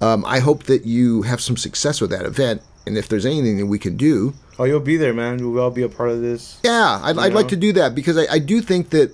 Um, 0.01 0.23
I 0.25 0.39
hope 0.39 0.63
that 0.63 0.85
you 0.85 1.23
have 1.23 1.41
some 1.41 1.57
success 1.57 1.99
with 2.01 2.09
that 2.11 2.25
event, 2.25 2.61
and 2.85 2.97
if 2.97 3.07
there's 3.09 3.25
anything 3.25 3.57
that 3.57 3.65
we 3.67 3.77
can 3.77 3.97
do, 3.97 4.33
Oh, 4.59 4.63
you'll 4.63 4.79
be 4.79 4.97
there, 4.97 5.13
man. 5.13 5.37
We'll 5.51 5.61
all 5.61 5.69
be 5.69 5.83
a 5.83 5.89
part 5.89 6.09
of 6.09 6.21
this. 6.21 6.57
yeah, 6.63 6.99
I'd, 7.03 7.17
I'd 7.19 7.29
know? 7.29 7.35
like 7.35 7.49
to 7.49 7.55
do 7.55 7.73
that 7.73 7.93
because 7.93 8.17
I, 8.17 8.25
I 8.33 8.39
do 8.39 8.59
think 8.61 8.89
that 8.89 9.13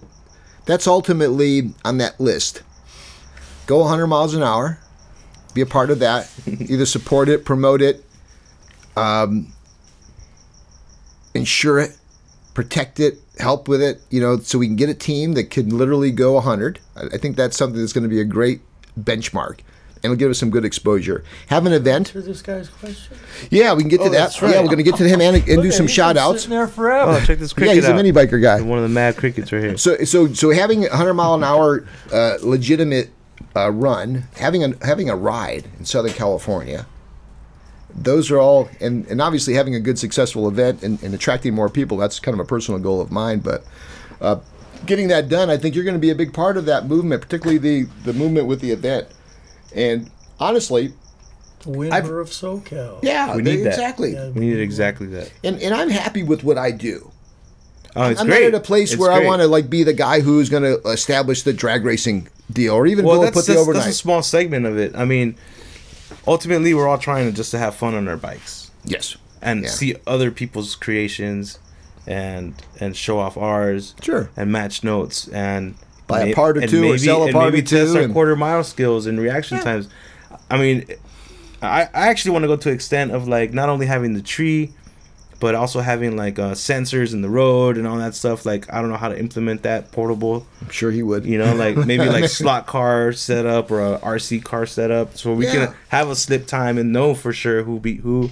that's 0.66 0.88
ultimately 0.88 1.74
on 1.84 1.98
that 1.98 2.20
list. 2.20 2.64
Go 3.66 3.80
100 3.80 4.08
miles 4.08 4.34
an 4.34 4.44
hour, 4.44 4.80
be 5.54 5.62
a 5.62 5.66
part 5.66 5.90
of 5.90 6.00
that, 6.00 6.32
either 6.46 6.86
support 6.86 7.30
it, 7.30 7.46
promote 7.46 7.82
it, 7.82 8.04
um, 8.96 9.54
insure 11.34 11.80
it, 11.80 11.98
protect 12.54 13.00
it, 13.00 13.20
help 13.40 13.68
with 13.68 13.82
it, 13.82 14.02
you 14.10 14.22
know, 14.22 14.38
so 14.38 14.58
we 14.58 14.68
can 14.68 14.76
get 14.76 14.90
a 14.90 14.94
team 14.94 15.34
that 15.34 15.50
can 15.50 15.70
literally 15.76 16.12
go 16.12 16.34
100. 16.34 16.80
I, 16.96 17.06
I 17.06 17.18
think 17.18 17.36
that's 17.36 17.58
something 17.58 17.80
that's 17.80 17.94
going 17.94 18.04
to 18.04 18.10
be 18.10 18.22
a 18.22 18.26
great 18.26 18.62
benchmark. 19.00 19.60
And 20.04 20.12
it'll 20.12 20.20
give 20.20 20.30
us 20.30 20.38
some 20.38 20.50
good 20.50 20.66
exposure. 20.66 21.24
Have 21.48 21.66
an 21.66 21.72
event. 21.72 22.08
To 22.08 22.22
this 22.22 22.42
guy's 22.42 22.68
question. 22.68 23.18
Yeah, 23.50 23.74
we 23.74 23.84
can 23.84 23.90
get 23.90 24.00
to 24.00 24.04
Oh, 24.04 24.10
that. 24.10 24.42
right. 24.42 24.52
Yeah, 24.54 24.60
we're 24.60 24.66
going 24.66 24.78
to 24.78 24.84
get 24.84 24.98
to 24.98 25.08
him 25.08 25.22
and, 25.22 25.38
and 25.48 25.62
do 25.62 25.72
some 25.72 25.86
he's 25.86 25.96
shout 25.96 26.18
outs. 26.18 26.46
There 26.46 26.68
forever. 26.68 27.12
Oh, 27.12 27.20
check 27.26 27.40
this 27.40 27.54
cricket 27.54 27.76
Yeah, 27.78 27.82
he's 27.82 27.90
a 27.90 27.94
mini 27.96 28.12
biker 28.12 28.42
guy. 28.42 28.60
One 28.62 28.78
of 28.78 28.84
the 28.84 28.90
mad 28.90 29.16
crickets 29.16 29.52
right 29.54 29.64
here. 29.64 29.78
So 29.78 29.98
so 30.04 30.34
so 30.34 30.52
having 30.52 30.86
a 30.86 30.90
100 30.90 31.14
mile 31.14 31.36
an 31.36 31.44
hour 31.46 31.88
uh, 32.12 32.38
legitimate 32.44 33.12
uh, 33.56 33.72
run, 33.72 34.26
having 34.36 34.64
a 34.64 34.74
having 34.86 35.10
a 35.10 35.16
ride 35.16 35.68
in 35.80 35.86
Southern 35.86 36.12
California, 36.12 36.86
those 37.96 38.30
are 38.30 38.40
all 38.40 38.70
and, 38.82 39.06
and 39.08 39.22
obviously 39.22 39.54
having 39.54 39.74
a 39.76 39.80
good 39.80 39.98
successful 39.98 40.48
event 40.50 40.84
and, 40.84 41.02
and 41.02 41.14
attracting 41.14 41.54
more 41.54 41.70
people. 41.70 41.96
That's 41.98 42.20
kind 42.20 42.34
of 42.38 42.40
a 42.44 42.48
personal 42.48 42.80
goal 42.80 43.00
of 43.02 43.12
mine, 43.12 43.40
but. 43.40 43.64
Uh, 44.20 44.40
Getting 44.86 45.08
that 45.08 45.30
done, 45.30 45.50
I 45.50 45.56
think 45.56 45.76
you're 45.76 45.86
going 45.86 45.96
to 45.96 46.00
be 46.00 46.10
a 46.10 46.16
big 46.16 46.34
part 46.34 46.58
of 46.58 46.66
that 46.66 46.88
movement, 46.88 47.22
particularly 47.22 47.58
the, 47.58 47.84
the 48.04 48.12
movement 48.12 48.48
with 48.48 48.60
the 48.60 48.72
event. 48.72 49.08
And 49.76 50.10
honestly, 50.40 50.94
The 51.64 51.70
winner 51.70 52.20
of 52.20 52.30
SoCal. 52.30 53.00
yeah, 53.04 53.36
We 53.36 53.42
need 53.42 53.58
that. 53.64 53.70
exactly. 53.70 54.14
Yeah. 54.14 54.30
We 54.30 54.42
needed 54.42 54.60
exactly 54.62 55.08
that. 55.08 55.32
And 55.44 55.62
and 55.62 55.74
I'm 55.74 55.90
happy 55.90 56.24
with 56.24 56.44
what 56.44 56.58
I 56.58 56.72
do. 56.72 57.12
Oh, 57.96 58.10
it's 58.10 58.20
I'm 58.20 58.28
great. 58.28 58.42
not 58.44 58.48
at 58.48 58.56
a 58.56 58.60
place 58.60 58.94
It's 58.94 59.00
where 59.00 59.12
I 59.12 59.24
want 59.24 59.42
to 59.44 59.48
like 59.48 59.70
be 59.70 59.84
the 59.84 59.94
guy 59.94 60.20
who's 60.22 60.50
going 60.50 60.64
to 60.64 60.80
establish 60.90 61.44
the 61.44 61.54
drag 61.54 61.86
racing 61.86 62.28
deal, 62.52 62.74
or 62.74 62.88
even 62.88 63.06
Well, 63.06 63.18
go 63.18 63.24
that's, 63.26 63.36
put 63.36 63.46
the 63.46 63.54
that's, 63.54 63.62
overnight. 63.62 63.84
that's 63.86 63.96
a 63.96 64.00
small 64.00 64.24
segment 64.24 64.66
of 64.66 64.78
it. 64.80 64.96
I 64.96 65.06
mean, 65.06 65.36
ultimately, 66.28 66.74
we're 66.74 66.88
all 66.88 66.98
trying 66.98 67.28
to 67.30 67.32
just 67.32 67.52
to 67.52 67.58
have 67.60 67.76
fun 67.76 67.94
on 67.96 68.08
our 68.08 68.18
bikes 68.18 68.72
yes, 68.84 69.16
and 69.42 69.64
Yeah. 69.64 69.70
see 69.70 69.96
other 70.08 70.32
people's 70.32 70.76
creations 70.76 71.60
and 72.08 72.56
and 72.80 72.98
show 72.98 73.20
off 73.20 73.38
ours. 73.38 73.94
Sure. 74.02 74.30
And 74.36 74.52
match 74.52 74.84
notes 74.84 75.28
and 75.30 75.76
Buy 76.20 76.26
a 76.28 76.36
part 76.36 76.58
or 76.58 76.62
and 76.62 76.70
two 76.70 76.86
or 76.92 76.98
sell 76.98 77.28
a 77.28 77.32
part 77.32 77.48
or 77.48 77.52
maybe 77.52 77.62
test 77.64 77.92
two 77.94 77.98
our 78.00 78.04
and- 78.06 78.14
quarter 78.14 78.36
mile 78.36 78.64
skills 78.64 79.06
and 79.06 79.20
reaction 79.20 79.60
times. 79.60 79.90
I 80.50 80.58
mean, 80.58 80.86
I, 81.62 81.84
I 81.94 82.08
actually 82.10 82.32
want 82.32 82.44
to 82.44 82.48
go 82.48 82.56
to 82.58 82.70
extent 82.70 83.12
of 83.12 83.28
like 83.28 83.54
not 83.54 83.70
only 83.70 83.86
having 83.86 84.14
the 84.14 84.22
tree, 84.22 84.72
but 85.40 85.56
also 85.56 85.82
having 85.82 86.16
like 86.16 86.40
uh, 86.40 86.52
sensors 86.54 87.12
in 87.14 87.22
the 87.22 87.30
road 87.30 87.78
and 87.78 87.86
all 87.88 87.98
that 87.98 88.16
stuff. 88.16 88.46
Like 88.46 88.72
I 88.74 88.80
don't 88.82 88.90
know 88.90 88.98
how 88.98 89.10
to 89.10 89.18
implement 89.20 89.64
that 89.64 89.92
portable. 89.92 90.46
I'm 90.62 90.70
sure 90.70 90.92
he 90.92 91.04
would. 91.04 91.26
You 91.26 91.38
know, 91.38 91.54
like 91.56 91.76
maybe 91.76 92.06
like 92.06 92.26
slot 92.30 92.66
car 92.66 93.12
setup 93.14 93.70
or 93.72 93.82
a 93.96 94.00
RC 94.00 94.44
car 94.44 94.66
setup, 94.66 95.18
so 95.18 95.34
we 95.34 95.46
Yeah. 95.48 95.52
can 95.68 95.76
have 95.90 96.10
a 96.10 96.16
slip 96.16 96.48
time 96.48 96.78
and 96.78 96.94
know 96.94 97.14
for 97.14 97.34
sure 97.34 97.64
who 97.64 97.80
beat 97.80 98.02
who. 98.02 98.30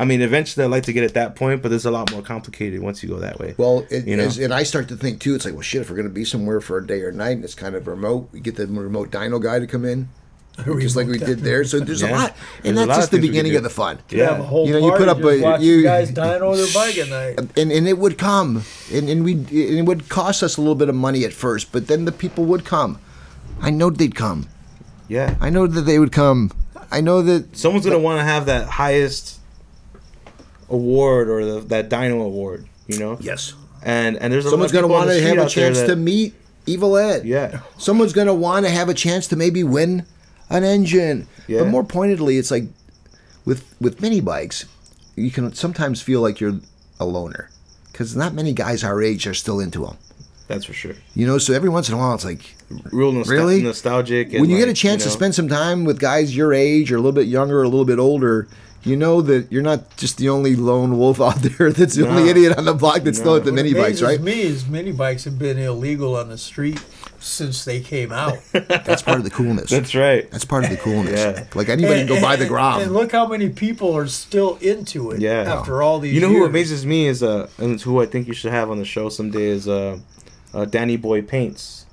I 0.00 0.04
mean, 0.06 0.22
eventually 0.22 0.64
I'd 0.64 0.70
like 0.70 0.84
to 0.84 0.92
get 0.94 1.04
at 1.04 1.12
that 1.14 1.36
point, 1.36 1.62
but 1.62 1.70
it's 1.72 1.84
a 1.84 1.90
lot 1.90 2.10
more 2.10 2.22
complicated 2.22 2.80
once 2.80 3.02
you 3.02 3.08
go 3.10 3.18
that 3.18 3.38
way. 3.38 3.54
Well, 3.58 3.86
it, 3.90 4.06
You 4.06 4.16
know? 4.16 4.24
as, 4.24 4.38
and 4.38 4.52
I 4.54 4.62
start 4.62 4.88
to 4.88 4.96
think 4.96 5.20
too. 5.20 5.34
It's 5.34 5.44
like, 5.44 5.52
well, 5.52 5.62
shit. 5.62 5.82
If 5.82 5.90
we're 5.90 5.96
going 5.96 6.08
to 6.08 6.14
be 6.14 6.24
somewhere 6.24 6.60
for 6.62 6.78
a 6.78 6.86
day 6.86 7.02
or 7.02 7.12
night, 7.12 7.32
and 7.32 7.44
it's 7.44 7.54
kind 7.54 7.74
of 7.74 7.86
remote, 7.86 8.30
we 8.32 8.40
get 8.40 8.56
the 8.56 8.66
remote 8.66 9.10
dyno 9.10 9.40
guy 9.42 9.58
to 9.58 9.66
come 9.66 9.84
in, 9.84 10.08
just 10.80 10.96
like 10.96 11.06
we 11.06 11.18
did 11.18 11.40
there. 11.40 11.64
So 11.64 11.80
there's 11.80 12.02
a 12.02 12.10
lot, 12.10 12.34
and 12.64 12.76
There's 12.76 12.86
that's 12.86 12.88
lot 12.88 12.96
just 12.96 13.10
the 13.10 13.20
beginning 13.20 13.54
of 13.56 13.62
the 13.62 13.68
fun. 13.70 13.98
You 14.08 14.22
have 14.22 14.40
a 14.40 14.42
whole 14.42 14.66
You 14.66 14.72
know, 14.72 14.86
you 14.86 14.92
put 14.92 15.08
up 15.08 15.22
a- 15.22 15.62
you- 15.62 15.82
guys 15.82 16.10
dying 16.10 16.42
on 16.42 16.56
their 16.56 16.72
bike 16.72 16.96
at 16.96 17.08
night. 17.10 17.38
and 17.58 17.70
and 17.70 17.86
it 17.86 17.98
would 17.98 18.16
come, 18.16 18.62
and 18.92 19.08
and 19.08 19.22
we 19.22 19.34
and 19.34 19.48
it 19.52 19.84
would 19.84 20.08
cost 20.08 20.42
us 20.42 20.56
a 20.56 20.60
little 20.62 20.74
bit 20.74 20.88
of 20.88 20.94
money 20.94 21.24
at 21.24 21.32
first, 21.34 21.72
but 21.72 21.88
then 21.88 22.06
the 22.06 22.12
people 22.12 22.44
would 22.46 22.64
come. 22.64 22.98
I 23.60 23.68
know 23.70 23.90
they'd 23.90 24.14
come. 24.14 24.48
yeah, 25.08 25.34
I 25.40 25.50
know 25.50 25.66
that 25.66 25.82
they 25.82 25.98
would 25.98 26.12
come. 26.12 26.52
I 26.90 27.02
know 27.02 27.20
that 27.22 27.54
someone's 27.56 27.84
gonna 27.84 27.98
want 27.98 28.18
to 28.20 28.24
have 28.24 28.46
that 28.46 28.66
highest 28.66 29.39
award 30.70 31.28
or 31.28 31.44
the, 31.44 31.60
that 31.68 31.88
dyno 31.90 32.24
award, 32.24 32.66
you 32.86 32.98
know. 32.98 33.18
yes, 33.20 33.54
And 33.82 34.16
and 34.18 34.32
there's 34.32 34.46
a 34.46 34.50
someone's 34.50 34.72
going 34.72 34.86
going 34.86 34.90
to 35.04 35.06
to 35.06 35.10
want 35.10 35.10
to 35.10 35.26
have 35.36 35.38
a 35.46 35.48
chance 35.48 35.80
to 35.82 35.96
meet 35.96 36.34
Evil 36.66 36.96
Ed. 36.96 37.24
Yeah. 37.24 37.60
someone's 37.78 38.12
going 38.12 38.26
to 38.28 38.34
want 38.34 38.66
to 38.66 38.70
have 38.70 38.88
a 38.88 38.94
chance 38.94 39.26
to 39.28 39.36
maybe 39.36 39.64
win 39.64 40.04
an 40.50 40.62
engine. 40.64 41.26
Yeah. 41.48 41.60
But 41.60 41.68
more 41.68 41.84
pointedly, 41.84 42.36
it's 42.38 42.50
like 42.50 42.64
with 43.44 43.74
with 43.80 44.00
mini 44.00 44.20
bikes, 44.20 44.66
you 45.16 45.30
can 45.30 45.52
sometimes 45.54 46.00
feel 46.02 46.20
like 46.20 46.40
you're 46.40 46.60
a 47.00 47.04
loner 47.06 47.50
because 47.90 48.14
not 48.14 48.34
many 48.34 48.52
guys 48.52 48.84
our 48.84 49.02
age 49.02 49.26
are 49.26 49.34
still 49.34 49.58
into 49.60 49.84
them. 49.86 49.96
That's 50.48 50.64
for 50.64 50.72
sure. 50.72 50.94
You 51.14 51.26
know, 51.26 51.38
so 51.38 51.52
every 51.54 51.68
once 51.68 51.88
in 51.88 51.94
a 51.94 51.98
while, 51.98 52.14
it's 52.14 52.24
like 52.24 52.56
Real 52.92 53.12
nostal- 53.12 53.28
Really? 53.30 53.62
nostalgic. 53.62 54.32
and 54.32 54.40
when 54.42 54.50
you 54.50 54.58
get 54.58 54.68
a 54.68 54.74
chance 54.74 55.02
you 55.04 55.10
to 55.10 55.16
spend 55.16 55.34
some 55.34 55.48
time 55.48 55.84
with 55.84 55.98
guys 56.00 56.36
your 56.36 56.52
age 56.52 56.90
or 56.92 56.96
a 56.96 56.98
little 56.98 57.12
bit 57.12 57.26
younger 57.28 57.60
or 57.60 57.62
a 57.62 57.68
little 57.68 57.84
bit 57.84 57.98
older, 58.00 58.48
you 58.82 58.96
know 58.96 59.20
that 59.22 59.50
you're 59.52 59.62
not 59.62 59.96
just 59.96 60.16
the 60.18 60.28
only 60.28 60.56
lone 60.56 60.96
wolf 60.98 61.20
out 61.28 61.36
there 61.36 61.72
that's 61.72 61.94
the 61.96 62.08
only 62.08 62.28
idiot 62.30 62.56
on 62.56 62.64
the 62.64 62.74
block 62.74 63.02
that's 63.02 63.18
still 63.18 63.36
at 63.36 63.44
the 63.44 63.50
What 63.50 63.56
mini 63.56 63.74
bikes, 63.74 64.02
right? 64.02 64.20
me 64.20 64.40
is 64.42 64.66
mini 64.66 64.92
bikes 64.92 65.24
have 65.24 65.38
been 65.38 65.58
illegal 65.58 66.16
on 66.16 66.28
the 66.28 66.38
street 66.38 66.82
since 67.20 67.64
they 67.64 67.80
came 67.80 68.12
out. 68.12 68.38
That's 68.52 69.02
part 69.02 69.18
of 69.18 69.24
the 69.24 69.30
coolness. 69.30 69.68
That's 69.70 69.94
right. 69.94 70.30
That's 70.30 70.46
part 70.46 70.64
of 70.64 70.70
the 70.70 70.78
coolness. 70.78 71.20
Yeah. 71.20 71.44
Like 71.54 71.68
anybody 71.68 72.00
can 72.00 72.06
go 72.06 72.20
buy 72.20 72.36
the 72.36 72.46
Grom. 72.46 72.80
And 72.80 72.92
look 72.92 73.12
how 73.12 73.26
many 73.26 73.50
people 73.50 73.94
are 73.94 74.06
still 74.06 74.56
into 74.62 75.10
it 75.10 75.20
Yeah. 75.20 75.42
after 75.58 75.82
all 75.82 75.98
these 75.98 76.14
You 76.14 76.20
know 76.22 76.30
years. 76.30 76.38
who 76.38 76.46
amazes 76.46 76.86
me 76.86 77.06
is 77.06 77.22
uh, 77.22 77.48
and 77.58 77.74
it's 77.74 77.82
who 77.82 78.00
I 78.00 78.06
think 78.06 78.26
you 78.26 78.32
should 78.32 78.52
have 78.52 78.70
on 78.70 78.78
the 78.78 78.86
show 78.86 79.10
someday 79.10 79.48
is 79.48 79.68
uh, 79.68 79.98
uh 80.54 80.64
Danny 80.64 80.96
Boy 80.96 81.20
Paints. 81.20 81.84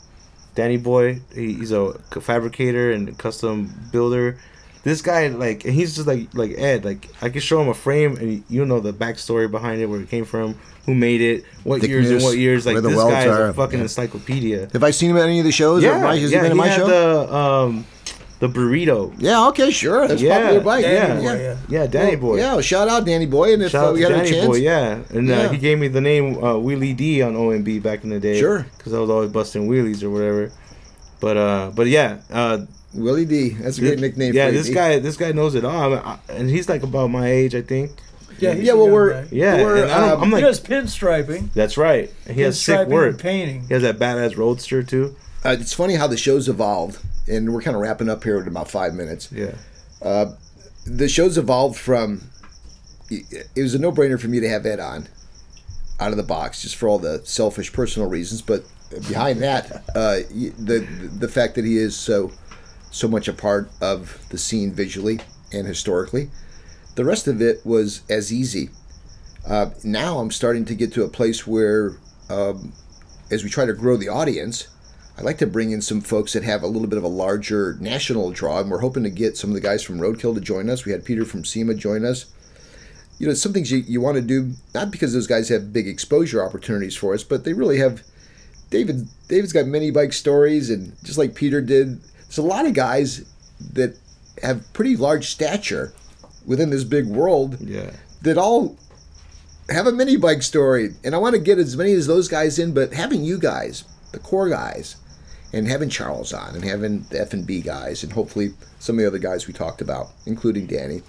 Danny 0.55 0.77
Boy, 0.77 1.21
he, 1.35 1.53
he's 1.53 1.71
a 1.71 1.93
fabricator 2.21 2.91
and 2.91 3.15
custom 3.17 3.73
builder. 3.91 4.37
This 4.87 5.01
guy, 5.01 5.27
like, 5.27 5.65
and 5.65 5.73
he's 5.73 5.95
just 5.95 6.07
like 6.07 6.33
like 6.33 6.51
Ed. 6.57 6.85
Like, 6.85 7.09
I 7.21 7.27
can 7.27 7.41
show 7.41 7.61
him 7.61 7.67
a 7.67 7.73
frame, 7.73 8.15
and 8.15 8.41
you 8.47 8.65
know 8.65 8.79
the 8.79 8.93
backstory 8.93 9.51
behind 9.51 9.81
it, 9.81 9.87
where 9.87 9.99
it 9.99 10.07
came 10.09 10.23
from, 10.23 10.55
who 10.85 10.95
made 10.95 11.19
it, 11.19 11.43
what 11.65 11.83
years 11.83 12.09
and 12.09 12.23
what 12.23 12.37
years. 12.37 12.65
Like, 12.65 12.75
the 12.75 12.83
this 12.83 12.95
guy 12.95 13.25
is 13.25 13.49
a 13.49 13.53
fucking 13.53 13.79
yeah. 13.79 13.83
encyclopedia. 13.83 14.69
Have 14.71 14.85
I 14.85 14.91
seen 14.91 15.09
him 15.11 15.17
at 15.17 15.23
any 15.23 15.39
of 15.39 15.45
the 15.45 15.51
shows? 15.51 15.83
or 15.83 15.87
Yeah, 15.87 16.01
Mike, 16.01 16.21
has 16.21 16.31
yeah, 16.31 16.37
he 16.37 16.41
been 16.43 16.51
in 16.53 16.57
he 16.57 16.57
my 16.57 16.67
had 16.67 16.77
show? 16.77 16.87
the 16.87 17.35
um, 17.35 17.85
the 18.39 18.47
burrito. 18.47 19.13
yeah, 19.17 19.47
okay, 19.49 19.71
sure. 19.71 20.07
That's 20.07 20.21
Yeah, 20.21 20.51
a 20.51 20.61
bike. 20.61 20.85
Yeah, 20.85 21.19
yeah. 21.19 21.35
yeah. 21.35 21.57
Yeah, 21.67 21.87
Danny 21.87 22.15
Well, 22.15 22.31
Boy. 22.31 22.37
Yeah, 22.37 22.61
shout 22.61 22.87
out 22.87 23.05
Danny 23.05 23.25
Boy. 23.25 23.55
And 23.55 23.63
if 23.63 23.71
Shout 23.71 23.89
uh, 23.89 23.91
we 23.91 24.03
had 24.03 24.13
a 24.13 24.17
Danny 24.17 24.29
chance, 24.31 24.47
Boy, 24.47 24.57
yeah. 24.57 24.99
And. 25.09 25.29
Uh, 25.29 25.49
he 25.49 25.57
gave 25.57 25.79
me 25.79 25.89
the 25.89 25.99
name 25.99 26.37
uh, 26.37 26.53
Wheelie 26.53 26.95
D 26.95 27.21
on 27.21 27.35
OMB 27.35 27.83
back 27.83 28.05
in 28.05 28.09
the 28.09 28.21
day. 28.21 28.39
Sure. 28.39 28.65
Because 28.77 28.93
I 28.93 28.99
was 28.99 29.09
always 29.09 29.31
busting 29.31 29.67
wheelies 29.67 30.01
or 30.01 30.09
whatever. 30.09 30.49
But 31.19 31.35
uh, 31.35 31.71
but 31.75 31.87
yeah, 31.87 32.19
uh, 32.31 32.59
Willie 32.97 33.25
D. 33.25 33.49
That's 33.49 33.77
a 33.77 33.81
great 33.81 33.99
nickname. 33.99 34.33
Yeah, 34.33 34.47
for 34.47 34.51
this 34.53 34.67
D. 34.67 34.73
guy, 34.73 34.99
this 34.99 35.15
guy 35.17 35.31
knows 35.31 35.55
it 35.55 35.63
all, 35.63 35.93
I- 35.93 35.97
I- 35.97 36.19
and 36.33 36.49
he's 36.49 36.67
like 36.67 36.83
about 36.83 37.07
my 37.09 37.27
age, 37.29 37.55
I 37.55 37.61
think. 37.61 37.91
Yeah, 38.39 38.53
he's 38.53 38.65
Yeah, 38.67 38.73
well, 38.73 38.89
we're- 38.89 39.13
guy. 39.23 39.27
Yeah, 39.31 39.63
We're, 39.63 39.85
I 39.85 39.87
don't- 39.87 40.09
um, 40.11 40.21
I'm 40.23 40.27
he 40.29 40.33
like, 40.35 40.43
does 40.43 40.59
pinstriping. 40.59 41.53
that's 41.53 41.77
right. 41.77 42.11
And 42.25 42.35
he 42.35 42.41
has 42.43 42.59
sick 42.61 42.87
work. 42.87 43.11
and 43.11 43.19
painting. 43.19 43.65
He 43.67 43.73
has 43.73 43.83
that 43.83 43.97
badass 43.97 44.35
roadster 44.37 44.83
too. 44.83 45.15
Uh, 45.45 45.55
it's 45.59 45.73
funny 45.73 45.95
how 45.95 46.07
the 46.07 46.17
show's 46.17 46.49
evolved, 46.49 46.99
and 47.27 47.53
we're 47.53 47.61
kind 47.61 47.75
of 47.75 47.81
wrapping 47.81 48.09
up 48.09 48.23
here 48.23 48.39
in 48.41 48.47
about 48.47 48.69
five 48.69 48.93
minutes. 48.93 49.29
Yeah, 49.31 49.51
the 50.85 51.07
show's 51.09 51.37
evolved 51.37 51.77
from 51.77 52.21
it 53.09 53.47
was 53.55 53.73
a 53.73 53.79
no-brainer 53.79 54.19
for 54.19 54.27
me 54.27 54.39
to 54.39 54.49
have 54.49 54.65
Ed 54.65 54.79
on 54.79 55.07
out 55.99 56.11
of 56.11 56.17
the 56.17 56.23
box 56.23 56.61
just 56.61 56.75
for 56.75 56.87
all 56.89 56.99
the 56.99 57.21
selfish 57.23 57.71
personal 57.73 58.07
reasons 58.09 58.41
but 58.41 58.63
behind 59.07 59.41
that 59.41 59.71
uh, 59.95 60.19
the 60.59 60.85
the 61.17 61.27
fact 61.27 61.55
that 61.55 61.63
he 61.65 61.77
is 61.77 61.95
so 61.95 62.31
so 62.91 63.07
much 63.07 63.27
a 63.27 63.33
part 63.33 63.69
of 63.81 64.27
the 64.29 64.37
scene 64.37 64.71
visually 64.71 65.19
and 65.51 65.67
historically 65.67 66.29
the 66.95 67.05
rest 67.05 67.27
of 67.27 67.41
it 67.41 67.65
was 67.65 68.01
as 68.09 68.33
easy 68.33 68.69
uh, 69.47 69.69
now 69.83 70.19
I'm 70.19 70.31
starting 70.31 70.65
to 70.65 70.75
get 70.75 70.91
to 70.93 71.03
a 71.03 71.09
place 71.09 71.47
where 71.47 71.97
um, 72.29 72.73
as 73.31 73.43
we 73.43 73.49
try 73.49 73.65
to 73.65 73.73
grow 73.73 73.97
the 73.97 74.09
audience 74.09 74.67
I'd 75.17 75.25
like 75.25 75.39
to 75.39 75.47
bring 75.47 75.71
in 75.71 75.81
some 75.81 76.01
folks 76.01 76.33
that 76.33 76.43
have 76.43 76.61
a 76.61 76.67
little 76.67 76.87
bit 76.87 76.97
of 76.97 77.03
a 77.03 77.09
larger 77.09 77.75
national 77.79 78.29
draw, 78.31 78.59
and 78.59 78.69
we're 78.69 78.81
hoping 78.81 79.01
to 79.03 79.09
get 79.09 79.35
some 79.35 79.49
of 79.49 79.55
the 79.55 79.61
guys 79.61 79.81
from 79.81 79.97
Roadkill 79.97 80.35
to 80.35 80.41
join 80.41 80.69
us. 80.69 80.85
We 80.85 80.91
had 80.91 81.05
Peter 81.05 81.25
from 81.25 81.43
SEMA 81.43 81.73
join 81.73 82.05
us. 82.05 82.25
You 83.17 83.27
know, 83.27 83.33
some 83.33 83.51
things 83.51 83.71
you, 83.71 83.79
you 83.79 83.99
want 83.99 84.17
to 84.17 84.21
do, 84.21 84.53
not 84.75 84.91
because 84.91 85.13
those 85.13 85.25
guys 85.25 85.49
have 85.49 85.73
big 85.73 85.87
exposure 85.87 86.45
opportunities 86.45 86.95
for 86.95 87.15
us, 87.15 87.23
but 87.23 87.43
they 87.43 87.53
really 87.53 87.79
have. 87.79 88.03
David, 88.69 89.07
David's 89.27 89.53
got 89.53 89.65
many 89.65 89.89
bike 89.89 90.13
stories, 90.13 90.69
and 90.69 90.95
just 91.03 91.17
like 91.17 91.33
Peter 91.33 91.61
did, 91.61 91.99
there's 92.27 92.37
a 92.37 92.41
lot 92.41 92.65
of 92.65 92.73
guys 92.73 93.25
that 93.73 93.97
have 94.43 94.71
pretty 94.73 94.95
large 94.95 95.27
stature 95.27 95.93
within 96.45 96.69
this 96.69 96.83
big 96.83 97.05
world 97.07 97.57
yeah. 97.59 97.91
that 98.21 98.37
all 98.37 98.77
have 99.69 99.87
a 99.87 99.91
mini 99.91 100.15
bike 100.15 100.43
story, 100.43 100.95
and 101.03 101.13
I 101.13 101.17
want 101.17 101.35
to 101.35 101.41
get 101.41 101.57
as 101.57 101.75
many 101.75 101.91
as 101.93 102.07
those 102.07 102.27
guys 102.27 102.57
in. 102.57 102.73
But 102.73 102.93
having 102.93 103.23
you 103.23 103.37
guys, 103.37 103.83
the 104.11 104.19
core 104.19 104.49
guys, 104.49 104.95
and 105.53 105.67
having 105.67 105.89
Charles 105.89 106.33
on, 106.33 106.55
and 106.55 106.63
having 106.63 107.05
the 107.09 107.21
F 107.21 107.33
and 107.33 107.45
B 107.45 107.61
guys, 107.61 108.03
and 108.03 108.13
hopefully 108.13 108.53
some 108.79 108.95
of 108.95 109.01
the 109.01 109.07
other 109.07 109.17
guys 109.17 109.47
we 109.47 109.53
talked 109.53 109.81
about, 109.81 110.09
including 110.25 110.67
Danny. 110.67 111.01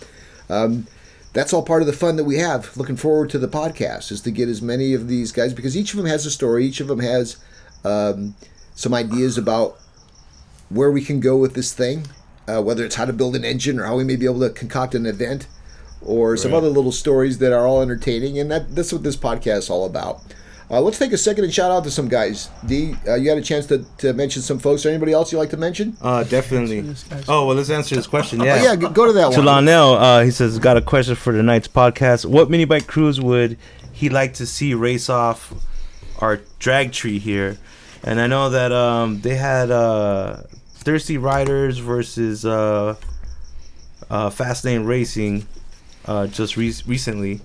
Um, 0.48 0.86
that's 1.32 1.52
all 1.52 1.62
part 1.62 1.82
of 1.82 1.86
the 1.86 1.92
fun 1.92 2.16
that 2.16 2.24
we 2.24 2.38
have. 2.38 2.76
Looking 2.76 2.96
forward 2.96 3.30
to 3.30 3.38
the 3.38 3.48
podcast 3.48 4.10
is 4.10 4.20
to 4.22 4.30
get 4.30 4.48
as 4.48 4.62
many 4.62 4.94
of 4.94 5.08
these 5.08 5.30
guys 5.30 5.52
because 5.52 5.76
each 5.76 5.92
of 5.92 5.98
them 5.98 6.06
has 6.06 6.26
a 6.26 6.30
story. 6.30 6.66
Each 6.66 6.80
of 6.80 6.88
them 6.88 7.00
has 7.00 7.36
um, 7.84 8.34
some 8.74 8.94
ideas 8.94 9.38
about 9.38 9.78
where 10.70 10.90
we 10.90 11.02
can 11.02 11.20
go 11.20 11.36
with 11.36 11.54
this 11.54 11.72
thing, 11.72 12.06
uh, 12.46 12.62
whether 12.62 12.84
it's 12.84 12.96
how 12.96 13.04
to 13.04 13.12
build 13.12 13.34
an 13.36 13.44
engine 13.44 13.78
or 13.78 13.84
how 13.84 13.96
we 13.96 14.04
may 14.04 14.16
be 14.16 14.26
able 14.26 14.40
to 14.40 14.50
concoct 14.50 14.94
an 14.94 15.06
event 15.06 15.46
or 16.02 16.36
some 16.36 16.52
Right. 16.52 16.58
other 16.58 16.68
little 16.68 16.92
stories 16.92 17.38
that 17.38 17.52
are 17.52 17.66
all 17.66 17.82
entertaining. 17.82 18.38
And 18.38 18.50
that 18.50 18.74
that's 18.74 18.92
what 18.92 19.02
this 19.02 19.16
podcast 19.16 19.58
is 19.58 19.70
all 19.70 19.84
about. 19.86 20.20
Uh, 20.70 20.82
let's 20.82 20.98
take 20.98 21.12
a 21.12 21.16
second 21.18 21.44
and 21.44 21.52
shout 21.54 21.70
out 21.70 21.82
to 21.82 21.90
some 21.90 22.08
guys. 22.08 22.50
D, 22.66 22.94
uh, 23.08 23.14
you 23.14 23.30
had 23.30 23.38
a 23.38 23.42
chance 23.42 23.64
to, 23.66 23.86
to 23.98 24.12
mention 24.12 24.42
some 24.42 24.58
folks. 24.58 24.84
Or 24.84 24.90
anybody 24.90 25.12
else 25.14 25.32
you 25.32 25.38
like 25.38 25.48
to 25.50 25.56
mention? 25.56 25.96
Uh, 26.02 26.24
definitely. 26.24 26.84
Oh 27.26 27.46
well, 27.46 27.56
let's 27.56 27.70
answer 27.70 27.94
this 27.96 28.06
question. 28.06 28.42
Oh, 28.42 28.44
Yeah. 28.44 28.62
yeah, 28.62 28.76
go 28.76 28.90
go 28.90 29.06
to 29.06 29.12
that 29.14 29.32
To 29.32 29.38
one. 29.38 29.46
Lionel, 29.46 29.94
uh, 29.94 30.22
he 30.24 30.30
says, 30.30 30.58
got 30.58 30.76
a 30.76 30.82
question 30.82 31.14
for 31.14 31.32
tonight's 31.32 31.68
podcast. 31.68 32.26
What 32.26 32.50
mini 32.50 32.66
bike 32.66 32.86
crews 32.86 33.18
would 33.18 33.56
he 33.92 34.10
like 34.10 34.34
to 34.34 34.44
see 34.46 34.74
race 34.74 35.08
off 35.08 35.54
our 36.18 36.40
drag 36.58 36.92
tree 36.92 37.18
here? 37.18 37.56
And 38.04 38.20
I 38.20 38.26
know 38.26 38.50
that 38.50 38.70
um, 38.70 39.22
they 39.22 39.36
had 39.36 39.70
uh, 39.70 40.42
Thirsty 40.88 41.18
Riders 41.18 41.76
versus 41.76 42.46
uh, 42.46 42.94
uh, 44.08 44.30
Fast 44.30 44.64
Lane 44.64 44.84
Racing 44.86 45.46
uh, 46.06 46.26
just 46.28 46.56
re- 46.56 46.72
recently. 46.86 47.42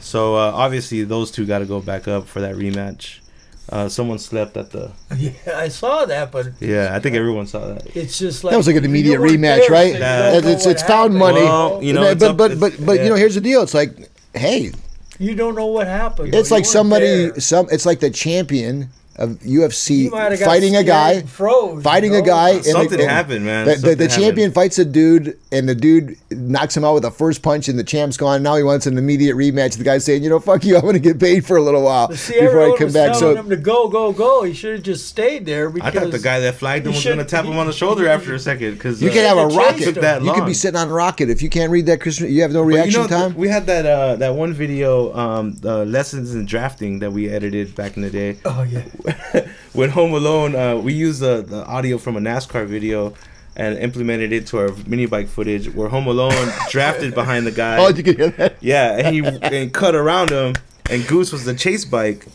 So 0.00 0.34
uh, 0.34 0.50
obviously 0.52 1.04
those 1.04 1.30
two 1.30 1.46
got 1.46 1.60
to 1.60 1.66
go 1.66 1.80
back 1.80 2.08
up 2.08 2.26
for 2.26 2.40
that 2.40 2.56
rematch. 2.56 3.20
Uh, 3.68 3.88
someone 3.88 4.18
slept 4.18 4.56
at 4.56 4.72
the. 4.72 4.90
Yeah, 5.16 5.30
I 5.54 5.68
saw 5.68 6.04
that, 6.04 6.32
but 6.32 6.48
Yeah, 6.58 6.90
I 6.92 6.98
think 6.98 7.14
everyone 7.14 7.46
saw 7.46 7.64
that. 7.68 7.94
it's 7.94 8.18
just 8.18 8.42
like 8.42 8.50
That 8.50 8.56
was 8.56 8.66
like 8.66 8.74
an 8.74 8.84
immediate 8.84 9.20
rematch, 9.20 9.68
there, 9.68 9.70
right? 9.70 9.92
you 9.92 9.98
don't 10.00 10.44
It's 10.52 10.66
what 10.66 10.72
it's 10.72 10.82
found 10.82 11.14
money. 11.14 11.42
Well, 11.42 11.80
you 11.80 11.92
know, 11.92 12.00
but 12.00 12.10
it's 12.10 12.20
but 12.24 12.30
up- 12.30 12.36
but 12.38 12.58
but, 12.58 12.84
but 12.86 12.92
yeah. 12.96 13.04
you 13.04 13.08
know, 13.10 13.14
here's 13.14 13.36
the 13.36 13.40
deal. 13.40 13.62
It's 13.62 13.72
like, 13.74 14.10
hey, 14.34 14.72
You 15.20 15.36
don't 15.36 15.54
know 15.54 15.66
what 15.68 15.86
happened. 15.86 16.34
it's 16.34 16.50
like 16.50 16.64
somebody 16.64 17.06
there. 17.06 17.38
some. 17.38 17.68
It's 17.70 17.86
like 17.86 18.00
the 18.00 18.10
champion 18.10 18.88
of 19.16 19.30
UFC 19.40 20.04
You 20.04 20.10
might 20.10 20.30
have 20.30 20.38
got 20.38 20.46
fighting 20.46 20.76
a 20.76 20.84
guy. 20.84 21.22
froze, 21.22 21.82
fighting 21.82 22.12
you 22.12 22.18
a 22.18 22.22
guy. 22.22 22.50
and 22.50 22.64
Something 22.64 22.98
the, 22.98 23.02
and 23.04 23.10
happened, 23.10 23.44
man. 23.44 23.66
The, 23.66 23.74
the, 23.76 23.94
the 23.94 24.08
champion 24.08 24.50
happened. 24.50 24.54
fights 24.54 24.78
a 24.78 24.84
dude, 24.84 25.38
and 25.52 25.68
the 25.68 25.74
dude 25.74 26.16
knocks 26.30 26.76
him 26.76 26.84
out 26.84 26.94
with 26.94 27.02
the 27.02 27.10
first 27.10 27.42
punch, 27.42 27.68
and 27.68 27.78
the 27.78 27.84
champ's 27.84 28.16
gone. 28.16 28.42
Now 28.42 28.56
he 28.56 28.62
wants 28.62 28.86
an 28.86 28.96
immediate 28.96 29.36
rematch. 29.36 29.76
The 29.76 29.84
guy's 29.84 30.04
saying, 30.04 30.22
"You 30.22 30.30
know, 30.30 30.40
fuck 30.40 30.64
you. 30.64 30.76
I'm 30.76 30.82
going 30.82 30.94
to 30.94 31.00
get 31.00 31.18
paid 31.20 31.44
for 31.44 31.56
a 31.56 31.62
little 31.62 31.82
while 31.82 32.08
before 32.08 32.36
I 32.36 32.38
everyone 32.40 32.78
come 32.78 32.84
was 32.86 32.94
back." 32.94 33.14
So 33.14 33.34
him 33.34 33.50
to 33.50 33.56
go, 33.56 33.88
go, 33.88 34.12
go. 34.12 34.42
He 34.44 34.54
should 34.54 34.74
have 34.76 34.82
just 34.82 35.06
stayed 35.06 35.44
there 35.44 35.70
I 35.82 35.90
thought 35.90 36.10
the 36.10 36.18
guy 36.18 36.40
that 36.40 36.54
flagged 36.54 36.86
him 36.86 36.92
was 36.92 37.04
going 37.04 37.18
to 37.18 37.22
should- 37.24 37.28
tap 37.28 37.44
him 37.44 37.56
on 37.58 37.66
the 37.66 37.72
shoulder 37.72 38.08
after 38.08 38.34
a 38.34 38.38
second 38.38 38.74
because 38.74 39.02
you 39.02 39.10
can 39.10 39.24
have 39.24 39.38
a 39.38 39.46
rocket. 39.48 39.78
chased 39.78 39.94
Took 39.94 40.02
that 40.02 40.22
You 40.22 40.32
could 40.32 40.46
be 40.46 40.54
sitting 40.54 40.78
on 40.78 40.88
a 40.88 40.92
rocket 40.92 41.28
if 41.30 41.42
you 41.42 41.50
can't 41.50 41.70
read 41.70 41.86
that. 41.86 42.00
Christian, 42.00 42.30
you 42.32 42.42
have 42.42 42.52
no 42.52 42.62
But 42.62 42.68
reaction 42.68 43.02
you 43.02 43.08
know, 43.08 43.28
time. 43.28 43.34
We 43.34 43.48
had 43.48 43.66
that 43.66 43.84
uh, 43.86 44.16
that 44.16 44.34
one 44.34 44.52
video, 44.54 45.14
um, 45.14 45.56
uh, 45.64 45.84
lessons 45.84 46.34
in 46.34 46.46
drafting 46.46 47.00
that 47.00 47.12
we 47.12 47.28
edited 47.28 47.74
back 47.74 47.96
in 47.96 48.02
the 48.02 48.10
day. 48.10 48.38
Oh 48.44 48.62
yeah. 48.62 48.84
when 49.72 49.90
Home 49.90 50.12
Alone, 50.12 50.54
uh, 50.54 50.76
we 50.76 50.92
used 50.92 51.20
the, 51.20 51.42
the 51.42 51.64
audio 51.66 51.98
from 51.98 52.16
a 52.16 52.20
NASCAR 52.20 52.66
video 52.66 53.14
and 53.56 53.78
implemented 53.78 54.32
it 54.32 54.46
to 54.48 54.58
our 54.58 54.70
mini 54.86 55.06
bike 55.06 55.28
footage. 55.28 55.72
Where 55.74 55.88
Home 55.88 56.06
Alone 56.06 56.52
drafted 56.70 57.14
behind 57.14 57.46
the 57.46 57.52
guy. 57.52 57.78
oh, 57.78 57.92
did 57.92 58.06
you 58.06 58.14
can 58.14 58.16
hear 58.16 58.30
that? 58.30 58.56
Yeah, 58.60 58.96
and 58.98 59.14
he 59.14 59.24
and 59.42 59.72
cut 59.72 59.94
around 59.94 60.30
him, 60.30 60.54
and 60.88 61.06
Goose 61.06 61.32
was 61.32 61.44
the 61.44 61.54
chase 61.54 61.84
bike. 61.84 62.26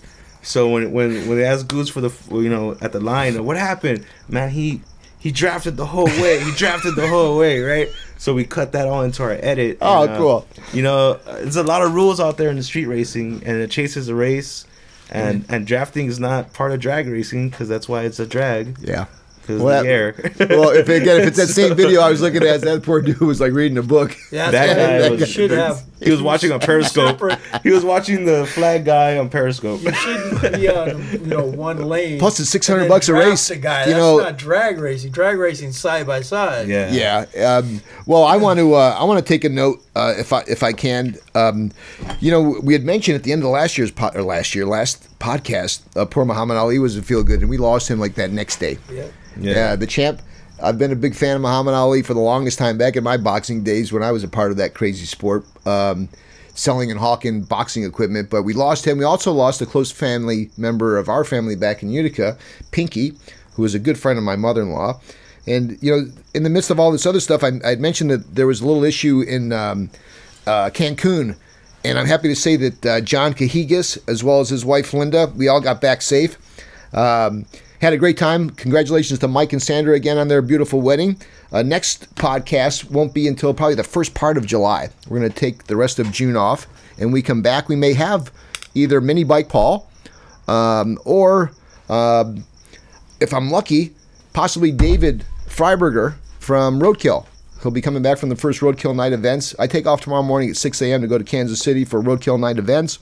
So 0.41 0.69
when 0.69 0.91
when 0.91 1.27
when 1.27 1.37
they 1.37 1.45
asked 1.45 1.67
Goose 1.67 1.89
for 1.89 2.01
the 2.01 2.11
you 2.31 2.49
know 2.49 2.77
at 2.81 2.91
the 2.91 2.99
line, 2.99 3.43
what 3.45 3.57
happened? 3.57 4.05
Man, 4.29 4.49
he 4.49 4.81
he 5.25 5.31
drafted 5.31 5.75
the 5.75 5.87
whole 5.87 6.05
way. 6.05 6.39
He 6.39 6.51
drafted 6.51 6.95
the 6.95 7.07
whole 7.07 7.35
way, 7.35 7.59
right? 7.59 7.89
So 8.19 8.35
we 8.35 8.43
cut 8.43 8.73
that 8.73 8.87
all 8.87 9.01
into 9.01 9.23
our 9.23 9.31
edit. 9.31 9.79
Oh, 9.81 10.03
and, 10.03 10.11
uh, 10.11 10.17
cool. 10.19 10.47
You 10.71 10.83
know, 10.83 11.19
uh, 11.25 11.37
there's 11.37 11.55
a 11.55 11.63
lot 11.63 11.81
of 11.81 11.95
rules 11.95 12.19
out 12.19 12.37
there 12.37 12.49
in 12.49 12.57
the 12.57 12.63
street 12.63 12.85
racing, 12.85 13.41
and 13.43 13.57
a 13.57 13.67
chase 13.67 13.97
is 13.97 14.07
a 14.07 14.13
race, 14.13 14.67
and 15.11 15.43
Mm-hmm. 15.43 15.53
and 15.53 15.67
drafting 15.67 16.07
is 16.07 16.19
not 16.19 16.53
part 16.53 16.71
of 16.71 16.79
drag 16.79 17.07
racing 17.07 17.49
because 17.49 17.67
that's 17.67 17.87
why 17.87 18.03
it's 18.03 18.19
a 18.19 18.25
drag 18.25 18.77
Yeah. 18.81 19.05
because 19.41 19.61
Well, 19.61 19.83
the 19.83 19.89
air. 19.89 20.15
Well, 20.39 20.69
if 20.69 20.89
again, 20.89 21.21
if 21.21 21.27
it's 21.27 21.37
that 21.37 21.47
same 21.61 21.75
video 21.75 22.01
I 22.01 22.09
was 22.09 22.21
looking 22.21 22.43
at, 22.43 22.61
that 22.61 22.83
poor 22.83 23.01
dude 23.01 23.19
was 23.19 23.39
like 23.39 23.53
reading 23.53 23.77
a 23.77 23.83
book. 23.83 24.15
Yeah, 24.31 24.51
That 24.51 24.67
that's 24.67 24.79
guy 24.79 24.99
why 25.01 25.09
was- 25.11 25.19
you 25.21 25.25
should 25.27 25.51
have. 25.51 25.81
He 26.05 26.11
was 26.11 26.21
watching 26.21 26.51
on 26.51 26.59
Periscope. 26.59 27.21
he 27.63 27.71
was 27.71 27.83
watching 27.83 28.25
the 28.25 28.45
flag 28.45 28.85
guy 28.85 29.17
on 29.17 29.29
Periscope. 29.29 29.81
You 29.81 29.93
shouldn't 29.93 30.53
be 30.53 30.69
on 30.69 31.11
you 31.11 31.17
know 31.25 31.43
one 31.45 31.81
lane. 31.81 32.19
Plus, 32.19 32.39
it's 32.39 32.49
600 32.49 32.87
bucks 32.87 33.09
a 33.09 33.13
race. 33.13 33.47
The 33.47 33.55
guy. 33.57 33.81
You 33.85 33.93
That's 33.93 33.97
know- 33.99 34.17
not 34.19 34.37
drag 34.37 34.79
racing. 34.79 35.11
Drag 35.11 35.37
racing 35.37 35.71
side 35.71 36.05
by 36.07 36.21
side. 36.21 36.67
Yeah. 36.67 37.25
Yeah. 37.35 37.47
Um, 37.57 37.81
well, 38.05 38.23
I 38.23 38.37
want 38.37 38.59
to. 38.59 38.75
Uh, 38.75 38.95
I 38.99 39.03
want 39.03 39.19
to 39.19 39.25
take 39.27 39.43
a 39.43 39.49
note, 39.49 39.83
uh, 39.95 40.13
if 40.17 40.31
I 40.31 40.43
if 40.47 40.63
I 40.63 40.71
can. 40.71 41.17
Um, 41.33 41.71
you 42.19 42.31
know, 42.31 42.59
we 42.63 42.73
had 42.73 42.83
mentioned 42.83 43.15
at 43.15 43.23
the 43.23 43.31
end 43.31 43.43
of 43.43 43.49
last 43.49 43.77
year's 43.77 43.91
pod, 43.91 44.15
or 44.15 44.23
last 44.23 44.55
year, 44.55 44.65
last 44.65 45.07
podcast, 45.19 45.81
uh, 45.97 46.05
poor 46.05 46.23
Muhammad 46.25 46.57
Ali 46.57 46.79
was 46.79 46.95
a 46.97 47.01
feel 47.01 47.23
good, 47.23 47.41
and 47.41 47.49
we 47.49 47.57
lost 47.57 47.89
him 47.89 47.99
like 47.99 48.15
that 48.15 48.31
next 48.31 48.57
day. 48.57 48.77
Yeah. 48.91 49.07
Yeah. 49.39 49.75
the 49.75 49.87
champ. 49.87 50.21
I've 50.61 50.77
been 50.77 50.91
a 50.91 50.95
big 50.95 51.15
fan 51.15 51.35
of 51.35 51.41
Muhammad 51.41 51.73
Ali 51.73 52.01
for 52.01 52.13
the 52.13 52.19
longest 52.21 52.57
time 52.57 52.77
back 52.77 52.95
in 52.95 53.03
my 53.03 53.17
boxing 53.17 53.63
days 53.63 53.91
when 53.91 54.03
I 54.03 54.11
was 54.11 54.23
a 54.23 54.27
part 54.27 54.51
of 54.51 54.57
that 54.57 54.73
crazy 54.73 55.05
sport, 55.05 55.45
um, 55.65 56.07
selling 56.53 56.89
and 56.89 56.99
hawking 56.99 57.41
boxing 57.41 57.83
equipment. 57.83 58.29
But 58.29 58.43
we 58.43 58.53
lost 58.53 58.85
him. 58.85 58.97
We 58.97 59.03
also 59.03 59.31
lost 59.31 59.61
a 59.61 59.65
close 59.65 59.91
family 59.91 60.49
member 60.57 60.97
of 60.97 61.09
our 61.09 61.23
family 61.23 61.55
back 61.55 61.83
in 61.83 61.89
Utica, 61.89 62.37
Pinky, 62.71 63.13
who 63.53 63.61
was 63.61 63.75
a 63.75 63.79
good 63.79 63.99
friend 63.99 64.17
of 64.17 64.23
my 64.23 64.35
mother 64.35 64.61
in 64.61 64.71
law. 64.71 65.01
And, 65.47 65.77
you 65.81 65.91
know, 65.91 66.11
in 66.33 66.43
the 66.43 66.49
midst 66.49 66.71
of 66.71 66.79
all 66.79 66.91
this 66.91 67.05
other 67.05 67.19
stuff, 67.19 67.43
I, 67.43 67.51
I 67.63 67.75
mentioned 67.75 68.09
that 68.09 68.35
there 68.35 68.47
was 68.47 68.61
a 68.61 68.67
little 68.67 68.83
issue 68.83 69.21
in 69.21 69.51
um, 69.51 69.89
uh, 70.47 70.69
Cancun. 70.73 71.37
And 71.83 71.99
I'm 71.99 72.07
happy 72.07 72.29
to 72.29 72.35
say 72.35 72.55
that 72.55 72.85
uh, 72.85 73.01
John 73.01 73.33
Cahigas, 73.33 73.99
as 74.09 74.23
well 74.23 74.39
as 74.39 74.49
his 74.49 74.65
wife 74.65 74.93
Linda, 74.93 75.31
we 75.35 75.47
all 75.47 75.61
got 75.61 75.81
back 75.81 76.01
safe. 76.01 76.37
Um, 76.95 77.45
had 77.85 77.93
a 77.93 77.97
great 77.97 78.17
time. 78.17 78.49
Congratulations 78.49 79.19
to 79.19 79.27
Mike 79.27 79.53
and 79.53 79.61
Sandra 79.61 79.93
again 79.93 80.17
on 80.17 80.27
their 80.27 80.41
beautiful 80.41 80.81
wedding. 80.81 81.17
Uh, 81.51 81.61
next 81.61 82.13
podcast 82.15 82.89
won't 82.89 83.13
be 83.13 83.27
until 83.27 83.53
probably 83.53 83.75
the 83.75 83.83
first 83.83 84.15
part 84.15 84.37
of 84.37 84.45
July. 84.47 84.89
We're 85.07 85.19
going 85.19 85.31
to 85.31 85.39
take 85.39 85.65
the 85.65 85.75
rest 85.75 85.99
of 85.99 86.11
June 86.11 86.35
off, 86.35 86.65
and 86.97 87.13
we 87.13 87.21
come 87.21 87.43
back. 87.43 87.69
We 87.69 87.75
may 87.75 87.93
have 87.93 88.31
either 88.73 88.99
Mini 88.99 89.23
Bike 89.23 89.49
Paul 89.49 89.87
um, 90.47 90.97
or, 91.05 91.51
um 91.87 92.43
if 93.21 93.33
I'm 93.33 93.49
lucky, 93.49 93.93
possibly 94.33 94.71
David 94.71 95.23
Freiburger 95.47 96.15
from 96.39 96.81
Roadkill. 96.81 97.25
He'll 97.61 97.71
be 97.71 97.81
coming 97.81 98.03
back 98.03 98.17
from 98.17 98.29
the 98.29 98.35
first 98.35 98.61
Roadkill 98.61 98.95
night 98.95 99.13
events. 99.13 99.55
I 99.57 99.67
take 99.67 99.85
off 99.85 100.01
tomorrow 100.01 100.23
morning 100.23 100.49
at 100.49 100.57
6 100.57 100.81
a.m. 100.81 101.01
to 101.01 101.07
go 101.07 101.17
to 101.17 101.23
Kansas 101.23 101.59
City 101.59 101.85
for 101.85 102.01
Roadkill 102.01 102.39
night 102.39 102.57
events. 102.57 102.99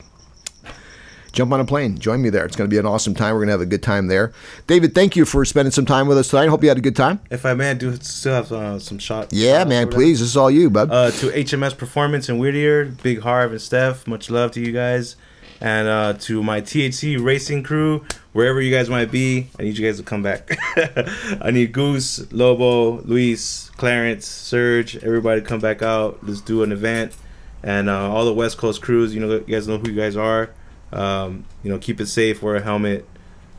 Jump 1.33 1.51
on 1.51 1.59
a 1.59 1.65
plane. 1.65 1.97
Join 1.97 2.21
me 2.21 2.29
there. 2.29 2.45
It's 2.45 2.55
going 2.55 2.69
to 2.69 2.73
be 2.73 2.79
an 2.79 2.85
awesome 2.85 3.13
time. 3.13 3.33
We're 3.33 3.39
going 3.39 3.47
to 3.47 3.53
have 3.53 3.61
a 3.61 3.65
good 3.65 3.83
time 3.83 4.07
there. 4.07 4.31
David, 4.67 4.95
thank 4.95 5.15
you 5.15 5.25
for 5.25 5.43
spending 5.43 5.71
some 5.71 5.85
time 5.85 6.07
with 6.07 6.17
us 6.17 6.29
tonight. 6.29 6.45
I 6.45 6.47
hope 6.47 6.63
you 6.63 6.69
had 6.69 6.77
a 6.77 6.81
good 6.81 6.95
time. 6.95 7.19
If 7.29 7.45
I 7.45 7.53
may, 7.53 7.71
I 7.71 7.73
do 7.73 7.95
still 7.97 8.35
have 8.35 8.51
uh, 8.51 8.79
some 8.79 8.99
shots. 8.99 9.33
Yeah, 9.33 9.65
man, 9.65 9.89
please. 9.89 10.19
This 10.19 10.29
is 10.29 10.37
all 10.37 10.49
you, 10.49 10.69
bud. 10.69 10.89
Uh, 10.91 11.11
to 11.11 11.27
HMS 11.31 11.77
Performance 11.77 12.29
in 12.29 12.37
Whittier, 12.37 12.85
Big 12.85 13.21
Harv 13.21 13.51
and 13.51 13.61
Steph, 13.61 14.07
much 14.07 14.29
love 14.29 14.51
to 14.51 14.61
you 14.61 14.71
guys. 14.71 15.17
And 15.59 15.87
uh, 15.87 16.13
to 16.21 16.43
my 16.43 16.61
THC 16.61 17.23
racing 17.23 17.63
crew, 17.63 18.03
wherever 18.33 18.61
you 18.61 18.69
guys 18.69 18.89
might 18.89 19.11
be, 19.11 19.47
I 19.57 19.63
need 19.63 19.77
you 19.77 19.85
guys 19.85 19.97
to 19.97 20.03
come 20.03 20.21
back. 20.21 20.57
I 21.41 21.51
need 21.51 21.71
Goose, 21.71 22.31
Lobo, 22.33 23.01
Luis, 23.01 23.69
Clarence, 23.77 24.25
Serge, 24.27 24.97
everybody 24.97 25.41
to 25.41 25.47
come 25.47 25.61
back 25.61 25.81
out. 25.81 26.19
Let's 26.21 26.41
do 26.41 26.63
an 26.63 26.71
event. 26.73 27.15
And 27.63 27.89
uh, 27.89 28.11
all 28.11 28.25
the 28.25 28.33
West 28.33 28.57
Coast 28.57 28.81
crews, 28.81 29.15
you 29.15 29.21
know, 29.21 29.31
you 29.35 29.39
guys 29.41 29.67
know 29.67 29.77
who 29.77 29.89
you 29.89 29.95
guys 29.95 30.17
are. 30.17 30.49
Um, 30.93 31.45
you 31.63 31.71
know, 31.71 31.77
keep 31.79 31.99
it 31.99 32.05
safe, 32.05 32.41
wear 32.43 32.55
a 32.55 32.61
helmet, 32.61 33.07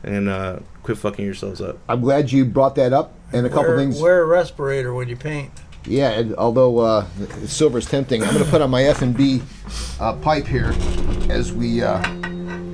and 0.03 0.29
uh, 0.29 0.59
quit 0.83 0.97
fucking 0.97 1.25
yourselves 1.25 1.61
up. 1.61 1.77
I'm 1.89 2.01
glad 2.01 2.31
you 2.31 2.45
brought 2.45 2.75
that 2.75 2.93
up. 2.93 3.13
And 3.33 3.45
a 3.45 3.49
couple 3.49 3.69
wear, 3.69 3.77
things. 3.77 4.01
Wear 4.01 4.21
a 4.21 4.25
respirator 4.25 4.93
when 4.93 5.09
you 5.09 5.17
paint. 5.17 5.51
Yeah, 5.85 6.11
and 6.11 6.35
although 6.35 6.79
uh, 6.79 7.05
silver's 7.45 7.85
tempting, 7.85 8.23
I'm 8.23 8.33
going 8.33 8.43
to 8.43 8.49
put 8.49 8.61
on 8.61 8.69
my 8.69 8.83
F 8.83 9.01
and 9.01 9.15
B 9.15 9.41
uh, 9.99 10.13
pipe 10.13 10.47
here 10.47 10.73
as 11.29 11.51
we 11.53 11.83
uh, 11.83 11.99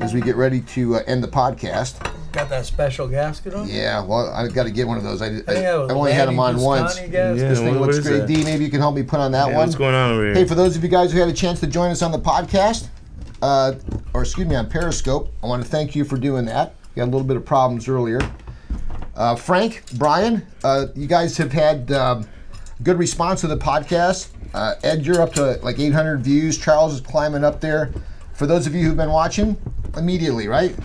as 0.02 0.14
we 0.14 0.22
get 0.22 0.36
ready 0.36 0.62
to 0.62 0.96
uh, 0.96 1.04
end 1.08 1.24
the 1.24 1.28
podcast. 1.28 2.08
Got 2.32 2.48
that 2.50 2.66
special 2.66 3.08
gasket 3.10 3.54
on? 3.54 3.68
Yeah, 3.68 4.02
well, 4.06 4.30
I've 4.32 4.54
got 4.54 4.64
to 4.64 4.72
get 4.72 4.88
one 4.88 4.98
of 4.98 5.04
those. 5.04 5.22
I, 5.22 5.28
I, 5.28 5.30
think 5.30 5.50
I've 5.50 5.92
only 5.92 6.14
had 6.14 6.30
them 6.30 6.40
on 6.40 6.56
Lanny 6.56 6.66
once. 6.66 6.94
Bustani 6.94 7.12
gasket. 7.12 7.42
Yeah, 7.44 7.50
This 7.50 7.60
thing 7.60 7.68
what- 7.72 7.80
what 7.80 7.86
looks 7.88 7.98
is 7.98 8.08
great. 8.08 8.20
that? 8.20 8.28
D, 8.28 8.44
maybe 8.46 8.64
you 8.64 8.72
can 8.72 8.80
help 8.80 8.96
me 8.96 9.04
put 9.04 9.20
on 9.20 9.34
that 9.34 9.50
Yeah, 9.50 9.58
one. 9.58 9.68
what's 9.68 9.76
going 9.76 9.96
on 9.96 10.12
over 10.12 10.24
here? 10.24 10.34
Hey, 10.34 10.46
for 10.46 10.56
those 10.56 10.78
of 10.78 10.84
you 10.84 10.90
guys 10.90 11.12
who 11.12 11.20
had 11.20 11.28
a 11.28 11.34
chance 11.34 11.60
to 11.60 11.68
join 11.68 11.92
us 11.92 12.02
on 12.02 12.14
the 12.14 12.20
podcast, 12.20 12.88
uh, 13.42 13.74
or 14.14 14.22
excuse 14.22 14.48
me, 14.48 14.56
on 14.56 14.70
Periscope, 14.70 15.32
I 15.44 15.48
want 15.48 15.64
to 15.64 15.70
thank 15.70 15.96
you 15.96 16.04
for 16.04 16.18
doing 16.18 16.46
that. 16.46 16.76
We 16.96 17.00
had 17.00 17.08
a 17.08 17.12
little 17.12 17.28
bit 17.28 17.38
of 17.38 17.46
problems 17.46 17.88
earlier. 17.88 18.20
Uh, 19.16 19.36
Frank, 19.36 19.84
Brian, 19.98 20.46
uh, 20.64 20.88
you 20.96 21.08
guys 21.08 21.38
have 21.38 21.52
had 21.52 21.92
um, 21.92 22.28
good 22.84 22.98
response 22.98 23.42
to 23.42 23.48
the 23.48 23.58
podcast. 23.58 24.30
Uh, 24.54 24.76
Ed, 24.84 25.06
you're 25.06 25.22
up 25.22 25.34
to 25.34 25.60
like 25.64 25.80
800 25.80 26.22
views. 26.22 26.58
Charles 26.58 26.94
is 26.94 27.02
climbing 27.02 27.44
up 27.44 27.62
there. 27.62 27.92
For 28.34 28.46
those 28.46 28.68
of 28.68 28.76
you 28.76 28.84
who've 28.84 28.98
been 28.98 29.12
watching, 29.12 29.56
immediately, 29.96 30.48
right? 30.48 30.76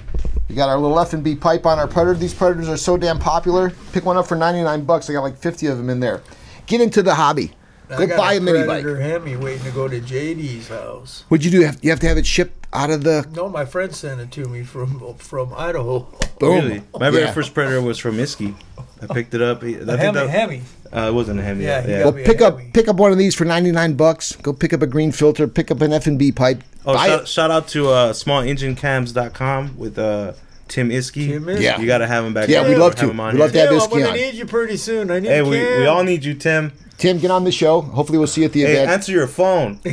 We 0.48 0.54
got 0.54 0.68
our 0.68 0.78
little 0.78 0.98
F 0.98 1.12
and 1.12 1.24
B 1.24 1.34
pipe 1.34 1.66
on 1.66 1.78
our 1.78 1.88
putter. 1.88 2.14
These 2.14 2.34
putters 2.34 2.68
are 2.68 2.76
so 2.76 2.96
damn 2.96 3.18
popular. 3.18 3.72
Pick 3.92 4.04
one 4.04 4.16
up 4.16 4.26
for 4.26 4.36
99 4.36 4.84
bucks. 4.84 5.10
I 5.10 5.14
got 5.14 5.22
like 5.22 5.36
50 5.36 5.66
of 5.66 5.78
them 5.78 5.90
in 5.90 5.98
there. 5.98 6.22
Get 6.66 6.80
into 6.80 7.02
the 7.02 7.14
hobby. 7.14 7.52
I 7.90 7.96
Go 7.98 8.06
got 8.08 8.16
buy 8.18 8.32
a 8.34 8.40
mini 8.40 8.58
bike. 8.66 8.82
Predator 8.82 9.00
Hemi 9.00 9.36
waiting 9.36 9.62
to 9.64 9.70
go 9.70 9.86
to 9.88 10.00
JD's 10.00 10.68
house. 10.68 11.24
What'd 11.28 11.44
you 11.44 11.50
do? 11.50 11.58
You 11.58 11.66
have, 11.66 11.78
you 11.84 11.90
have 11.90 12.00
to 12.00 12.08
have 12.08 12.18
it 12.18 12.26
shipped 12.26 12.66
out 12.72 12.90
of 12.90 13.04
the. 13.04 13.26
No, 13.32 13.48
my 13.48 13.64
friend 13.64 13.94
sent 13.94 14.20
it 14.20 14.30
to 14.32 14.46
me 14.48 14.62
from 14.64 15.14
from 15.18 15.52
Idaho. 15.56 16.00
Boom. 16.40 16.64
Really? 16.64 16.82
My 16.98 17.10
very 17.10 17.24
Yeah. 17.24 17.32
first 17.32 17.54
Predator 17.54 17.80
was 17.80 17.98
from 17.98 18.16
Isky. 18.16 18.54
I 19.02 19.06
picked 19.12 19.34
it 19.34 19.42
up. 19.42 19.58
I 19.58 19.72
think 19.72 19.86
Hemi, 19.88 20.12
that, 20.18 20.28
Hemi. 20.30 20.62
Uh, 20.92 21.08
it 21.08 21.14
wasn't 21.14 21.38
a 21.38 21.42
Hemi. 21.42 21.64
Yeah, 21.64 21.80
Yeah, 21.80 21.86
he 21.86 21.92
yeah. 21.92 22.04
Well, 22.04 22.12
pick 22.12 22.40
up 22.40 22.58
Hemi. 22.58 22.70
pick 22.72 22.88
up 22.88 22.96
one 22.96 23.12
of 23.12 23.18
these 23.18 23.34
for 23.34 23.44
99 23.44 23.94
bucks. 23.94 24.32
Go 24.36 24.52
pick 24.52 24.72
up 24.72 24.82
a 24.82 24.86
green 24.86 25.12
filter. 25.12 25.46
Pick 25.46 25.70
up 25.70 25.80
an 25.80 25.92
F 25.92 26.06
and 26.06 26.18
B 26.18 26.32
pipe. 26.32 26.62
Oh, 26.84 26.96
shout, 26.96 27.28
shout 27.28 27.50
out 27.50 27.68
to 27.68 27.88
uh, 27.90 28.12
smallenginecams.com 28.12 29.76
with 29.78 29.98
uh, 29.98 30.32
Tim 30.68 30.90
Isky. 30.90 31.28
Tim 31.28 31.44
Isky. 31.44 31.60
Yeah. 31.60 31.78
You 31.80 31.86
got 31.86 31.98
to 31.98 32.06
have 32.06 32.24
him 32.24 32.34
back. 32.34 32.48
Yeah, 32.48 32.62
on. 32.62 32.68
we'd 32.68 32.78
love 32.78 32.94
Have 32.94 33.00
to. 33.06 33.10
him 33.10 33.20
on 33.20 33.34
We'd 33.34 33.40
love 33.40 33.52
to 33.52 33.58
have 33.60 33.68
Tim, 33.68 33.74
this 33.78 33.84
I'm 33.84 33.90
gonna 33.90 34.06
on. 34.08 34.14
need 34.14 34.34
you 34.34 34.46
pretty 34.46 34.76
soon. 34.76 35.10
I 35.10 35.20
need 35.20 35.28
Hey, 35.28 35.42
we, 35.42 35.58
we 35.60 35.86
all 35.86 36.02
need 36.04 36.24
you, 36.24 36.34
Tim. 36.34 36.72
Tim, 36.98 37.18
get 37.18 37.30
on 37.30 37.44
the 37.44 37.52
show. 37.52 37.82
Hopefully, 37.82 38.16
we'll 38.18 38.26
see 38.26 38.40
you 38.40 38.46
at 38.46 38.52
the 38.52 38.62
Hey, 38.62 38.72
event. 38.72 38.90
answer 38.90 39.12
your 39.12 39.26
phone. 39.26 39.78
yeah, 39.84 39.92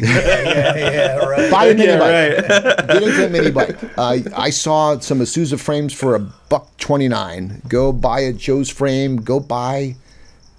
yeah, 0.76 1.16
right. 1.18 1.52
Buy 1.52 1.66
a 1.66 1.74
mini 1.74 1.86
yeah, 1.88 2.00
bike. 2.00 2.48
right. 2.48 2.88
Get 2.88 3.04
into 3.04 3.26
a 3.26 3.30
mini 3.30 3.52
bike. 3.52 3.78
Uh, 3.98 4.20
I 4.36 4.50
saw 4.50 4.98
some 5.00 5.20
Isuzu 5.20 5.60
frames 5.60 5.94
for 5.94 6.16
a 6.16 6.20
buck 6.20 6.76
29. 6.78 7.62
Go 7.68 7.92
buy 7.92 8.22
a 8.22 8.32
Joe's 8.34 8.70
frame. 8.70 9.18
Go 9.18 9.42
buy 9.42 9.96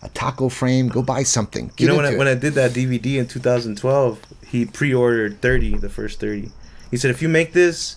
a 0.02 0.08
taco 0.10 0.50
frame. 0.50 0.88
Go 0.88 1.02
buy 1.02 1.22
something. 1.22 1.68
Get 1.76 1.80
you 1.80 1.88
know 1.88 1.96
when 1.96 2.04
I, 2.04 2.16
when. 2.16 2.28
I 2.28 2.34
did 2.34 2.52
that 2.54 2.72
DVD 2.72 3.16
in 3.16 3.26
2012, 3.26 4.20
he 4.48 4.66
pre-ordered 4.66 5.40
30, 5.40 5.78
the 5.78 5.88
first 5.88 6.20
30. 6.20 6.50
He 6.90 6.98
said, 6.98 7.10
if 7.10 7.22
you 7.22 7.28
make 7.30 7.54
this, 7.54 7.96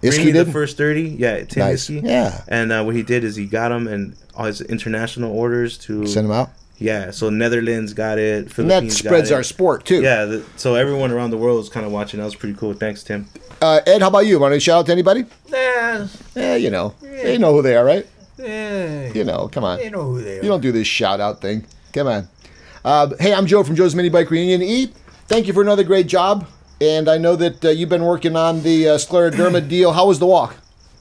bring 0.00 0.12
Isky 0.14 0.24
me 0.24 0.32
the 0.32 0.46
first 0.46 0.78
30. 0.78 1.02
Yeah, 1.02 1.44
Tim 1.44 1.60
Nice. 1.66 1.90
Isky. 1.90 2.02
Yeah. 2.02 2.40
And 2.48 2.72
uh, 2.72 2.82
what 2.84 2.94
he 2.96 3.02
did 3.02 3.22
is 3.22 3.36
he 3.36 3.44
got 3.46 3.68
them 3.68 3.86
and 3.86 4.16
all 4.34 4.46
his 4.46 4.62
international 4.62 5.30
orders 5.36 5.76
to 5.78 6.06
Send 6.06 6.26
them 6.30 6.32
out. 6.36 6.50
Yeah, 6.82 7.10
so 7.12 7.30
Netherlands 7.30 7.94
got 7.94 8.18
it. 8.18 8.58
And 8.58 8.70
that 8.70 8.90
spreads 8.90 9.28
got 9.30 9.34
it. 9.34 9.36
our 9.36 9.42
sport 9.42 9.84
too. 9.84 10.02
Yeah, 10.02 10.24
the, 10.24 10.44
so 10.56 10.74
everyone 10.74 11.12
around 11.12 11.30
the 11.30 11.38
world 11.38 11.62
is 11.62 11.68
kind 11.68 11.86
of 11.86 11.92
watching. 11.92 12.18
That 12.18 12.24
was 12.26 12.34
pretty 12.34 12.56
cool. 12.58 12.74
Thanks, 12.74 13.02
Tim. 13.04 13.28
Uh, 13.60 13.80
Ed, 13.86 14.02
how 14.02 14.08
about 14.08 14.26
you? 14.26 14.40
Want 14.40 14.54
to 14.54 14.60
shout 14.60 14.80
out 14.80 14.86
to 14.86 14.92
anybody? 14.92 15.24
Nah, 15.48 16.06
Yeah, 16.34 16.56
you 16.56 16.70
know, 16.70 16.94
they 17.00 17.38
know 17.38 17.52
who 17.52 17.62
they 17.62 17.76
are, 17.76 17.84
right? 17.84 18.06
Yeah. 18.38 19.12
You 19.12 19.22
know, 19.24 19.48
come 19.48 19.62
on. 19.62 19.78
they 19.78 19.90
know 19.90 20.02
who 20.04 20.20
they 20.22 20.38
are. 20.40 20.42
You 20.42 20.48
don't 20.48 20.60
do 20.60 20.72
this 20.72 20.86
shout 20.88 21.20
out 21.20 21.40
thing. 21.40 21.64
Come 21.92 22.08
on. 22.08 22.28
Uh, 22.84 23.10
hey, 23.20 23.32
I'm 23.32 23.46
Joe 23.46 23.62
from 23.62 23.76
Joe's 23.76 23.94
Mini 23.94 24.08
Bike 24.08 24.30
Reunion. 24.30 24.62
E, 24.62 24.86
thank 25.28 25.46
you 25.46 25.52
for 25.52 25.62
another 25.62 25.84
great 25.84 26.08
job. 26.08 26.48
And 26.80 27.08
I 27.08 27.18
know 27.18 27.36
that 27.36 27.64
uh, 27.64 27.68
you've 27.68 27.88
been 27.90 28.02
working 28.04 28.34
on 28.34 28.62
the 28.64 28.88
uh, 28.88 28.96
scleroderma 28.98 29.68
deal. 29.68 29.92
How 29.92 30.06
was 30.08 30.18
the 30.18 30.26
walk? 30.26 30.56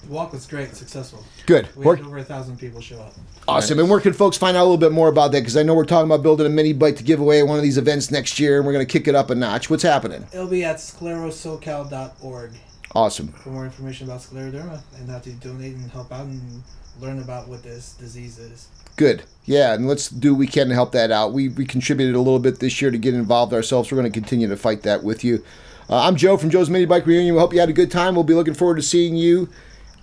Walk 0.10 0.34
was 0.34 0.46
great, 0.48 0.76
successful. 0.76 1.24
Good. 1.46 1.70
We 1.76 1.86
Work, 1.86 2.00
had 2.00 2.08
over 2.08 2.18
a 2.18 2.24
thousand 2.24 2.58
people 2.60 2.82
show 2.82 3.00
up. 3.00 3.14
awesome. 3.48 3.80
And 3.80 3.90
where 3.90 4.00
can 4.00 4.14
folks 4.14 4.36
find 4.38 4.58
out 4.58 4.62
a 4.62 4.66
little 4.68 4.78
bit 4.78 4.92
more 4.92 5.08
about 5.10 5.32
that? 5.32 5.40
Because 5.42 5.56
I 5.56 5.64
know 5.64 5.74
we're 5.76 5.86
talking 5.86 6.10
about 6.10 6.24
building 6.24 6.46
a 6.46 6.50
mini 6.50 6.74
bike 6.74 6.96
to 6.98 7.04
give 7.04 7.20
away 7.20 7.40
at 7.42 7.48
one 7.48 7.58
of 7.58 7.64
these 7.64 7.78
events 7.78 8.12
next 8.12 8.40
year, 8.40 8.58
and 8.58 8.66
we're 8.66 8.74
going 8.74 8.86
to 8.86 8.92
kick 8.92 9.08
it 9.08 9.16
up 9.16 9.30
a 9.30 9.36
notch. 9.36 9.70
What's 9.70 9.84
happening? 9.84 10.26
It'll 10.34 10.48
be 10.48 10.64
at 10.64 10.78
sclerosocal.org 10.78 12.52
Awesome. 12.94 13.30
for 13.30 13.50
more 13.50 13.66
information 13.66 14.08
about 14.08 14.20
scleroderma 14.22 14.82
and 15.00 15.10
how 15.10 15.20
to 15.20 15.30
donate 15.34 15.76
and 15.76 15.90
help 15.92 16.12
out 16.12 16.26
and 16.26 16.64
learn 17.00 17.20
about 17.20 17.48
what 17.48 17.64
this 17.64 17.94
disease 17.94 18.38
is. 18.38 18.68
Good. 18.98 19.24
Yeah, 19.46 19.74
and 19.74 19.88
let's 19.88 20.10
do 20.10 20.34
what 20.34 20.40
we 20.40 20.48
can 20.48 20.68
to 20.68 20.74
help 20.74 20.92
that 20.92 21.10
out. 21.12 21.32
We, 21.32 21.48
we 21.50 21.66
contributed 21.66 22.16
a 22.16 22.20
little 22.20 22.40
bit 22.40 22.60
this 22.60 22.82
year 22.82 22.92
to 22.92 22.98
get 22.98 23.14
involved 23.14 23.54
ourselves. 23.54 23.92
We're 23.92 23.98
going 24.00 24.12
to 24.12 24.20
continue 24.20 24.48
to 24.50 24.58
fight 24.58 24.82
that 24.84 25.04
with 25.04 25.24
you. 25.24 25.44
Uh, 25.90 26.02
I'm 26.08 26.16
Joe 26.16 26.38
from 26.38 26.50
Joe's 26.50 26.70
Mini 26.70 26.86
Bike 26.86 27.06
Reunion. 27.06 27.34
We 27.36 27.40
hope 27.40 27.54
you 27.54 27.60
had 27.60 27.70
a 27.70 27.74
good 27.74 27.92
time. 27.92 28.16
We'll 28.16 28.24
be 28.24 28.34
looking 28.34 28.54
forward 28.54 28.76
to 28.76 28.82
seeing 28.82 29.16
you. 29.16 29.50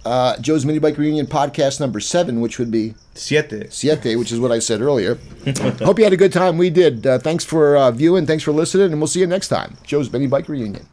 Uh, 0.08 0.38
Joe's 0.40 0.64
Mini 0.64 0.78
Bike 0.78 0.96
Reunion 0.96 1.26
podcast 1.26 1.80
number 1.80 2.00
seven, 2.00 2.40
which 2.40 2.58
would 2.58 2.70
be 2.70 2.94
Siete. 3.14 3.70
Siete, 3.70 4.16
which 4.18 4.32
is 4.32 4.40
what 4.40 4.50
I 4.50 4.58
said 4.58 4.80
earlier. 4.80 5.16
hope 5.82 5.98
you 5.98 6.04
had 6.04 6.14
a 6.14 6.16
good 6.16 6.32
time. 6.32 6.56
We 6.56 6.70
did. 6.70 7.06
Uh, 7.06 7.18
thanks 7.18 7.44
for 7.44 7.76
uh, 7.76 7.90
viewing. 7.90 8.24
Thanks 8.24 8.42
for 8.42 8.52
listening, 8.52 8.90
and 8.90 9.00
we'll 9.00 9.06
see 9.08 9.20
you 9.20 9.26
next 9.26 9.48
time. 9.48 9.76
Joe's 9.84 10.10
Mini 10.10 10.26
Bike 10.26 10.48
Reunion. 10.48 10.86